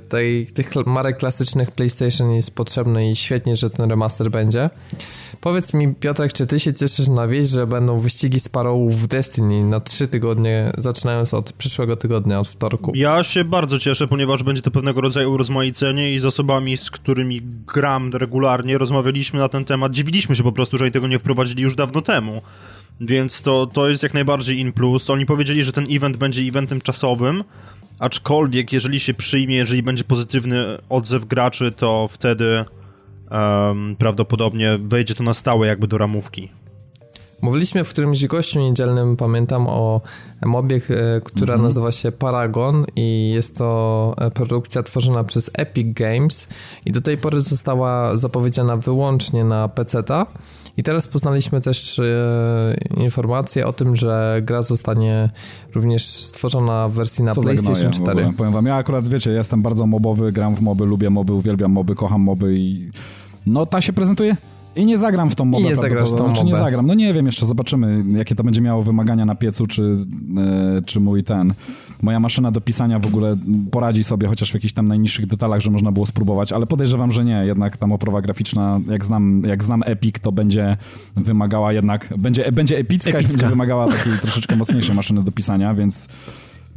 tej, 0.10 0.48
tych 0.48 0.76
marek 0.86 1.18
klasycznych 1.18 1.72
PlayStation 1.72 2.32
jest 2.32 2.56
potrzebny 2.56 3.12
i 3.12 3.16
świetnie, 3.16 3.56
że 3.56 3.70
ten 3.70 3.90
remaster 3.90 4.32
będzie. 4.32 4.70
Powiedz 5.42 5.74
mi, 5.74 5.96
Piotrek, 5.96 6.34
czy 6.34 6.48
ty 6.48 6.60
się 6.60 6.74
cieszysz 6.74 7.08
na 7.08 7.28
wieść, 7.28 7.52
że 7.52 7.68
będą 7.68 8.00
wyścigi 8.00 8.40
Sparrowów 8.40 8.96
w 8.96 9.08
Destiny 9.08 9.64
na 9.64 9.80
trzy 9.80 10.08
tygodnie, 10.08 10.72
zaczynając 10.78 11.34
od 11.34 11.54
przyszłego 11.54 11.96
tygodnia, 11.96 12.40
od 12.40 12.48
wtorku? 12.48 12.92
Ja 12.96 13.24
się 13.24 13.44
bardzo 13.44 13.80
cieszę, 13.80 14.08
ponieważ 14.08 14.44
będzie 14.44 14.62
to 14.62 14.72
pewnego 14.72 15.02
rodzaju 15.02 15.34
urozmaicenie 15.34 16.14
i 16.14 16.20
z 16.20 16.26
osobami, 16.26 16.78
z 16.78 16.92
którymi 16.92 17.42
gram 17.42 18.12
regularnie, 18.14 18.78
rozmawialiśmy 18.78 19.40
na 19.40 19.50
ten 19.50 19.66
temat, 19.66 19.92
dziwiliśmy 19.92 20.36
się 20.36 20.44
po 20.44 20.52
prostu, 20.52 20.78
że 20.78 20.86
oni 20.86 20.92
tego 20.92 21.08
nie 21.08 21.20
wprowadzili 21.20 21.64
już 21.64 21.76
dawno 21.76 22.02
temu. 22.02 22.42
Więc 23.02 23.42
to, 23.42 23.68
to 23.68 23.90
jest 23.90 24.04
jak 24.04 24.14
najbardziej 24.14 24.60
in 24.60 24.74
plus. 24.74 25.10
Oni 25.10 25.26
powiedzieli, 25.26 25.64
że 25.64 25.72
ten 25.72 25.88
event 25.90 26.18
będzie 26.18 26.42
eventem 26.42 26.82
czasowym, 26.82 27.44
aczkolwiek 28.00 28.74
jeżeli 28.74 29.00
się 29.00 29.14
przyjmie, 29.14 29.56
jeżeli 29.56 29.84
będzie 29.84 30.04
pozytywny 30.04 30.78
odzew 30.90 31.26
graczy, 31.26 31.72
to 31.72 32.10
wtedy 32.12 32.66
um, 33.32 33.96
prawdopodobnie 33.96 34.78
wejdzie 34.82 35.16
to 35.16 35.24
na 35.24 35.34
stałe 35.34 35.68
jakby 35.68 35.88
do 35.88 35.98
ramówki. 35.98 36.50
Mówiliśmy 37.42 37.84
w 37.84 37.90
którymś 37.90 38.26
gościu 38.26 38.60
niedzielnym, 38.60 39.18
pamiętam, 39.18 39.68
o 39.68 40.02
mobie, 40.46 40.76
e, 40.76 41.22
która 41.22 41.54
mm 41.54 41.62
-hmm. 41.62 41.68
nazywa 41.68 41.92
się 41.92 42.12
Paragon 42.12 42.86
i 42.96 43.32
jest 43.34 43.58
to 43.58 44.16
e, 44.18 44.32
produkcja 44.32 44.84
tworzona 44.84 45.24
przez 45.24 45.52
Epic 45.54 45.94
Games 45.94 46.48
i 46.86 46.92
do 46.92 47.02
tej 47.02 47.18
pory 47.18 47.42
została 47.42 48.18
zapowiedziana 48.18 48.78
wyłącznie 48.78 49.44
na 49.44 49.68
PC-ta. 49.68 50.26
I 50.78 50.84
teraz 50.84 51.08
poznaliśmy 51.08 51.62
też 51.62 52.00
e, 52.00 52.78
informację 52.98 53.68
o 53.68 53.74
tym, 53.74 53.96
że 53.96 54.42
gra 54.44 54.62
zostanie 54.62 55.30
również 55.76 56.04
stworzona 56.06 56.90
w 56.90 56.94
wersji 56.94 57.24
na 57.24 57.34
Co 57.34 57.42
PlayStation 57.42 57.92
4. 57.92 58.34
Powiem 58.38 58.54
wam, 58.54 58.66
ja 58.66 58.76
akurat 58.76 59.08
wiecie, 59.08 59.32
jestem 59.32 59.62
bardzo 59.62 59.86
mobowy, 59.88 60.32
gram 60.32 60.56
w 60.56 60.62
moby, 60.62 60.86
lubię 60.86 61.10
moby, 61.10 61.34
uwielbiam 61.34 61.72
moby, 61.72 61.96
kocham 61.96 62.22
moby 62.22 62.56
i 62.58 62.92
no 63.46 63.66
ta 63.66 63.82
się 63.82 63.94
prezentuje 63.94 64.36
i 64.76 64.86
nie 64.86 64.98
zagram 64.98 65.30
w 65.30 65.36
tą 65.36 65.46
mobę. 65.46 65.64
I 65.64 65.70
nie 65.70 65.76
zagrasz 65.76 66.12
tą 66.12 66.28
mobę. 66.28 66.44
nie 66.44 66.56
zagram. 66.56 66.88
No 66.88 66.94
nie 66.94 67.14
wiem, 67.14 67.26
jeszcze 67.26 67.46
zobaczymy, 67.46 68.04
jakie 68.18 68.36
to 68.36 68.44
będzie 68.44 68.62
miało 68.62 68.84
wymagania 68.84 69.26
na 69.26 69.36
piecu, 69.36 69.66
czy, 69.66 70.06
e, 70.38 70.82
czy 70.82 71.00
mój 71.00 71.24
ten, 71.24 71.54
moja 72.02 72.20
maszyna 72.20 72.52
do 72.52 72.62
pisania 72.62 73.00
w 73.00 73.06
ogóle 73.06 73.36
poradzi 73.72 74.04
sobie 74.04 74.28
chociaż 74.28 74.52
w 74.52 74.54
jakichś 74.54 74.74
tam 74.74 74.88
najniższych 74.88 75.26
detalach, 75.26 75.60
że 75.60 75.72
można 75.72 75.92
było 75.92 76.06
spróbować, 76.06 76.52
ale 76.52 76.66
podejrzewam, 76.66 77.12
że 77.12 77.26
nie. 77.26 77.46
Jednak 77.46 77.78
tam 77.78 77.92
oprawa 77.92 78.22
graficzna, 78.22 78.80
jak 78.90 79.06
znam, 79.06 79.44
jak 79.46 79.64
znam 79.64 79.82
Epic, 79.86 80.16
to 80.22 80.32
będzie 80.32 80.78
wymagała 81.16 81.74
jednak, 81.74 82.14
będzie, 82.18 82.52
będzie 82.52 82.78
epicka, 82.78 83.10
epicka. 83.10 83.28
i 83.28 83.28
będzie 83.28 83.48
wymagała 83.48 83.88
takiej 83.88 84.14
troszeczkę 84.22 84.56
mocniejszej 84.56 84.96
maszyny 84.96 85.24
do 85.24 85.32
pisania, 85.32 85.74
więc 85.74 86.08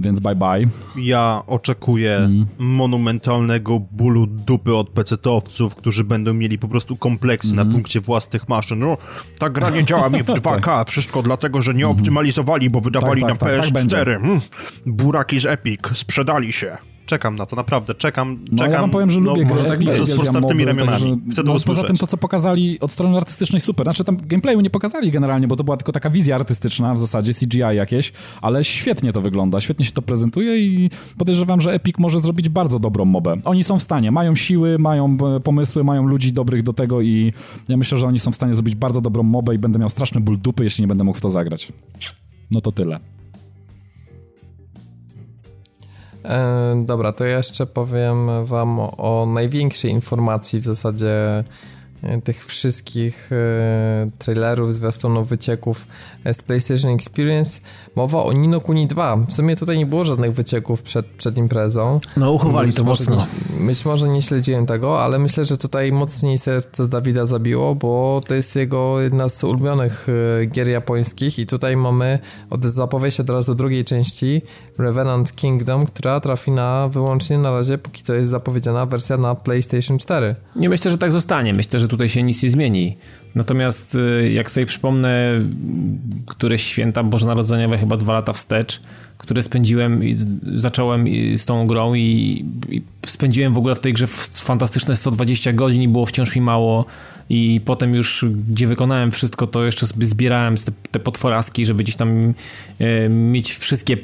Więc 0.02 0.20
bye 0.20 0.34
bye. 0.34 0.68
Ja 0.96 1.42
oczekuję 1.46 2.16
mm. 2.16 2.46
monumentalnego 2.58 3.80
bólu 3.80 4.26
dupy 4.26 4.76
od 4.76 4.90
pecetowców, 4.90 5.74
którzy 5.74 6.04
będą 6.04 6.34
mieli 6.34 6.58
po 6.58 6.68
prostu 6.68 6.96
kompleksy 6.96 7.48
mm. 7.48 7.56
na 7.56 7.62
mhm. 7.62 7.76
punkcie 7.76 8.00
własnych 8.00 8.48
maszyn. 8.48 8.78
No, 8.78 8.96
ta 9.38 9.50
gra 9.50 9.70
nie 9.70 9.84
działa 9.84 10.08
mi 10.08 10.22
w 10.22 10.26
2K, 10.26 10.60
tak. 10.64 10.90
wszystko 10.90 11.22
dlatego, 11.22 11.62
że 11.62 11.74
nie 11.74 11.84
mhm. 11.84 11.98
optymalizowali, 11.98 12.70
bo 12.70 12.80
wydawali 12.80 13.20
tak, 13.20 13.38
tak, 13.38 13.52
na 13.52 13.62
PS4. 13.62 13.88
Tak, 13.90 14.22
tak 14.22 14.40
Buraki 14.86 15.40
z 15.40 15.46
Epic, 15.46 15.80
sprzedali 15.92 16.52
się 16.52 16.76
czekam 17.06 17.36
na 17.36 17.46
to, 17.46 17.56
naprawdę, 17.56 17.94
czekam, 17.94 18.38
no, 18.52 18.58
czekam. 18.58 18.72
ja 18.72 18.80
wam 18.80 18.90
powiem, 18.90 19.10
że 19.10 19.20
no, 19.20 19.30
lubię 19.30 19.44
może 19.44 19.64
tak 19.64 19.84
z 19.84 19.98
rozpostartymi 19.98 20.64
ramionami. 20.64 21.20
Chcę 21.32 21.42
no, 21.42 21.54
Poza 21.66 21.82
tym 21.82 21.96
to, 21.96 22.06
co 22.06 22.16
pokazali 22.16 22.80
od 22.80 22.92
strony 22.92 23.16
artystycznej, 23.16 23.60
super. 23.60 23.86
Znaczy 23.86 24.04
tam 24.04 24.16
gameplayu 24.16 24.60
nie 24.60 24.70
pokazali 24.70 25.10
generalnie, 25.10 25.48
bo 25.48 25.56
to 25.56 25.64
była 25.64 25.76
tylko 25.76 25.92
taka 25.92 26.10
wizja 26.10 26.34
artystyczna 26.34 26.94
w 26.94 26.98
zasadzie, 26.98 27.32
CGI 27.34 27.58
jakieś, 27.58 28.12
ale 28.42 28.64
świetnie 28.64 29.12
to 29.12 29.20
wygląda, 29.20 29.60
świetnie 29.60 29.84
się 29.84 29.92
to 29.92 30.02
prezentuje 30.02 30.58
i 30.58 30.90
podejrzewam, 31.18 31.60
że 31.60 31.72
Epic 31.72 31.98
może 31.98 32.20
zrobić 32.20 32.48
bardzo 32.48 32.78
dobrą 32.78 33.04
mobę. 33.04 33.34
Oni 33.44 33.64
są 33.64 33.78
w 33.78 33.82
stanie, 33.82 34.10
mają 34.10 34.34
siły, 34.34 34.78
mają 34.78 35.16
e, 35.36 35.40
pomysły, 35.40 35.84
mają 35.84 36.06
ludzi 36.06 36.32
dobrych 36.32 36.62
do 36.62 36.72
tego 36.72 37.00
i 37.00 37.32
ja 37.68 37.76
myślę, 37.76 37.98
że 37.98 38.06
oni 38.06 38.18
są 38.18 38.32
w 38.32 38.36
stanie 38.36 38.54
zrobić 38.54 38.74
bardzo 38.74 39.00
dobrą 39.00 39.22
mobę 39.22 39.54
i 39.54 39.58
będę 39.58 39.78
miał 39.78 39.88
straszny 39.88 40.20
ból 40.20 40.38
dupy, 40.38 40.64
jeśli 40.64 40.82
nie 40.82 40.88
będę 40.88 41.04
mógł 41.04 41.18
w 41.18 41.20
to 41.20 41.28
zagrać. 41.28 41.72
No 42.50 42.60
to 42.60 42.72
tyle. 42.72 43.00
Dobra, 46.84 47.12
to 47.12 47.24
ja 47.24 47.36
jeszcze 47.36 47.66
powiem 47.66 48.44
wam 48.44 48.80
o 48.80 49.26
największej 49.34 49.90
informacji 49.90 50.60
w 50.60 50.64
zasadzie 50.64 51.44
e, 52.02 52.20
tych 52.20 52.46
wszystkich 52.46 53.30
e, 53.32 54.06
trailerów, 54.18 54.74
zwiastunów, 54.74 55.28
wycieków 55.28 55.86
z 56.32 56.42
PlayStation 56.42 56.90
Experience. 56.90 57.60
Mowa 57.96 58.22
o 58.22 58.32
Nino 58.32 58.60
Kuni 58.60 58.86
2. 58.86 59.16
W 59.16 59.32
sumie 59.32 59.56
tutaj 59.56 59.78
nie 59.78 59.86
było 59.86 60.04
żadnych 60.04 60.32
wycieków 60.32 60.82
przed, 60.82 61.06
przed 61.06 61.38
imprezą. 61.38 61.98
No, 62.16 62.32
uchowali 62.32 62.72
to 62.72 62.84
mocno. 62.84 63.16
Nie, 63.60 63.66
być 63.66 63.84
może 63.84 64.08
nie 64.08 64.22
śledziłem 64.22 64.66
tego, 64.66 65.02
ale 65.02 65.18
myślę, 65.18 65.44
że 65.44 65.58
tutaj 65.58 65.92
mocniej 65.92 66.38
serce 66.38 66.88
Dawida 66.88 67.24
zabiło, 67.26 67.74
bo 67.74 68.20
to 68.26 68.34
jest 68.34 68.56
jego 68.56 69.00
jedna 69.00 69.28
z 69.28 69.44
ulubionych 69.44 70.06
gier 70.52 70.68
japońskich 70.68 71.38
i 71.38 71.46
tutaj 71.46 71.76
mamy 71.76 72.18
od 72.50 72.64
zapowiedź 72.64 73.20
od 73.20 73.30
razu 73.30 73.54
drugiej 73.54 73.84
części 73.84 74.42
Revenant 74.78 75.32
Kingdom, 75.32 75.86
która 75.86 76.20
trafi 76.20 76.50
na 76.50 76.88
wyłącznie 76.88 77.38
na 77.38 77.50
razie, 77.50 77.78
póki 77.78 78.02
co 78.02 78.14
jest 78.14 78.30
zapowiedziana 78.30 78.86
wersja 78.86 79.16
na 79.16 79.34
PlayStation 79.34 79.98
4. 79.98 80.34
Nie 80.56 80.68
myślę, 80.68 80.90
że 80.90 80.98
tak 80.98 81.12
zostanie. 81.12 81.54
Myślę, 81.54 81.80
że 81.80 81.88
tutaj 81.88 82.08
się 82.08 82.22
nic 82.22 82.42
nie 82.42 82.50
zmieni. 82.50 82.96
Natomiast 83.34 83.94
y, 83.94 84.32
jak 84.32 84.50
sobie 84.50 84.66
przypomnę 84.66 85.40
któreś 86.26 86.62
święta 86.62 87.02
bożonarodzeniowe, 87.02 87.78
chyba 87.78 87.96
dwa 87.96 88.12
lata 88.12 88.32
wstecz, 88.32 88.80
które 89.18 89.42
spędziłem 89.42 90.04
i 90.04 90.16
zacząłem 90.54 91.06
z 91.36 91.44
tą 91.44 91.66
grą 91.66 91.94
i, 91.94 92.44
i 92.68 92.82
spędziłem 93.06 93.52
w 93.52 93.58
ogóle 93.58 93.74
w 93.74 93.80
tej 93.80 93.92
grze 93.92 94.06
fantastyczne 94.34 94.96
120 94.96 95.52
godzin 95.52 95.82
i 95.82 95.88
było 95.88 96.06
wciąż 96.06 96.36
mi 96.36 96.42
mało 96.42 96.84
i 97.28 97.60
potem 97.64 97.94
już, 97.94 98.24
gdzie 98.48 98.66
wykonałem 98.66 99.10
wszystko, 99.10 99.46
to 99.46 99.64
jeszcze 99.64 99.86
sobie 99.86 100.06
zbierałem 100.06 100.56
te, 100.56 100.72
te 100.90 101.00
potworaski, 101.00 101.66
żeby 101.66 101.82
gdzieś 101.82 101.96
tam 101.96 102.32
e, 102.78 103.08
mieć 103.08 103.54
wszystkie 103.54 103.96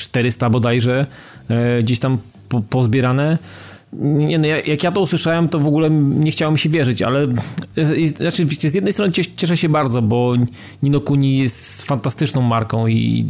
400 0.00 0.50
bodajże 0.50 1.06
e, 1.48 1.82
gdzieś 1.82 2.00
tam 2.00 2.18
po, 2.48 2.60
pozbierane. 2.60 3.38
Nie, 3.92 4.38
no, 4.38 4.46
jak 4.46 4.84
ja 4.84 4.92
to 4.92 5.00
usłyszałem, 5.00 5.48
to 5.48 5.58
w 5.58 5.66
ogóle 5.66 5.90
nie 5.90 6.30
chciało 6.30 6.52
mi 6.52 6.58
się 6.58 6.68
wierzyć, 6.68 7.02
ale 7.02 7.26
znaczy, 8.16 8.46
wiecie, 8.46 8.70
z 8.70 8.74
jednej 8.74 8.92
strony 8.92 9.12
cieszę 9.36 9.56
się 9.56 9.68
bardzo, 9.68 10.02
bo 10.02 10.34
Nino 10.82 11.00
Kuni 11.00 11.38
jest 11.38 11.82
fantastyczną 11.82 12.42
marką 12.42 12.86
i 12.86 13.26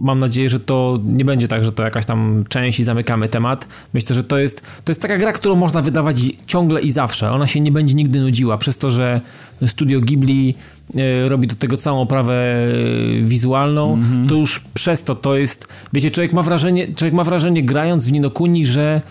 mam 0.00 0.20
nadzieję, 0.20 0.48
że 0.48 0.60
to 0.60 0.98
nie 1.04 1.24
będzie 1.24 1.48
tak, 1.48 1.64
że 1.64 1.72
to 1.72 1.82
jakaś 1.82 2.06
tam 2.06 2.44
część 2.48 2.80
i 2.80 2.84
zamykamy 2.84 3.28
temat. 3.28 3.66
Myślę, 3.94 4.14
że 4.14 4.24
to 4.24 4.38
jest, 4.38 4.62
to 4.84 4.90
jest 4.90 5.02
taka 5.02 5.18
gra, 5.18 5.32
którą 5.32 5.54
można 5.54 5.82
wydawać 5.82 6.20
ciągle 6.46 6.80
i 6.80 6.90
zawsze. 6.90 7.30
Ona 7.30 7.46
się 7.46 7.60
nie 7.60 7.72
będzie 7.72 7.94
nigdy 7.94 8.20
nudziła, 8.20 8.58
przez 8.58 8.78
to, 8.78 8.90
że 8.90 9.20
studio 9.66 10.00
Ghibli 10.00 10.54
e, 10.96 11.28
robi 11.28 11.46
do 11.46 11.54
tego 11.54 11.76
całą 11.76 12.00
oprawę 12.00 12.34
e, 12.34 13.22
wizualną, 13.22 13.94
mm 13.94 14.26
-hmm. 14.26 14.28
to 14.28 14.34
już 14.34 14.60
przez 14.74 15.04
to 15.04 15.14
to 15.14 15.36
jest, 15.36 15.68
wiecie, 15.92 16.10
człowiek 16.10 16.32
ma 16.32 16.42
wrażenie, 16.42 16.94
człowiek 16.94 17.14
ma 17.14 17.24
wrażenie 17.24 17.62
grając 17.62 18.08
w 18.08 18.12
Nino 18.12 18.30
Kuni, 18.30 18.66
że 18.66 19.02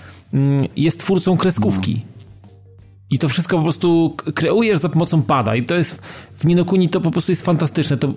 jest 0.76 1.00
twórcą 1.00 1.38
kreskówki. 1.38 2.06
I 3.10 3.18
to 3.20 3.30
wszystko 3.30 3.58
po 3.58 3.64
prostu 3.64 4.16
kreujesz 4.36 4.80
za 4.80 4.90
pomocą 4.90 5.22
pada. 5.22 5.56
I 5.56 5.64
to 5.64 5.76
jest 5.76 6.02
w 6.36 6.46
Ninokuni 6.46 6.90
to 6.90 7.02
po 7.02 7.12
prostu 7.12 7.32
jest 7.32 7.46
fantastyczne. 7.46 7.98
To 7.98 8.14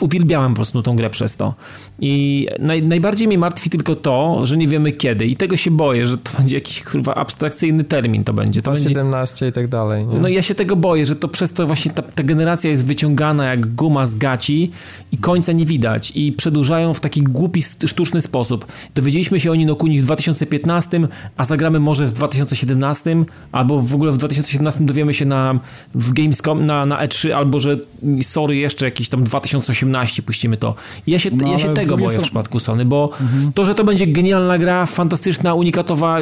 uwielbiałem 0.00 0.52
po 0.52 0.56
prostu 0.56 0.82
tą 0.82 0.96
grę 0.96 1.10
przez 1.10 1.36
to. 1.36 1.54
I 2.00 2.46
naj, 2.58 2.82
najbardziej 2.82 3.28
mnie 3.28 3.38
martwi 3.38 3.70
tylko 3.70 3.96
to, 3.96 4.46
że 4.46 4.56
nie 4.56 4.68
wiemy 4.68 4.92
kiedy. 4.92 5.26
I 5.26 5.36
tego 5.36 5.56
się 5.56 5.70
boję, 5.70 6.06
że 6.06 6.18
to 6.18 6.30
będzie 6.38 6.54
jakiś 6.54 6.82
kurwa 6.82 7.14
abstrakcyjny 7.14 7.84
termin 7.84 8.24
to 8.24 8.32
będzie. 8.32 8.62
To, 8.62 8.72
będzie... 8.72 8.88
17 8.88 9.48
i 9.48 9.52
tak 9.52 9.68
dalej. 9.68 10.06
Nie? 10.06 10.18
No 10.18 10.28
ja 10.28 10.42
się 10.42 10.54
tego 10.54 10.76
boję, 10.76 11.06
że 11.06 11.16
to 11.16 11.28
przez 11.28 11.52
to 11.52 11.66
właśnie 11.66 11.90
ta, 11.90 12.02
ta, 12.02 12.22
generacja 12.22 12.70
jest 12.70 12.84
wyciągana 12.84 13.44
jak 13.44 13.74
guma 13.74 14.06
z 14.06 14.16
gaci 14.16 14.70
i 15.12 15.18
końca 15.18 15.52
nie 15.52 15.66
widać. 15.66 16.12
I 16.14 16.32
przedłużają 16.32 16.94
w 16.94 17.00
taki 17.00 17.22
głupi, 17.22 17.62
sztuczny 17.86 18.20
sposób. 18.20 18.66
Dowiedzieliśmy 18.94 19.40
się 19.40 19.50
o 19.50 19.54
Ninokuni 19.54 20.00
w 20.00 20.02
2015, 20.02 21.00
a 21.36 21.44
zagramy 21.44 21.80
może 21.80 22.06
w 22.06 22.12
2017, 22.12 23.24
albo 23.52 23.80
w 23.80 23.94
ogóle 23.94 24.12
w 24.12 24.16
2017 24.16 24.84
dowiemy 24.84 25.14
się 25.14 25.24
na, 25.24 25.60
w 25.94 26.12
Gamescom, 26.12 26.66
na, 26.66 26.86
na 26.86 27.06
E3, 27.06 27.30
albo 27.30 27.60
że 27.60 27.78
sorry, 28.22 28.56
jeszcze 28.56 28.84
jakiś 28.84 29.08
tam 29.08 29.24
2018 29.24 29.77
18, 29.78 30.22
puścimy 30.22 30.56
to. 30.56 30.74
Ja 31.06 31.18
się, 31.18 31.30
no, 31.32 31.52
ja 31.52 31.58
się 31.58 31.74
tego 31.74 31.96
boję 31.96 32.08
strony... 32.08 32.18
w 32.18 32.22
przypadku 32.22 32.58
Sony, 32.58 32.84
bo 32.84 33.10
mhm. 33.20 33.52
to, 33.52 33.66
że 33.66 33.74
to 33.74 33.84
będzie 33.84 34.06
genialna 34.06 34.58
gra, 34.58 34.86
fantastyczna, 34.86 35.54
unikatowa, 35.54 36.18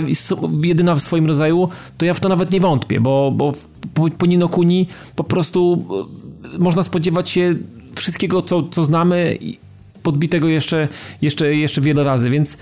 jedyna 0.63 0.95
w 0.95 1.01
swoim 1.01 1.27
rodzaju, 1.27 1.69
to 1.99 2.05
ja 2.05 2.15
w 2.15 2.21
to 2.21 2.29
nawet 2.29 2.51
nie 2.51 2.61
wątpię, 2.61 3.01
bo, 3.01 3.33
bo 3.35 3.53
po, 3.95 4.11
po 4.19 4.27
Nino 4.27 4.49
Kuni 4.49 4.87
po 5.17 5.25
prostu 5.25 5.85
e, 6.55 6.59
można 6.59 6.83
spodziewać 6.83 7.31
się 7.31 7.55
wszystkiego, 7.95 8.43
co, 8.43 8.63
co 8.63 8.85
znamy, 8.85 9.39
podbitego 10.03 10.49
jeszcze, 10.49 10.89
jeszcze, 11.23 11.55
jeszcze 11.55 11.81
wiele 11.81 12.05
razy, 12.05 12.31
więc 12.31 12.57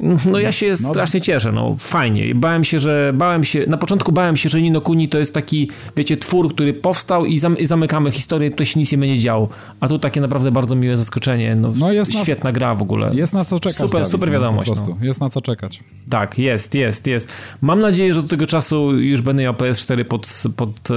no 0.00 0.38
ja 0.38 0.52
się 0.52 0.74
no, 0.82 0.90
strasznie 0.90 1.20
cieszę, 1.20 1.52
no 1.52 1.76
fajnie. 1.78 2.34
Bałem 2.34 2.64
się, 2.64 2.80
że 2.80 3.12
bałem 3.14 3.44
się, 3.44 3.64
na 3.66 3.76
początku 3.76 4.12
bałem 4.12 4.36
się, 4.36 4.48
że 4.48 4.62
Nino 4.62 4.80
Kuni 4.80 5.08
to 5.08 5.18
jest 5.18 5.34
taki, 5.34 5.70
wiecie, 5.96 6.16
twór, 6.16 6.54
który 6.54 6.72
powstał 6.72 7.24
i, 7.24 7.38
zam, 7.38 7.58
i 7.58 7.66
zamykamy 7.66 8.10
historię, 8.10 8.50
tutaj 8.50 8.66
się 8.66 8.80
nic 8.80 8.92
nie 8.92 8.98
będzie 8.98 9.18
działo. 9.18 9.48
A 9.80 9.88
tu 9.88 9.98
takie 9.98 10.20
naprawdę 10.20 10.50
bardzo 10.50 10.76
miłe 10.76 10.96
zaskoczenie, 10.96 11.56
no, 11.56 11.72
no 11.78 11.92
jest 11.92 12.18
świetna 12.18 12.48
na, 12.48 12.52
gra 12.52 12.74
w 12.74 12.82
ogóle. 12.82 13.10
Jest 13.14 13.32
na 13.32 13.44
co 13.44 13.60
czekać. 13.60 13.76
Super, 13.76 14.00
Dawid, 14.00 14.08
super 14.08 14.30
wiadomość. 14.30 14.68
No, 14.68 14.74
po 14.74 14.80
prostu. 14.80 14.96
No. 15.00 15.06
Jest 15.06 15.20
na 15.20 15.28
co 15.28 15.40
czekać. 15.40 15.80
Tak, 16.10 16.38
jest, 16.38 16.74
jest, 16.74 17.06
jest. 17.06 17.28
Mam 17.60 17.80
nadzieję, 17.80 18.14
że 18.14 18.22
do 18.22 18.28
tego 18.28 18.46
czasu 18.46 18.98
już 18.98 19.22
będę 19.22 19.42
miał 19.42 19.54
PS4 19.54 20.04
pod, 20.04 20.42
pod, 20.56 20.90
e, 20.90 20.94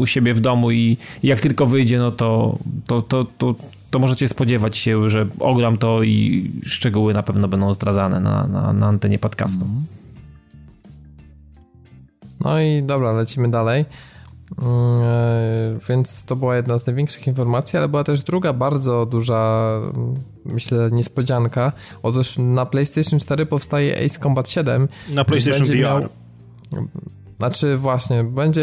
u 0.00 0.06
siebie 0.06 0.34
w 0.34 0.40
domu 0.40 0.70
i 0.70 0.96
jak 1.22 1.40
tylko 1.40 1.66
wyjdzie, 1.66 1.98
no 1.98 2.10
to, 2.10 2.58
to, 2.86 3.02
to, 3.02 3.26
to 3.38 3.54
to 3.90 3.98
możecie 3.98 4.28
spodziewać 4.28 4.76
się, 4.76 5.08
że 5.08 5.26
ogram 5.40 5.78
to 5.78 6.02
i 6.02 6.50
szczegóły 6.64 7.14
na 7.14 7.22
pewno 7.22 7.48
będą 7.48 7.72
zdradzane 7.72 8.20
na, 8.20 8.46
na, 8.46 8.72
na 8.72 8.86
antenie 8.86 9.18
podcastu. 9.18 9.64
Mhm. 9.64 9.82
No 12.40 12.60
i 12.60 12.82
dobra, 12.82 13.12
lecimy 13.12 13.50
dalej. 13.50 13.84
Yy, 14.50 15.78
więc 15.88 16.24
to 16.24 16.36
była 16.36 16.56
jedna 16.56 16.78
z 16.78 16.86
największych 16.86 17.26
informacji, 17.26 17.78
ale 17.78 17.88
była 17.88 18.04
też 18.04 18.22
druga 18.22 18.52
bardzo 18.52 19.06
duża, 19.06 19.70
myślę, 20.44 20.90
niespodzianka. 20.92 21.72
Otóż 22.02 22.38
na 22.38 22.66
PlayStation 22.66 23.20
4 23.20 23.46
powstaje 23.46 24.04
Ace 24.04 24.20
Combat 24.20 24.48
7. 24.48 24.88
Na 25.08 25.24
PlayStation 25.24 25.66
VR. 25.66 25.74
Miał, 25.76 26.02
znaczy 27.38 27.76
właśnie, 27.76 28.24
będzie 28.24 28.62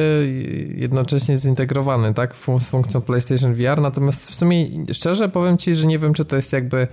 jednocześnie 0.76 1.38
zintegrowany, 1.38 2.14
tak, 2.14 2.36
z 2.36 2.66
funkcją 2.66 3.02
PlayStation 3.02 3.54
VR, 3.54 3.82
natomiast 3.82 4.32
w 4.32 4.36
sumie 4.36 4.68
szczerze 4.94 5.30
powiem 5.30 5.58
Ci, 5.58 5.76
że 5.76 5.88
nie 5.88 6.00
wiem, 6.00 6.14
czy 6.14 6.26
to 6.26 6.36
jest 6.36 6.54
jakby 6.54 6.88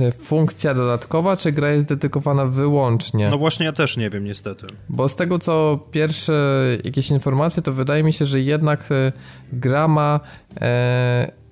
e, 0.00 0.12
funkcja 0.12 0.74
dodatkowa, 0.74 1.36
czy 1.36 1.52
gra 1.52 1.70
jest 1.70 1.86
dedykowana 1.86 2.46
wyłącznie. 2.46 3.30
No 3.30 3.38
właśnie 3.38 3.66
ja 3.66 3.72
też 3.72 3.96
nie 3.96 4.10
wiem 4.10 4.24
niestety. 4.24 4.66
Bo 4.88 5.08
z 5.08 5.16
tego 5.16 5.38
co 5.38 5.78
pierwsze 5.90 6.62
jakieś 6.84 7.10
informacje, 7.10 7.62
to 7.62 7.72
wydaje 7.72 8.02
mi 8.02 8.12
się, 8.12 8.24
że 8.24 8.40
jednak 8.40 8.80
e, 8.90 9.12
gra 9.52 9.88
ma 9.88 10.20
e, 10.60 11.43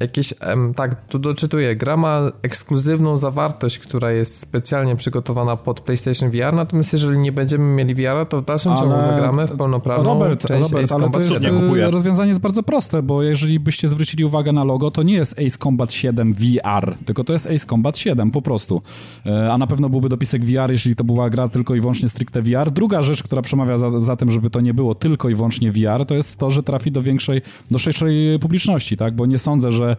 jakieś, 0.00 0.34
tak, 0.76 1.06
tu 1.06 1.18
doczytuję, 1.18 1.76
gra 1.76 1.96
ma 1.96 2.32
ekskluzywną 2.42 3.16
zawartość, 3.16 3.78
która 3.78 4.12
jest 4.12 4.40
specjalnie 4.40 4.96
przygotowana 4.96 5.56
pod 5.56 5.80
PlayStation 5.80 6.30
VR, 6.30 6.52
natomiast 6.52 6.92
jeżeli 6.92 7.18
nie 7.18 7.32
będziemy 7.32 7.64
mieli 7.64 7.94
VR, 7.94 8.26
to 8.28 8.42
w 8.42 8.44
dalszym 8.44 8.72
ale... 8.72 8.80
ciągu 8.80 9.02
zagramy 9.02 9.46
w 9.46 9.56
pełnoprawną 9.56 10.04
Robert, 10.04 10.46
część 10.46 10.72
Robert, 10.72 10.92
ale 10.92 11.10
to 11.10 11.18
jest, 11.18 11.32
7. 11.32 11.74
E, 11.80 11.90
rozwiązanie 11.90 12.28
jest 12.28 12.40
bardzo 12.40 12.62
proste, 12.62 13.02
bo 13.02 13.22
jeżeli 13.22 13.60
byście 13.60 13.88
zwrócili 13.88 14.24
uwagę 14.24 14.52
na 14.52 14.64
logo, 14.64 14.90
to 14.90 15.02
nie 15.02 15.14
jest 15.14 15.32
Ace 15.32 15.58
Combat 15.58 15.92
7 15.92 16.34
VR, 16.34 16.96
tylko 17.04 17.24
to 17.24 17.32
jest 17.32 17.46
Ace 17.46 17.66
Combat 17.66 17.98
7 17.98 18.30
po 18.30 18.42
prostu. 18.42 18.82
E, 19.26 19.52
a 19.52 19.58
na 19.58 19.66
pewno 19.66 19.88
byłby 19.88 20.08
dopisek 20.08 20.44
VR, 20.44 20.70
jeżeli 20.70 20.96
to 20.96 21.04
była 21.04 21.30
gra 21.30 21.48
tylko 21.48 21.74
i 21.74 21.80
wyłącznie 21.80 22.08
stricte 22.08 22.42
VR. 22.42 22.70
Druga 22.70 23.02
rzecz, 23.02 23.22
która 23.22 23.42
przemawia 23.42 23.78
za, 23.78 24.02
za 24.02 24.16
tym, 24.16 24.30
żeby 24.30 24.50
to 24.50 24.60
nie 24.60 24.74
było 24.74 24.94
tylko 24.94 25.28
i 25.28 25.34
wyłącznie 25.34 25.72
VR, 25.72 26.06
to 26.06 26.14
jest 26.14 26.36
to, 26.36 26.50
że 26.50 26.62
trafi 26.62 26.92
do 26.92 27.02
większej, 27.02 27.42
do 27.70 27.78
szerszej 27.78 28.38
publiczności, 28.38 28.96
tak? 28.96 29.14
Bo 29.14 29.26
nie 29.26 29.38
sądzę, 29.38 29.70
że 29.70 29.89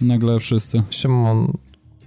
nagle 0.00 0.40
wszyscy. 0.40 0.82
Szymon, 0.90 1.52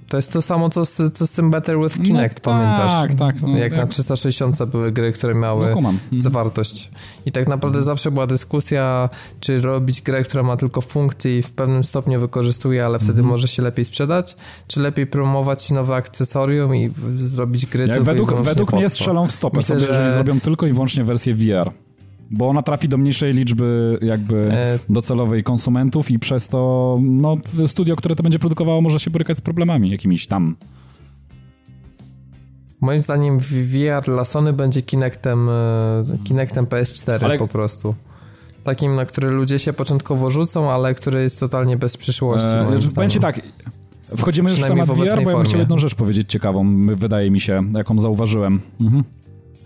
To 0.07 0.17
jest 0.17 0.33
to 0.33 0.41
samo, 0.41 0.69
co 0.69 0.86
z, 0.86 1.13
co 1.13 1.27
z 1.27 1.31
tym 1.31 1.51
Better 1.51 1.79
with 1.79 2.01
Kinect, 2.01 2.38
no, 2.45 2.51
pamiętasz? 2.51 2.91
Tak, 2.91 3.13
tak. 3.13 3.41
No, 3.41 3.49
jak, 3.49 3.59
jak, 3.59 3.75
na 3.75 3.88
360 3.88 4.65
były 4.65 4.91
gry, 4.91 5.11
które 5.11 5.36
miały 5.36 5.65
no, 5.71 5.77
mhm. 5.77 5.99
zawartość. 6.17 6.91
I 7.25 7.31
tak 7.31 7.47
naprawdę 7.47 7.77
mhm. 7.77 7.83
zawsze 7.83 8.11
była 8.11 8.27
dyskusja, 8.27 9.09
czy 9.39 9.61
robić 9.61 10.01
grę, 10.01 10.23
która 10.23 10.43
ma 10.43 10.57
tylko 10.57 10.81
funkcje 10.81 11.39
i 11.39 11.41
w 11.41 11.51
pewnym 11.51 11.83
stopniu 11.83 12.19
wykorzystuje, 12.19 12.86
ale 12.86 12.99
wtedy 12.99 13.11
mhm. 13.11 13.27
może 13.27 13.47
się 13.47 13.63
lepiej 13.63 13.86
sprzedać, 13.86 14.36
czy 14.67 14.79
lepiej 14.79 15.07
promować 15.07 15.71
nowe 15.71 15.95
akcesorium 15.95 16.75
i 16.75 16.91
zrobić 17.17 17.65
gry 17.65 17.88
jak 17.88 17.91
tylko 17.91 18.05
według, 18.05 18.41
według 18.41 18.73
mnie 18.73 18.89
strzelą 18.89 19.27
w 19.27 19.31
stopę 19.31 19.57
Myślę, 19.57 19.79
sobie, 19.79 19.93
że... 19.93 20.01
jeżeli 20.01 20.13
zrobią 20.13 20.39
tylko 20.39 20.67
i 20.67 20.73
wyłącznie 20.73 21.03
wersję 21.03 21.36
VR. 21.36 21.71
Bo 22.32 22.49
ona 22.49 22.63
trafi 22.63 22.89
do 22.89 22.97
mniejszej 22.97 23.34
liczby 23.34 23.97
jakby 24.01 24.49
e... 24.51 24.80
docelowej 24.89 25.43
konsumentów 25.43 26.11
i 26.11 26.19
przez 26.19 26.47
to 26.47 26.97
no, 27.01 27.38
studio, 27.67 27.95
które 27.95 28.15
to 28.15 28.23
będzie 28.23 28.39
produkowało 28.39 28.82
może 28.82 28.99
się 28.99 29.11
borykać 29.11 29.38
z 29.38 29.41
problemami 29.41 29.89
jakimiś 29.91 30.28
tam. 30.28 30.55
Moim 32.82 33.01
zdaniem 33.01 33.39
VR 33.39 34.05
dla 34.05 34.26
Sony 34.26 34.53
będzie 34.53 34.82
Kinectem, 34.82 35.49
e, 35.49 36.17
Kinectem 36.23 36.65
PS4 36.65 37.26
ale... 37.26 37.38
po 37.38 37.47
prostu. 37.47 37.95
Takim, 38.63 38.95
na 38.95 39.05
który 39.05 39.30
ludzie 39.30 39.59
się 39.59 39.73
początkowo 39.73 40.30
rzucą, 40.30 40.71
ale 40.71 40.95
który 40.95 41.21
jest 41.21 41.39
totalnie 41.39 41.78
bez 41.78 41.97
przyszłości. 41.97 42.47
Eee, 42.47 42.93
powiem 42.95 43.09
ci 43.09 43.19
tak, 43.19 43.41
wchodzimy 44.17 44.49
już 44.49 44.59
w 44.59 44.67
temat 44.67 44.89
w 44.89 44.93
VR, 44.93 45.23
bo 45.23 45.30
ja 45.30 45.38
bym 45.38 45.45
chciał 45.45 45.59
jedną 45.59 45.78
rzecz 45.78 45.95
powiedzieć 45.95 46.32
ciekawą, 46.32 46.88
wydaje 46.95 47.32
mi 47.32 47.39
się, 47.39 47.63
jaką 47.73 47.99
zauważyłem. 47.99 48.61
Mhm. 48.82 49.03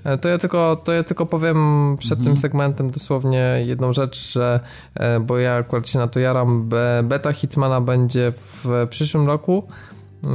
E, 0.03 0.17
to 0.17 0.29
ja 0.29 0.37
tylko, 0.37 0.75
to 0.75 0.91
ja 0.91 1.03
tylko 1.03 1.25
powiem 1.25 1.95
przed 1.99 2.19
mhm. 2.19 2.25
tym 2.25 2.41
segmentem 2.41 2.91
dosłownie 2.91 3.63
jedną 3.65 3.93
rzecz, 3.93 4.31
że 4.31 4.59
e, 4.95 5.19
bo 5.19 5.37
ja 5.37 5.55
akurat 5.55 5.87
się 5.87 5.99
na 5.99 6.07
to 6.07 6.19
jaram, 6.19 6.69
beta 7.03 7.33
Hitmana 7.33 7.81
będzie 7.81 8.31
w 8.31 8.87
przyszłym 8.89 9.27
roku, 9.27 9.67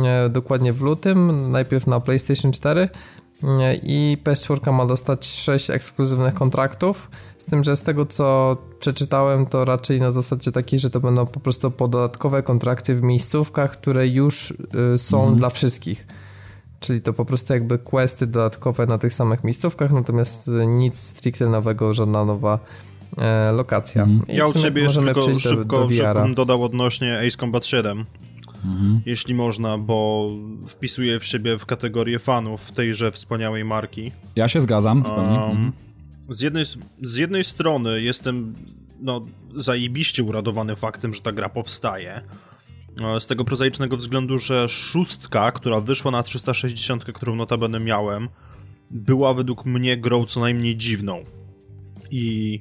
e, 0.05 0.29
dokładnie 0.29 0.73
w 0.73 0.83
lutym, 0.83 1.51
najpierw 1.51 1.87
na 1.87 2.01
PlayStation 2.01 2.53
4 2.53 2.89
i 3.83 4.19
PS4 4.25 4.73
ma 4.73 4.87
dostać 4.87 5.27
6 5.27 5.71
ekskluzywnych 5.71 6.35
kontraktów, 6.35 7.11
z 7.39 7.47
tym, 7.47 7.65
że 7.65 7.77
z 7.77 7.83
tego 7.83 8.07
co 8.07 8.57
przeczytałem, 8.79 9.47
to 9.47 9.65
raczej 9.65 10.01
na 10.01 10.13
zasadzie 10.13 10.53
takiej, 10.53 10.79
że 10.79 10.91
to 10.91 11.01
będą 11.01 11.27
po 11.27 11.41
prostu 11.41 11.73
dodatkowe 11.79 12.43
kontrakty 12.43 12.95
w 12.95 13.03
miejscówkach, 13.03 13.71
które 13.71 14.09
już 14.09 14.55
są 14.97 15.19
mhm. 15.19 15.37
dla 15.37 15.51
wszystkich 15.51 16.07
czyli 16.87 17.03
to 17.03 17.13
po 17.13 17.25
prostu 17.25 17.53
jakby 17.53 17.79
questy 17.79 18.27
dodatkowe 18.27 18.87
na 18.87 18.99
tych 18.99 19.13
samych 19.13 19.45
miejscówkach, 19.45 19.93
natomiast 19.93 20.51
nic 20.67 20.99
stricte 20.99 21.49
nowego, 21.49 21.95
żadna 21.95 22.25
nowa 22.25 22.59
e, 23.19 23.53
lokacja. 23.53 24.03
Mhm. 24.03 24.37
Ja 24.37 24.47
u 24.47 24.53
ciebie 24.53 24.83
jeszcze 24.83 25.03
tylko 25.03 25.35
szybko 25.41 25.89
do, 25.89 26.35
dodał 26.35 26.65
odnośnie 26.65 27.19
Ace 27.19 27.37
Combat 27.37 27.67
7. 27.67 28.05
Mhm. 28.65 29.01
Jeśli 29.07 29.35
można, 29.35 29.79
bo 29.79 30.29
wpisuje 30.69 31.21
w 31.21 31.25
siebie 31.25 31.59
w 31.59 31.67
kategorię 31.67 32.19
fanów 32.19 32.73
tejże 32.73 33.13
wspaniałej 33.13 33.65
marki. 33.65 34.13
Ja 34.37 34.49
się 34.49 34.61
zgadzam 34.61 35.03
w 35.03 35.11
pełni. 35.11 35.39
Um, 35.39 35.73
z, 36.29 36.41
jednej, 36.41 36.65
z 37.03 37.17
jednej 37.17 37.45
strony 37.45 38.03
jestem 38.03 38.55
no, 39.01 39.21
zajebiście 39.55 40.23
uradowany 40.23 40.77
faktem, 40.77 41.15
że 41.15 41.21
ta 41.21 41.33
gra 41.33 41.49
powstaje. 41.49 42.23
E, 43.01 43.21
z 43.21 43.27
tego 43.27 43.45
prozaicznego 43.45 43.97
względu, 43.97 44.39
że 44.39 44.69
szóstka, 44.69 45.53
która 45.53 45.81
wyszła 45.81 46.11
na 46.11 46.23
360, 46.23 47.05
którą 47.05 47.37
notabene 47.37 47.81
miałem, 47.81 48.29
była 48.91 49.35
według 49.35 49.65
mnie 49.65 49.97
grą 49.97 50.27
co 50.27 50.41
najmniej 50.41 50.77
dziwną. 50.77 51.23
I 52.11 52.61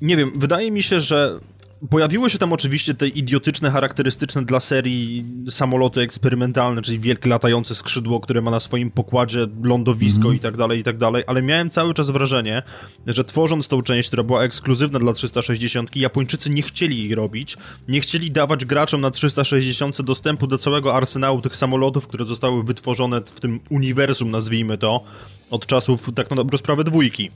nie 0.00 0.16
wiem, 0.16 0.32
wydaje 0.36 0.70
mi 0.70 0.82
się, 0.82 1.00
że 1.00 1.38
Pojawiły 1.90 2.30
się 2.30 2.38
tam 2.38 2.52
oczywiście 2.52 2.94
te 2.94 3.08
idiotyczne, 3.08 3.70
charakterystyczne 3.70 4.44
dla 4.44 4.60
serii 4.60 5.24
samoloty 5.50 6.00
eksperymentalne, 6.00 6.82
czyli 6.82 6.98
wielkie 6.98 7.28
latające 7.28 7.74
skrzydło, 7.74 8.20
które 8.20 8.42
ma 8.42 8.50
na 8.50 8.60
swoim 8.60 8.90
pokładzie 8.90 9.46
lądowisko 9.62 10.22
mm 10.22 10.36
i 10.36 10.40
tak 10.40 10.56
dalej, 10.56 10.80
i 10.80 10.84
tak 10.84 10.98
dalej, 10.98 11.24
ale 11.26 11.42
miałem 11.42 11.70
cały 11.70 11.94
czas 11.94 12.10
wrażenie, 12.10 12.62
że 13.06 13.24
tworząc 13.24 13.68
tą 13.68 13.82
część, 13.82 14.08
która 14.08 14.22
była 14.22 14.42
ekskluzywna 14.42 14.98
dla 14.98 15.12
360, 15.12 15.96
Japończycy 15.96 16.50
nie 16.50 16.62
chcieli 16.62 16.98
jej 16.98 17.14
robić, 17.14 17.56
nie 17.88 18.00
chcieli 18.00 18.30
dawać 18.30 18.64
graczom 18.64 19.00
na 19.00 19.10
360 19.10 20.02
dostępu 20.02 20.46
do 20.46 20.58
całego 20.58 20.94
arsenału 20.94 21.40
tych 21.40 21.56
samolotów, 21.56 22.06
które 22.06 22.24
zostały 22.24 22.62
wytworzone 22.62 23.20
w 23.20 23.40
tym 23.40 23.60
uniwersum, 23.70 24.30
nazwijmy 24.30 24.78
to, 24.78 25.04
od 25.50 25.66
czasów 25.66 26.10
tak 26.14 26.30
na 26.30 26.36
dobrą 26.36 26.58
sprawę 26.58 26.84
dwójki. 26.84 27.30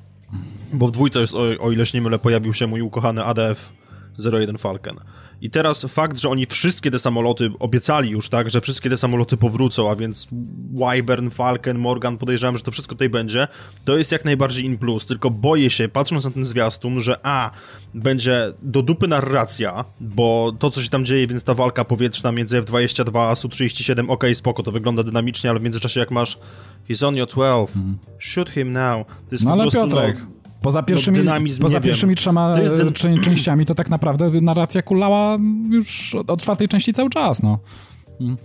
Bo 0.72 0.86
w 0.86 0.90
dwójce, 0.90 1.20
jest, 1.20 1.34
o, 1.34 1.42
o 1.60 1.72
ile 1.72 1.86
się 1.86 1.98
nie 1.98 2.02
mylę, 2.02 2.18
pojawił 2.18 2.54
się 2.54 2.66
mój 2.66 2.80
ukochany 2.80 3.24
ADF 3.24 3.79
01 4.18 4.58
Falcon. 4.58 5.00
I 5.40 5.50
teraz 5.50 5.86
fakt, 5.88 6.18
że 6.18 6.28
oni 6.28 6.46
wszystkie 6.46 6.90
te 6.90 6.98
samoloty 6.98 7.50
obiecali 7.58 8.10
już, 8.10 8.28
tak, 8.28 8.50
że 8.50 8.60
wszystkie 8.60 8.90
te 8.90 8.96
samoloty 8.96 9.36
powrócą, 9.36 9.90
a 9.90 9.96
więc 9.96 10.28
Wyvern, 10.72 11.30
Falcon, 11.30 11.78
Morgan, 11.78 12.18
podejrzewam, 12.18 12.58
że 12.58 12.64
to 12.64 12.70
wszystko 12.70 12.94
tutaj 12.94 13.08
będzie, 13.08 13.48
to 13.84 13.98
jest 13.98 14.12
jak 14.12 14.24
najbardziej 14.24 14.64
in 14.64 14.78
plus, 14.78 15.06
tylko 15.06 15.30
boję 15.30 15.70
się, 15.70 15.88
patrząc 15.88 16.24
na 16.24 16.30
ten 16.30 16.44
zwiastun, 16.44 17.00
że 17.00 17.16
a, 17.22 17.50
będzie 17.94 18.52
do 18.62 18.82
dupy 18.82 19.08
narracja, 19.08 19.84
bo 20.00 20.52
to, 20.58 20.70
co 20.70 20.82
się 20.82 20.88
tam 20.88 21.04
dzieje, 21.04 21.26
więc 21.26 21.44
ta 21.44 21.54
walka 21.54 21.84
powietrzna 21.84 22.32
między 22.32 22.58
F-22 22.58 23.30
a 23.30 23.34
Su-37, 23.34 24.10
ok, 24.10 24.24
spoko, 24.34 24.62
to 24.62 24.72
wygląda 24.72 25.02
dynamicznie, 25.02 25.50
ale 25.50 25.58
w 25.58 25.62
międzyczasie 25.62 26.00
jak 26.00 26.10
masz 26.10 26.38
He's 26.88 27.06
on 27.06 27.16
your 27.16 27.28
12, 27.28 27.76
mhm. 27.76 27.98
shoot 28.18 28.50
him 28.50 28.72
now. 28.72 29.06
To 29.06 29.14
jest 29.32 29.44
no 29.44 29.52
ale 29.52 29.62
prostu, 29.62 29.80
Piotrek, 29.80 30.16
no, 30.20 30.39
Poza 30.62 30.82
pierwszymi, 30.82 31.18
no, 31.18 31.24
dynamizm, 31.24 31.62
poza 31.62 31.80
pierwszymi 31.80 32.14
trzema 32.14 32.56
ten... 32.56 32.88
E, 32.88 33.20
częściami 33.20 33.66
to 33.66 33.74
tak 33.74 33.90
naprawdę 33.90 34.40
narracja 34.40 34.82
kulała 34.82 35.38
już 35.70 36.14
od 36.14 36.42
czwartej 36.42 36.68
części 36.68 36.92
cały 36.92 37.10
czas, 37.10 37.42
no. 37.42 37.58
Hmm. 38.18 38.36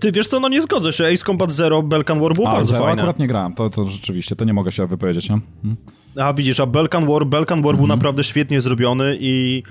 Ty 0.00 0.12
wiesz 0.12 0.28
co, 0.28 0.40
no 0.40 0.48
nie 0.48 0.62
zgodzę 0.62 0.92
się. 0.92 1.06
Ace 1.06 1.24
Combat 1.24 1.50
Zero, 1.50 1.82
Belkan 1.82 2.20
War 2.20 2.34
był 2.34 2.46
A, 2.46 2.52
bardzo 2.52 2.70
Zero 2.70 2.84
fajne. 2.84 3.02
akurat 3.02 3.18
nie 3.18 3.26
grałem, 3.26 3.54
to, 3.54 3.70
to 3.70 3.84
rzeczywiście, 3.84 4.36
to 4.36 4.44
nie 4.44 4.52
mogę 4.52 4.72
się 4.72 4.86
wypowiedzieć, 4.86 5.30
nie? 5.30 5.38
Hmm. 5.62 5.76
A 6.16 6.32
widzisz, 6.32 6.60
a 6.60 6.66
Belkan 6.66 7.06
War, 7.06 7.26
Belkan 7.26 7.62
War 7.62 7.74
był 7.74 7.84
mhm. 7.84 7.98
naprawdę 7.98 8.24
świetnie 8.24 8.60
zrobiony 8.60 9.16
i 9.20 9.62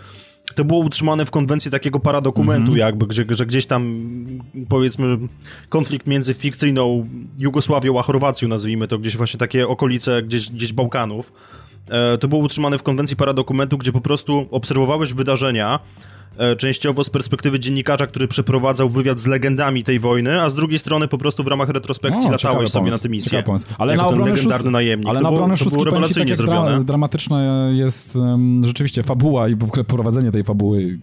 to 0.56 0.66
było 0.66 0.80
utrzymane 0.80 1.26
w 1.26 1.32
konwencji 1.32 1.72
takiego 1.72 2.00
paradokumentu 2.00 2.68
mm 2.68 2.76
-hmm. 2.76 2.80
jakby, 2.80 3.08
gdzie, 3.08 3.26
że 3.30 3.46
gdzieś 3.46 3.66
tam 3.66 4.10
powiedzmy 4.70 5.18
konflikt 5.70 6.08
między 6.08 6.34
fikcyjną 6.34 7.10
Jugosławią 7.40 8.00
a 8.00 8.04
Chorwacją, 8.04 8.48
nazwijmy 8.48 8.88
to, 8.88 8.98
gdzieś 8.98 9.18
właśnie 9.18 9.38
takie 9.38 9.68
okolice 9.68 10.24
gdzieś, 10.24 10.50
gdzieś 10.50 10.74
Bałkanów. 10.74 11.34
E, 11.90 12.18
to 12.18 12.28
było 12.28 12.42
utrzymane 12.42 12.78
w 12.78 12.84
konwencji 12.84 13.18
paradokumentu, 13.18 13.78
gdzie 13.78 13.92
po 13.92 14.02
prostu 14.02 14.48
obserwowałeś 14.52 15.14
wydarzenia, 15.14 15.80
częściowo 16.58 17.04
z 17.04 17.10
perspektywy 17.10 17.60
dziennikarza, 17.60 18.08
który 18.08 18.28
przeprowadzał 18.28 18.90
wywiad 18.90 19.20
z 19.20 19.28
legendami 19.28 19.84
tej 19.84 20.00
wojny, 20.00 20.42
a 20.42 20.50
z 20.50 20.56
drugiej 20.56 20.80
strony 20.80 21.08
po 21.08 21.18
prostu 21.18 21.44
w 21.44 21.48
ramach 21.48 21.70
retrospekcji 21.70 22.28
o, 22.28 22.32
latałeś 22.32 22.70
sobie 22.70 22.92
na 22.92 23.00
tę 23.00 23.10
misję. 23.10 23.44
Ale 23.78 23.96
na 23.96 24.08
obronę 24.08 24.32
legendarny 24.32 24.72
najemnik. 24.72 25.10
Ale 25.10 25.20
to 25.20 25.24
na 25.24 25.30
obronę 25.30 25.56
było 25.72 25.84
rewelacyjnie 25.84 26.32
tak 26.32 26.38
zrobione. 26.38 26.72
Dra 26.72 26.84
dramatyczne 26.84 27.72
jest 27.74 28.16
um, 28.16 28.62
rzeczywiście 28.66 29.04
fabuła 29.04 29.48
i 29.48 29.56
w 29.56 29.64
ogóle 29.64 29.84
prowadzenie 29.84 30.32
tej 30.32 30.44
fabuły. 30.44 31.00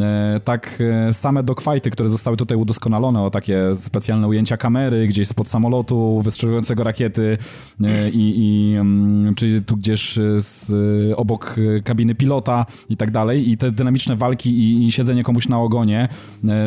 E, 0.00 0.40
tak 0.44 0.78
e, 0.80 1.12
same 1.12 1.42
dogfighty, 1.42 1.90
które 1.90 2.08
zostały 2.08 2.36
tutaj 2.36 2.58
udoskonalone, 2.58 3.22
o 3.22 3.30
takie 3.30 3.76
specjalne 3.76 4.28
ujęcia 4.28 4.56
kamery 4.56 5.06
gdzieś 5.06 5.28
spod 5.28 5.48
samolotu 5.48 6.22
wystrzelującego 6.22 6.84
rakiety 6.84 7.38
e, 7.84 8.10
i, 8.10 8.34
i 8.36 8.78
um, 8.78 9.32
czy 9.36 9.62
tu 9.62 9.76
gdzieś 9.76 10.18
z, 10.38 10.72
obok 11.16 11.56
kabiny 11.84 12.14
pilota 12.14 12.66
i 12.88 12.96
tak 12.96 13.10
dalej. 13.10 13.50
I 13.50 13.56
te 13.56 13.70
dynamiczne 13.70 14.16
walki 14.16 14.50
i 14.50 14.86
i, 14.86 14.92
siedzenie 14.92 15.22
komuś 15.22 15.48
na 15.48 15.60
ogonie 15.60 16.08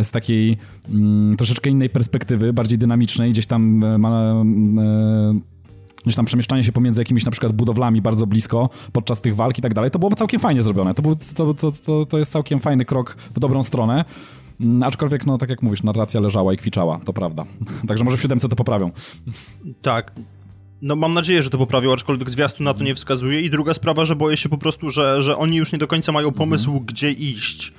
z 0.02 0.12
takiej 0.12 0.58
mm, 0.90 1.38
troszeczkę 1.38 1.70
innej 1.70 1.90
perspektywy, 1.90 2.54
bardziej 2.54 2.78
dynamicznej, 2.78 3.30
gdzieś 3.30 3.46
tam 3.46 3.84
ma, 4.00 4.10
e, 4.10 5.59
gdzieś 6.04 6.16
tam 6.16 6.26
przemieszczanie 6.26 6.64
się 6.64 6.72
pomiędzy 6.72 7.02
jakimiś 7.02 7.26
na 7.26 7.32
przykład 7.32 7.54
budowlami 7.54 8.02
bardzo 8.02 8.28
blisko 8.28 8.70
podczas 8.92 9.22
tych 9.22 9.36
walk 9.36 9.58
i 9.58 9.62
tak 9.62 9.74
dalej, 9.74 9.92
to 9.92 10.00
byłoby 10.00 10.16
całkiem 10.16 10.40
fajnie 10.40 10.62
zrobione. 10.62 10.94
To, 10.94 11.02
był, 11.02 11.16
to, 11.36 11.54
to, 11.54 11.72
to, 11.72 12.06
to 12.06 12.18
jest 12.18 12.32
całkiem 12.32 12.60
fajny 12.60 12.86
krok 12.86 13.16
w 13.36 13.40
dobrą 13.40 13.64
stronę. 13.64 14.06
Mm, 14.62 14.84
aczkolwiek, 14.84 15.26
no 15.26 15.38
tak 15.38 15.50
jak 15.50 15.62
mówisz, 15.62 15.84
narracja 15.84 16.20
leżała 16.20 16.54
i 16.54 16.58
kwiczała, 16.58 17.00
to 17.06 17.14
prawda. 17.14 17.46
Także 17.88 18.04
może 18.04 18.18
w 18.18 18.22
siódemce 18.22 18.50
to 18.50 18.56
poprawią. 18.56 18.92
Tak, 19.82 20.12
no 20.82 20.96
mam 20.96 21.14
nadzieję, 21.14 21.44
że 21.44 21.50
to 21.50 21.58
poprawią, 21.58 21.94
aczkolwiek 21.94 22.30
zwiastun 22.30 22.64
na 22.64 22.74
to 22.74 22.84
nie 22.84 22.96
wskazuje. 22.96 23.42
I 23.42 23.50
druga 23.50 23.74
sprawa, 23.74 24.06
że 24.06 24.16
boję 24.16 24.38
się 24.38 24.50
po 24.50 24.58
prostu, 24.58 24.90
że, 24.90 25.22
że 25.22 25.38
oni 25.38 25.58
już 25.58 25.72
nie 25.72 25.80
do 25.80 25.88
końca 25.88 26.12
mają 26.12 26.32
pomysł, 26.32 26.70
mhm. 26.70 26.86
gdzie 26.86 27.12
iść 27.12 27.74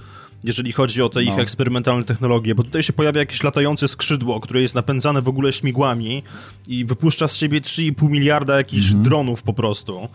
jeżeli 0.45 0.73
chodzi 0.73 1.03
o 1.03 1.09
te 1.09 1.23
no. 1.23 1.33
ich 1.33 1.39
eksperymentalne 1.39 2.05
technologie, 2.05 2.55
bo 2.55 2.65
tutaj 2.65 2.83
się 2.83 2.93
pojawia 2.93 3.21
jakieś 3.21 3.43
latające 3.43 3.89
skrzydło, 3.89 4.41
które 4.41 4.63
jest 4.63 4.75
napędzane 4.75 5.23
w 5.23 5.29
ogóle 5.29 5.53
śmigłami 5.53 6.23
i 6.69 6.85
wypuszcza 6.85 7.29
z 7.29 7.37
siebie 7.37 7.61
3,5 7.61 8.11
miliarda 8.11 8.57
jakichś 8.57 8.87
mhm. 8.87 9.05
dronów 9.05 9.43
po 9.43 9.53
prostu. 9.53 10.09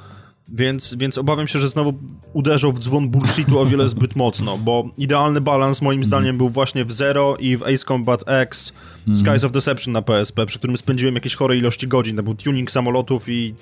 Więc, 0.54 0.96
więc 0.98 1.18
obawiam 1.18 1.48
się, 1.48 1.60
że 1.60 1.70
znowu 1.70 1.94
uderzą 2.34 2.72
w 2.72 2.80
dzwon 2.80 3.10
bullshitu 3.10 3.60
o 3.60 3.66
wiele 3.66 3.90
zbyt 3.90 4.16
mocno, 4.16 4.58
bo 4.58 4.90
idealny 4.98 5.42
balans 5.42 5.82
moim 5.82 6.00
mhm. 6.00 6.08
zdaniem 6.08 6.38
był 6.38 6.50
właśnie 6.50 6.86
w 6.86 6.94
Zero 6.94 7.36
i 7.40 7.58
w 7.58 7.64
Ace 7.64 7.78
Combat 7.78 8.24
X 8.28 8.74
mm. 9.08 9.20
Skies 9.20 9.44
of 9.44 9.52
Deception 9.52 9.94
na 9.94 10.02
PSP, 10.02 10.46
przy 10.46 10.58
którym 10.58 10.78
spędziłem 10.78 11.16
jakieś 11.16 11.36
chore 11.36 11.58
ilości 11.58 11.88
godzin. 11.88 12.16
To 12.16 12.24
był 12.24 12.36
tuning 12.36 12.72
samolotów 12.72 13.30
i 13.30 13.54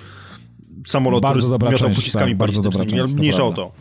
samolot, 0.85 1.23
bardzo 1.23 1.57
który 1.57 1.71
miotał 1.71 1.89
pociskami 1.89 2.31
tak, 2.31 2.37
balistycznymi. 2.37 3.15
Mniejsza 3.15 3.43
o 3.43 3.53
to. 3.53 3.71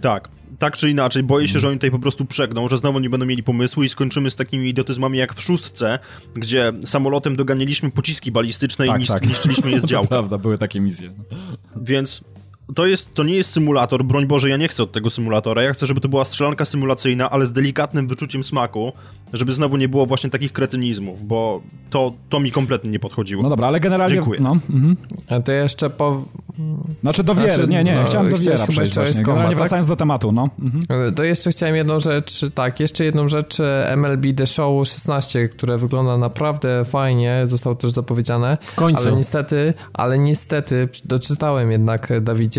Tak. 0.00 0.35
Tak 0.58 0.76
czy 0.76 0.90
inaczej, 0.90 1.22
boję 1.22 1.48
się, 1.48 1.60
że 1.60 1.68
oni 1.68 1.76
tutaj 1.76 1.90
po 1.90 1.98
prostu 1.98 2.24
przegną, 2.24 2.68
że 2.68 2.78
znowu 2.78 2.98
nie 3.00 3.10
będą 3.10 3.26
mieli 3.26 3.42
pomysłu 3.42 3.82
i 3.82 3.88
skończymy 3.88 4.30
z 4.30 4.36
takimi 4.36 4.68
idiotyzmami 4.68 5.18
jak 5.18 5.34
w 5.34 5.42
szóstce, 5.42 5.98
gdzie 6.34 6.72
samolotem 6.84 7.36
doganialiśmy 7.36 7.90
pociski 7.90 8.32
balistyczne 8.32 8.86
Tak, 8.86 9.04
i 9.04 9.06
tak. 9.06 9.26
niszczyliśmy 9.26 9.70
je 9.70 9.80
z 9.80 9.84
działka. 9.84 10.08
prawda, 10.16 10.38
były 10.38 10.58
takie 10.58 10.80
misje. 10.80 11.10
Więc 11.76 12.24
to, 12.74 12.86
jest, 12.86 13.14
to 13.14 13.22
nie 13.24 13.34
jest 13.34 13.50
symulator, 13.50 14.04
broń 14.04 14.26
Boże, 14.26 14.48
ja 14.48 14.56
nie 14.56 14.68
chcę 14.68 14.82
od 14.82 14.92
tego 14.92 15.10
symulatora. 15.10 15.62
Ja 15.62 15.72
chcę, 15.72 15.86
żeby 15.86 16.00
to 16.00 16.08
była 16.08 16.24
strzelanka 16.24 16.64
symulacyjna, 16.64 17.30
ale 17.30 17.46
z 17.46 17.52
delikatnym 17.52 18.08
wyczuciem 18.08 18.44
smaku, 18.44 18.92
żeby 19.32 19.52
znowu 19.52 19.76
nie 19.76 19.88
było 19.88 20.06
właśnie 20.06 20.30
takich 20.30 20.52
kretynizmów, 20.52 21.26
bo 21.26 21.62
to, 21.90 22.12
to 22.28 22.40
mi 22.40 22.50
kompletnie 22.50 22.90
nie 22.90 22.98
podchodziło. 22.98 23.42
No 23.42 23.48
dobra, 23.48 23.68
ale 23.68 23.80
generalnie... 23.80 24.14
Dziękuję. 24.14 24.40
No, 24.40 24.56
mhm. 24.70 24.96
A 25.28 25.40
to 25.40 25.52
jeszcze 25.52 25.90
po... 25.90 26.24
Znaczy 27.00 27.24
do 27.24 27.34
Wiery, 27.34 27.52
Znaczy, 27.52 27.68
nie, 27.68 27.84
nie, 27.84 27.94
no, 27.94 28.04
chciałem 28.04 28.30
do 28.30 28.36
Wiera 28.36 28.56
chyba 28.56 28.68
przejść 28.68 28.94
właśnie. 28.94 29.22
Generalnie 29.22 29.48
tak? 29.48 29.58
wracając 29.58 29.86
do 29.86 29.96
tematu, 29.96 30.32
no. 30.32 30.50
Mhm. 30.62 31.14
To 31.14 31.24
jeszcze 31.24 31.50
chciałem 31.50 31.76
jedną 31.76 32.00
rzecz, 32.00 32.40
tak, 32.54 32.80
jeszcze 32.80 33.04
jedną 33.04 33.28
rzecz, 33.28 33.58
MLB 33.96 34.36
The 34.36 34.46
Show 34.46 34.88
16, 34.88 35.48
które 35.48 35.78
wygląda 35.78 36.18
naprawdę 36.18 36.84
fajnie, 36.84 37.42
zostało 37.46 37.76
też 37.76 37.90
zapowiedziane. 37.90 38.58
W 38.60 38.74
końcu. 38.74 39.02
Ale 39.02 39.16
niestety, 39.16 39.74
ale 39.92 40.18
niestety, 40.18 40.88
doczytałem 41.04 41.70
jednak, 41.70 42.12
Dawidzie, 42.20 42.55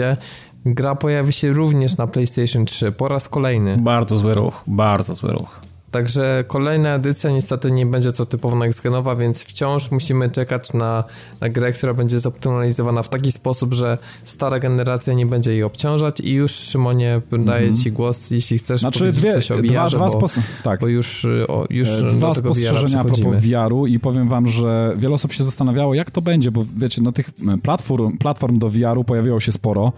gra 0.65 0.95
pojawi 0.95 1.33
się 1.33 1.53
również 1.53 1.97
na 1.97 2.07
PlayStation 2.07 2.65
3 2.65 2.91
po 2.91 3.07
raz 3.07 3.29
kolejny. 3.29 3.77
Bardzo 3.77 4.17
zły 4.17 4.33
ruch, 4.33 4.63
bardzo 4.67 5.13
zły 5.13 5.31
ruch. 5.31 5.66
Także 5.91 6.43
kolejna 6.47 6.95
edycja 6.95 7.29
niestety 7.29 7.71
nie 7.71 7.85
będzie 7.85 8.13
to 8.13 8.25
typowo 8.25 8.55
nextgenowa, 8.55 9.15
więc 9.15 9.43
wciąż 9.43 9.91
musimy 9.91 10.29
czekać 10.29 10.73
na, 10.73 11.03
na 11.41 11.49
grę, 11.49 11.71
która 11.71 11.93
będzie 11.93 12.19
zoptymalizowana 12.19 13.03
w 13.03 13.09
taki 13.09 13.31
sposób, 13.31 13.73
że 13.73 13.97
stara 14.25 14.59
generacja 14.59 15.13
nie 15.13 15.25
będzie 15.25 15.51
jej 15.51 15.63
obciążać 15.63 16.19
i 16.19 16.33
już 16.33 16.51
Szymonie 16.51 17.21
daję 17.39 17.73
ci 17.73 17.91
głos, 17.91 18.31
jeśli 18.31 18.59
chcesz 18.59 18.81
Znaczy 18.81 18.99
powiedzieć 18.99 19.21
dwie, 19.21 19.33
coś 19.33 19.51
o 19.51 19.57
dwa, 19.57 19.83
VR-ze, 19.83 19.97
dwa 19.97 20.09
bo, 20.09 20.17
spos- 20.19 20.39
tak. 20.63 20.79
bo 20.79 20.87
już, 20.87 21.25
y, 21.25 21.47
o, 21.47 21.65
już 21.69 21.89
E, 21.89 22.01
do 22.01 22.11
Dwa 22.11 22.33
tego 22.33 22.49
VR-a 22.49 22.53
spostrzeżenia 22.53 23.01
a 23.01 23.03
propos. 23.03 23.35
VR-u 23.41 23.87
i 23.87 23.99
powiem 23.99 24.29
wam, 24.29 24.49
że 24.49 24.93
wiele 24.97 25.15
osób 25.15 25.33
się 25.33 25.43
zastanawiało, 25.43 25.93
jak 25.93 26.11
to 26.11 26.21
będzie, 26.21 26.51
bo 26.51 26.65
wiecie, 26.77 27.01
no 27.01 27.11
tych 27.11 27.29
platform, 27.63 28.17
platform 28.17 28.59
do 28.59 28.69
VR-u 28.69 29.03
pojawiło 29.03 29.39
się 29.39 29.51
sporo 29.51 29.93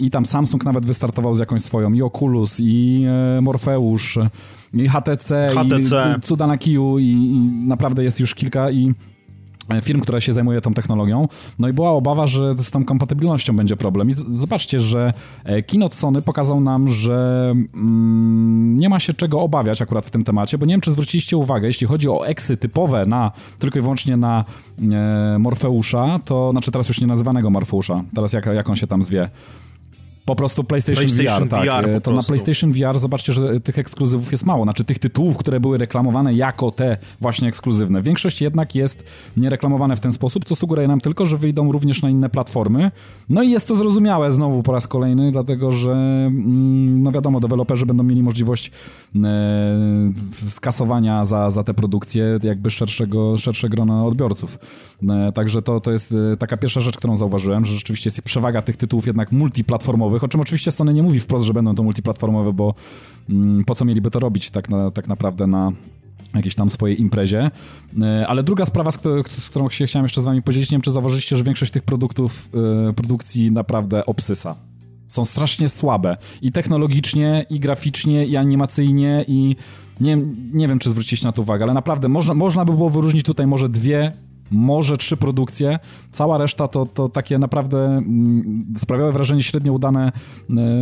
i 0.00 0.10
tam 0.10 0.26
Samsung 0.26 0.64
nawet 0.64 0.86
wystartował 0.86 1.34
z 1.34 1.38
jakąś 1.38 1.62
swoją, 1.62 1.92
i 1.92 2.02
Oculus, 2.02 2.60
i 2.60 3.04
e, 3.38 3.40
Morfeusz, 3.40 4.18
i 4.74 4.88
HTC, 4.88 5.52
HTC. 5.54 6.14
i 6.18 6.20
cuda 6.20 6.46
na 6.46 6.58
kiju, 6.58 6.98
i, 6.98 7.06
i 7.06 7.38
naprawdę 7.66 8.04
jest 8.04 8.20
już 8.20 8.34
kilka 8.34 8.70
i 8.70 8.88
e, 8.88 9.13
firm, 9.82 10.00
która 10.00 10.20
się 10.20 10.32
zajmuje 10.32 10.60
tą 10.60 10.74
technologią. 10.74 11.28
No 11.58 11.68
i 11.68 11.72
była 11.72 11.90
obawa, 11.90 12.26
że 12.26 12.54
z 12.58 12.70
tą 12.70 12.84
kompatybilnością 12.84 13.56
będzie 13.56 13.76
problem. 13.76 14.10
I 14.10 14.12
zobaczcie, 14.14 14.80
że 14.80 15.12
e, 15.44 15.62
keynote 15.62 15.94
Sony 15.94 16.22
pokazał 16.22 16.60
nam, 16.60 16.88
że 16.88 17.50
mm, 17.74 18.76
nie 18.76 18.88
ma 18.88 19.00
się 19.00 19.14
czego 19.14 19.40
obawiać 19.40 19.82
akurat 19.82 20.06
w 20.06 20.10
tym 20.10 20.24
temacie, 20.24 20.58
bo 20.58 20.66
nie 20.66 20.74
wiem, 20.74 20.80
czy 20.80 20.92
zwróciliście 20.92 21.36
uwagę, 21.36 21.66
jeśli 21.66 21.86
chodzi 21.86 22.08
o 22.08 22.26
eksy 22.26 22.56
typowe 22.56 23.06
na, 23.06 23.32
tylko 23.58 23.78
i 23.78 23.82
wyłącznie 23.82 24.16
na 24.16 24.44
e, 24.92 25.38
Morfeusza, 25.38 26.20
to, 26.24 26.50
znaczy 26.50 26.70
teraz 26.70 26.88
już 26.88 27.00
nie 27.00 27.06
nazywanego 27.06 27.50
Morfeusza, 27.50 28.04
teraz 28.14 28.32
jak, 28.32 28.46
jak 28.46 28.70
on 28.70 28.76
się 28.76 28.86
tam 28.86 29.02
zwie, 29.02 29.28
po 30.24 30.36
prostu 30.36 30.64
PlayStation, 30.64 31.04
PlayStation 31.04 31.44
VR, 31.44 31.50
tak. 31.50 31.64
VR 31.64 31.88
E, 31.88 32.00
to 32.00 32.12
na. 32.12 32.22
PlayStation 32.22 32.72
VR 32.72 32.98
zobaczcie, 32.98 33.32
że 33.32 33.60
tych 33.60 33.78
ekskluzywów 33.78 34.32
jest 34.32 34.46
mało. 34.46 34.64
Znaczy 34.64 34.84
tych 34.84 34.98
tytułów, 34.98 35.36
które 35.36 35.60
były 35.60 35.78
reklamowane 35.78 36.34
jako 36.34 36.70
te 36.70 36.96
właśnie 37.20 37.48
ekskluzywne. 37.48 38.02
Większość 38.02 38.42
jednak 38.42 38.74
jest 38.74 39.04
niereklamowane 39.36 39.96
w 39.96 40.00
ten 40.00 40.12
sposób, 40.12 40.44
co 40.44 40.56
sugeruje 40.56 40.88
nam 40.88 41.00
tylko, 41.00 41.26
że 41.26 41.36
wyjdą 41.36 41.72
również 41.72 42.02
na 42.02 42.10
inne 42.10 42.30
platformy. 42.30 42.90
No 43.28 43.42
i 43.42 43.50
jest 43.50 43.68
to 43.68 43.76
zrozumiałe 43.76 44.32
znowu 44.32 44.62
po 44.62 44.72
raz 44.72 44.86
kolejny, 44.86 45.32
dlatego 45.32 45.72
że 45.72 45.92
mm, 45.92 47.02
no 47.02 47.12
wiadomo, 47.12 47.40
deweloperzy 47.40 47.86
będą 47.86 48.04
mieli 48.04 48.22
możliwość 48.22 48.70
e, 49.24 49.30
skasowania 50.46 51.24
za, 51.24 51.50
za 51.50 51.64
te 51.64 51.74
produkcje 51.74 52.38
jakby 52.42 52.70
szerszego, 52.70 53.36
szersze 53.36 53.68
grona 53.68 54.04
odbiorców. 54.04 54.58
E, 55.10 55.32
także 55.32 55.62
to, 55.62 55.80
to 55.80 55.92
jest 55.92 56.14
e, 56.32 56.36
taka 56.36 56.56
pierwsza 56.56 56.80
rzecz, 56.80 56.96
którą 56.96 57.16
zauważyłem, 57.16 57.64
że 57.64 57.74
rzeczywiście 57.74 58.08
jest 58.08 58.22
przewaga 58.22 58.62
tych 58.62 58.76
tytułów 58.76 59.06
jednak 59.06 59.32
multiplatformowych, 59.32 60.24
o 60.24 60.28
czym 60.28 60.40
oczywiście 60.40 60.70
Sony 60.72 60.94
nie 60.94 61.02
mówi 61.02 61.20
wprost, 61.20 61.44
że 61.44 61.54
będą 61.54 61.74
to 61.74 61.82
multiplatformowe, 61.82 62.52
bo 62.52 62.74
mm, 63.30 63.64
po 63.64 63.74
co 63.74 63.84
mieliby 63.84 64.10
to 64.10 64.18
robić 64.18 64.50
tak, 64.50 64.68
na, 64.68 64.90
tak 64.90 65.08
naprawdę 65.08 65.46
na 65.46 65.72
jakiejś 66.34 66.54
tam 66.54 66.70
swojej 66.70 67.00
imprezie. 67.00 67.50
E, 68.02 68.26
Ale 68.26 68.42
druga 68.42 68.66
sprawa, 68.66 68.90
z, 68.90 68.96
którą- 68.98 69.22
z 69.22 69.50
którą 69.50 69.68
się 69.68 69.86
chciałem 69.86 70.04
jeszcze 70.04 70.20
z 70.20 70.24
wami 70.24 70.42
podzielić, 70.42 70.70
nie 70.70 70.74
wiem, 70.74 70.82
czy 70.82 70.90
zauważyliście, 70.90 71.36
że 71.36 71.44
większość 71.44 71.72
tych 71.72 71.82
produktów, 71.82 72.48
produkcji 72.96 73.52
naprawdę 73.52 74.06
obsysa. 74.06 74.54
Są 75.08 75.24
strasznie 75.24 75.68
słabe. 75.68 76.16
I 76.42 76.52
technologicznie, 76.52 77.46
i 77.50 77.60
graficznie, 77.60 78.26
i 78.26 78.36
animacyjnie, 78.36 79.24
i 79.28 79.56
nie, 80.00 80.18
nie 80.52 80.68
wiem, 80.68 80.78
czy 80.78 80.90
zwróciliście 80.90 81.28
na 81.28 81.32
to 81.32 81.42
uwagę, 81.42 81.64
ale 81.64 81.74
naprawdę 81.74 82.08
można, 82.08 82.34
można 82.34 82.64
by 82.64 82.72
było 82.72 82.90
wyróżnić 82.90 83.24
tutaj 83.24 83.46
może 83.46 83.68
dwie, 83.68 84.12
może 84.54 84.96
trzy 84.96 85.16
produkcje. 85.16 85.78
Cała 86.10 86.38
reszta 86.38 86.68
to, 86.68 86.86
to 86.86 87.08
takie 87.08 87.38
naprawdę 87.38 87.78
mm, 87.78 88.74
sprawiały 88.76 89.12
wrażenie 89.12 89.42
średnio 89.42 89.72
udane, 89.72 90.12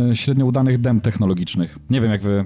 e, 0.09 0.15
średnio 0.15 0.45
udanych 0.45 0.77
dem 0.77 1.01
technologicznych. 1.01 1.79
Nie 1.89 2.01
wiem, 2.01 2.11
jak 2.11 2.21
wy... 2.21 2.45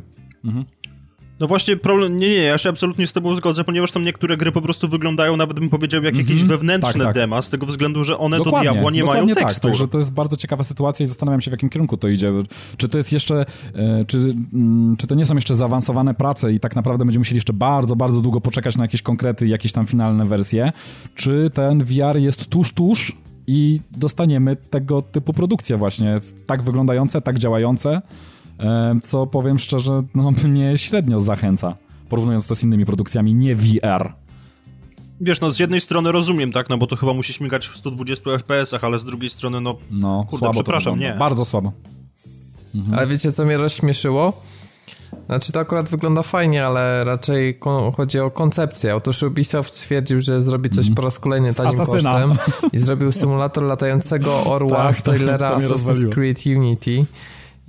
No 1.39 1.47
właśnie 1.47 1.77
problem, 1.77 2.17
nie, 2.17 2.29
nie, 2.29 2.35
ja 2.35 2.57
się 2.57 2.69
absolutnie 2.69 3.07
z 3.07 3.13
tobą 3.13 3.35
zgodzę, 3.35 3.63
ponieważ 3.63 3.91
tam 3.91 4.03
niektóre 4.03 4.37
gry 4.37 4.51
po 4.51 4.61
prostu 4.61 4.87
wyglądają, 4.87 5.37
nawet 5.37 5.59
bym 5.59 5.69
powiedział, 5.69 6.03
jak 6.03 6.15
jakieś 6.15 6.43
wewnętrzne 6.43 6.93
Tak, 6.93 7.03
tak. 7.03 7.15
dema, 7.15 7.41
z 7.41 7.49
tego 7.49 7.65
względu, 7.65 8.03
że 8.03 8.17
one 8.17 8.37
to 8.37 8.61
diabła 8.61 8.91
nie 8.91 9.03
mają 9.03 9.05
dokładnie 9.05 9.35
tak, 9.35 9.43
tekstur. 9.43 9.71
także 9.71 9.87
to 9.87 9.97
jest 9.97 10.13
bardzo 10.13 10.37
ciekawa 10.37 10.63
sytuacja 10.63 11.03
i 11.03 11.07
zastanawiam 11.07 11.41
się, 11.41 11.51
w 11.51 11.53
jakim 11.53 11.69
kierunku 11.69 11.97
to 11.97 12.07
idzie. 12.07 12.31
Czy 12.77 12.89
to 12.89 12.97
jest 12.97 13.11
jeszcze, 13.11 13.45
e, 13.75 14.05
czy, 14.05 14.17
mm, 14.53 14.95
czy 14.97 15.07
to 15.07 15.15
nie 15.15 15.25
są 15.25 15.35
jeszcze 15.35 15.55
zaawansowane 15.55 16.13
prace 16.13 16.53
i 16.53 16.59
tak 16.59 16.75
naprawdę 16.75 17.05
będziemy 17.05 17.21
musieli 17.21 17.37
jeszcze 17.37 17.53
bardzo, 17.53 17.95
bardzo 17.95 18.21
długo 18.21 18.41
poczekać 18.41 18.77
na 18.77 18.83
jakieś 18.83 19.01
konkrety, 19.01 19.47
jakieś 19.47 19.71
tam 19.71 19.85
finalne 19.85 20.25
wersje, 20.25 20.71
czy 21.15 21.49
ten 21.53 21.83
VR 21.83 22.17
jest 22.17 22.45
tuż, 22.45 22.73
tuż 22.73 23.15
i 23.47 23.79
dostaniemy 23.97 24.55
tego 24.55 25.01
typu 25.01 25.33
produkcje 25.33 25.77
właśnie, 25.77 26.21
tak 26.45 26.63
wyglądające, 26.63 27.21
tak 27.21 27.37
działające, 27.37 28.01
co 29.03 29.27
powiem 29.27 29.59
szczerze, 29.59 30.03
no 30.15 30.31
mnie 30.43 30.77
średnio 30.77 31.19
zachęca, 31.19 31.75
porównując 32.09 32.47
to 32.47 32.55
z 32.55 32.63
innymi 32.63 32.85
produkcjami, 32.85 33.35
nie 33.35 33.55
VR. 33.55 34.13
Wiesz, 35.21 35.41
no 35.41 35.51
z 35.51 35.59
jednej 35.59 35.81
strony 35.81 36.11
rozumiem, 36.11 36.51
tak, 36.51 36.69
no 36.69 36.77
bo 36.77 36.87
to 36.87 36.95
chyba 36.95 37.13
musi 37.13 37.33
śmigać 37.33 37.67
w 37.67 37.77
120 37.77 38.23
FPS-ach, 38.29 38.83
ale 38.83 38.99
z 38.99 39.03
drugiej 39.05 39.29
strony, 39.29 39.61
no, 39.61 39.75
No, 39.91 40.23
Kurde, 40.23 40.37
słabo 40.37 40.53
przepraszam, 40.53 40.99
nie. 40.99 41.15
Bardzo 41.19 41.45
słabo. 41.45 41.71
Ale 42.95 43.07
wiecie, 43.07 43.31
co 43.31 43.45
mnie 43.45 43.57
rozśmieszyło? 43.57 44.33
Znaczy, 45.25 45.51
to 45.51 45.59
akurat 45.59 45.89
wygląda 45.89 46.23
fajnie, 46.23 46.65
ale 46.65 47.03
raczej 47.03 47.59
chodzi 47.97 48.19
o 48.19 48.31
koncepcję. 48.31 48.95
Otóż 48.95 49.23
Ubisoft 49.23 49.73
stwierdził, 49.73 50.21
że 50.21 50.41
zrobi 50.41 50.69
coś 50.69 50.89
po 50.89 51.01
raz 51.01 51.19
kolejny 51.19 51.53
tanim 51.53 51.81
Asasyna. 51.81 52.11
kosztem 52.11 52.33
i 52.73 52.79
zrobił 52.79 53.11
symulator 53.11 53.63
latającego 53.63 54.43
orła 54.43 54.77
Tak, 54.77 54.97
z 54.97 55.01
trailera 55.01 55.57
Assassin's. 55.57 56.09
Creed 56.09 56.45
Unity. 56.45 57.05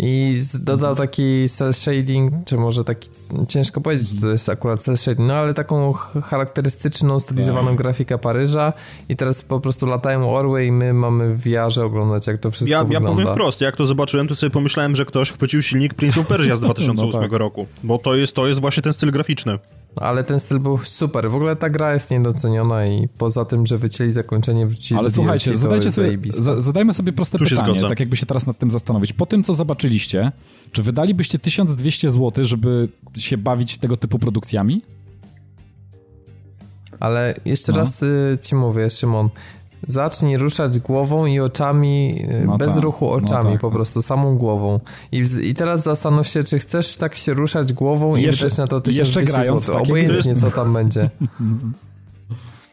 I 0.01 0.41
dodał 0.61 0.95
taki 0.95 1.49
cel 1.49 1.73
shading, 1.73 2.33
czy 2.47 2.57
może 2.57 2.85
taki, 2.85 3.09
ciężko 3.49 3.81
powiedzieć, 3.81 4.15
czy 4.15 4.20
to 4.20 4.29
jest 4.29 4.49
akurat 4.49 4.83
cel 4.83 4.97
shading, 4.97 5.29
no 5.29 5.35
ale 5.35 5.55
taką 5.55 5.93
ch- 5.93 6.12
charakterystyczną, 6.25 7.20
stylizowaną 7.20 7.77
grafikę 7.77 8.19
Paryża 8.19 8.73
i 9.09 9.16
teraz 9.16 9.43
po 9.43 9.61
prostu 9.61 9.87
latają 9.87 10.35
orły 10.35 10.65
i 10.66 10.73
my 10.73 10.93
mamy 10.95 11.35
w 11.35 11.43
VR-ze 11.43 11.85
oglądać, 11.85 12.27
jak 12.27 12.39
to 12.39 12.51
wszystko 12.51 12.73
ja, 12.73 12.79
ja 12.79 12.85
wygląda. 12.85 13.11
powiem 13.11 13.27
wprost, 13.27 13.61
jak 13.61 13.77
to 13.77 13.87
zobaczyłem, 13.87 14.29
to 14.29 14.35
sobie 14.35 14.51
pomyślałem, 14.51 14.97
że 14.97 15.05
ktoś 15.05 15.33
chwycił 15.33 15.62
silnik 15.62 15.95
Prince 15.95 16.19
of 16.19 16.27
Persia 16.27 16.57
z 16.57 16.61
2008 16.66 17.20
No 17.20 17.29
tak. 17.29 17.33
roku, 17.39 17.66
bo 17.83 17.99
to 17.99 18.15
jest, 18.15 18.35
to 18.35 18.47
jest 18.47 18.61
właśnie 18.61 18.83
ten 18.83 18.93
styl 18.93 19.11
graficzny. 19.12 19.59
Ale 20.01 20.25
ten 20.25 20.41
styl 20.41 20.59
był 20.61 20.79
super. 20.79 21.31
W 21.31 21.35
ogóle 21.35 21.57
ta 21.57 21.70
gra 21.70 21.95
jest 21.95 22.11
niedoceniona 22.11 22.87
i 22.87 23.09
poza 23.19 23.45
tym, 23.45 23.66
że 23.66 23.79
wycięli 23.79 24.12
zakończenie, 24.12 24.66
wrzucili 24.66 24.99
Ale 24.99 25.09
do 25.09 25.15
słuchajcie, 25.15 25.51
DLC, 25.51 25.61
zadajcie 25.61 25.91
sobie, 25.91 26.19
zadajmy 26.59 26.95
sobie 26.95 27.12
proste 27.12 27.39
pytanie, 27.39 27.70
zgodzę. 27.73 27.89
tak 27.89 28.01
jakby 28.01 28.16
się 28.16 28.27
teraz 28.27 28.47
nad 28.47 28.59
tym 28.59 28.70
zastanowić. 28.70 29.12
Po 29.12 29.27
tym, 29.27 29.43
co 29.45 29.55
zobaczyliście, 29.55 30.33
czy 30.73 30.83
wydalibyście 30.83 31.39
1200 31.39 32.11
zł, 32.11 32.45
żeby 32.45 32.89
się 33.16 33.39
bawić 33.39 33.79
tego 33.79 33.97
typu 33.97 34.19
produkcjami? 34.19 34.83
Ale 37.01 37.35
jeszcze 37.45 37.73
No. 37.73 37.79
raz 37.79 38.03
y, 38.03 38.39
ci 38.43 38.55
mówię, 38.55 38.91
Szymon. 38.91 39.29
Zacznij 39.87 40.37
ruszać 40.39 40.79
głową 40.79 41.27
i 41.27 41.41
oczami, 41.41 42.25
y, 42.43 42.45
No 42.47 42.59
bez 42.59 42.75
tak, 42.75 42.83
ruchu 42.83 43.05
no 43.05 43.11
oczami, 43.13 43.53
tak, 43.53 43.61
po 43.61 43.69
tak. 43.69 43.75
prostu 43.77 44.03
samą 44.03 44.39
głową. 44.39 44.81
I, 45.13 45.23
I 45.43 45.55
teraz 45.55 45.83
zastanów 45.83 46.29
się, 46.29 46.45
czy 46.45 46.59
chcesz 46.59 46.97
tak 46.97 47.17
się 47.17 47.35
ruszać 47.35 47.73
głową 47.73 48.17
i 48.17 48.23
Jeszcze- 48.23 48.45
wydać 48.45 48.59
na 48.59 48.67
to 48.67 48.77
jeszcze 48.77 48.91
1200 48.91 49.23
grając 49.33 49.63
w 49.63 49.67
zł. 49.67 49.83
Obojętnie, 49.83 50.37
co 50.37 50.51
tam 50.51 50.73
będzie. 50.73 51.11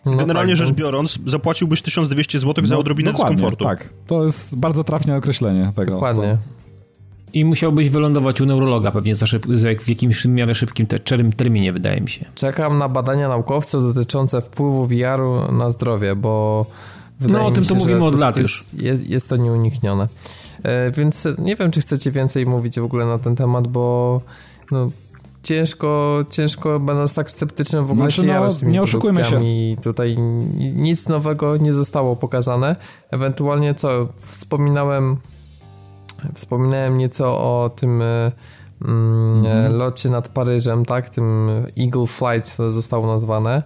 No 0.06 0.16
Generalnie 0.16 0.52
tak, 0.54 0.58
rzecz 0.58 0.68
więc- 0.68 0.80
biorąc, 0.80 1.20
zapłaciłbyś 1.26 1.82
1200 1.82 2.40
zł 2.40 2.66
za 2.66 2.78
odrobinę 2.78 3.12
No, 3.12 3.18
dokładnie, 3.18 3.36
dyskomfortu. 3.36 3.64
Tak, 3.66 3.90
to 4.08 4.24
jest 4.24 4.58
bardzo 4.58 4.84
trafne 4.84 5.16
określenie 5.18 5.72
tego. 5.76 5.92
Dokładnie. 5.92 6.38
I 7.34 7.46
musiałbyś 7.46 7.90
wylądować 7.90 8.42
u 8.42 8.46
neurologa 8.46 8.92
pewnie 8.92 9.16
za 9.16 9.26
szyb, 9.26 9.46
za, 9.54 9.68
w 9.82 9.90
jakimś 9.90 10.26
miarę 10.26 10.56
szybkim 10.56 10.88
te, 10.88 11.00
czerym 11.00 11.34
terminie, 11.34 11.74
wydaje 11.74 12.02
mi 12.02 12.10
się. 12.10 12.26
Czekam 12.36 12.78
na 12.78 12.90
badania 12.90 13.28
naukowców 13.30 13.84
dotyczące 13.94 14.42
wpływu 14.42 14.86
VR-u 14.88 15.52
na 15.52 15.72
zdrowie, 15.72 16.16
bo 16.16 16.66
wydaje 17.20 17.44
No, 17.44 17.48
o 17.48 17.52
tym 17.52 17.64
się, 17.64 17.70
to 17.70 17.76
mówimy 17.76 18.04
od 18.04 18.20
lat 18.20 18.38
już. 18.38 18.68
Jest, 18.74 19.08
jest, 19.10 19.30
to 19.30 19.36
nieuniknione. 19.36 20.08
E, 20.64 20.92
więc 20.92 21.28
nie 21.38 21.56
wiem, 21.56 21.72
czy 21.72 21.82
chcecie 21.82 22.12
więcej 22.12 22.46
mówić 22.46 22.80
w 22.80 22.84
ogóle 22.84 23.06
na 23.06 23.18
ten 23.18 23.36
temat, 23.36 23.68
bo 23.68 24.22
no, 24.72 24.90
ciężko, 25.44 26.20
ciężko 26.30 26.80
będąc 26.80 27.14
tak 27.14 27.32
sceptycznym 27.32 27.86
w 27.86 27.92
ogóle 27.92 28.12
Znaczy, 28.12 28.28
się 28.28 28.40
no, 28.40 28.52
z 28.52 28.60
tymi 28.60 28.72
nie 28.72 28.82
oszukujmy 28.82 29.24
się. 29.24 29.42
Tutaj 29.84 30.18
nic 30.76 31.10
nowego 31.10 31.58
nie 31.58 31.74
zostało 31.74 32.16
pokazane. 32.16 32.76
Ewentualnie 33.12 33.76
co, 33.76 34.08
wspominałem 34.18 35.18
wspominałem 36.34 36.98
nieco 36.98 37.38
o 37.38 37.70
tym 37.76 38.02
e, 38.02 38.32
mm, 38.82 39.46
e, 39.46 39.70
locie 39.70 40.10
nad 40.10 40.28
Paryżem, 40.28 40.86
tak, 40.86 41.10
tym 41.10 41.50
Eagle 41.80 42.08
Flight 42.08 42.58
to 42.58 42.72
zostało 42.72 43.08
nazwane. 43.08 43.64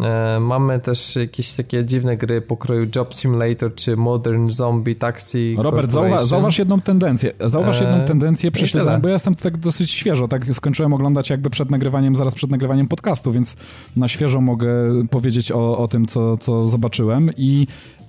E, 0.00 0.40
Mamy 0.40 0.80
też 0.80 1.16
jakieś 1.16 1.52
takie 1.52 1.84
dziwne 1.84 2.16
gry 2.16 2.40
pokroju 2.40 2.86
Job 2.96 3.14
Simulator 3.14 3.74
czy 3.74 3.96
Modern 3.96 4.50
Zombie 4.50 4.96
Taxi 4.96 5.56
Robert, 5.58 5.90
zauwa 5.90 6.24
zauważ 6.24 6.58
jedną 6.58 6.80
tendencję. 6.80 7.32
Zauważ 7.44 7.80
Eee, 7.80 7.86
jedną 7.88 8.06
tendencję 8.06 8.50
tyle. 8.50 8.98
bo 8.98 9.08
ja 9.08 9.14
jestem 9.14 9.34
tak 9.34 9.56
dosyć 9.56 9.90
świeżo, 9.90 10.28
tak 10.28 10.44
skończyłem 10.52 10.92
oglądać 10.92 11.30
jakby 11.30 11.50
przed 11.50 11.70
nagrywaniem, 11.70 12.16
zaraz 12.16 12.34
przed 12.34 12.50
nagrywaniem 12.50 12.88
podcastu, 12.88 13.32
więc 13.32 13.56
na 13.96 14.08
świeżo 14.08 14.40
mogę 14.40 14.68
powiedzieć 15.10 15.52
o, 15.52 15.78
o 15.78 15.88
tym, 15.88 16.06
co, 16.06 16.36
co 16.36 16.68
zobaczyłem 16.68 17.30
i 17.36 17.66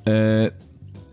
e, 0.08 0.52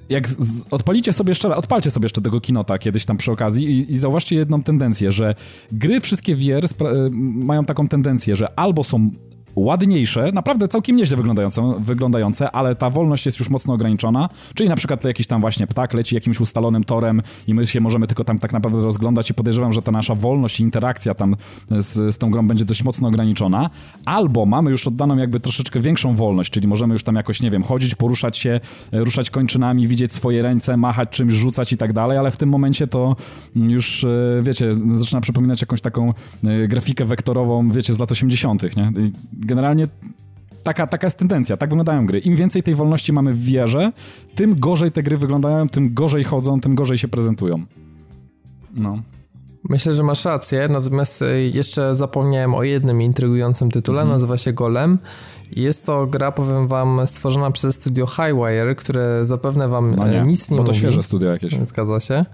jak 0.08 0.28
z, 0.28 0.64
odpalicie 0.70 1.12
sobie 1.12 1.30
jeszcze, 1.30 1.56
odpalcie 1.56 1.90
sobie 1.90 2.04
jeszcze 2.04 2.20
tego 2.22 2.40
kinota 2.40 2.78
kiedyś 2.78 3.04
tam 3.04 3.16
przy 3.16 3.32
okazji 3.32 3.64
i, 3.70 3.92
i 3.92 3.98
zauważcie 3.98 4.36
jedną 4.36 4.62
tendencję, 4.62 5.12
że 5.12 5.34
gry 5.72 6.00
wszystkie 6.00 6.36
VR 6.36 6.64
e, 6.64 7.08
mają 7.34 7.64
taką 7.64 7.88
tendencję, 7.88 8.36
że 8.36 8.58
albo 8.58 8.84
są 8.84 9.10
ładniejsze, 9.58 10.32
naprawdę 10.32 10.68
całkiem 10.68 10.96
nieźle 10.96 11.16
wyglądające, 11.16 11.74
wyglądające, 11.80 12.50
ale 12.50 12.74
ta 12.74 12.90
wolność 12.90 13.26
jest 13.26 13.38
już 13.38 13.50
mocno 13.50 13.74
ograniczona, 13.74 14.28
czyli 14.54 14.68
na 14.68 14.76
przykład 14.76 15.04
jakiś 15.04 15.26
tam 15.26 15.40
właśnie 15.40 15.66
ptak 15.66 15.94
leci 15.94 16.14
jakimś 16.14 16.40
ustalonym 16.40 16.84
torem 16.84 17.22
i 17.46 17.54
my 17.54 17.66
się 17.66 17.80
możemy 17.80 18.06
tylko 18.06 18.24
tam 18.24 18.38
tak 18.38 18.52
naprawdę 18.52 18.82
rozglądać 18.82 19.30
i 19.30 19.34
podejrzewam, 19.34 19.72
że 19.72 19.82
ta 19.82 19.92
nasza 19.92 20.14
wolność 20.14 20.60
i 20.60 20.62
interakcja 20.62 21.14
tam 21.14 21.36
z, 21.70 22.14
z 22.14 22.18
tą 22.18 22.30
grą 22.30 22.48
będzie 22.48 22.64
dość 22.64 22.84
mocno 22.84 23.08
ograniczona, 23.08 23.70
albo 24.04 24.46
mamy 24.46 24.70
już 24.70 24.86
oddaną 24.86 25.16
jakby 25.16 25.40
troszeczkę 25.40 25.80
większą 25.80 26.14
wolność, 26.14 26.50
czyli 26.50 26.68
możemy 26.68 26.92
już 26.92 27.02
tam 27.02 27.14
jakoś, 27.14 27.42
nie 27.42 27.50
wiem, 27.50 27.62
chodzić, 27.62 27.94
poruszać 27.94 28.38
się, 28.38 28.60
e, 28.92 28.98
ruszać 29.04 29.30
kończynami, 29.30 29.88
widzieć 29.88 30.12
swoje 30.12 30.42
ręce, 30.42 30.76
machać 30.76 31.08
czymś, 31.10 31.32
rzucać 31.32 31.72
i 31.72 31.76
tak 31.76 31.92
dalej, 31.92 32.18
ale 32.18 32.30
w 32.30 32.36
tym 32.36 32.48
momencie 32.48 32.86
to 32.86 33.16
już, 33.56 34.04
e, 34.04 34.42
wiecie, 34.42 34.74
zaczyna 34.90 35.20
przypominać 35.20 35.60
jakąś 35.60 35.80
taką 35.80 36.14
e, 36.44 36.68
grafikę 36.68 37.04
wektorową, 37.04 37.70
wiecie, 37.70 37.94
z 37.94 37.98
lat 37.98 38.12
80., 38.12 38.76
nie? 38.76 38.92
Generalnie 39.48 39.88
taka, 40.62 40.86
taka 40.86 41.06
jest 41.06 41.18
tendencja, 41.18 41.56
tak 41.56 41.70
wyglądają 41.70 42.06
gry. 42.06 42.18
Im 42.18 42.36
więcej 42.36 42.62
tej 42.62 42.74
wolności 42.74 43.12
mamy 43.12 43.32
w 43.32 43.42
wierze, 43.42 43.92
tym 44.34 44.54
gorzej 44.54 44.92
te 44.92 45.02
gry 45.02 45.16
wyglądają, 45.16 45.68
tym 45.68 45.94
gorzej 45.94 46.24
chodzą, 46.24 46.60
tym 46.60 46.74
gorzej 46.74 46.98
się 46.98 47.08
prezentują. 47.08 47.64
No. 48.74 49.02
Myślę, 49.68 49.92
że 49.92 50.02
masz 50.02 50.24
rację, 50.24 50.68
natomiast 50.70 51.22
y, 51.22 51.50
jeszcze 51.54 51.94
zapomniałem 51.94 52.54
o 52.54 52.62
jednym 52.62 53.02
intrygującym 53.02 53.70
tytule, 53.70 54.00
Mhm. 54.00 54.14
nazywa 54.16 54.36
się 54.36 54.52
Golem. 54.52 54.98
Jest 55.56 55.86
to 55.86 56.06
gra, 56.06 56.32
powiem 56.32 56.68
wam, 56.68 57.00
stworzona 57.06 57.50
przez 57.50 57.74
studio 57.74 58.06
Highwire, 58.06 58.76
które 58.76 59.24
zapewne 59.24 59.68
wam 59.68 59.96
No 59.96 60.08
e, 60.08 60.10
nie, 60.12 60.22
nic 60.30 60.50
nie 60.50 60.56
bo 60.56 60.62
to 60.64 60.68
mówi. 60.70 60.78
świeże 60.78 61.02
studio 61.02 61.30
jakieś. 61.30 61.52
Zgadza 61.68 62.00
się. 62.00 62.24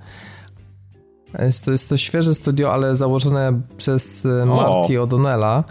Jest 1.39 1.65
to, 1.65 1.71
jest 1.71 1.89
to 1.89 1.97
świeże 1.97 2.35
studio, 2.35 2.73
ale 2.73 2.97
założone 2.97 3.61
przez 3.77 4.27
O. 4.27 4.47
Marty 4.47 4.93
O'Donnella 4.99 5.63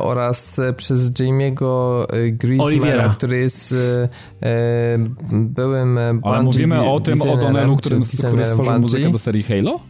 oraz 0.00 0.58
e, 0.58 0.72
przez 0.72 1.12
Jamie'ego 1.12 2.04
e, 2.10 2.30
Griezmana, 2.30 3.08
który 3.08 3.38
jest 3.38 3.72
e, 3.72 4.08
e, 4.42 4.98
byłym 5.32 5.98
e, 5.98 6.08
Ale 6.22 6.42
Bungie 6.42 6.42
mówimy 6.66 6.90
o 6.90 7.00
tym 7.00 7.18
O'Donnellu, 7.18 7.76
który 7.76 7.98
designerem 7.98 8.44
stworzył 8.44 8.64
Bungie. 8.64 8.78
muzykę 8.80 9.10
do 9.10 9.18
serii 9.18 9.42
Halo? 9.42 9.80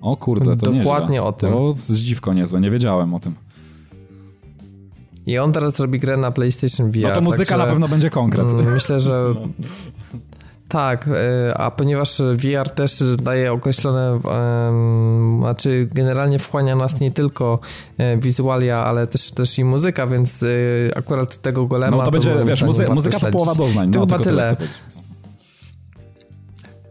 O 0.00 0.16
kurde, 0.16 0.56
to 0.56 0.72
Dokładnie 0.72 1.08
nieźle. 1.08 1.22
o 1.22 1.32
tym. 1.32 1.50
To 1.50 1.74
zdziwko 1.78 2.32
niezłe, 2.34 2.60
nie 2.60 2.70
wiedziałem 2.70 3.14
o 3.14 3.20
tym. 3.20 3.34
I 5.26 5.38
on 5.38 5.52
teraz 5.52 5.80
robi 5.80 5.98
grę 6.00 6.16
na 6.16 6.30
PlayStation 6.30 6.90
VR. 6.90 7.02
No 7.02 7.14
to 7.14 7.20
muzyka 7.20 7.44
także, 7.44 7.58
na 7.58 7.66
pewno 7.66 7.88
będzie 7.88 8.10
konkret. 8.10 8.46
mm, 8.46 8.72
Myślę, 8.72 9.00
że 9.00 9.24
tak, 10.72 11.08
e, 11.48 11.54
a 11.58 11.70
ponieważ 11.70 12.22
VR 12.36 12.70
też 12.70 13.02
daje 13.22 13.52
określone, 13.52 14.20
znaczy 15.38 15.88
generalnie 15.94 16.38
wchłania 16.38 16.76
nas 16.76 17.00
nie 17.00 17.10
tylko 17.10 17.58
e, 17.98 18.16
wizualia, 18.16 18.84
ale 18.84 19.06
też, 19.06 19.30
też 19.30 19.58
i 19.58 19.64
muzyka, 19.64 20.06
więc 20.06 20.42
e, 20.42 20.46
akurat 20.96 21.36
tego 21.36 21.66
golema 21.66 21.96
No 21.96 22.02
to 22.02 22.10
będzie, 22.10 22.34
moim 22.34 22.46
wiesz, 22.46 22.62
muzy- 22.62 22.94
muzyka 22.94 23.18
to 23.20 23.30
połowa 23.30 23.54
doznań. 23.54 23.90
To 23.92 23.98
No, 23.98 24.06
chyba 24.06 24.18
tyle. 24.18 24.56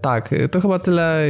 Tak, 0.01 0.33
y, 0.33 0.49
to 0.49 0.61
chyba 0.61 0.79
tyle, 0.79 1.25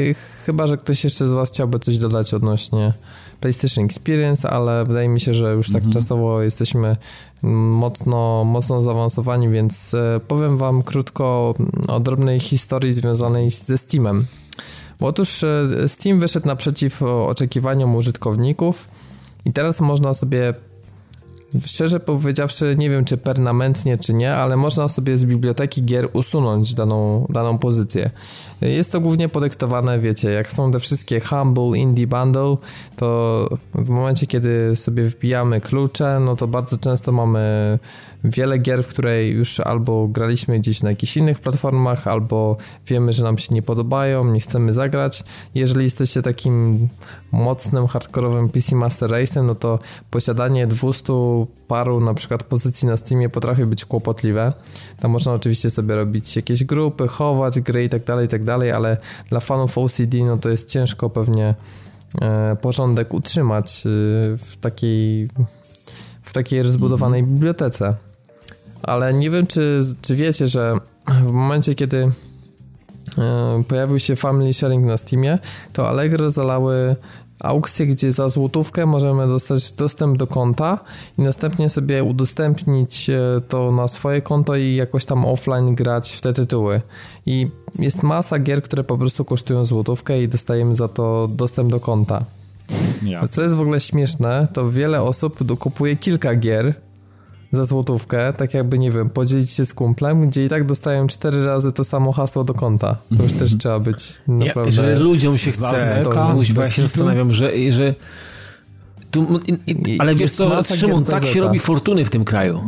chyba, 0.46 0.68
że 0.68 0.78
ktoś 0.78 1.04
jeszcze 1.04 1.28
z 1.28 1.32
was 1.32 1.50
chciałby 1.50 1.80
coś 1.80 1.98
dodać 1.98 2.34
odnośnie 2.34 2.94
PlayStation 3.40 3.86
Experience, 3.86 4.50
ale 4.50 4.86
wydaje 4.86 5.10
mi 5.10 5.22
się, 5.22 5.34
że 5.34 5.54
już 5.54 5.68
tak 5.68 5.76
Mhm. 5.76 5.94
czasowo 5.94 6.42
jesteśmy 6.42 6.98
mocno, 7.44 8.44
mocno 8.44 8.82
zaawansowani, 8.84 9.50
więc 9.50 9.94
e, 9.94 10.20
powiem 10.28 10.58
wam 10.58 10.84
krótko 10.84 11.56
o 11.88 12.00
drobnej 12.00 12.40
historii 12.40 12.94
związanej 12.94 13.52
ze 13.52 13.78
Steamem. 13.78 14.26
Bo 15.00 15.08
otóż 15.08 15.44
e, 15.44 15.68
Steam 15.88 16.20
wyszedł 16.20 16.48
naprzeciw 16.48 17.04
oczekiwaniom 17.04 17.96
użytkowników 17.96 18.88
i 19.46 19.54
teraz 19.54 19.82
można 19.82 20.14
sobie 20.14 20.54
Szczerze 21.66 22.00
powiedziawszy, 22.00 22.76
nie 22.80 22.90
wiem 22.90 23.06
czy 23.06 23.18
permanentnie, 23.18 23.98
czy 23.98 24.14
nie, 24.14 24.36
ale 24.36 24.58
można 24.58 24.90
sobie 24.90 25.18
z 25.18 25.26
biblioteki 25.26 25.84
gier 25.84 26.10
usunąć 26.14 26.74
daną, 26.74 27.26
daną 27.30 27.58
pozycję. 27.58 28.12
Jest 28.62 28.92
to 28.92 29.02
głównie 29.02 29.30
podyktowane, 29.30 30.00
wiecie, 30.00 30.30
jak 30.30 30.52
są 30.52 30.72
te 30.72 30.80
wszystkie 30.80 31.20
Humble, 31.20 31.78
Indie 31.78 32.08
Bundle, 32.08 32.56
to 32.96 33.50
w 33.76 33.90
momencie, 33.90 34.28
kiedy 34.28 34.76
sobie 34.76 35.04
wbijamy 35.04 35.62
klucze, 35.62 36.20
no 36.26 36.36
to 36.36 36.48
bardzo 36.48 36.78
często 36.78 37.12
mamy 37.12 37.80
wiele 38.24 38.58
gier, 38.58 38.84
w 38.84 38.88
które 38.88 39.28
już 39.28 39.60
albo 39.60 40.08
graliśmy 40.08 40.60
gdzieś 40.60 40.84
na 40.84 40.90
jakichś 40.90 41.18
innych 41.18 41.40
platformach, 41.40 42.08
albo 42.08 42.58
wiemy, 42.88 43.14
że 43.14 43.24
nam 43.24 43.38
się 43.38 43.56
nie 43.56 43.62
podobają, 43.62 44.26
nie 44.26 44.40
chcemy 44.40 44.74
zagrać. 44.74 45.24
Jeżeli 45.56 45.84
jesteście 45.84 46.22
takim 46.22 46.88
mocnym, 47.32 47.88
hardkorowym 47.88 48.50
PC 48.50 48.76
Master 48.76 49.10
Race'em, 49.12 49.44
no 49.44 49.56
to 49.56 49.80
posiadanie 50.12 50.68
200 50.68 51.14
paru 51.68 52.02
na 52.02 52.14
przykład 52.14 52.44
pozycji 52.44 52.88
na 52.88 52.98
Steamie 52.98 53.30
potrafi 53.30 53.66
być 53.66 53.86
kłopotliwe. 53.86 54.54
Tam 55.00 55.12
można 55.12 55.34
oczywiście 55.34 55.70
sobie 55.70 55.96
robić 55.96 56.36
jakieś 56.36 56.64
grupy, 56.64 57.08
chować 57.08 57.60
gry 57.60 57.84
i 57.84 57.90
tak 57.90 58.04
dalej, 58.04 58.26
i 58.26 58.30
tak 58.30 58.44
dalej, 58.44 58.72
ale 58.72 58.98
dla 59.30 59.40
fanów 59.40 59.78
OCD 59.78 60.18
no 60.26 60.38
to 60.38 60.50
jest 60.50 60.70
ciężko 60.70 61.10
pewnie 61.10 61.56
e, 62.22 62.56
porządek 62.62 63.14
utrzymać 63.14 63.84
e, 63.86 63.90
w 64.38 64.58
takiej 64.62 65.30
w 66.22 66.34
takiej 66.34 66.64
rozbudowanej 66.64 67.24
bibliotece. 67.24 67.96
Ale 68.84 69.14
nie 69.14 69.30
wiem, 69.30 69.48
czy, 69.48 69.82
czy 70.02 70.16
wiecie, 70.16 70.48
że 70.48 70.74
w 71.08 71.32
momencie, 71.32 71.76
kiedy 71.76 72.12
e, 73.18 73.64
pojawił 73.68 74.00
się 74.00 74.16
Family 74.16 74.54
Sharing 74.54 74.86
na 74.86 74.98
Steamie, 74.98 75.40
to 75.74 75.90
Allegro 75.90 76.30
zalały 76.30 76.96
aukcję, 77.44 77.88
gdzie 77.88 78.12
za 78.12 78.30
złotówkę 78.30 78.86
możemy 78.86 79.28
dostać 79.28 79.72
dostęp 79.72 80.18
do 80.18 80.28
konta 80.28 80.80
i 81.18 81.22
następnie 81.22 81.70
sobie 81.70 82.04
udostępnić 82.04 83.10
e, 83.10 83.42
to 83.48 83.72
na 83.72 83.88
swoje 83.88 84.22
konto 84.22 84.56
i 84.56 84.76
jakoś 84.76 85.06
tam 85.06 85.26
offline 85.26 85.76
grać 85.76 86.12
w 86.12 86.22
te 86.22 86.34
tytuły. 86.34 86.82
I 87.26 87.48
jest 87.80 88.04
masa 88.04 88.40
gier, 88.40 88.64
które 88.64 88.84
po 88.84 88.98
prostu 88.98 89.26
kosztują 89.26 89.66
złotówkę 89.66 90.24
i 90.24 90.28
dostajemy 90.28 90.76
za 90.76 90.88
to 90.88 91.30
dostęp 91.32 91.72
do 91.72 91.80
konta. 91.80 92.26
Ja. 93.04 93.28
Co 93.28 93.42
jest 93.42 93.56
w 93.56 93.62
ogóle 93.62 93.80
śmieszne, 93.80 94.48
to 94.54 94.72
wiele 94.72 95.02
osób 95.02 95.44
dokupuje 95.44 95.96
kilka 95.96 96.36
gier 96.36 96.74
za 97.52 97.66
złotówkę, 97.66 98.34
tak 98.34 98.54
jakby, 98.54 98.80
nie 98.80 98.92
wiem, 98.92 99.10
podzielić 99.10 99.52
się 99.52 99.66
z 99.66 99.74
kumplem, 99.74 100.30
gdzie 100.30 100.46
i 100.46 100.50
tak 100.50 100.66
dostają 100.66 101.08
cztery 101.08 101.46
razy 101.46 101.72
to 101.72 101.84
samo 101.84 102.12
hasło 102.12 102.44
do 102.44 102.54
konta. 102.54 102.98
To 103.18 103.24
już 103.24 103.34
też 103.34 103.58
trzeba 103.58 103.80
być 103.80 104.22
Ja, 104.28 104.34
naprawdę... 104.34 104.72
że 104.72 105.00
ludziom 105.00 105.38
się 105.38 105.52
chce, 105.52 106.04
ja 106.16 106.44
się 106.44 106.70
kitu. 106.70 106.82
zastanawiam, 106.82 107.34
że... 107.34 107.52
że 107.72 107.96
tu, 109.12 109.40
i, 109.48 109.58
i, 109.68 110.00
ale 110.00 110.16
wiesz 110.16 110.22
jest 110.22 110.38
co, 110.38 110.64
Szymon, 110.76 111.06
tak 111.06 111.28
się 111.28 111.42
robi 111.42 111.60
fortuny 111.60 112.06
w 112.06 112.10
tym 112.10 112.26
kraju. 112.26 112.62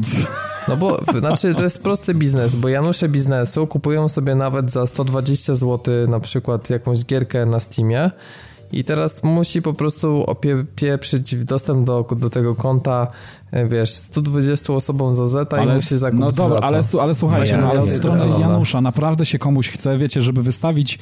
No 0.68 0.78
bo, 0.78 1.00
znaczy, 1.20 1.56
to 1.56 1.64
jest 1.64 1.84
prosty 1.84 2.14
biznes, 2.14 2.56
bo 2.56 2.70
Janusze 2.70 3.10
biznesu 3.10 3.68
kupują 3.68 4.10
sobie 4.10 4.36
nawet 4.36 4.72
za 4.72 4.86
120 4.86 5.56
zł 5.56 6.08
na 6.08 6.20
przykład 6.20 6.70
jakąś 6.70 7.06
gierkę 7.06 7.46
na 7.46 7.60
Steamie 7.60 8.12
i 8.74 8.84
teraz 8.84 9.24
musi 9.24 9.62
po 9.62 9.74
prostu 9.74 10.24
opieprzyć 10.24 11.36
dostęp 11.36 11.88
do, 11.88 12.06
do 12.18 12.30
tego 12.30 12.56
konta, 12.56 13.08
e, 13.52 13.68
wiesz, 13.68 13.90
120 13.90 14.74
osobom 14.74 15.16
za 15.16 15.28
zeta 15.28 15.64
i 15.64 15.68
musi 15.68 15.98
zakup 15.98 16.20
no 16.20 16.32
dobra, 16.32 16.60
ale, 16.60 16.82
ale 17.02 17.16
słuchajcie, 17.16 17.58
no, 17.58 17.70
ale 17.70 17.82
od 17.82 17.90
strony. 17.90 18.40
Janusza 18.40 18.82
naprawdę 18.82 19.26
się 19.26 19.40
komuś 19.40 19.70
chce, 19.70 19.98
wiecie, 19.98 20.22
żeby 20.22 20.44
wystawić 20.44 21.00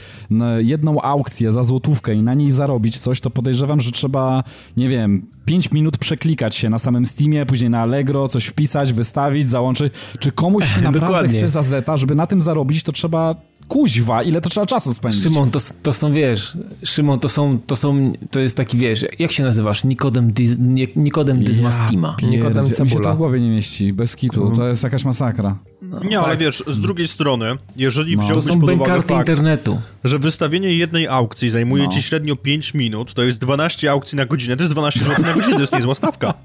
jedną 0.57 1.01
aukcję 1.01 1.51
za 1.51 1.63
złotówkę 1.63 2.13
i 2.13 2.23
na 2.23 2.33
niej 2.33 2.51
zarobić 2.51 2.99
coś, 2.99 3.19
to 3.21 3.29
podejrzewam, 3.29 3.79
że 3.79 3.91
trzeba, 3.91 4.43
nie 4.77 4.89
wiem, 4.89 5.25
5 5.45 5.71
minut 5.71 5.97
przeklikać 5.97 6.55
się 6.55 6.69
na 6.69 6.79
samym 6.79 7.05
Steamie, 7.05 7.45
później 7.45 7.69
na 7.69 7.81
Allegro, 7.81 8.27
coś 8.27 8.45
wpisać, 8.45 8.93
wystawić, 8.93 9.49
załączyć. 9.49 9.93
Czy 10.19 10.31
komuś 10.31 10.77
naprawdę 10.81 11.27
chce 11.27 11.49
za 11.49 11.63
zeta, 11.63 11.97
żeby 11.97 12.15
na 12.15 12.27
tym 12.27 12.41
zarobić, 12.41 12.83
to 12.83 12.91
trzeba 12.91 13.35
kuźwa, 13.71 14.23
ile 14.23 14.41
to 14.41 14.49
trzeba 14.49 14.65
czasu 14.65 14.93
spędzić. 14.93 15.23
Szymon, 15.23 15.51
to, 15.51 15.59
to 15.83 15.93
są, 15.93 16.11
wiesz, 16.13 16.57
Szymon, 16.83 17.19
to 17.19 17.29
są, 17.29 17.59
to 17.67 17.75
są, 17.75 18.13
to 18.31 18.39
jest 18.39 18.57
taki, 18.57 18.77
wiesz, 18.77 19.05
jak 19.19 19.31
się 19.31 19.43
nazywasz? 19.43 19.83
Nikodem, 19.83 20.31
Diz, 20.33 20.51
Nikodem 20.95 21.43
Dyzmastima. 21.43 22.15
Nikodem 22.23 22.53
pierdzie- 22.53 22.83
Mi 22.83 22.89
się 22.89 22.95
Cebula. 22.95 23.09
to 23.09 23.15
w 23.15 23.17
głowie 23.17 23.41
nie 23.41 23.49
mieści, 23.49 23.93
bez 23.93 24.15
kitu, 24.15 24.51
to 24.55 24.67
jest 24.67 24.83
jakaś 24.83 25.05
masakra. 25.05 25.55
Nie, 26.03 26.19
ale 26.19 26.37
wiesz, 26.37 26.63
z 26.67 26.79
drugiej 26.79 27.07
strony, 27.07 27.45
jeżeli 27.75 28.17
No. 28.17 28.21
To 28.21 28.25
wziąłbyś 28.27 28.45
są 28.53 28.61
pod 28.61 28.69
uwagę 28.69 29.01
fakt, 29.01 29.11
internetu. 29.29 29.81
że 30.03 30.19
wystawienie 30.19 30.73
jednej 30.73 31.07
aukcji 31.07 31.49
zajmuje 31.49 31.83
No. 31.83 31.89
ci 31.89 32.01
średnio 32.01 32.35
5 32.35 32.73
minut, 32.73 33.13
to 33.13 33.23
jest 33.23 33.39
12 33.39 33.91
aukcji 33.91 34.15
na 34.17 34.25
godzinę, 34.25 34.55
to 34.57 34.63
jest 34.63 34.73
12 34.73 34.99
zł 34.99 35.25
na 35.25 35.33
godzinę, 35.33 35.53
to 35.55 35.61
jest 35.61 35.73
niezła 35.73 35.95
stawka. 35.95 36.33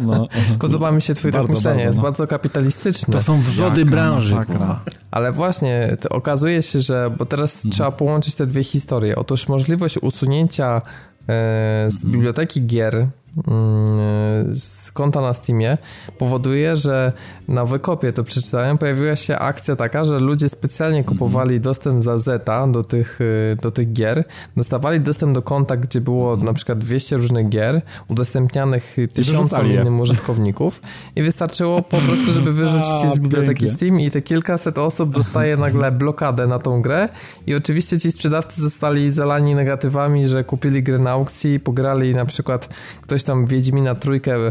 No, 0.00 0.28
Podoba 0.58 0.92
mi 0.92 1.02
się 1.02 1.14
twój 1.14 1.32
tok 1.32 1.40
Bardzo, 1.42 1.54
myślenia, 1.56 1.74
bardzo, 1.76 1.86
jest 1.88 1.96
no. 1.98 2.02
bardzo 2.02 2.26
kapitalistyczny. 2.26 3.12
To 3.14 3.22
są 3.22 3.40
wrzody 3.40 3.80
Jaka 3.80 3.90
branży. 3.90 4.34
masakra. 4.34 4.80
Ale 5.10 5.32
właśnie, 5.32 5.96
to 6.00 6.08
okazuje 6.08 6.62
się, 6.62 6.80
że, 6.80 7.10
bo 7.18 7.26
teraz 7.26 7.56
Mhm. 7.56 7.72
trzeba 7.72 7.90
połączyć 7.90 8.34
te 8.34 8.46
dwie 8.46 8.64
historie. 8.64 9.16
Otóż 9.16 9.48
możliwość 9.48 9.98
usunięcia 10.02 10.76
e, 10.76 10.80
z 11.90 11.94
Mhm. 11.94 12.12
biblioteki 12.12 12.66
gier 12.66 12.94
mm, 12.94 13.08
z 14.56 14.92
konta 14.92 15.20
na 15.20 15.34
Steamie 15.34 15.78
powoduje, 16.18 16.76
że 16.76 17.12
na 17.48 17.64
wykopie, 17.64 18.12
to 18.12 18.24
przeczytałem, 18.24 18.78
pojawiła 18.78 19.16
się 19.16 19.38
akcja 19.38 19.76
taka, 19.76 20.04
że 20.04 20.18
ludzie 20.18 20.48
specjalnie 20.48 20.98
Mhm. 20.98 21.18
kupowali 21.18 21.60
dostęp 21.60 22.02
za 22.02 22.18
Zeta 22.18 22.66
do 22.68 22.84
tych, 22.84 23.18
e, 23.52 23.56
do 23.56 23.70
tych 23.70 23.92
gier, 23.92 24.24
dostawali 24.56 25.00
dostęp 25.00 25.34
do 25.34 25.42
konta, 25.42 25.76
gdzie 25.76 26.00
było 26.00 26.36
na 26.36 26.52
przykład 26.52 26.78
200 26.78 27.16
różnych 27.16 27.48
gier, 27.48 27.82
udostępnianych 28.08 28.96
tysiącom 29.12 29.42
wyrzucali 29.42 29.74
je. 29.74 29.80
innym 29.80 30.00
użytkowników 30.00 30.82
i 31.16 31.22
wystarczyło 31.22 31.82
po 31.82 31.98
prostu, 31.98 32.32
żeby 32.32 32.52
wyrzucić 32.62 33.04
je 33.04 33.10
z 33.10 33.18
biblioteki. 33.18 33.68
Steam 33.68 34.00
i 34.00 34.10
te 34.10 34.22
kilkaset 34.22 34.78
osób 34.78 35.10
dostaje 35.14 35.56
nagle 35.66 35.92
blokadę 35.92 36.46
na 36.46 36.58
tą 36.58 36.82
grę 36.82 37.08
i 37.46 37.54
oczywiście 37.54 37.98
ci 37.98 38.12
sprzedawcy 38.12 38.62
zostali 38.62 39.10
zalani 39.12 39.54
negatywami, 39.54 40.28
że 40.28 40.44
kupili 40.44 40.82
grę 40.82 40.98
na 40.98 41.10
aukcji, 41.10 41.60
pograli 41.60 42.14
na 42.14 42.24
przykład 42.24 42.68
ktoś 43.02 43.24
tam 43.24 43.46
Wiedźmina 43.46 43.94
trójkę 43.94 44.45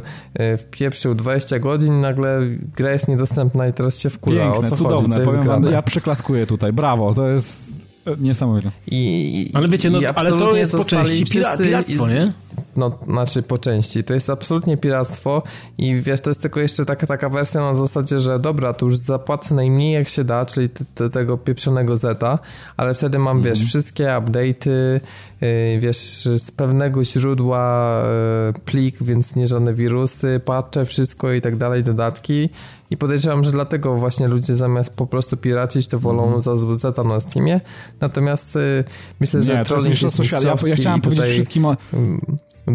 wpieprzył 0.58 1.16
20 1.16 1.60
godzin 1.60 2.02
nagle 2.02 2.40
gra 2.76 2.92
jest 2.92 3.08
niedostępna 3.08 3.68
i 3.68 3.74
teraz 3.74 4.00
się 4.00 4.10
wkurza. 4.10 4.50
o 4.50 4.52
Piękne, 4.52 4.70
co 4.70 4.76
cudowne, 4.76 5.16
chodzi? 5.16 5.30
Co 5.30 5.36
jest 5.36 5.48
wam, 5.48 5.64
ja 5.64 5.82
przyklaskuję 5.82 6.48
tutaj, 6.48 6.74
brawo, 6.74 7.14
to 7.14 7.28
jest 7.28 7.72
e, 7.72 7.85
niesamowite. 8.18 8.72
I, 8.88 9.52
Ale 9.54 9.68
wiecie, 9.68 9.90
no, 9.90 10.02
i 10.02 10.06
ale 10.06 10.30
to 10.30 10.36
absolutnie 10.36 10.60
jest 10.60 10.72
po 10.72 10.86
części 10.86 11.26
pira, 11.26 11.58
piractwo, 11.58 12.08
nie? 12.08 12.32
No, 12.76 13.00
znaczy 13.08 13.42
po 13.42 13.58
części. 13.58 14.04
To 14.04 14.14
jest 14.14 14.30
absolutnie 14.30 14.78
piractwo 14.78 15.44
i 15.78 15.96
wiesz, 15.96 16.22
to 16.22 16.30
jest 16.30 16.42
tylko 16.42 16.60
jeszcze 16.60 16.86
taka, 16.86 17.08
taka 17.08 17.30
wersja 17.30 17.62
na 17.62 17.76
zasadzie, 17.76 18.20
że 18.20 18.40
dobra, 18.40 18.74
to 18.74 18.86
już 18.86 18.98
zapłacę 18.98 19.56
najmniej 19.56 19.94
jak 19.94 20.10
się 20.10 20.24
da, 20.24 20.46
czyli 20.46 20.70
te, 20.70 20.86
te, 20.96 21.10
tego 21.10 21.38
pieprzonego 21.38 21.98
zeta, 21.98 22.40
ale 22.78 22.94
wtedy 22.94 23.20
mam, 23.20 23.42
wiesz, 23.42 23.64
wszystkie 23.64 24.04
update'y, 24.04 25.00
yy, 25.42 25.80
wiesz, 25.80 26.28
z 26.36 26.52
pewnego 26.52 27.06
źródła 27.06 28.04
yy, 28.48 28.62
plik, 28.66 29.04
więc 29.04 29.36
nie 29.36 29.48
żadne 29.48 29.74
wirusy, 29.74 30.42
patche, 30.46 30.86
wszystko 30.86 31.34
i 31.34 31.42
tak 31.42 31.56
dalej, 31.56 31.84
dodatki. 31.84 32.50
I 32.92 32.98
podejrzewam, 32.98 33.44
że 33.44 33.52
dlatego 33.52 33.98
właśnie 33.98 34.28
ludzie 34.28 34.56
zamiast 34.56 34.96
po 34.96 35.08
prostu 35.08 35.38
piracić, 35.38 35.88
to 35.88 36.00
wolą 36.00 36.42
za 36.42 36.56
zeta 36.58 37.04
na 37.04 37.20
Steamie. 37.20 37.62
Natomiast 38.02 38.56
yy, 38.56 38.84
myślę, 39.20 39.44
że 39.44 39.48
Nie, 39.48 39.54
to 39.54 39.60
jest 39.60 39.70
trolling 39.70 39.88
jest 39.88 40.04
mistrzostwo 40.04 40.24
świata. 40.24 40.48
Ja, 40.48 40.70
ja 40.70 40.76
chciałem 40.76 41.02
powiedzieć 41.02 41.26
wszystkim, 41.26 41.66
o, 41.66 41.76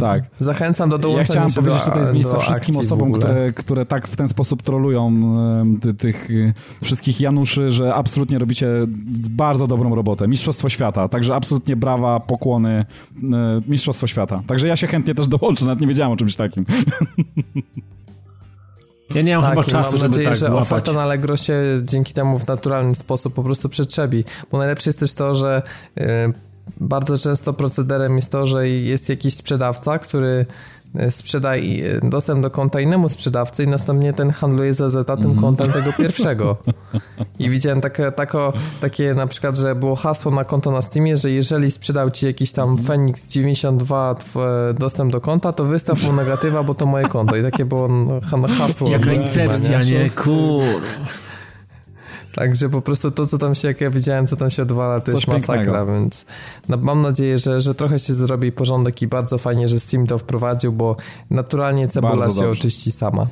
tak. 0.01 0.24
Zachęcam 0.41 0.91
do 0.91 0.97
Ja 0.97 1.03
dołączenia 1.03 1.24
chciałem 1.24 1.51
się 1.51 1.55
powiedzieć 1.55 1.81
do, 1.81 1.91
tutaj 1.91 2.05
z 2.05 2.11
miejsca 2.11 2.39
wszystkim 2.39 2.77
osobom, 2.77 3.12
które, 3.12 3.53
które 3.53 3.87
tak 3.87 4.09
w 4.09 4.16
ten 4.16 4.28
sposób 4.28 4.62
trolują 4.62 5.12
ty, 5.81 5.95
tych 5.95 6.31
y, 6.31 6.55
wszystkich 6.82 7.20
Januszy, 7.20 7.70
że 7.70 7.95
absolutnie 7.95 8.39
robicie 8.39 8.69
bardzo 9.31 9.66
dobrą 9.66 9.95
robotę. 9.95 10.28
Mistrzostwo 10.28 10.69
świata, 10.69 11.09
także 11.09 11.35
absolutnie 11.35 11.77
brawa, 11.77 12.20
pokłony, 12.20 12.85
y, 13.16 13.27
Mistrzostwo 13.69 14.07
świata. 14.07 14.43
Także 14.47 14.69
ja 14.69 14.77
się 14.77 14.87
chętnie 14.87 15.15
też 15.15 15.28
dołączę, 15.28 15.65
nawet 15.65 15.81
nie 15.81 15.87
wiedziałem 15.87 16.12
o 16.12 16.16
czymś 16.16 16.37
takim. 16.37 16.66
Ja 19.15 19.23
nie 19.23 19.37
mam 19.37 19.43
Tak, 19.45 19.51
chyba 19.51 19.65
czasu, 19.65 19.91
mam 19.91 19.99
żeby 20.01 20.09
nadzieję, 20.09 20.27
tak 20.27 20.37
że 20.37 20.47
łapać. 20.51 20.62
oferta 20.62 20.93
na 20.93 21.03
Allegro 21.03 21.37
się 21.37 21.55
dzięki 21.82 22.12
temu 22.12 22.39
w 22.39 22.47
naturalny 22.47 22.95
sposób 22.95 23.35
po 23.35 23.43
prostu 23.43 23.69
przetrzebi. 23.69 24.24
Bo 24.53 24.59
najlepsze 24.59 24.89
jest 24.91 24.99
też 25.01 25.15
to, 25.15 25.35
że 25.35 25.62
y, 25.99 26.03
bardzo 26.81 27.19
często 27.19 27.53
procederem 27.53 28.16
jest 28.16 28.32
to, 28.32 28.47
że 28.47 28.69
jest 28.69 29.09
jakiś 29.09 29.35
sprzedawca, 29.35 29.99
który 29.99 30.47
y, 31.07 31.11
sprzeda 31.11 31.57
i- 31.57 31.83
y, 31.83 32.01
dostęp 32.03 32.43
do 32.43 32.51
konta 32.51 32.81
innemu 32.81 33.09
sprzedawcy 33.09 33.65
i 33.65 33.67
następnie 33.67 34.12
ten 34.12 34.31
handluje 34.31 34.75
za 34.75 34.89
zeta 34.89 35.17
tym 35.17 35.31
Mhm. 35.31 35.41
kontem 35.41 35.73
tego 35.73 35.93
pierwszego. 35.93 36.57
I 37.39 37.51
widziałem 37.51 37.81
takie, 37.81 38.12
tako, 38.12 38.53
takie 38.81 39.15
na 39.15 39.27
przykład, 39.27 39.59
że 39.59 39.75
było 39.75 39.97
hasło 39.97 40.33
na 40.33 40.45
konto 40.45 40.71
na 40.71 40.83
Steamie, 40.83 41.17
że 41.17 41.31
jeżeli 41.31 41.71
sprzedał 41.71 42.11
ci 42.11 42.27
jakiś 42.27 42.53
tam 42.53 42.69
Mhm. 42.69 42.87
Phoenix 42.87 43.27
92 43.27 44.15
tw- 44.15 44.75
dostęp 44.79 45.12
do 45.12 45.21
konta, 45.21 45.53
to 45.53 45.65
wystaw 45.65 46.03
mu 46.03 46.12
negatywa, 46.12 46.62
bo 46.62 46.75
to 46.75 46.87
moje 46.87 47.05
konto. 47.09 47.37
I 47.37 47.43
takie 47.43 47.65
było 47.65 47.89
no, 47.89 48.21
ha- 48.31 48.49
hasło. 48.59 48.89
Jaka 48.91 49.12
incepcja, 49.12 49.83
nie? 49.85 50.11
Kur... 50.11 50.62
Także 52.35 52.69
po 52.69 52.82
prostu 52.82 53.11
to, 53.11 53.27
co 53.27 53.39
tam 53.39 53.55
się, 53.55 53.69
jak 53.69 53.81
ja 53.81 53.90
widziałem, 53.90 54.27
co 54.27 54.36
tam 54.36 54.51
się 54.51 54.62
odwala, 54.62 55.01
to 55.01 55.07
Coś 55.07 55.15
jest 55.15 55.28
masakra, 55.28 55.57
pięknego. 55.65 55.86
więc 55.86 56.27
no, 56.69 56.77
mam 56.77 57.02
nadzieję, 57.02 57.39
że, 57.39 57.61
że 57.61 57.74
trochę 57.74 57.98
się 57.98 58.15
zrobi 58.15 58.52
porządek 58.52 59.02
i 59.02 59.07
bardzo 59.07 59.39
fajnie, 59.39 59.69
że 59.69 59.81
Steam 59.81 60.07
to 60.07 60.19
wprowadził, 60.19 60.73
bo 60.73 60.97
naturalnie 61.31 61.89
cebula 61.89 62.16
Bardzo 62.16 62.35
się 62.35 62.43
dobrze. 62.47 62.61
oczyści 62.61 62.93
sama. 62.93 63.27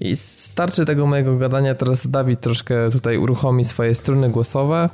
I 0.00 0.16
starczy 0.16 0.84
tego 0.84 1.06
mojego 1.06 1.38
gadania, 1.38 1.74
teraz 1.74 2.06
Dawid 2.10 2.40
troszkę 2.40 2.90
tutaj 2.90 3.18
uruchomi 3.18 3.64
swoje 3.64 3.94
struny 3.94 4.28
głosowe 4.30 4.90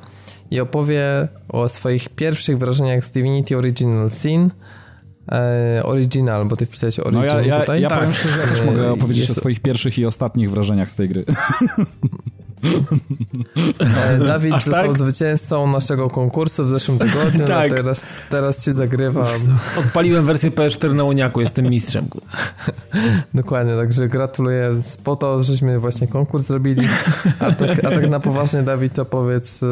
i 0.51 0.61
opowie 0.61 1.29
o 1.49 1.69
swoich 1.69 2.09
pierwszych 2.09 2.59
wrażeniach 2.59 3.05
z 3.05 3.11
Divinity 3.11 3.57
Original 3.57 4.11
Sin. 4.11 4.51
E, 5.33 5.83
original, 5.85 6.45
bo 6.47 6.57
ty 6.57 6.67
wpisałeś 6.67 6.99
No 6.99 7.05
Origin 7.05 7.25
ja, 7.25 7.41
ja, 7.41 7.61
tutaj. 7.61 7.81
ja 7.81 7.91
powiem 7.91 8.13
szczerze, 8.15 8.39
ja 8.41 8.47
też 8.47 8.61
E, 8.61 8.65
mogę 8.65 8.93
opowiedzieć 8.93 9.29
jest- 9.29 9.39
o 9.39 9.41
swoich 9.41 9.61
pierwszych 9.61 9.99
i 9.99 10.07
ostatnich 10.07 10.51
wrażeniach 10.51 10.91
z 10.91 10.95
tej 10.95 11.09
gry. 11.09 11.25
E, 13.81 14.19
Dawid 14.27 14.55
Aż 14.55 14.65
został 14.65 14.89
tak? 14.89 14.99
zwycięzcą 14.99 15.67
naszego 15.73 16.09
konkursu 16.11 16.65
w 16.65 16.71
zeszłym 16.71 16.99
tygodniu, 16.99 17.47
Tak. 17.57 17.71
no 17.71 17.77
teraz, 17.77 18.17
teraz 18.31 18.65
się 18.65 18.73
zagrywam. 18.73 19.27
Odpaliłem 19.81 20.25
wersję 20.25 20.51
PS4 20.51 20.95
na 20.95 21.05
Uniaku, 21.05 21.41
jestem 21.41 21.65
mistrzem. 21.71 22.07
Dokładnie, 23.35 23.75
także 23.77 24.09
gratuluję 24.09 24.71
po 25.05 25.17
to, 25.17 25.43
żeśmy 25.43 25.79
właśnie 25.79 26.07
konkurs 26.09 26.47
zrobili. 26.47 26.89
A 27.41 27.53
tak, 27.53 27.85
a 27.85 27.91
tak 27.91 28.11
na 28.11 28.21
poważnie, 28.21 28.63
Dawid, 28.63 28.95
to 28.95 29.05
powiedz, 29.05 29.63
y, 29.63 29.67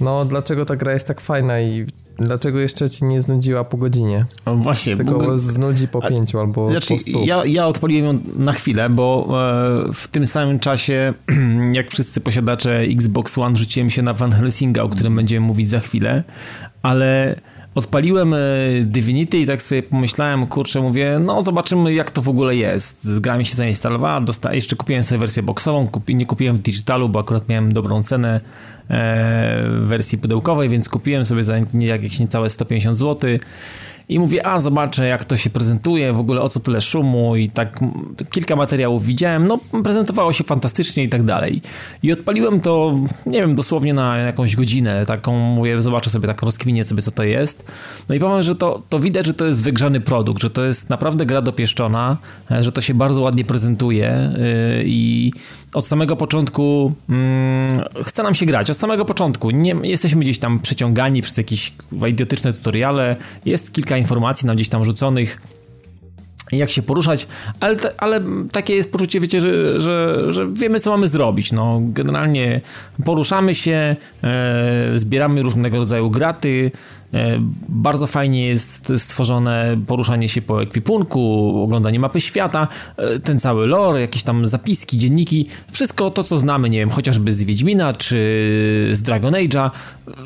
no 0.00 0.24
dlaczego 0.24 0.64
ta 0.66 0.76
gra 0.76 0.92
jest 0.92 1.06
tak 1.06 1.20
fajna 1.20 1.60
i 1.60 1.86
dlaczego 2.16 2.60
jeszcze 2.60 2.90
ci 2.90 3.04
nie 3.04 3.22
znudziła 3.22 3.64
po 3.64 3.76
godzinie? 3.76 4.24
O, 4.44 4.56
Właśnie, 4.56 4.96
Tylko 4.96 5.18
bo- 5.18 5.38
znudzi 5.38 5.88
po 5.88 6.08
pięciu 6.08 6.38
albo 6.38 6.70
Znaczy, 6.70 6.94
po 6.94 6.98
stu. 6.98 7.24
ja, 7.24 7.44
ja 7.44 7.66
odpaliłem 7.66 8.06
ją 8.06 8.22
na 8.36 8.52
chwilę, 8.52 8.90
bo 8.90 9.26
e, 9.88 9.92
w 9.92 10.08
tym 10.08 10.26
samym 10.26 10.58
czasie, 10.58 11.14
jak 11.72 11.90
wszyscy 11.90 12.20
posiadacze 12.20 12.78
Xbox 12.80 13.38
One, 13.38 13.56
rzuciłem 13.56 13.90
się 13.90 14.02
na 14.02 14.12
Van 14.14 14.32
Helsinga, 14.32 14.82
o 14.82 14.88
którym 14.88 15.16
będziemy 15.16 15.46
mówić 15.46 15.68
za 15.68 15.80
chwilę, 15.80 16.24
ale 16.82 17.36
odpaliłem 17.74 18.34
e, 18.34 18.38
Divinity 18.84 19.38
i 19.38 19.46
tak 19.46 19.62
sobie 19.62 19.82
pomyślałem, 19.82 20.46
kurczę, 20.46 20.80
mówię, 20.80 21.20
no 21.24 21.42
zobaczymy 21.42 21.94
jak 21.94 22.10
to 22.10 22.22
w 22.22 22.28
ogóle 22.28 22.56
jest. 22.56 23.20
Gra 23.20 23.38
mi 23.38 23.44
się 23.44 23.54
zainstalowała, 23.54 24.20
dosta- 24.20 24.54
jeszcze 24.54 24.76
kupiłem 24.76 25.02
sobie 25.02 25.18
wersję 25.18 25.42
boxową, 25.42 25.86
kupi- 25.86 26.14
nie 26.14 26.26
kupiłem 26.26 26.56
w 26.56 26.62
digitalu, 26.62 27.08
bo 27.08 27.18
akurat 27.20 27.48
miałem 27.48 27.72
dobrą 27.72 28.02
cenę 28.02 28.40
e, 28.90 29.62
wersji 29.80 30.18
pudełkowej, 30.18 30.68
więc 30.68 30.88
kupiłem 30.88 31.24
sobie 31.24 31.44
za 31.44 31.54
jakieś 31.80 32.18
niecałe 32.20 32.50
150 32.50 32.96
zł. 32.96 33.30
I 34.12 34.18
mówię, 34.18 34.46
a 34.46 34.60
zobaczę 34.60 35.06
jak 35.06 35.24
to 35.24 35.36
się 35.36 35.50
prezentuje, 35.50 36.12
w 36.12 36.20
ogóle 36.20 36.40
o 36.40 36.48
co 36.48 36.60
tyle 36.60 36.80
szumu 36.80 37.36
i 37.36 37.50
tak 37.50 37.80
kilka 38.30 38.56
materiałów 38.56 39.06
widziałem, 39.06 39.46
no 39.46 39.58
prezentowało 39.84 40.32
się 40.32 40.44
fantastycznie 40.44 41.04
i 41.04 41.08
tak 41.08 41.22
dalej. 41.22 41.62
I 42.02 42.12
odpaliłem 42.12 42.60
to, 42.60 42.98
nie 43.26 43.40
wiem, 43.40 43.56
dosłownie 43.56 43.94
na 43.94 44.16
jakąś 44.18 44.56
godzinę, 44.56 45.06
taką 45.06 45.38
mówię, 45.38 45.82
zobaczę 45.82 46.10
sobie, 46.10 46.28
tak 46.28 46.42
rozkminię 46.42 46.84
sobie 46.84 47.02
co 47.02 47.10
to 47.10 47.24
jest. 47.24 47.64
No 48.08 48.14
i 48.14 48.20
powiem, 48.20 48.42
że 48.42 48.56
to, 48.56 48.82
to 48.88 48.98
widać, 48.98 49.26
że 49.26 49.34
to 49.34 49.44
jest 49.44 49.62
wygrzany 49.62 50.00
produkt, 50.00 50.42
że 50.42 50.50
to 50.50 50.64
jest 50.64 50.90
naprawdę 50.90 51.26
gra 51.26 51.42
dopieszczona, 51.42 52.18
że 52.60 52.72
to 52.72 52.80
się 52.80 52.94
bardzo 52.94 53.20
ładnie 53.20 53.44
prezentuje 53.44 54.32
yy, 54.36 54.84
i 54.86 55.32
od 55.74 55.86
samego 55.86 56.16
początku 56.16 56.92
mm, 57.08 57.80
chce 58.02 58.22
nam 58.22 58.34
się 58.34 58.46
grać, 58.46 58.70
od 58.70 58.76
samego 58.76 59.04
początku. 59.04 59.50
Nie 59.50 59.76
jesteśmy 59.82 60.20
gdzieś 60.20 60.38
tam 60.38 60.60
przeciągani 60.60 61.22
przez 61.22 61.36
jakieś 61.36 61.72
idiotyczne 62.08 62.52
tutoriale, 62.52 63.16
jest 63.44 63.72
kilka 63.72 63.96
informacji 63.96 64.46
nam 64.46 64.56
gdzieś 64.56 64.68
tam 64.68 64.84
rzuconych, 64.84 65.40
jak 66.52 66.70
się 66.70 66.82
poruszać, 66.82 67.26
ale, 67.60 67.76
te, 67.76 67.92
ale 67.98 68.20
takie 68.52 68.74
jest 68.74 68.92
poczucie, 68.92 69.20
wiecie, 69.20 69.40
że, 69.40 69.80
że, 69.80 70.24
że 70.32 70.48
wiemy, 70.52 70.80
co 70.80 70.90
mamy 70.90 71.08
zrobić. 71.08 71.52
No, 71.52 71.80
generalnie 71.82 72.60
poruszamy 73.04 73.54
się, 73.54 73.96
e, 74.22 74.92
zbieramy 74.94 75.42
różnego 75.42 75.76
rodzaju 75.76 76.10
graty, 76.10 76.70
bardzo 77.68 78.06
fajnie 78.06 78.46
jest 78.46 78.92
stworzone 78.96 79.76
poruszanie 79.86 80.28
się 80.28 80.42
po 80.42 80.62
ekwipunku, 80.62 81.52
oglądanie 81.62 82.00
mapy 82.00 82.20
świata, 82.20 82.68
e, 82.96 83.18
ten 83.18 83.38
cały 83.38 83.66
lore, 83.66 84.00
jakieś 84.00 84.22
tam 84.22 84.46
zapiski, 84.46 84.98
dzienniki, 84.98 85.46
wszystko 85.72 86.10
to, 86.10 86.22
co 86.22 86.38
znamy, 86.38 86.70
nie 86.70 86.78
wiem, 86.78 86.90
chociażby 86.90 87.32
z 87.32 87.44
Wiedźmina 87.44 87.92
czy 87.92 88.16
z 88.92 89.02
Dragon 89.02 89.32
Age'a. 89.32 89.70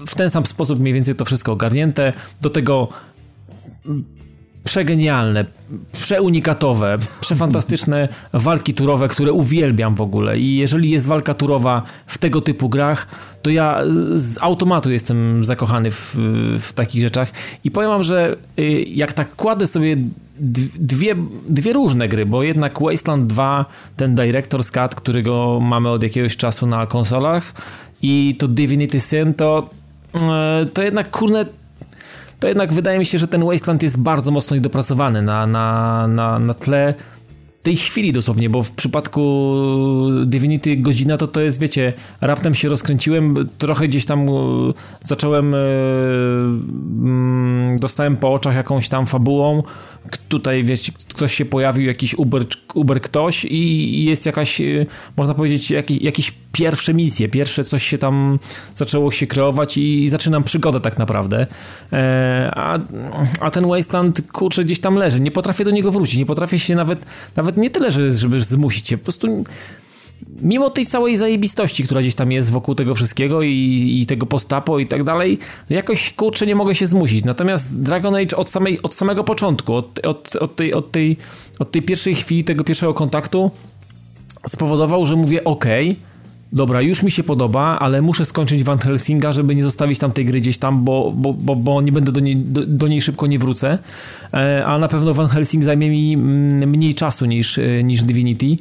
W 0.07 0.15
ten 0.15 0.31
sam 0.31 0.47
sposób 0.47 0.81
mniej 0.81 0.95
więcej 0.95 1.15
to 1.15 1.25
wszystko 1.25 1.53
ogarnięte. 1.53 2.13
Do 2.41 2.51
tego 2.51 2.89
przegenialne, 4.67 5.45
przeunikatowe, 5.93 6.99
przefantastyczne 7.21 8.09
walki 8.33 8.75
turowe, 8.75 9.09
które 9.09 9.33
uwielbiam 9.33 9.95
w 9.95 10.01
ogóle. 10.01 10.39
I 10.39 10.57
jeżeli 10.57 10.91
jest 10.91 11.07
walka 11.07 11.35
turowa 11.35 11.83
w 12.07 12.19
tego 12.19 12.41
typu 12.41 12.69
grach, 12.69 13.07
to 13.43 13.51
ja 13.51 13.81
z 14.15 14.39
automatu 14.41 14.91
jestem 14.91 15.45
zakochany 15.45 15.91
w, 15.91 16.17
w 16.59 16.73
takich 16.73 17.03
rzeczach. 17.03 17.33
I 17.65 17.71
powiem 17.71 17.91
wam, 17.91 18.03
że 18.03 18.37
y, 18.59 18.85
jak 18.89 19.13
tak 19.13 19.35
kładę 19.35 19.67
sobie 19.67 19.97
dwie, 20.79 21.15
dwie 21.49 21.73
różne 21.73 22.09
gry, 22.09 22.27
bo 22.27 22.43
jednak 22.43 22.81
Wasteland 22.83 23.27
2, 23.27 23.65
ten 23.97 24.15
Director's 24.15 24.71
Cut, 24.71 24.95
którego 24.95 25.61
mamy 25.63 25.89
od 25.89 26.03
jakiegoś 26.03 26.37
czasu 26.37 26.67
na 26.67 26.87
konsolach 26.87 27.55
i 28.03 28.37
to 28.39 28.49
Divinity 28.49 29.01
Sin, 29.01 29.35
to, 29.35 29.69
y, 30.63 30.67
to 30.67 30.83
jednak 30.83 31.11
kurne 31.11 31.47
to 32.41 32.49
jednak 32.49 32.73
wydaje 32.73 32.99
mi 32.99 33.07
się, 33.07 33.19
że 33.19 33.29
ten 33.29 33.45
Wasteland 33.45 33.83
jest 33.83 33.99
bardzo 33.99 34.31
mocno 34.31 34.57
niedopracowany 34.57 35.23
na, 35.23 35.47
na, 35.47 36.09
na, 36.09 36.39
na 36.39 36.55
tle 36.55 36.95
tej 37.67 37.77
chwili 37.77 38.13
dosłownie, 38.13 38.51
bo 38.51 38.63
w 38.63 38.73
przypadku 38.73 39.53
Divinity 40.27 40.77
godzina 40.77 41.17
to 41.17 41.27
to 41.27 41.41
jest, 41.41 41.61
wiecie, 41.61 41.93
raptem 42.21 42.55
się 42.55 42.69
rozkręciłem, 42.69 43.49
trochę 43.59 43.89
gdzieś 43.89 44.05
tam 44.05 44.29
e, 44.29 44.33
zacząłem, 45.01 45.55
e, 45.55 45.59
mm, 46.99 47.77
dostałem 47.77 48.17
po 48.17 48.33
oczach 48.33 48.55
jakąś 48.55 48.89
tam 48.89 49.07
fabułą, 49.07 49.63
tutaj, 50.29 50.65
wiecie, 50.65 50.93
ktoś 51.09 51.35
się 51.35 51.45
pojawił, 51.45 51.87
jakiś 51.87 52.15
Uber, 52.15 52.45
Uber 52.75 53.01
ktoś 53.01 53.45
i 53.45 54.05
jest 54.05 54.27
jakaś, 54.27 54.61
e, 54.61 54.87
można 55.17 55.35
powiedzieć, 55.35 55.71
jakiś, 55.71 56.03
jakiś 56.03 56.33
pierwsze 56.53 56.95
misje, 56.95 57.29
pierwsze 57.29 57.65
coś 57.65 57.87
się 57.87 57.99
tam 57.99 58.39
zaczęło 58.75 59.11
się 59.11 59.27
kreować 59.27 59.79
i 59.79 60.09
zaczynam 60.09 60.45
przygodę 60.45 60.81
tak 60.81 60.99
naprawdę. 60.99 61.47
A, 62.53 62.79
a 63.41 63.51
ten 63.51 63.69
Wasteland, 63.69 64.23
kurczę, 64.33 64.65
gdzieś 64.65 64.81
tam 64.81 64.95
leży. 64.95 65.21
Nie 65.21 65.31
potrafię 65.31 65.65
do 65.65 65.71
niego 65.71 65.93
wrócić, 65.93 66.17
nie 66.19 66.27
potrafię 66.27 66.59
się 66.59 66.75
nawet, 66.75 67.07
nawet 67.37 67.57
nie 67.57 67.71
tyle, 67.71 67.91
że, 67.91 68.11
żeby 68.11 68.41
zmusić 68.41 68.87
cię, 68.87 68.99
po 68.99 69.05
prostu 69.05 69.45
mimo 70.43 70.71
tej 70.71 70.87
całej 70.87 71.17
zajebistości, 71.17 71.85
która 71.85 72.01
gdzieś 72.01 72.15
tam 72.15 72.33
jest 72.33 72.51
wokół 72.51 72.75
tego 72.75 72.95
wszystkiego 72.95 73.43
i, 73.43 73.99
i 74.01 74.07
tego 74.07 74.27
postapo 74.27 74.79
i 74.79 74.87
tak 74.87 75.05
dalej, 75.05 75.39
jakoś 75.71 76.13
kurczę 76.13 76.47
nie 76.47 76.55
mogę 76.55 76.75
się 76.75 76.87
zmusić. 76.87 77.25
Natomiast 77.25 77.81
Dragon 77.81 78.15
Age 78.15 78.37
od, 78.37 78.49
samej, 78.49 78.83
od 78.83 78.95
samego 78.95 79.25
początku, 79.25 79.75
od, 79.75 80.07
od, 80.07 80.37
od, 80.37 80.57
tej, 80.57 80.75
od, 80.75 80.93
tej, 80.93 81.17
od 81.59 81.71
tej 81.71 81.83
pierwszej 81.83 82.15
chwili, 82.15 82.45
tego 82.45 82.65
pierwszego 82.65 82.95
kontaktu 82.95 83.51
spowodował, 84.49 85.07
że 85.07 85.17
mówię 85.17 85.45
ok, 85.45 85.65
dobra, 86.53 86.81
już 86.83 87.03
mi 87.03 87.11
się 87.11 87.23
podoba, 87.23 87.79
ale 87.79 88.03
muszę 88.03 88.25
skończyć 88.25 88.63
Van 88.63 88.79
Helsinga, 88.79 89.33
żeby 89.33 89.55
nie 89.55 89.63
zostawić 89.63 89.99
tam 89.99 90.13
tej 90.13 90.25
gry 90.25 90.41
gdzieś 90.41 90.59
tam, 90.59 90.85
bo, 90.85 91.13
bo, 91.17 91.33
bo, 91.33 91.57
bo 91.57 91.83
nie 91.83 91.93
będę 91.93 92.13
do 92.13 92.21
niej, 92.21 92.37
do, 92.37 92.67
do 92.67 92.89
niej 92.89 93.01
szybko 93.01 93.27
nie 93.27 93.39
wrócę. 93.39 93.79
E, 94.35 94.67
a 94.67 94.79
na 94.79 94.89
pewno 94.89 95.15
Van 95.15 95.29
Helsing 95.29 95.65
zajmie 95.65 95.91
mi 95.91 96.15
mm, 96.15 96.71
mniej 96.71 96.95
czasu 96.95 97.27
niż, 97.27 97.59
e, 97.59 97.85
niż 97.85 98.03
Divinity. 98.03 98.57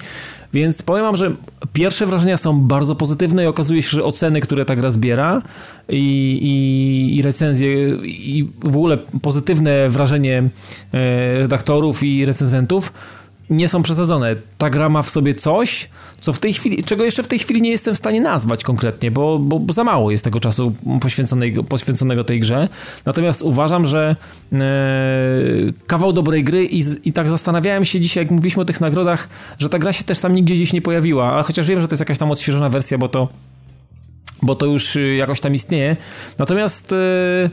Więc 0.53 0.81
powiem 0.81 1.03
wam, 1.03 1.17
że 1.17 1.31
pierwsze 1.73 2.05
wrażenia 2.05 2.37
są 2.37 2.61
bardzo 2.61 2.95
pozytywne 2.95 3.43
i 3.43 3.47
okazuje 3.47 3.81
się, 3.81 3.89
że 3.89 4.03
oceny, 4.03 4.41
które 4.41 4.65
ta 4.65 4.75
gra 4.75 4.91
zbiera 4.91 5.41
i, 5.89 6.39
i, 6.41 7.17
i 7.17 7.21
recenzje 7.21 7.95
i 8.03 8.49
w 8.59 8.77
ogóle 8.77 8.97
pozytywne 9.21 9.89
wrażenie 9.89 10.43
e, 10.93 11.39
redaktorów 11.39 12.03
i 12.03 12.25
recenzentów 12.25 12.93
nie 13.49 13.69
są 13.69 13.83
przesadzone. 13.83 14.35
Ta 14.57 14.69
gra 14.69 14.89
ma 14.89 15.01
w 15.01 15.09
sobie 15.09 15.33
coś, 15.33 15.89
co 16.21 16.33
w 16.33 16.39
tej 16.39 16.53
chwili, 16.53 16.83
czego 16.83 17.03
jeszcze 17.03 17.23
w 17.23 17.27
tej 17.27 17.39
chwili 17.39 17.61
nie 17.61 17.69
jestem 17.69 17.95
w 17.95 17.97
stanie 17.97 18.21
nazwać 18.21 18.63
konkretnie, 18.63 19.11
bo, 19.11 19.39
bo, 19.39 19.73
za 19.73 19.83
mało 19.83 20.11
jest 20.11 20.23
tego 20.23 20.39
czasu 20.39 20.73
poświęconego, 21.01 21.63
poświęconego 21.63 22.23
tej 22.23 22.39
grze. 22.39 22.69
Natomiast 23.05 23.41
uważam, 23.41 23.87
że 23.87 24.15
e, 24.53 24.57
kawał 25.87 26.13
dobrej 26.13 26.43
gry 26.43 26.65
i, 26.65 26.83
i 27.03 27.13
tak 27.13 27.29
zastanawiałem 27.29 27.85
się 27.85 27.99
dzisiaj, 27.99 28.23
jak 28.23 28.31
mówiliśmy 28.31 28.61
o 28.61 28.65
tych 28.65 28.81
nagrodach, 28.81 29.29
że 29.59 29.69
ta 29.69 29.79
gra 29.79 29.93
się 29.93 30.03
też 30.03 30.19
tam 30.19 30.35
nigdzie 30.35 30.55
gdzieś 30.55 30.73
nie 30.73 30.81
pojawiła, 30.81 31.33
ale 31.33 31.43
chociaż 31.43 31.67
wiem, 31.67 31.81
że 31.81 31.87
to 31.87 31.93
jest 31.93 32.01
jakaś 32.01 32.17
tam 32.17 32.31
odświeżona 32.31 32.69
wersja, 32.69 32.97
bo 32.97 33.09
to 33.09 33.27
bo 34.41 34.55
to 34.55 34.65
już 34.65 34.97
jakoś 35.17 35.39
tam 35.39 35.55
istnieje. 35.55 35.97
Natomiast 36.37 36.93
e, 36.93 36.95
E, 36.95 37.49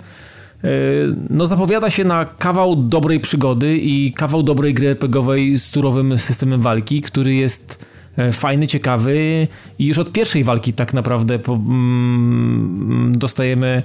no 1.31 1.47
zapowiada 1.47 1.91
się 1.91 2.05
na 2.05 2.25
kawał 2.25 2.77
dobrej 2.77 3.21
przygody 3.21 3.79
i 3.79 4.13
kawał 4.13 4.43
dobrej 4.43 4.75
gry 4.75 4.89
RPGowej 4.89 5.59
z 5.59 5.65
surowym 5.65 6.19
systemem 6.19 6.61
walki, 6.61 7.03
który 7.03 7.35
jest 7.35 7.85
e, 8.17 8.33
fajny, 8.33 8.67
ciekawy 8.67 9.49
i 9.79 9.87
już 9.87 9.99
od 9.99 10.13
pierwszej 10.13 10.45
walki 10.45 10.73
tak 10.73 10.95
naprawdę 10.95 11.39
mm, 11.49 13.13
dostajemy 13.17 13.83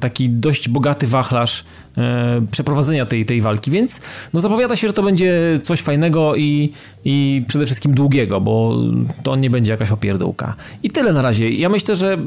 taki 0.00 0.30
dość 0.30 0.68
bogaty 0.68 1.06
wachlarz 1.06 1.64
e, 1.98 2.42
przeprowadzenia 2.50 3.06
tej, 3.06 3.24
tej 3.24 3.40
walki, 3.40 3.70
więc 3.70 4.00
no 4.34 4.40
zapowiada 4.40 4.76
się, 4.76 4.86
że 4.86 4.94
to 4.94 5.02
będzie 5.02 5.60
coś 5.62 5.80
fajnego 5.80 6.36
i, 6.36 6.72
i 7.04 7.44
przede 7.48 7.66
wszystkim 7.66 7.94
długiego, 7.94 8.40
bo 8.40 8.76
to 9.22 9.36
nie 9.36 9.50
będzie 9.50 9.72
jakaś 9.72 9.90
opierdółka. 9.90 10.54
I 10.82 10.90
tyle 10.90 11.12
na 11.12 11.22
razie. 11.22 11.50
Ja 11.50 11.68
myślę, 11.68 11.96
że 11.96 12.18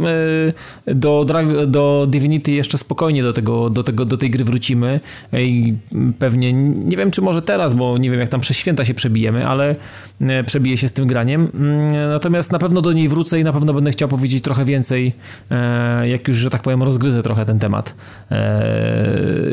e, 0.87 0.95
do, 0.95 1.25
do 1.67 2.07
Divinity 2.09 2.51
jeszcze 2.51 2.77
spokojnie 2.77 3.23
do, 3.23 3.33
tego, 3.33 3.69
do, 3.69 3.83
tego, 3.83 4.05
do 4.05 4.17
tej 4.17 4.29
gry 4.29 4.43
wrócimy 4.43 4.99
i 5.33 5.73
pewnie, 6.19 6.53
nie 6.53 6.97
wiem 6.97 7.11
czy 7.11 7.21
może 7.21 7.41
teraz, 7.41 7.73
bo 7.73 7.97
nie 7.97 8.11
wiem 8.11 8.19
jak 8.19 8.29
tam 8.29 8.41
przez 8.41 8.57
święta 8.57 8.85
się 8.85 8.93
przebijemy, 8.93 9.47
ale 9.47 9.75
e, 10.21 10.43
przebiję 10.43 10.77
się 10.77 10.87
z 10.87 10.91
tym 10.91 11.07
graniem. 11.07 11.51
Mm, 11.53 12.09
natomiast 12.09 12.51
na 12.51 12.59
pewno 12.59 12.81
do 12.81 12.93
niej 12.93 13.09
wrócę 13.09 13.39
i 13.39 13.43
na 13.43 13.53
pewno 13.53 13.73
będę 13.73 13.91
chciał 13.91 14.07
powiedzieć 14.07 14.43
trochę 14.43 14.65
więcej, 14.65 15.13
e, 15.51 16.09
jak 16.09 16.27
już, 16.27 16.40
że 16.41 16.49
tak 16.49 16.61
powiem, 16.61 16.83
rozgryzę 16.83 17.23
trochę 17.23 17.45
ten 17.45 17.59
temat. 17.59 17.95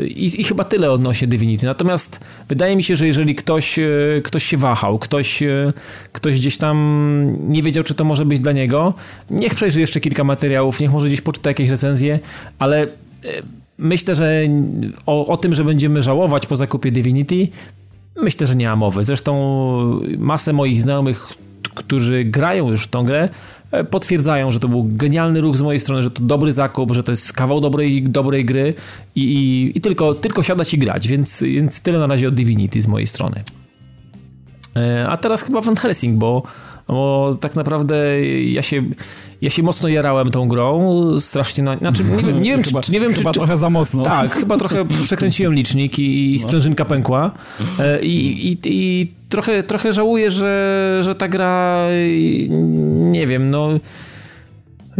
I, 0.05 0.41
i 0.41 0.43
chyba 0.43 0.63
tyle 0.63 0.91
odnośnie 0.91 1.27
Divinity. 1.27 1.65
Natomiast 1.65 2.19
wydaje 2.49 2.75
mi 2.75 2.83
się, 2.83 2.95
że 2.95 3.07
jeżeli 3.07 3.35
ktoś, 3.35 3.79
ktoś 4.23 4.43
się 4.43 4.57
wahał, 4.57 4.99
ktoś 4.99 5.43
e, 5.43 5.73
ktoś 6.11 6.35
gdzieś 6.35 6.57
tam 6.57 6.77
nie 7.39 7.63
wiedział, 7.63 7.83
czy 7.83 7.93
to 7.93 8.03
może 8.03 8.25
być 8.25 8.39
dla 8.39 8.51
niego, 8.51 8.93
niech 9.29 9.55
przejrzy 9.55 9.81
jeszcze 9.81 9.99
kilka 9.99 10.23
materiałów, 10.23 10.79
niech 10.79 10.91
może 10.91 11.07
gdzieś 11.07 11.21
poczyta 11.21 11.49
jakieś 11.49 11.69
recenzje, 11.69 12.19
ale 12.59 12.83
e, 12.83 12.87
myślę, 13.77 14.15
że 14.15 14.41
o, 15.05 15.27
o 15.27 15.37
tym, 15.37 15.53
że 15.53 15.63
będziemy 15.63 16.03
żałować 16.03 16.45
po 16.45 16.55
zakupie 16.55 16.91
Divinity, 16.91 17.47
myślę, 18.21 18.47
że 18.47 18.55
nie 18.55 18.67
ma 18.67 18.75
mowy. 18.75 19.03
Zresztą 19.03 19.33
masę 20.17 20.53
moich 20.53 20.81
znajomych, 20.81 21.27
którzy 21.75 22.23
grają 22.23 22.69
już 22.69 22.83
w 22.83 22.87
tą 22.87 23.05
grę, 23.05 23.23
e, 23.23 23.29
potwierdzają, 23.89 24.51
że 24.51 24.59
to 24.59 24.67
był 24.67 24.83
genialny 24.87 25.41
ruch 25.41 25.57
z 25.57 25.61
mojej 25.61 25.79
strony, 25.79 26.03
że 26.03 26.11
to 26.11 26.23
dobry 26.23 26.53
zakup, 26.53 26.91
że 26.91 27.03
to 27.03 27.11
jest 27.11 27.33
kawał 27.33 27.61
dobrej, 27.61 28.03
dobrej 28.03 28.45
gry 28.45 28.73
i, 29.15 29.23
i, 29.23 29.77
i 29.77 29.81
tylko, 29.81 30.13
tylko 30.13 30.43
siadać 30.43 30.73
i 30.73 30.77
grać, 30.77 31.07
więc, 31.07 31.43
więc 31.43 31.81
tyle 31.81 31.99
na 31.99 32.07
razie 32.07 32.27
od 32.27 32.35
Divinity 32.35 32.81
z 32.81 32.87
mojej 32.87 33.07
strony. 33.07 33.43
E, 34.75 35.07
a 35.09 35.17
teraz 35.17 35.43
chyba 35.43 35.61
Van 35.61 35.75
Helsing, 35.75 36.17
bo, 36.17 36.43
bo 36.89 37.37
tak 37.41 37.55
naprawdę 37.55 38.27
ja 38.27 38.61
się, 38.61 38.83
ja 39.41 39.49
się 39.49 39.63
mocno 39.63 39.89
jarałem 39.89 40.31
tą 40.31 40.47
grą, 40.47 40.99
strasznie, 41.19 41.63
na, 41.63 41.77
znaczy 41.77 42.03
nie 42.03 42.23
wiem, 42.23 42.41
nie 42.41 42.51
wiem, 42.51 42.63
chyba, 42.63 42.81
czy, 42.81 42.91
nie 42.91 42.99
wiem, 42.99 43.13
chyba 43.13 43.31
czy, 43.31 43.39
trochę 43.39 43.57
za 43.57 43.69
mocno. 43.69 44.03
Tak, 44.03 44.35
chyba 44.35 44.57
trochę 44.57 44.85
przekręciłem 44.85 45.53
licznik 45.53 45.99
i, 45.99 46.35
i 46.35 46.39
sprężynka 46.39 46.85
pękła 46.85 47.31
e, 47.79 48.01
i, 48.01 48.47
i, 48.51 48.57
i 48.65 49.11
trochę, 49.29 49.63
trochę 49.63 49.93
żałuję, 49.93 50.31
że, 50.31 50.99
że 51.01 51.15
ta 51.15 51.27
gra, 51.27 51.87
nie 52.89 53.27
wiem, 53.27 53.51
no 53.51 53.69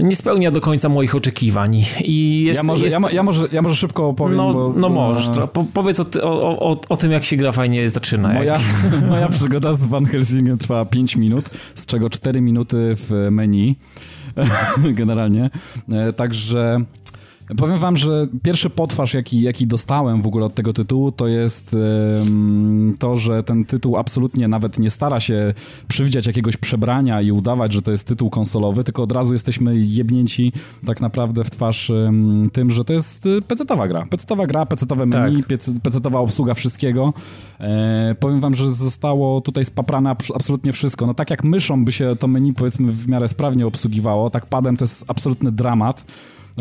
nie 0.03 0.15
spełnia 0.15 0.51
do 0.51 0.61
końca 0.61 0.89
moich 0.89 1.15
oczekiwań. 1.15 1.83
I 2.03 2.43
jest, 2.43 2.57
ja, 2.57 2.63
może, 2.63 2.85
jest... 2.85 2.97
ja, 3.01 3.11
ja, 3.11 3.23
może, 3.23 3.47
ja 3.51 3.61
może 3.61 3.75
szybko 3.75 4.07
opowiem. 4.07 4.37
No, 4.37 4.53
bo, 4.53 4.73
no 4.77 4.89
możesz. 4.89 5.29
Po, 5.53 5.65
powiedz 5.73 5.99
o, 5.99 6.05
o, 6.21 6.59
o, 6.71 6.81
o, 6.89 6.97
tym, 6.97 7.11
jak 7.11 7.23
się 7.23 7.35
gra 7.35 7.51
fajnie 7.51 7.89
zaczyna. 7.89 8.33
Moja, 8.33 8.59
moja 9.09 9.27
przygoda 9.27 9.73
z 9.73 9.85
Van 9.85 10.05
Helsingiem 10.05 10.57
trwa 10.57 10.85
5 10.85 11.15
minut, 11.15 11.49
z 11.75 11.85
czego 11.85 12.09
4 12.09 12.41
minuty 12.41 12.95
w 12.95 13.27
menu 13.31 13.75
generalnie. 14.93 15.49
E, 15.91 16.13
także 16.13 16.81
Powiem 17.57 17.79
wam, 17.79 17.97
że 17.97 18.27
pierwszy 18.43 18.69
potwarz, 18.69 19.13
jaki, 19.13 19.41
jaki 19.41 19.67
dostałem 19.67 20.21
w 20.21 20.27
ogóle 20.27 20.45
od 20.45 20.55
tego 20.55 20.73
tytułu, 20.73 21.11
to 21.11 21.27
jest 21.27 21.73
um, 21.73 22.95
to, 22.99 23.15
że 23.15 23.43
ten 23.43 23.65
tytuł 23.65 23.97
absolutnie 23.97 24.47
nawet 24.47 24.79
nie 24.79 24.89
stara 24.89 25.19
się 25.19 25.53
przewidzieć 25.87 26.27
jakiegoś 26.27 26.57
przebrania 26.57 27.21
i 27.21 27.31
udawać, 27.31 27.73
że 27.73 27.81
to 27.81 27.91
jest 27.91 28.07
tytuł 28.07 28.29
konsolowy, 28.29 28.83
tylko 28.83 29.03
od 29.03 29.11
razu 29.11 29.33
jesteśmy 29.33 29.77
jebnięci 29.77 30.53
tak 30.85 31.01
naprawdę 31.01 31.43
w 31.43 31.49
twarz 31.49 31.89
um, 31.89 32.49
tym, 32.53 32.71
że 32.71 32.85
to 32.85 32.93
jest 32.93 33.25
y, 33.25 33.41
pecetowa 33.41 33.87
gra. 33.87 34.05
Pecetowa 34.05 34.47
gra, 34.47 34.65
pecetowe 34.65 35.05
menu, 35.05 35.43
tak. 35.43 35.59
pecetowa 35.83 36.19
obsługa 36.19 36.53
wszystkiego. 36.53 37.13
E, 37.59 38.15
powiem 38.19 38.39
wam, 38.39 38.55
że 38.55 38.69
zostało 38.69 39.41
tutaj 39.41 39.65
spaprane 39.65 40.09
absolutnie 40.09 40.73
wszystko. 40.73 41.07
No 41.07 41.13
tak 41.13 41.29
jak 41.29 41.43
myszą 41.43 41.85
by 41.85 41.91
się 41.91 42.15
to 42.19 42.27
menu 42.27 42.53
powiedzmy 42.53 42.91
w 42.91 43.07
miarę 43.07 43.27
sprawnie 43.27 43.67
obsługiwało, 43.67 44.29
tak 44.29 44.45
padem 44.45 44.77
to 44.77 44.83
jest 44.83 45.05
absolutny 45.07 45.51
dramat. 45.51 46.05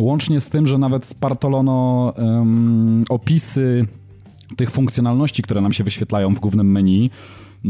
Łącznie 0.01 0.41
z 0.41 0.49
tym, 0.49 0.67
że 0.67 0.79
nawet 0.79 1.07
spartolono 1.07 2.13
um, 2.17 3.05
opisy 3.09 3.87
tych 4.57 4.71
funkcjonalności, 4.71 5.43
które 5.43 5.61
nam 5.61 5.73
się 5.73 5.85
wyświetlają 5.85 6.35
w 6.35 6.41
głównym 6.41 6.73
menu, 6.73 7.11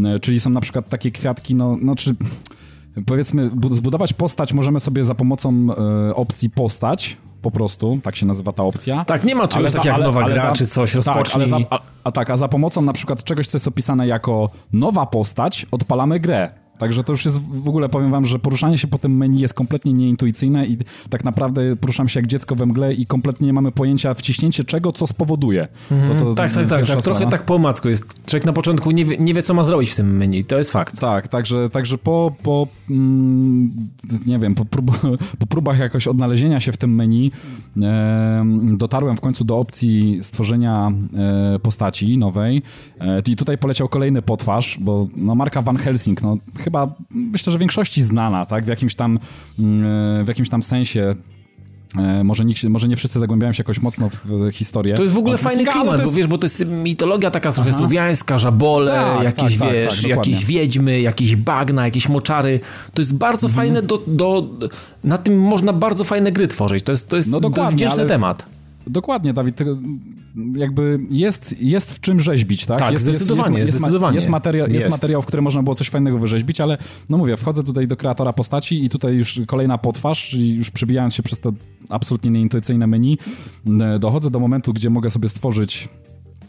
e, 0.05 0.19
czyli 0.19 0.41
są 0.41 0.51
na 0.51 0.61
przykład 0.61 0.89
takie 0.89 1.11
kwiatki, 1.11 1.55
no, 1.55 1.77
no 1.81 1.95
czy 1.95 2.15
powiedzmy, 3.07 3.51
zbudować 3.71 4.13
postać 4.13 4.53
możemy 4.53 4.81
sobie 4.81 5.05
za 5.05 5.15
pomocą 5.15 5.67
e, 6.11 6.15
opcji 6.15 6.51
postać, 6.51 7.17
po 7.43 7.51
prostu, 7.51 7.99
tak 8.03 8.17
się 8.17 8.27
nazywa 8.27 8.53
ta 8.53 8.63
opcja. 8.63 9.05
Tak, 9.05 9.25
nie 9.25 9.35
ma 9.35 9.49
czegoś 9.49 9.73
takiego 9.73 9.97
jak 9.97 10.05
nowa 10.05 10.25
gra, 10.25 10.43
za, 10.43 10.53
czy 10.53 10.67
coś, 10.67 10.95
rozpocznij. 10.95 11.51
Tak, 11.51 11.63
a, 11.71 11.81
a, 12.05 12.13
tak, 12.13 12.31
a 12.31 12.37
za 12.37 12.49
pomocą 12.49 12.83
na 12.83 12.93
przykład 12.93 13.25
czegoś, 13.25 13.47
co 13.47 13.57
jest 13.57 13.69
opisane 13.69 14.07
jako 14.07 14.51
nowa 14.73 15.07
postać, 15.07 15.67
odpalamy 15.71 16.21
grę. 16.21 16.51
Także 16.79 17.05
to 17.05 17.13
już 17.13 17.25
jest 17.25 17.41
w 17.43 17.69
ogóle, 17.69 17.89
powiem 17.89 18.11
wam, 18.11 18.25
że 18.25 18.39
poruszanie 18.39 18.79
się 18.79 18.89
po 18.89 18.99
tym 18.99 19.17
menu 19.17 19.41
jest 19.41 19.55
kompletnie 19.55 19.93
nieintuicyjne 19.93 20.67
i 20.67 20.79
tak 21.11 21.25
naprawdę 21.25 21.77
poruszam 21.77 22.09
się 22.09 22.21
jak 22.21 22.27
dziecko 22.27 22.55
we 22.55 22.67
mgle 22.67 22.95
i 22.95 23.07
kompletnie 23.07 23.47
nie 23.47 23.53
mamy 23.53 23.73
pojęcia 23.73 24.15
wciśnięcie 24.15 24.65
czego, 24.65 24.93
co 24.93 25.07
spowoduje. 25.07 25.69
Mm, 25.91 26.09
to, 26.09 26.25
to 26.25 26.35
tak, 26.35 26.53
tak, 26.53 26.69
tak, 26.69 26.87
tak. 26.87 27.03
Trochę 27.03 27.27
tak 27.27 27.45
po 27.45 27.55
omacku 27.55 27.89
jest. 27.89 28.27
Człowiek 28.27 28.47
na 28.47 28.53
początku 28.53 28.91
nie 28.91 29.05
wie, 29.05 29.17
nie 29.17 29.35
wie, 29.35 29.43
co 29.43 29.55
ma 29.55 29.65
zrobić 29.65 29.91
w 29.91 29.97
tym 29.97 30.17
menu, 30.17 30.45
to 30.45 30.59
jest 30.59 30.73
fakt. 30.73 31.01
Tak, 31.01 31.29
także, 31.29 31.71
także 31.71 31.99
po, 31.99 32.33
po 32.43 32.67
mm, 32.91 33.71
nie 34.27 34.39
wiem, 34.39 34.55
po, 34.55 34.65
prób, 34.65 34.99
po, 35.39 35.47
próbach 35.47 35.79
jakoś 35.79 36.07
odnalezienia 36.07 36.61
się 36.61 36.73
w 36.73 36.77
tym 36.77 36.95
menu 36.95 37.33
e, 37.83 38.45
dotarłem 38.63 39.17
w 39.17 39.21
końcu 39.21 39.45
do 39.45 39.59
opcji 39.59 40.19
stworzenia 40.23 40.93
e, 41.55 41.59
postaci 41.59 42.19
nowej 42.19 42.63
e, 43.01 43.23
i 43.27 43.37
tutaj 43.37 43.59
poleciał 43.59 43.89
kolejny 43.89 44.23
potwarz, 44.23 44.79
bo 44.81 45.07
no, 45.17 45.35
marka 45.35 45.63
Van 45.63 45.77
Helsing, 45.77 46.23
no 46.23 46.37
chyba 46.69 46.95
myślę, 47.11 47.53
że 47.53 47.59
większości 47.59 48.03
znana, 48.03 48.47
tak? 48.47 48.65
W 48.65 48.69
jakimś 48.69 48.95
tam, 48.95 49.19
mm, 49.59 50.25
w 50.25 50.29
jakimś 50.29 50.49
tam 50.49 50.63
sensie 50.63 51.15
e, 51.99 52.25
może, 52.25 52.45
nikt, 52.45 52.65
może 52.65 52.89
nie 52.89 52.97
wszyscy 52.97 53.21
zagłębiają 53.21 53.53
się 53.53 53.61
jakoś 53.61 53.83
mocno 53.83 54.09
w 54.25 54.53
historię. 54.53 54.95
To 54.95 55.03
jest 55.03 55.15
w 55.15 55.19
ogóle 55.19 55.39
fajny 55.39 55.65
klimat, 55.65 55.93
jest... 55.93 56.05
bo 56.05 56.13
wiesz, 56.13 56.27
bo 56.27 56.39
to 56.39 56.47
jest 56.47 56.67
mitologia 56.67 57.31
taka 57.31 57.53
trochę 57.53 57.71
Aha. 57.71 57.79
słowiańska, 57.79 58.39
żabole, 58.39 58.93
tak, 58.93 59.25
jakieś, 59.25 59.59
tak, 59.59 59.73
wiesz, 59.73 59.89
tak, 59.89 60.03
tak 60.03 60.11
jakieś 60.11 60.45
wiedźmy, 60.45 61.01
jakieś 61.01 61.37
bagna, 61.37 61.85
jakieś 61.85 62.09
moczary. 62.09 62.61
To 62.95 63.03
jest 63.03 63.15
bardzo 63.15 63.47
mhm. 63.47 63.57
fajne 63.57 63.83
do, 63.83 64.03
do... 64.07 64.49
Na 65.05 65.19
tym 65.19 65.41
można 65.41 65.73
bardzo 65.73 66.05
fajne 66.05 66.33
gry 66.33 66.49
tworzyć. 66.49 66.85
To 66.85 66.93
jest, 66.93 67.09
to 67.09 67.17
jest, 67.17 67.31
no 67.31 67.41
to 67.41 67.61
jest 67.61 67.73
wdzięczny 67.73 68.01
ale... 68.01 68.09
temat. 68.09 68.58
Dokładnie, 68.89 69.33
Dawid. 69.33 69.59
Jakby 70.57 70.99
jest, 71.11 71.63
jest 71.63 71.93
w 71.93 72.01
czym 72.01 72.21
rzeźbić, 72.21 72.67
tak? 72.67 72.79
Tak, 72.79 72.93
jest, 72.93 73.05
zdecydowanie. 73.05 73.59
Jest, 73.59 73.67
jest, 73.67 73.79
zdecydowanie. 73.79 74.17
jest, 74.17 74.29
materiał, 74.29 74.69
jest. 74.69 74.91
materiał, 74.91 75.23
w 75.23 75.27
którym 75.27 75.45
można 75.45 75.63
było 75.63 75.77
coś 75.77 75.91
fajnego 75.91 76.19
wyrzeźbić, 76.19 76.61
ale 76.61 76.79
no 77.09 77.19
mówię, 77.19 77.37
wchodzę 77.37 77.63
tutaj 77.63 77.89
do 77.89 77.97
kreatora 77.97 78.33
postaci 78.33 78.85
i 78.85 78.89
tutaj 78.89 79.15
już 79.15 79.41
kolejna 79.47 79.79
potwarz, 79.79 80.29
czyli 80.29 80.55
już 80.55 80.71
przebijając 80.71 81.15
się 81.15 81.23
przez 81.23 81.41
to 81.41 81.53
absolutnie 81.89 82.31
nieintuicyjne 82.31 82.87
menu, 82.87 83.19
dochodzę 83.99 84.31
do 84.31 84.41
momentu, 84.41 84.73
gdzie 84.73 84.91
mogę 84.91 85.11
sobie 85.11 85.29
stworzyć 85.29 85.89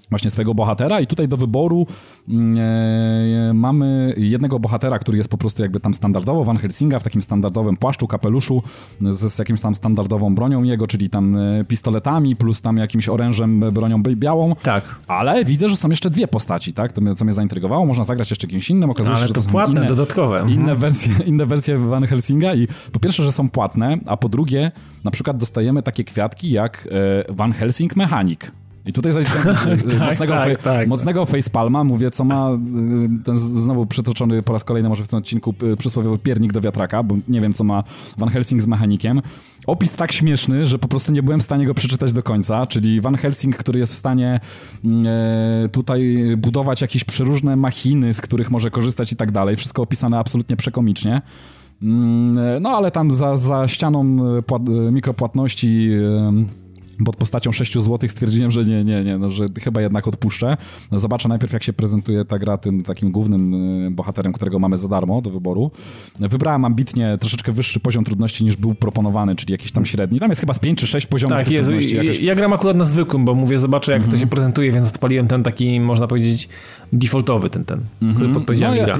właśnie 0.09 0.29
swojego 0.29 0.53
bohatera 0.53 0.99
i 0.99 1.07
tutaj 1.07 1.27
do 1.27 1.37
wyboru 1.37 1.87
mm, 2.29 2.57
e, 2.57 3.53
mamy 3.53 4.13
jednego 4.17 4.59
bohatera, 4.59 4.99
który 4.99 5.17
jest 5.17 5.29
po 5.29 5.37
prostu 5.37 5.61
jakby 5.61 5.79
tam 5.79 5.93
standardowo 5.93 6.43
Van 6.43 6.57
Helsinga 6.57 6.99
w 6.99 7.03
takim 7.03 7.21
standardowym 7.21 7.77
płaszczu, 7.77 8.07
kapeluszu 8.07 8.63
z, 9.01 9.33
z 9.33 9.39
jakimś 9.39 9.61
tam 9.61 9.75
standardową 9.75 10.35
bronią 10.35 10.63
jego, 10.63 10.87
czyli 10.87 11.09
tam 11.09 11.35
e, 11.35 11.65
pistoletami 11.65 12.35
plus 12.35 12.61
tam 12.61 12.77
jakimś 12.77 13.09
orężem, 13.09 13.59
bronią 13.59 14.03
białą. 14.03 14.55
Tak. 14.63 14.95
Ale 15.07 15.45
widzę, 15.45 15.69
że 15.69 15.75
są 15.75 15.89
jeszcze 15.89 16.09
dwie 16.09 16.27
postaci, 16.27 16.73
tak? 16.73 16.91
To 16.91 17.01
mnie, 17.01 17.15
co 17.15 17.25
mnie 17.25 17.33
zaintrygowało. 17.33 17.85
Można 17.85 18.03
zagrać 18.03 18.29
jeszcze 18.29 18.47
kimś 18.47 18.69
innym. 18.69 18.89
Okazuje 18.89 19.15
Ale 19.15 19.21
się, 19.21 19.27
że 19.27 19.33
to, 19.33 19.41
to 19.41 19.49
płatne, 19.49 19.79
inne, 19.79 19.87
dodatkowe. 19.87 20.39
Inne 20.41 20.59
mhm. 20.59 20.77
wersje, 20.77 21.13
inne 21.31 21.45
wersje 21.45 21.77
Van 21.77 22.07
Helsinga 22.07 22.55
i 22.55 22.67
po 22.91 22.99
pierwsze, 22.99 23.23
że 23.23 23.31
są 23.31 23.49
płatne, 23.49 23.97
a 24.05 24.17
po 24.17 24.29
drugie 24.29 24.71
na 25.03 25.11
przykład 25.11 25.37
dostajemy 25.37 25.83
takie 25.83 26.03
kwiatki 26.03 26.51
jak 26.51 26.87
e, 27.27 27.33
Van 27.33 27.53
Helsing 27.53 27.95
Mechanik. 27.95 28.51
I 28.85 28.93
tutaj 28.93 29.11
zaliczyłem 29.11 29.43
tak, 29.55 29.99
mocnego, 29.99 30.33
tak, 30.33 30.49
fe, 30.49 30.55
tak, 30.55 30.87
mocnego 30.87 31.25
facepalma, 31.25 31.83
mówię, 31.83 32.11
co 32.11 32.23
ma 32.23 32.49
y, 32.51 33.23
ten 33.23 33.37
znowu 33.37 33.85
przytoczony 33.85 34.43
po 34.43 34.53
raz 34.53 34.63
kolejny 34.63 34.89
może 34.89 35.03
w 35.03 35.07
tym 35.07 35.19
odcinku 35.19 35.53
y, 35.63 35.77
przysłowiowy 35.77 36.17
piernik 36.17 36.53
do 36.53 36.61
wiatraka, 36.61 37.03
bo 37.03 37.15
nie 37.27 37.41
wiem, 37.41 37.53
co 37.53 37.63
ma 37.63 37.83
Van 38.17 38.29
Helsing 38.29 38.61
z 38.61 38.67
mechanikiem. 38.67 39.21
Opis 39.67 39.95
tak 39.95 40.11
śmieszny, 40.11 40.67
że 40.67 40.79
po 40.79 40.87
prostu 40.87 41.11
nie 41.11 41.23
byłem 41.23 41.39
w 41.39 41.43
stanie 41.43 41.65
go 41.65 41.73
przeczytać 41.73 42.13
do 42.13 42.23
końca, 42.23 42.67
czyli 42.67 43.01
Van 43.01 43.15
Helsing, 43.15 43.57
który 43.57 43.79
jest 43.79 43.93
w 43.93 43.95
stanie 43.95 44.39
mm, 44.85 45.07
e, 45.65 45.69
tutaj 45.69 46.17
budować 46.37 46.81
jakieś 46.81 47.03
przeróżne 47.03 47.55
machiny, 47.55 48.13
z 48.13 48.21
których 48.21 48.51
może 48.51 48.71
korzystać 48.71 49.11
i 49.11 49.15
tak 49.15 49.31
dalej. 49.31 49.55
Wszystko 49.55 49.81
opisane 49.81 50.19
absolutnie 50.19 50.55
przekomicznie. 50.55 51.21
Mm, 51.81 52.37
e, 52.37 52.59
no 52.59 52.69
ale 52.69 52.91
tam 52.91 53.11
za, 53.11 53.37
za 53.37 53.67
ścianą 53.67 54.17
e, 54.37 54.41
płat, 54.41 54.61
mikropłatności 54.91 55.89
pod 57.05 57.15
postacią 57.15 57.51
6 57.51 57.73
zł 57.73 58.09
stwierdziłem, 58.09 58.51
że 58.51 58.65
nie, 58.65 58.83
nie, 58.83 59.03
nie, 59.03 59.17
no, 59.17 59.29
że 59.29 59.45
chyba 59.63 59.81
jednak 59.81 60.07
odpuszczę. 60.07 60.57
No, 60.91 60.99
zobaczę 60.99 61.29
najpierw, 61.29 61.53
jak 61.53 61.63
się 61.63 61.73
prezentuje 61.73 62.25
ta 62.25 62.39
gra 62.39 62.57
tym 62.57 62.83
takim 62.83 63.11
głównym 63.11 63.53
y, 63.87 63.91
bohaterem, 63.91 64.33
którego 64.33 64.59
mamy 64.59 64.77
za 64.77 64.87
darmo 64.87 65.21
do 65.21 65.29
wyboru. 65.29 65.71
Wybrałem 66.19 66.65
ambitnie 66.65 67.17
troszeczkę 67.19 67.51
wyższy 67.51 67.79
poziom 67.79 68.03
trudności 68.03 68.43
niż 68.43 68.55
był 68.55 68.75
proponowany, 68.75 69.35
czyli 69.35 69.51
jakiś 69.51 69.71
tam 69.71 69.85
średni. 69.85 70.19
Tam 70.19 70.29
jest 70.29 70.41
chyba 70.41 70.53
z 70.53 70.59
5 70.59 70.79
czy 70.79 70.87
6 70.87 71.07
poziomów 71.07 71.37
tak, 71.37 71.51
jest. 71.51 71.69
trudności. 71.69 72.25
Ja 72.25 72.35
gram 72.35 72.53
akurat 72.53 72.77
na 72.77 72.85
zwykłym, 72.85 73.25
bo 73.25 73.35
mówię, 73.35 73.59
zobaczę, 73.59 73.91
jak 73.91 74.01
to 74.01 74.05
mhm. 74.05 74.21
się 74.21 74.27
prezentuje, 74.27 74.71
więc 74.71 74.89
odpaliłem 74.89 75.27
ten 75.27 75.43
taki, 75.43 75.79
można 75.79 76.07
powiedzieć, 76.07 76.49
defaultowy 76.93 77.49
ten, 77.49 77.65
ten, 77.65 77.79
który 77.97 78.11
mhm. 78.11 78.33
podpowiedziałem 78.33 78.79
no, 78.81 78.87
ja, 78.87 78.99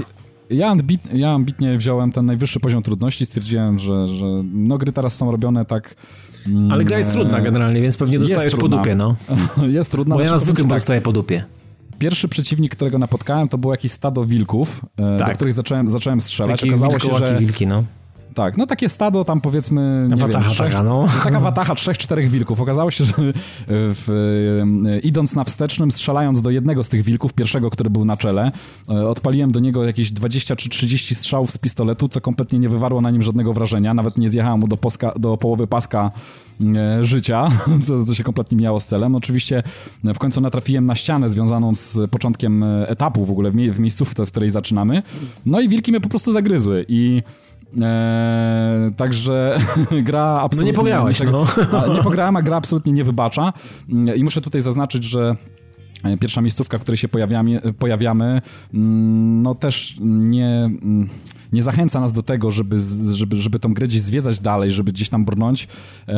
ja, 0.50 0.68
ambit, 0.68 1.02
ja 1.14 1.32
ambitnie 1.32 1.78
wziąłem 1.78 2.12
ten 2.12 2.26
najwyższy 2.26 2.60
poziom 2.60 2.84
trudności, 2.84 3.26
stwierdziłem, 3.26 3.80
że, 3.80 4.08
że 4.08 4.26
no 4.54 4.78
gry 4.78 4.92
teraz 4.92 5.16
są 5.16 5.32
robione 5.32 5.66
tak 5.66 5.96
ale 6.72 6.84
gra 6.84 6.98
jest 6.98 7.12
trudna 7.12 7.42
generalnie, 7.42 7.82
więc 7.82 7.98
pewnie 7.98 8.20
dostajesz 8.20 8.56
po 8.56 8.68
dupie, 8.68 8.96
no. 8.96 9.16
jest 9.68 9.92
trudna. 9.92 10.16
Bo 10.16 10.22
ja 10.22 10.32
na 10.32 10.38
zwykłym 10.38 10.68
tak, 10.68 10.78
dostaję 10.78 11.02
po 11.02 11.12
dupie. 11.12 11.44
Pierwszy 12.00 12.28
przeciwnik, 12.28 12.76
którego 12.76 13.00
napotkałem, 13.00 13.50
to 13.50 13.58
było 13.58 13.74
jakieś 13.74 13.92
stado 13.92 14.26
wilków, 14.26 14.86
e, 14.98 15.18
tak. 15.18 15.28
do 15.28 15.34
których 15.34 15.54
zacząłem, 15.54 15.90
zacząłem 15.90 16.22
strzelać. 16.22 16.62
Takie 16.62 16.72
Okazało 16.72 17.00
się, 17.00 17.14
że 17.14 17.38
wilki, 17.40 17.68
no. 17.68 17.84
Tak, 18.40 18.58
no 18.58 18.68
takie 18.68 18.90
stado 18.90 19.26
tam 19.26 19.42
powiedzmy, 19.42 20.04
nie 20.10 20.16
watacha 20.16 20.40
wiem, 20.40 20.50
trzech, 20.50 20.72
taka, 20.72 20.84
no. 20.84 21.06
taka 21.24 21.40
watacha 21.40 21.76
trzech, 21.76 21.98
czterech 21.98 22.30
wilków. 22.30 22.62
Okazało 22.62 22.92
się, 22.92 23.06
że 23.06 23.14
w, 23.68 24.10
e, 24.88 25.00
idąc 25.00 25.36
na 25.36 25.44
wstecznym, 25.44 25.92
strzelając 25.92 26.42
do 26.42 26.50
jednego 26.50 26.84
z 26.84 26.90
tych 26.90 27.04
wilków, 27.04 27.34
pierwszego, 27.34 27.70
który 27.70 27.90
był 27.90 28.06
na 28.06 28.18
czele, 28.18 28.52
e, 28.90 29.08
odpaliłem 29.08 29.52
do 29.52 29.60
niego 29.60 29.84
jakieś 29.84 30.12
20 30.12 30.56
czy 30.56 30.70
30 30.70 31.16
strzałów 31.16 31.52
z 31.52 31.58
pistoletu, 31.58 32.10
co 32.10 32.22
kompletnie 32.22 32.60
nie 32.60 32.70
wywarło 32.70 33.02
na 33.02 33.12
nim 33.12 33.22
żadnego 33.22 33.54
wrażenia. 33.54 33.94
Nawet 33.94 34.18
nie 34.18 34.30
zjechałem 34.30 34.60
mu 34.60 34.68
do, 34.68 34.78
poska, 34.78 35.14
do 35.20 35.38
połowy 35.38 35.68
paska 35.68 36.12
e, 36.76 37.06
życia, 37.06 37.50
co, 37.86 38.06
co 38.06 38.14
się 38.14 38.24
kompletnie 38.24 38.58
miało 38.58 38.80
z 38.80 38.86
celem. 38.86 39.16
Oczywiście 39.16 39.64
w 40.04 40.20
końcu 40.20 40.42
natrafiłem 40.42 40.86
na 40.86 40.96
ścianę 40.96 41.30
związaną 41.30 41.76
z 41.76 42.12
początkiem 42.12 42.64
etapu 42.88 43.26
w 43.26 43.32
ogóle, 43.32 43.52
w, 43.52 43.56
mie 43.56 43.72
w 43.72 43.80
miejscówce, 43.80 44.26
w 44.26 44.32
której 44.32 44.50
zaczynamy. 44.50 45.04
No 45.46 45.62
i 45.62 45.70
wilki 45.70 45.92
mnie 45.92 46.02
po 46.02 46.10
prostu 46.10 46.32
zagryzły 46.32 46.86
i 46.88 47.24
Eee, 47.78 48.94
także 48.94 49.60
gra 50.04 50.24
absolutnie... 50.24 50.72
No 50.72 50.72
nie 50.72 50.74
pograłeś, 50.74 51.22
no. 51.32 51.46
Nie 51.96 52.04
pograłem, 52.04 52.36
a 52.36 52.42
gra 52.42 52.58
absolutnie 52.58 52.94
nie 52.94 53.04
wybacza. 53.04 53.54
I 54.16 54.24
muszę 54.24 54.42
tutaj 54.42 54.62
zaznaczyć, 54.62 55.04
że 55.04 55.36
e, 56.04 56.18
pierwsza 56.18 56.42
miejscówka, 56.42 56.78
w 56.78 56.82
której 56.82 56.98
się 56.98 57.08
pojawiamy, 57.08 57.62
pojawiamy 57.80 58.42
mm, 58.74 59.42
no 59.42 59.56
też 59.56 59.98
nie, 60.02 60.56
mm, 60.66 61.10
nie 61.54 61.64
zachęca 61.64 62.00
nas 62.00 62.12
do 62.12 62.24
tego, 62.24 62.52
żeby, 62.52 62.80
żeby, 63.14 63.36
żeby 63.36 63.60
tą 63.60 63.74
grę 63.74 63.88
gdzieś 63.88 64.02
zwiedzać 64.02 64.40
dalej, 64.40 64.72
żeby 64.72 64.92
gdzieś 64.92 65.10
tam 65.10 65.26
brnąć. 65.26 65.68
Eee, 66.08 66.16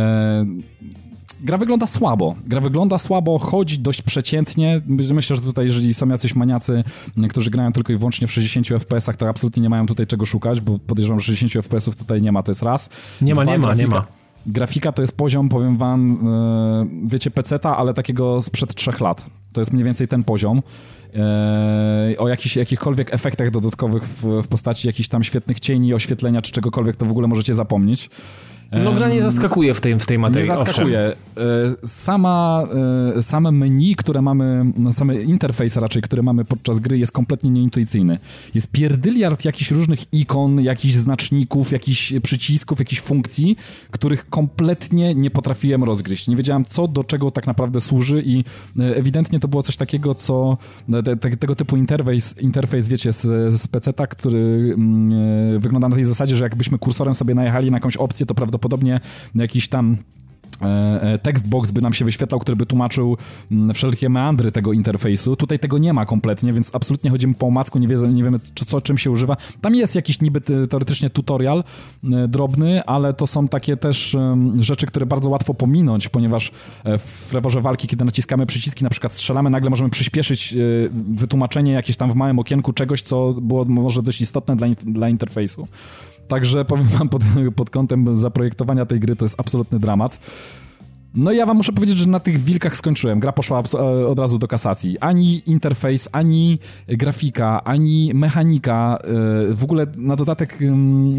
gra 1.41 1.57
wygląda 1.57 1.87
słabo. 1.87 2.35
Gra 2.45 2.61
wygląda 2.61 2.97
słabo, 2.97 3.39
chodzi 3.39 3.79
dość 3.79 4.01
przeciętnie. 4.01 4.81
Myślę, 4.87 5.35
że 5.35 5.41
tutaj, 5.41 5.65
jeżeli 5.65 5.93
są 5.93 6.07
jacyś 6.07 6.35
maniacy, 6.35 6.83
którzy 7.29 7.51
grają 7.51 7.73
tylko 7.73 7.93
i 7.93 7.97
wyłącznie 7.97 8.27
w 8.27 8.31
60 8.31 8.67
FPS-ach, 8.67 9.15
to 9.15 9.29
absolutnie 9.29 9.63
nie 9.63 9.69
mają 9.69 9.85
tutaj 9.85 10.07
czego 10.07 10.25
szukać, 10.25 10.61
bo 10.61 10.79
podejrzewam, 10.79 11.19
że 11.19 11.25
60 11.25 11.65
FPS-ów 11.65 11.95
tutaj 11.95 12.21
nie 12.21 12.31
ma, 12.31 12.43
to 12.43 12.51
jest 12.51 12.61
raz. 12.61 12.89
Nie 13.21 13.35
ma, 13.35 13.43
Dwa, 13.43 13.51
nie 13.51 13.59
ma, 13.59 13.67
grafika, 13.67 13.87
nie 13.87 13.95
ma. 13.95 14.07
Grafika 14.45 14.91
to 14.91 15.01
jest 15.01 15.17
poziom, 15.17 15.49
powiem 15.49 15.77
wam, 15.77 16.19
yy, 17.03 17.07
wiecie, 17.09 17.31
peceta, 17.31 17.77
ale 17.77 17.93
takiego 17.93 18.41
sprzed 18.41 18.75
trzech 18.75 19.01
lat. 19.01 19.25
To 19.53 19.61
jest 19.61 19.73
mniej 19.73 19.85
więcej 19.85 20.07
ten 20.07 20.23
poziom. 20.23 20.61
Yy, 22.09 22.17
o 22.17 22.27
jakichś, 22.27 22.55
jakichkolwiek 22.55 23.13
efektach 23.13 23.51
dodatkowych 23.51 24.03
w, 24.03 24.41
w 24.43 24.47
postaci 24.47 24.87
jakichś 24.87 25.09
tam 25.09 25.23
świetnych 25.23 25.59
cieni, 25.59 25.93
oświetlenia 25.93 26.41
czy 26.41 26.51
czegokolwiek, 26.51 26.95
to 26.95 27.05
w 27.05 27.11
ogóle 27.11 27.27
możecie 27.27 27.53
zapomnieć. 27.53 28.09
No 28.71 28.93
gra 28.93 29.09
nie 29.09 29.21
zaskakuje 29.21 29.73
w 29.73 29.81
tej, 29.81 29.99
w 29.99 30.05
tej 30.05 30.19
materii. 30.19 30.49
Nie 30.49 30.55
zaskakuje. 30.55 30.99
E, 30.99 31.13
sama, 31.85 32.63
e, 33.17 33.23
same 33.23 33.51
menu, 33.51 33.95
które 33.95 34.21
mamy, 34.21 34.65
no 34.77 34.91
same 34.91 35.21
interfejs 35.21 35.75
raczej, 35.75 36.01
które 36.01 36.23
mamy 36.23 36.45
podczas 36.45 36.79
gry 36.79 36.97
jest 36.97 37.11
kompletnie 37.11 37.49
nieintuicyjny. 37.49 38.17
Jest 38.55 38.71
pierdyliard 38.71 39.45
jakichś 39.45 39.71
różnych 39.71 40.13
ikon, 40.13 40.61
jakichś 40.61 40.93
znaczników, 40.93 41.71
jakichś 41.71 42.13
przycisków, 42.23 42.79
jakichś 42.79 43.01
funkcji, 43.01 43.55
których 43.91 44.29
kompletnie 44.29 45.15
nie 45.15 45.31
potrafiłem 45.31 45.83
rozgryźć. 45.83 46.27
Nie 46.27 46.35
wiedziałem, 46.35 46.65
co 46.65 46.87
do 46.87 47.03
czego 47.03 47.31
tak 47.31 47.47
naprawdę 47.47 47.81
służy 47.81 48.23
i 48.25 48.43
e, 48.79 48.95
ewidentnie 48.95 49.39
to 49.39 49.47
było 49.47 49.63
coś 49.63 49.77
takiego, 49.77 50.15
co 50.15 50.57
te, 51.05 51.17
te, 51.17 51.37
tego 51.37 51.55
typu 51.55 51.77
interfejs, 51.77 52.37
interfejs 52.37 52.87
wiecie, 52.87 53.13
z, 53.13 53.53
z 53.53 53.67
PC-ta, 53.67 54.07
który 54.07 54.73
mm, 54.77 55.59
wygląda 55.59 55.89
na 55.89 55.95
tej 55.95 56.05
zasadzie, 56.05 56.35
że 56.35 56.45
jakbyśmy 56.45 56.77
kursorem 56.79 57.15
sobie 57.15 57.35
najechali 57.35 57.71
na 57.71 57.77
jakąś 57.77 57.97
opcję, 57.97 58.25
to 58.25 58.35
prawdopodobnie 58.35 58.60
prawdopodobnie 58.61 58.99
jakiś 59.35 59.67
tam 59.67 59.97
E, 60.61 61.01
e, 61.01 61.17
textbox 61.17 61.71
by 61.71 61.81
nam 61.81 61.93
się 61.93 62.05
wyświetlał, 62.05 62.39
który 62.39 62.55
by 62.55 62.65
tłumaczył 62.65 63.17
mm, 63.51 63.73
wszelkie 63.73 64.09
meandry 64.09 64.51
tego 64.51 64.73
interfejsu. 64.73 65.35
Tutaj 65.35 65.59
tego 65.59 65.77
nie 65.77 65.93
ma 65.93 66.05
kompletnie, 66.05 66.53
więc 66.53 66.75
absolutnie 66.75 67.09
chodzimy 67.09 67.33
po 67.33 67.47
omacku, 67.47 67.79
nie, 67.79 67.87
wie, 67.87 67.97
nie 67.97 68.23
wiemy 68.23 68.39
czy, 68.53 68.65
co, 68.65 68.81
czym 68.81 68.97
się 68.97 69.11
używa. 69.11 69.37
Tam 69.61 69.75
jest 69.75 69.95
jakiś 69.95 70.21
niby 70.21 70.41
teoretycznie 70.41 71.09
tutorial 71.09 71.63
e, 72.03 72.27
drobny, 72.27 72.83
ale 72.83 73.13
to 73.13 73.27
są 73.27 73.47
takie 73.47 73.77
też 73.77 74.17
rzeczy, 74.59 74.87
które 74.87 75.05
bardzo 75.05 75.29
łatwo 75.29 75.53
pominąć, 75.53 76.09
ponieważ 76.09 76.51
w 76.97 77.33
leworze 77.33 77.61
walki, 77.61 77.87
kiedy 77.87 78.05
naciskamy 78.05 78.45
przyciski, 78.45 78.83
na 78.83 78.89
przykład 78.89 79.13
strzelamy, 79.13 79.49
nagle 79.49 79.69
możemy 79.69 79.89
przyspieszyć 79.89 80.55
wytłumaczenie 80.91 81.71
jakieś 81.71 81.97
tam 81.97 82.11
w 82.11 82.15
małym 82.15 82.39
okienku 82.39 82.73
czegoś, 82.73 83.01
co 83.01 83.33
było 83.33 83.65
może 83.65 84.03
dość 84.03 84.21
istotne 84.21 84.55
dla, 84.55 84.67
dla 84.85 85.09
interfejsu. 85.09 85.67
Także 86.31 86.65
powiem 86.65 86.87
wam 86.87 87.09
pod, 87.09 87.21
pod 87.55 87.69
kątem 87.69 88.15
zaprojektowania 88.15 88.85
tej 88.85 88.99
gry 88.99 89.15
to 89.15 89.25
jest 89.25 89.39
absolutny 89.39 89.79
dramat. 89.79 90.19
No 91.15 91.31
ja 91.31 91.45
wam 91.45 91.57
muszę 91.57 91.71
powiedzieć, 91.71 91.97
że 91.97 92.09
na 92.09 92.19
tych 92.19 92.43
wilkach 92.43 92.77
skończyłem. 92.77 93.19
Gra 93.19 93.31
poszła 93.31 93.63
e, 93.73 94.07
od 94.07 94.19
razu 94.19 94.37
do 94.37 94.47
kasacji. 94.47 94.99
Ani 94.99 95.41
interfejs, 95.45 96.09
ani 96.11 96.59
grafika, 96.87 97.63
ani 97.63 98.11
mechanika. 98.13 98.97
E, 99.03 99.53
w 99.53 99.63
ogóle 99.63 99.85
na 99.97 100.15
dodatek 100.15 100.59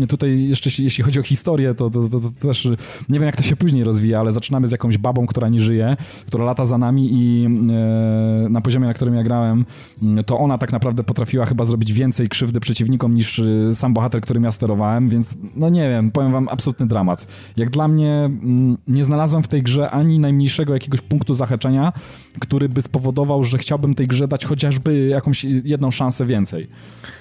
tutaj 0.08 0.48
jeszcze 0.48 0.82
jeśli 0.82 1.04
chodzi 1.04 1.20
o 1.20 1.22
historię, 1.22 1.74
to, 1.74 1.90
to, 1.90 2.08
to, 2.08 2.20
to 2.20 2.30
też 2.40 2.68
nie 3.08 3.18
wiem 3.18 3.26
jak 3.26 3.36
to 3.36 3.42
się 3.42 3.56
później 3.56 3.84
rozwija, 3.84 4.20
ale 4.20 4.32
zaczynamy 4.32 4.66
z 4.66 4.72
jakąś 4.72 4.98
babą, 4.98 5.26
która 5.26 5.48
nie 5.48 5.60
żyje, 5.60 5.96
która 6.26 6.44
lata 6.44 6.64
za 6.64 6.78
nami 6.78 7.08
i 7.12 7.46
e, 7.46 8.48
na 8.48 8.60
poziomie, 8.60 8.86
na 8.86 8.94
którym 8.94 9.14
ja 9.14 9.22
grałem, 9.22 9.64
mm, 10.02 10.24
to 10.24 10.38
ona 10.38 10.58
tak 10.58 10.72
naprawdę 10.72 11.04
potrafiła 11.04 11.46
chyba 11.46 11.64
zrobić 11.64 11.92
więcej 11.92 12.28
krzywdy 12.28 12.60
przeciwnikom 12.60 13.14
niż 13.14 13.42
sam 13.74 13.94
bohater, 13.94 14.20
którym 14.20 14.44
ja 14.44 14.52
sterowałem, 14.52 15.08
więc 15.08 15.36
no 15.56 15.68
nie 15.68 15.88
wiem, 15.88 16.10
powiem 16.10 16.32
wam 16.32 16.48
absolutny 16.48 16.86
dramat. 16.86 17.26
Jak 17.56 17.70
dla 17.70 17.88
mnie 17.88 18.12
mm, 18.24 18.78
nie 18.86 19.04
znalazłem 19.04 19.42
w 19.42 19.48
tej 19.48 19.62
grze 19.62 19.81
ani 19.90 20.18
najmniejszego 20.18 20.74
jakiegoś 20.74 21.00
punktu 21.00 21.34
zahaczenia, 21.34 21.92
który 22.40 22.68
by 22.68 22.82
spowodował, 22.82 23.44
że 23.44 23.58
chciałbym 23.58 23.94
tej 23.94 24.06
grze 24.06 24.28
dać 24.28 24.44
chociażby 24.44 25.06
jakąś 25.06 25.44
jedną 25.44 25.90
szansę 25.90 26.26
więcej. 26.26 26.68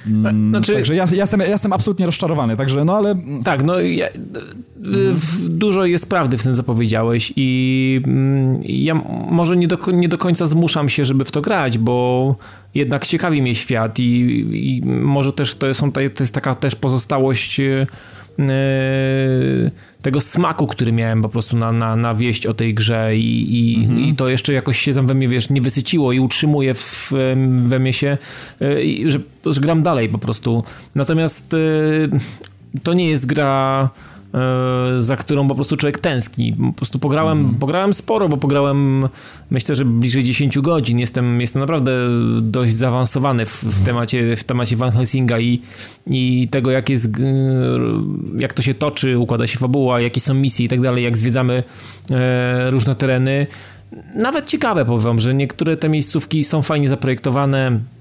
Mm, 0.07 0.49
znaczy... 0.49 0.73
Także 0.73 0.95
ja, 0.95 1.05
ja, 1.11 1.17
jestem, 1.17 1.39
ja 1.39 1.47
jestem 1.47 1.73
absolutnie 1.73 2.05
rozczarowany, 2.05 2.57
także 2.57 2.85
no 2.85 2.97
ale... 2.97 3.15
Tak, 3.43 3.63
no 3.63 3.79
ja, 3.79 4.07
mhm. 4.85 5.17
dużo 5.49 5.85
jest 5.85 6.09
prawdy 6.09 6.37
w 6.37 6.43
tym, 6.43 6.53
co 6.53 6.63
powiedziałeś 6.63 7.33
i 7.35 8.01
mm, 8.05 8.59
ja 8.63 8.95
może 9.31 9.57
nie 9.57 9.67
do, 9.67 9.77
nie 9.93 10.09
do 10.09 10.17
końca 10.17 10.47
zmuszam 10.47 10.89
się, 10.89 11.05
żeby 11.05 11.25
w 11.25 11.31
to 11.31 11.41
grać, 11.41 11.77
bo 11.77 12.35
jednak 12.75 13.07
ciekawi 13.07 13.41
mnie 13.41 13.55
świat 13.55 13.99
i, 13.99 14.03
i 14.77 14.81
może 14.85 15.33
też 15.33 15.55
to, 15.55 15.73
są, 15.73 15.91
to 15.91 16.01
jest 16.19 16.33
taka 16.33 16.55
też 16.55 16.75
pozostałość 16.75 17.59
yy, 17.59 17.87
tego 20.01 20.21
smaku, 20.21 20.67
który 20.67 20.91
miałem 20.91 21.21
po 21.21 21.29
prostu 21.29 21.57
na, 21.57 21.71
na, 21.71 21.95
na 21.95 22.15
wieść 22.15 22.45
o 22.45 22.53
tej 22.53 22.73
grze 22.73 23.15
i, 23.15 23.59
i, 23.59 23.83
mhm. 23.83 23.99
i 23.99 24.15
to 24.15 24.29
jeszcze 24.29 24.53
jakoś 24.53 24.79
się 24.79 24.93
tam 24.93 25.07
we 25.07 25.13
mnie, 25.13 25.27
wiesz, 25.27 25.49
nie 25.49 25.61
wysyciło 25.61 26.11
i 26.11 26.19
utrzymuje 26.19 26.73
w, 26.73 27.11
we 27.59 27.79
mnie 27.79 27.93
się, 27.93 28.17
e, 28.61 29.09
że, 29.09 29.19
że 29.45 29.61
gram 29.61 29.83
dalej 29.83 30.09
po 30.09 30.17
prostu. 30.17 30.63
Natomiast 30.95 31.53
e, 31.53 31.57
to 32.83 32.93
nie 32.93 33.09
jest 33.09 33.25
gra 33.25 33.89
za 34.97 35.15
którą 35.15 35.47
po 35.47 35.55
prostu 35.55 35.77
człowiek 35.77 35.99
tęskni. 35.99 36.53
Po 36.53 36.73
prostu 36.73 36.99
pograłem, 36.99 37.39
mm. 37.39 37.55
pograłem 37.55 37.93
sporo, 37.93 38.29
bo 38.29 38.37
pograłem 38.37 39.07
myślę, 39.49 39.75
że 39.75 39.85
bliżej 39.85 40.23
10 40.23 40.59
godzin. 40.59 40.99
Jestem, 40.99 41.41
jestem 41.41 41.59
naprawdę 41.59 41.91
dość 42.41 42.73
zaawansowany 42.73 43.45
w, 43.45 43.63
w 43.63 43.85
temacie, 43.85 44.35
w 44.35 44.43
temacie 44.43 44.77
Van 44.77 44.91
Helsinga 44.91 45.39
i, 45.39 45.61
i 46.07 46.47
tego, 46.51 46.71
jak 46.71 46.89
jest, 46.89 47.09
jak 48.39 48.53
to 48.53 48.61
się 48.61 48.73
toczy, 48.73 49.17
układa 49.17 49.47
się 49.47 49.59
fabuła, 49.59 50.01
jakie 50.01 50.19
są 50.19 50.33
misje 50.33 50.65
i 50.65 50.69
tak 50.69 50.81
dalej, 50.81 51.03
jak 51.03 51.17
zwiedzamy 51.17 51.63
e, 52.09 52.71
różne 52.71 52.95
tereny. 52.95 53.47
Nawet 54.15 54.47
ciekawe 54.47 54.85
powiem, 54.85 55.19
że 55.19 55.33
niektóre 55.33 55.77
te 55.77 55.89
miejscówki 55.89 56.43
są 56.43 56.61
fajnie 56.61 56.89
zaprojektowane, 56.89 57.79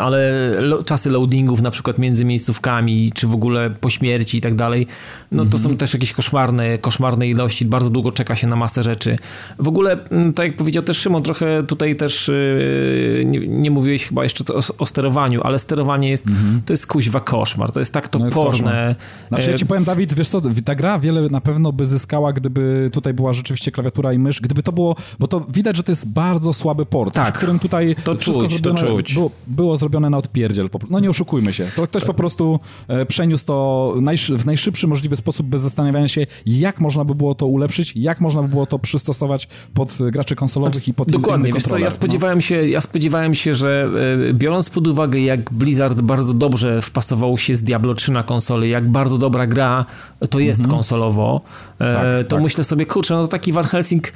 ale 0.00 0.50
lo, 0.60 0.84
czasy 0.84 1.10
loadingów 1.10 1.60
na 1.60 1.70
przykład 1.70 1.98
między 1.98 2.24
miejscówkami, 2.24 3.12
czy 3.14 3.26
w 3.26 3.34
ogóle 3.34 3.70
po 3.70 3.90
śmierci 3.90 4.38
i 4.38 4.40
tak 4.40 4.54
dalej, 4.54 4.86
no 5.32 5.44
to 5.44 5.56
mhm. 5.56 5.62
są 5.62 5.78
też 5.78 5.94
jakieś 5.94 6.12
koszmarne, 6.12 6.78
koszmarne 6.78 7.28
ilości, 7.28 7.64
bardzo 7.64 7.90
długo 7.90 8.12
czeka 8.12 8.36
się 8.36 8.46
na 8.46 8.56
masę 8.56 8.82
rzeczy. 8.82 9.16
W 9.58 9.68
ogóle, 9.68 9.96
tak 10.34 10.46
jak 10.46 10.56
powiedział 10.56 10.82
też 10.82 10.98
Szymon, 10.98 11.22
trochę 11.22 11.62
tutaj 11.66 11.96
też 11.96 12.28
yy, 12.28 13.24
nie, 13.24 13.46
nie, 13.46 13.70
mówiłeś 13.70 14.06
chyba 14.06 14.22
jeszcze 14.22 14.44
o, 14.54 14.60
o, 14.78 14.86
sterowaniu, 14.86 15.40
ale 15.42 15.58
sterowanie 15.58 16.10
jest, 16.10 16.26
mhm. 16.26 16.60
to 16.66 16.72
jest 16.72 16.86
kuźwa 16.86 17.20
koszmar, 17.20 17.72
to 17.72 17.80
jest 17.80 17.92
tak 17.92 18.12
no 18.12 18.28
toporne. 18.28 18.94
No 19.30 19.36
znaczy 19.36 19.50
ja 19.50 19.58
ci 19.58 19.66
powiem 19.66 19.84
Dawid, 19.84 20.14
wiesz 20.14 20.28
co, 20.28 20.42
ta 20.64 20.74
gra 20.74 20.98
wiele 20.98 21.28
na 21.28 21.40
pewno 21.40 21.72
by 21.72 21.86
zyskała, 21.86 22.32
gdyby 22.32 22.90
tutaj 22.92 23.14
była 23.14 23.32
rzeczywiście 23.32 23.70
klawiatura 23.70 24.12
i 24.12 24.18
mysz, 24.18 24.40
gdyby 24.40 24.62
to 24.62 24.72
było, 24.72 24.96
bo 25.18 25.26
to 25.26 25.40
widać, 25.40 25.76
że 25.76 25.82
to 25.82 25.92
jest 25.92 26.08
bardzo 26.08 26.52
słaby 26.52 26.86
port, 26.86 27.14
tak, 27.14 27.34
w 27.34 27.38
którym 27.38 27.58
tutaj 27.58 27.96
to 28.04 28.14
czuć, 28.16 28.60
to 28.60 28.74
czuć. 28.74 29.14
Było, 29.14 29.30
było 29.50 29.76
zrobione 29.76 30.10
na 30.10 30.18
odpierdziel. 30.18 30.70
No 30.90 31.00
nie 31.00 31.10
oszukujmy 31.10 31.52
się. 31.52 31.66
To 31.76 31.86
ktoś 31.86 32.04
po 32.04 32.14
prostu 32.14 32.58
e, 32.88 33.06
przeniósł 33.06 33.46
to 33.46 33.94
w 34.36 34.46
najszybszy 34.46 34.86
możliwy 34.86 35.16
sposób 35.16 35.46
bez 35.46 35.60
zastanawiania 35.60 36.08
się, 36.08 36.26
jak 36.46 36.80
można 36.80 37.04
by 37.04 37.14
było 37.14 37.34
to 37.34 37.46
ulepszyć, 37.46 37.92
jak 37.96 38.20
można 38.20 38.42
by 38.42 38.48
było 38.48 38.66
to 38.66 38.78
przystosować 38.78 39.48
pod 39.74 39.98
graczy 40.10 40.34
konsolowych 40.34 40.74
znaczy, 40.74 40.90
i 40.90 40.94
pod 40.94 41.10
Dokładnie, 41.10 41.52
wiesz 41.52 41.62
co, 41.62 41.78
ja 41.78 41.84
no. 41.84 41.90
spodziewałem, 41.90 42.38
no. 42.38 42.42
się, 42.42 42.68
ja 42.68 42.80
spodziewałem 42.80 43.34
się, 43.34 43.54
że 43.54 43.90
e, 44.30 44.34
biorąc 44.34 44.70
pod 44.70 44.86
uwagę, 44.86 45.20
jak 45.20 45.52
Blizzard 45.52 46.00
bardzo 46.00 46.34
dobrze 46.34 46.82
wpasował 46.82 47.38
się 47.38 47.56
z 47.56 47.62
Diablo 47.62 47.94
3 47.94 48.12
na 48.12 48.22
konsoli, 48.22 48.70
jak 48.70 48.88
bardzo 48.88 49.18
dobra 49.18 49.46
gra 49.46 49.84
to 50.30 50.38
jest 50.38 50.60
mhm. 50.60 50.76
konsolowo, 50.76 51.40
e, 51.78 51.94
tak, 51.94 52.28
to 52.28 52.36
tak. 52.36 52.42
myślę 52.42 52.64
sobie, 52.64 52.86
kurczę, 52.86 53.14
no 53.14 53.22
to 53.22 53.28
taki 53.28 53.52
Van 53.52 53.64
Helsing 53.64 54.12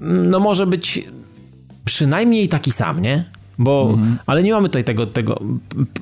mm, 0.00 0.30
no 0.30 0.40
może 0.40 0.66
być 0.66 1.08
przynajmniej 1.84 2.48
taki 2.48 2.72
sam, 2.72 3.02
nie? 3.02 3.37
Bo, 3.58 3.90
mhm. 3.90 4.18
ale 4.26 4.42
nie 4.42 4.52
mamy 4.52 4.68
tutaj 4.68 4.84
tego, 4.84 5.06
tego 5.06 5.40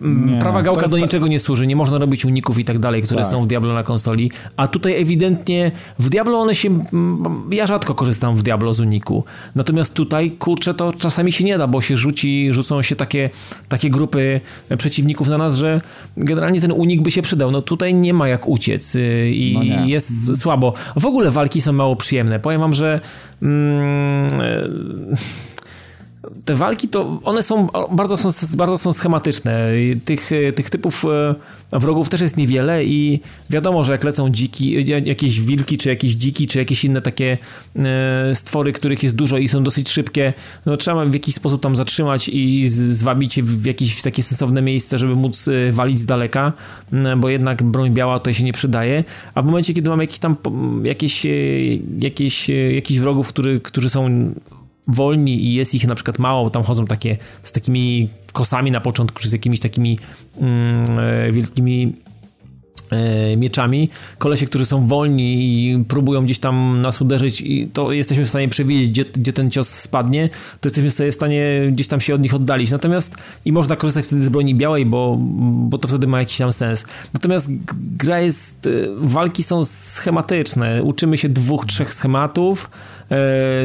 nie, 0.02 0.38
prawa 0.38 0.62
gałka 0.62 0.88
do 0.88 0.98
niczego 0.98 1.26
nie 1.26 1.40
służy, 1.40 1.66
nie 1.66 1.76
można 1.76 1.98
robić 1.98 2.24
uników 2.24 2.58
i 2.58 2.64
tak 2.64 2.78
dalej, 2.78 3.02
które 3.02 3.22
tak. 3.22 3.30
są 3.30 3.42
w 3.42 3.46
Diablo 3.46 3.74
na 3.74 3.82
konsoli, 3.82 4.30
a 4.56 4.68
tutaj 4.68 5.00
ewidentnie 5.00 5.72
w 5.98 6.08
Diablo 6.08 6.38
one 6.38 6.54
się, 6.54 6.84
ja 7.50 7.66
rzadko 7.66 7.94
korzystam 7.94 8.36
w 8.36 8.42
Diablo 8.42 8.72
z 8.72 8.80
uniku, 8.80 9.24
natomiast 9.54 9.94
tutaj, 9.94 10.30
kurczę, 10.30 10.74
to 10.74 10.92
czasami 10.92 11.32
się 11.32 11.44
nie 11.44 11.58
da, 11.58 11.66
bo 11.66 11.80
się 11.80 11.96
rzuci, 11.96 12.52
rzucą 12.52 12.82
się 12.82 12.96
takie, 12.96 13.30
takie 13.68 13.90
grupy 13.90 14.40
przeciwników 14.78 15.28
na 15.28 15.38
nas, 15.38 15.54
że 15.54 15.80
generalnie 16.16 16.60
ten 16.60 16.72
unik 16.72 17.02
by 17.02 17.10
się 17.10 17.22
przydał, 17.22 17.50
no 17.50 17.62
tutaj 17.62 17.94
nie 17.94 18.14
ma 18.14 18.28
jak 18.28 18.48
uciec 18.48 18.94
y, 18.94 19.30
i 19.30 19.54
no 19.54 19.86
jest 19.86 20.10
mhm. 20.10 20.36
słabo. 20.36 20.72
W 20.96 21.06
ogóle 21.06 21.30
walki 21.30 21.60
są 21.60 21.72
mało 21.72 21.96
przyjemne, 21.96 22.40
powiem 22.40 22.60
wam, 22.60 22.74
że 22.74 23.00
mm, 23.42 24.28
te 26.44 26.54
walki 26.54 26.88
to 26.88 27.20
one 27.24 27.42
są 27.42 27.68
bardzo 27.90 28.16
są, 28.16 28.30
bardzo 28.56 28.78
są 28.78 28.92
schematyczne. 28.92 29.70
Tych, 30.04 30.30
tych 30.54 30.70
typów 30.70 31.04
e, 31.04 31.34
wrogów 31.78 32.08
też 32.08 32.20
jest 32.20 32.36
niewiele 32.36 32.84
i 32.84 33.20
wiadomo, 33.50 33.84
że 33.84 33.92
jak 33.92 34.04
lecą 34.04 34.30
dziki, 34.30 34.86
jakieś 35.04 35.40
wilki, 35.40 35.76
czy 35.76 35.88
jakieś 35.88 36.12
dziki, 36.12 36.46
czy 36.46 36.58
jakieś 36.58 36.84
inne 36.84 37.02
takie 37.02 37.38
e, 37.76 38.34
stwory, 38.34 38.72
których 38.72 39.02
jest 39.02 39.16
dużo 39.16 39.38
i 39.38 39.48
są 39.48 39.62
dosyć 39.62 39.88
szybkie, 39.88 40.32
no 40.66 40.76
trzeba 40.76 41.04
w 41.04 41.14
jakiś 41.14 41.34
sposób 41.34 41.62
tam 41.62 41.76
zatrzymać 41.76 42.28
i 42.32 42.68
zwabić 42.68 43.36
je 43.36 43.42
w 43.42 43.66
jakieś 43.66 44.02
takie 44.02 44.22
sensowne 44.22 44.62
miejsce, 44.62 44.98
żeby 44.98 45.14
móc 45.14 45.48
e, 45.48 45.72
walić 45.72 45.98
z 45.98 46.06
daleka, 46.06 46.52
bo 47.16 47.28
jednak 47.28 47.62
broń 47.62 47.90
biała 47.90 48.20
to 48.20 48.32
się 48.32 48.44
nie 48.44 48.52
przydaje. 48.52 49.04
A 49.34 49.42
w 49.42 49.46
momencie, 49.46 49.74
kiedy 49.74 49.90
mamy 49.90 50.02
jakieś 50.02 50.18
tam 50.18 50.36
jakieś, 50.82 51.26
jakieś, 51.98 52.48
jakieś 52.74 52.98
wrogów, 52.98 53.28
który, 53.28 53.60
którzy 53.60 53.90
są 53.90 54.32
wolni 54.86 55.44
i 55.44 55.54
jest 55.54 55.74
ich 55.74 55.86
na 55.86 55.94
przykład 55.94 56.18
mało, 56.18 56.50
tam 56.50 56.62
chodzą 56.62 56.86
takie 56.86 57.16
z 57.42 57.52
takimi 57.52 58.08
kosami 58.32 58.70
na 58.70 58.80
początku, 58.80 59.20
czy 59.20 59.28
z 59.28 59.32
jakimiś 59.32 59.60
takimi 59.60 59.98
mm, 60.40 60.98
e, 60.98 61.32
wielkimi 61.32 61.92
e, 62.90 63.36
mieczami. 63.36 63.90
Kolesie, 64.18 64.46
którzy 64.46 64.66
są 64.66 64.86
wolni 64.86 65.34
i 65.44 65.84
próbują 65.84 66.24
gdzieś 66.24 66.38
tam 66.38 66.82
nas 66.82 67.00
uderzyć 67.00 67.40
i 67.40 67.68
to 67.72 67.92
jesteśmy 67.92 68.24
w 68.24 68.28
stanie 68.28 68.48
przewidzieć, 68.48 68.90
gdzie, 68.90 69.04
gdzie 69.04 69.32
ten 69.32 69.50
cios 69.50 69.68
spadnie, 69.68 70.28
to 70.60 70.68
jesteśmy 70.68 71.10
w 71.10 71.14
stanie 71.14 71.68
gdzieś 71.72 71.88
tam 71.88 72.00
się 72.00 72.14
od 72.14 72.22
nich 72.22 72.34
oddalić. 72.34 72.70
Natomiast 72.70 73.14
i 73.44 73.52
można 73.52 73.76
korzystać 73.76 74.04
wtedy 74.04 74.24
z 74.24 74.28
broni 74.28 74.54
białej, 74.54 74.86
bo, 74.86 75.16
bo 75.52 75.78
to 75.78 75.88
wtedy 75.88 76.06
ma 76.06 76.18
jakiś 76.18 76.38
tam 76.38 76.52
sens. 76.52 76.84
Natomiast 77.14 77.48
gra 77.76 78.20
jest, 78.20 78.66
e, 78.66 78.70
walki 78.96 79.42
są 79.42 79.64
schematyczne. 79.64 80.82
Uczymy 80.82 81.16
się 81.16 81.28
dwóch, 81.28 81.66
trzech 81.66 81.94
schematów, 81.94 82.70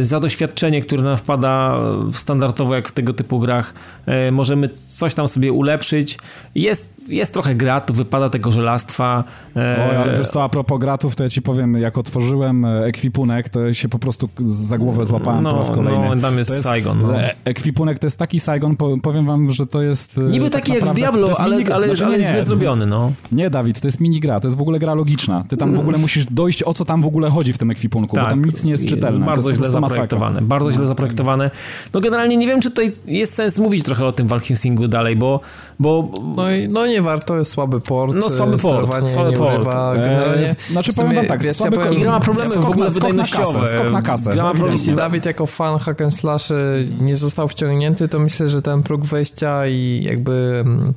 za 0.01 0.19
doświadczenie, 0.19 0.81
które 0.81 1.03
nam 1.03 1.17
wpada 1.17 1.77
standardowo 2.11 2.75
jak 2.75 2.89
w 2.89 2.91
tego 2.91 3.13
typu 3.13 3.39
grach, 3.39 3.73
e, 4.05 4.31
możemy 4.31 4.69
coś 4.69 5.13
tam 5.13 5.27
sobie 5.27 5.51
ulepszyć. 5.51 6.17
Jest 6.55 7.01
jest 7.07 7.33
trochę 7.33 7.55
gratu, 7.55 7.93
wypada 7.93 8.29
tego 8.29 8.51
żelastwa. 8.51 9.23
E... 9.55 9.91
O, 9.91 10.01
ale 10.01 10.17
wiesz 10.17 10.27
co, 10.27 10.43
a 10.43 10.49
propos 10.49 10.79
gratów, 10.79 11.15
to 11.15 11.23
ja 11.23 11.29
ci 11.29 11.41
powiem, 11.41 11.77
jak 11.77 11.97
otworzyłem 11.97 12.65
e, 12.65 12.85
ekwipunek, 12.85 13.49
to 13.49 13.73
się 13.73 13.89
po 13.89 13.99
prostu 13.99 14.29
za 14.39 14.77
głowę 14.77 15.05
złapałem 15.05 15.43
no, 15.43 15.51
po 15.51 15.57
raz 15.57 15.71
kolejny. 15.71 16.15
No, 16.15 16.21
tam 16.21 16.37
jest, 16.37 16.49
jest 16.49 16.63
Saigon. 16.63 17.01
No. 17.01 17.19
E, 17.19 17.35
ekwipunek 17.45 17.99
to 17.99 18.05
jest 18.05 18.17
taki 18.17 18.39
Saigon, 18.39 18.75
powiem 19.01 19.25
wam, 19.25 19.51
że 19.51 19.67
to 19.67 19.81
jest... 19.81 20.17
E, 20.17 20.21
Niby 20.21 20.49
tak 20.49 20.61
taki 20.61 20.73
jak 20.73 20.85
w 20.85 20.93
Diablo, 20.93 21.39
ale, 21.39 21.57
mini... 21.57 21.71
ale, 21.71 21.87
znaczy, 21.87 22.05
ale 22.05 22.19
nie, 22.19 22.25
jest 22.25 22.47
zrobiony, 22.47 22.85
no. 22.85 23.11
Nie, 23.31 23.49
Dawid, 23.49 23.81
to 23.81 23.87
jest 23.87 23.99
minigra, 23.99 24.39
to 24.39 24.47
jest 24.47 24.57
w 24.57 24.61
ogóle 24.61 24.79
gra 24.79 24.93
logiczna. 24.93 25.43
Ty 25.47 25.57
tam 25.57 25.75
w 25.75 25.79
ogóle 25.79 25.97
musisz 25.97 26.25
dojść, 26.25 26.63
o 26.63 26.73
co 26.73 26.85
tam 26.85 27.01
w 27.01 27.05
ogóle 27.05 27.29
chodzi 27.29 27.53
w 27.53 27.57
tym 27.57 27.71
ekwipunku, 27.71 28.15
tak, 28.15 28.25
bo 28.25 28.29
tam 28.29 28.45
nic 28.45 28.63
nie 28.63 28.71
jest 28.71 28.85
czytelne. 28.85 29.25
Jest 29.35 29.47
bardzo 29.47 29.55
źle 29.55 29.71
zaprojektowane, 29.71 30.33
masakra. 30.33 30.47
bardzo 30.47 30.71
źle 30.71 30.85
zaprojektowane. 30.85 31.51
No 31.93 32.01
generalnie 32.01 32.37
nie 32.37 32.47
wiem, 32.47 32.61
czy 32.61 32.69
tutaj 32.69 32.91
jest 33.05 33.33
sens 33.33 33.57
mówić 33.57 33.83
trochę 33.83 34.05
o 34.05 34.11
tym 34.11 34.27
Valkensingu 34.27 34.87
dalej, 34.87 35.15
bo... 35.15 35.39
bo... 35.79 36.11
No, 36.35 36.51
i, 36.51 36.67
no 36.67 36.87
nie 36.87 37.01
warto, 37.01 37.37
jest 37.37 37.51
słaby 37.51 37.79
port, 37.79 38.15
no, 38.15 38.29
słaby 38.29 38.57
port, 38.57 38.91
słaby 39.13 39.37
port. 39.37 39.55
Urywa, 39.55 39.95
generalnie... 39.95 40.55
Znaczy 40.69 40.93
powiem 40.93 41.15
wam 41.15 41.25
tak, 41.25 41.43
wiesz, 41.43 41.57
słaby 41.57 41.77
ja 41.77 41.83
powiem, 41.83 42.01
gra 42.01 42.11
ma 42.11 42.19
problemy 42.19 42.55
w 42.55 42.69
ogóle 42.69 42.89
wydajnościowe. 42.89 43.67
Skok 43.67 43.91
na 43.91 44.01
kasę. 44.01 44.33
Gra 44.33 44.53
ma 44.53 44.67
Jeśli 44.67 44.93
Dawid 44.93 45.25
jako 45.25 45.45
fan 45.45 45.79
hack 45.79 46.01
and 46.01 46.15
slash 46.15 46.49
nie 47.01 47.15
został 47.15 47.47
wciągnięty, 47.47 48.07
to 48.07 48.19
myślę, 48.19 48.49
że 48.49 48.61
ten 48.61 48.83
próg 48.83 49.05
wejścia 49.05 49.67
i 49.67 50.03
jakby 50.03 50.63
mm, 50.65 50.93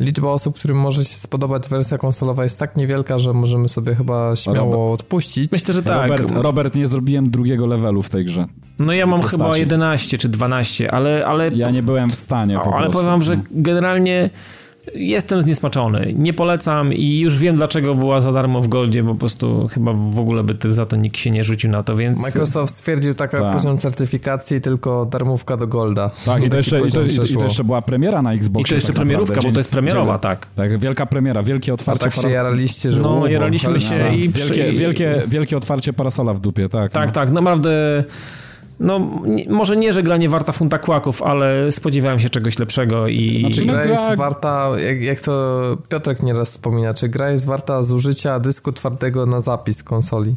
liczba 0.00 0.28
osób, 0.28 0.56
którym 0.58 0.76
może 0.76 1.04
się 1.04 1.14
spodobać 1.14 1.68
wersja 1.68 1.98
konsolowa 1.98 2.42
jest 2.42 2.58
tak 2.58 2.76
niewielka, 2.76 3.18
że 3.18 3.32
możemy 3.32 3.68
sobie 3.68 3.94
chyba 3.94 4.36
śmiało 4.36 4.72
Robert. 4.72 5.00
odpuścić. 5.00 5.52
Myślę, 5.52 5.74
że 5.74 5.82
tak. 5.82 6.10
Robert, 6.10 6.30
Robert, 6.34 6.74
nie 6.74 6.86
zrobiłem 6.86 7.30
drugiego 7.30 7.66
levelu 7.66 8.02
w 8.02 8.10
tej 8.10 8.24
grze. 8.24 8.46
No 8.78 8.92
ja 8.92 9.06
mam 9.06 9.22
chyba 9.22 9.56
11 9.56 10.18
czy 10.18 10.28
12, 10.28 10.90
ale... 10.94 11.26
ale... 11.26 11.50
Ja 11.54 11.70
nie 11.70 11.82
byłem 11.82 12.10
w 12.10 12.14
stanie 12.14 12.58
po 12.64 12.76
Ale 12.76 12.90
powiem 12.90 13.06
wam, 13.06 13.22
że 13.22 13.40
generalnie 13.50 14.30
Jestem 14.94 15.42
zniesmaczony. 15.42 16.14
Nie 16.16 16.32
polecam 16.32 16.92
i 16.92 17.18
już 17.18 17.38
wiem, 17.38 17.56
dlaczego 17.56 17.94
była 17.94 18.20
za 18.20 18.32
darmo 18.32 18.62
w 18.62 18.68
Goldzie, 18.68 19.02
bo 19.02 19.12
po 19.12 19.18
prostu 19.18 19.68
chyba 19.68 19.92
w 19.92 20.18
ogóle 20.18 20.44
by 20.44 20.72
za 20.72 20.86
to 20.86 20.96
nikt 20.96 21.18
się 21.18 21.30
nie 21.30 21.44
rzucił 21.44 21.70
na 21.70 21.82
to, 21.82 21.96
więc... 21.96 22.22
Microsoft 22.22 22.74
stwierdził 22.74 23.14
taka 23.14 23.38
tak. 23.38 23.52
poziom 23.52 23.78
certyfikacji, 23.78 24.60
tylko 24.60 25.06
darmówka 25.06 25.56
do 25.56 25.66
Golda. 25.66 26.10
Tak, 26.24 26.44
i 26.44 26.50
to, 26.50 26.56
jeszcze, 26.56 26.80
i, 26.80 26.90
to, 26.90 27.02
i 27.02 27.16
to 27.34 27.44
jeszcze 27.44 27.64
była 27.64 27.82
premiera 27.82 28.22
na 28.22 28.32
Xboxie. 28.32 28.62
I 28.62 28.68
to 28.68 28.74
jeszcze 28.74 28.88
tak 28.88 28.96
premierówka, 28.96 29.34
naprawdę. 29.34 29.48
bo 29.48 29.54
to 29.54 29.60
jest 29.60 29.70
premierowa, 29.70 30.18
tak. 30.18 30.46
Tak, 30.56 30.78
wielka 30.78 31.06
premiera, 31.06 31.42
wielkie 31.42 31.74
otwarcie. 31.74 32.06
A 32.06 32.10
tak 32.10 32.22
się 32.22 32.30
jaraliście, 32.30 32.92
że... 32.92 33.02
No, 33.02 33.26
jaraliśmy 33.26 33.80
się 33.80 34.14
i... 34.14 34.28
Wielkie, 34.28 34.72
wielkie, 34.72 35.22
wielkie 35.28 35.56
otwarcie 35.56 35.92
parasola 35.92 36.34
w 36.34 36.40
dupie, 36.40 36.68
tak. 36.68 36.92
Tak, 36.92 37.06
no. 37.06 37.12
tak, 37.12 37.30
naprawdę 37.30 38.04
no, 38.80 39.10
nie, 39.26 39.44
może 39.48 39.76
nie, 39.76 39.92
że 39.92 40.02
gra 40.02 40.16
nie 40.16 40.28
warta 40.28 40.52
funta 40.52 40.78
kłaków, 40.78 41.22
ale 41.22 41.72
spodziewałem 41.72 42.20
się 42.20 42.30
czegoś 42.30 42.58
lepszego 42.58 43.08
i... 43.08 43.40
Znaczy, 43.40 43.64
gra 43.64 43.84
jest 43.84 44.16
warta, 44.16 44.70
jak, 44.86 45.02
jak 45.02 45.20
to 45.20 45.60
Piotrek 45.88 46.22
nieraz 46.22 46.50
wspomina, 46.50 46.94
czy 46.94 47.08
gra 47.08 47.30
jest 47.30 47.46
warta 47.46 47.82
zużycia 47.82 48.40
dysku 48.40 48.72
twardego 48.72 49.26
na 49.26 49.40
zapis 49.40 49.82
konsoli, 49.82 50.34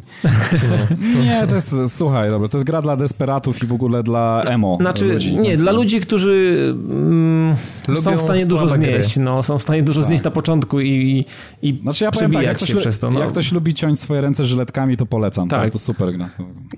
czy 0.60 0.68
nie? 0.68 0.96
nie, 1.24 1.46
to 1.46 1.54
jest, 1.54 1.74
słuchaj, 1.88 2.30
dobra, 2.30 2.48
to 2.48 2.56
jest 2.56 2.66
gra 2.66 2.82
dla 2.82 2.96
desperatów 2.96 3.62
i 3.62 3.66
w 3.66 3.72
ogóle 3.72 4.02
dla 4.02 4.42
emo. 4.42 4.76
Znaczy, 4.80 5.04
ludzi, 5.04 5.36
nie, 5.36 5.50
tak? 5.50 5.58
dla 5.58 5.72
ludzi, 5.72 6.00
którzy 6.00 6.58
mm, 6.90 7.56
są 7.94 8.16
w 8.16 8.20
stanie 8.20 8.46
dużo 8.46 8.68
znieść, 8.68 9.16
no, 9.16 9.42
są 9.42 9.58
w 9.58 9.62
stanie 9.62 9.82
dużo 9.82 10.00
tak. 10.00 10.08
znieść 10.08 10.24
na 10.24 10.30
początku 10.30 10.80
i, 10.80 11.24
i 11.62 11.78
znaczy, 11.82 12.04
ja 12.04 12.10
przebijać 12.10 12.44
tak, 12.44 12.60
jak 12.60 12.68
się 12.68 12.74
ktoś, 12.74 12.82
przez 12.82 12.98
to. 12.98 13.10
No. 13.10 13.20
Jak 13.20 13.28
ktoś 13.28 13.52
lubi 13.52 13.74
ciąć 13.74 14.00
swoje 14.00 14.20
ręce 14.20 14.44
żyletkami, 14.44 14.96
to 14.96 15.06
polecam, 15.06 15.48
tak. 15.48 15.72
to 15.72 15.78
super 15.78 16.12
gra. 16.12 16.28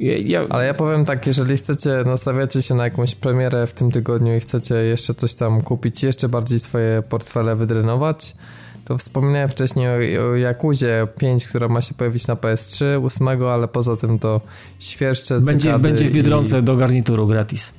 Ja, 0.00 0.18
ja... 0.18 0.46
Ale 0.50 0.66
ja 0.66 0.74
powiem 0.74 1.04
tak, 1.04 1.26
jeżeli 1.26 1.55
chcecie, 1.56 1.90
nastawiacie 2.06 2.62
się 2.62 2.74
na 2.74 2.84
jakąś 2.84 3.14
premierę 3.14 3.66
w 3.66 3.74
tym 3.74 3.90
tygodniu 3.90 4.36
i 4.36 4.40
chcecie 4.40 4.74
jeszcze 4.74 5.14
coś 5.14 5.34
tam 5.34 5.62
kupić, 5.62 6.02
jeszcze 6.02 6.28
bardziej 6.28 6.60
swoje 6.60 7.02
portfele 7.08 7.56
wydrenować, 7.56 8.36
to 8.84 8.98
wspominałem 8.98 9.48
wcześniej 9.48 10.18
o, 10.18 10.22
o 10.30 10.34
Jakuzie 10.34 11.08
5, 11.18 11.46
która 11.46 11.68
ma 11.68 11.82
się 11.82 11.94
pojawić 11.94 12.26
na 12.26 12.34
PS3 12.34 12.84
8, 13.06 13.28
ale 13.28 13.68
poza 13.68 13.96
tym 13.96 14.18
to 14.18 14.40
świerszcze, 14.78 15.40
Będzie, 15.40 15.78
będzie 15.78 16.04
w 16.04 16.12
Biedronce 16.12 16.58
i... 16.58 16.62
do 16.62 16.76
garnituru 16.76 17.26
gratis. 17.26 17.74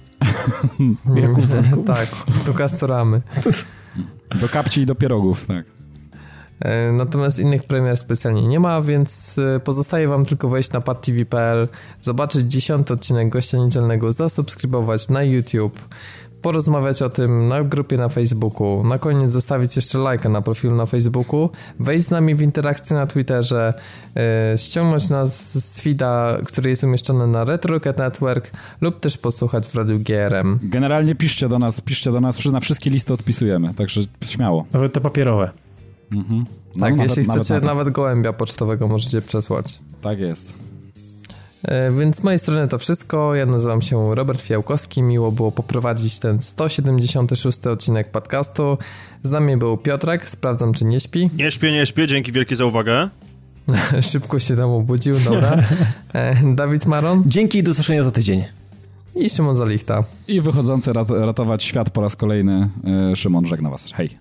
Jakuza. 1.15 1.63
tak, 1.95 2.07
do 2.45 2.53
kastoramy. 2.53 3.21
Do 4.41 4.49
kapci 4.49 4.81
i 4.81 4.85
do 4.85 4.95
pierogów, 4.95 5.45
tak. 5.45 5.76
E, 6.59 6.91
natomiast 6.91 7.39
innych 7.39 7.63
premier 7.63 7.97
specjalnie 7.97 8.47
nie 8.47 8.59
ma, 8.59 8.81
więc 8.81 9.39
e, 9.55 9.59
pozostaje 9.59 10.07
wam 10.07 10.25
tylko 10.25 10.49
wejść 10.49 10.71
na 10.71 10.81
padtv.pl, 10.81 11.67
zobaczyć 12.01 12.51
dziesiąty 12.51 12.93
odcinek 12.93 13.29
gościa 13.29 13.57
niedzielnego, 13.57 14.11
zasubskrybować 14.11 15.09
na 15.09 15.23
YouTube, 15.23 15.79
porozmawiać 16.41 17.01
o 17.01 17.09
tym 17.09 17.47
na 17.47 17.63
grupie 17.63 17.97
na 17.97 18.09
Facebooku, 18.09 18.83
na 18.83 18.97
koniec 18.97 19.33
zostawić 19.33 19.75
jeszcze 19.75 19.97
lajka 19.97 20.29
na 20.29 20.41
profilu 20.41 20.75
na 20.75 20.85
Facebooku, 20.85 21.49
wejść 21.79 22.07
z 22.07 22.11
nami 22.11 22.35
w 22.35 22.41
interakcję 22.41 22.95
na 22.95 23.07
Twitterze, 23.07 23.73
yy, 24.15 24.21
ściągnąć 24.57 25.09
nas 25.09 25.59
z 25.63 25.81
feeda, 25.81 26.37
który 26.45 26.69
jest 26.69 26.83
umieszczony 26.83 27.27
na 27.27 27.43
Retrocket 27.43 27.97
Network 27.97 28.51
lub 28.81 28.99
też 28.99 29.17
posłuchać 29.17 29.67
w 29.67 29.75
Radiu 29.75 29.99
GRM. 29.99 30.59
Generalnie 30.63 31.15
piszcie 31.15 31.49
do 31.49 31.59
nas, 31.59 31.81
piszcie 31.81 32.11
do 32.11 32.21
nas, 32.21 32.45
na 32.45 32.59
wszystkie 32.59 32.89
listy 32.89 33.13
odpisujemy, 33.13 33.73
także 33.73 34.01
śmiało. 34.21 34.65
Nawet 34.73 34.93
te 34.93 35.01
papierowe. 35.01 35.66
Mhm. 36.11 36.45
No, 36.75 36.81
tak, 36.81 36.95
nawet, 36.95 37.17
jeśli 37.17 37.23
chcecie 37.23 37.53
nawet, 37.53 37.63
nawet 37.63 37.89
gołębia 37.89 38.33
pocztowego 38.33 38.87
możecie 38.87 39.21
przesłać. 39.21 39.79
Tak 40.01 40.19
jest. 40.19 40.53
E, 41.63 41.91
więc 41.91 42.15
z 42.15 42.23
mojej 42.23 42.39
strony 42.39 42.67
to 42.67 42.77
wszystko. 42.77 43.35
Ja 43.35 43.45
nazywam 43.45 43.81
się 43.81 44.15
Robert 44.15 44.41
Fiałkowski. 44.41 45.03
Miło 45.03 45.31
było 45.31 45.51
poprowadzić 45.51 46.19
ten 46.19 46.41
176 46.41 47.67
odcinek 47.67 48.11
podcastu. 48.11 48.77
Z 49.23 49.31
nami 49.31 49.57
był 49.57 49.77
Piotrek. 49.77 50.29
Sprawdzam, 50.29 50.73
czy 50.73 50.85
nie 50.85 50.99
śpi. 50.99 51.29
Nie 51.35 51.51
śpię, 51.51 51.71
nie 51.71 51.85
śpię. 51.85 52.07
Dzięki 52.07 52.31
wielkie 52.31 52.55
za 52.55 52.65
uwagę. 52.65 53.09
Szybko 54.11 54.39
się 54.39 54.55
tam 54.55 54.69
obudził, 54.69 55.15
dobra. 55.19 55.63
E, 56.13 56.53
Dawid 56.55 56.85
Maron. 56.85 57.23
Dzięki 57.25 57.57
i 57.57 57.63
do 57.63 57.71
usłyszenia 57.71 58.03
za 58.03 58.11
tydzień. 58.11 58.43
I 59.15 59.29
Szymon 59.29 59.55
Zalichta. 59.55 60.03
I 60.27 60.41
wychodzący 60.41 60.93
rat 60.93 61.09
ratować 61.09 61.63
świat 61.63 61.89
po 61.89 62.01
raz 62.01 62.15
kolejny, 62.15 62.69
e, 63.11 63.15
Szymon 63.15 63.45
żegna 63.45 63.69
was. 63.69 63.93
Hej. 63.93 64.17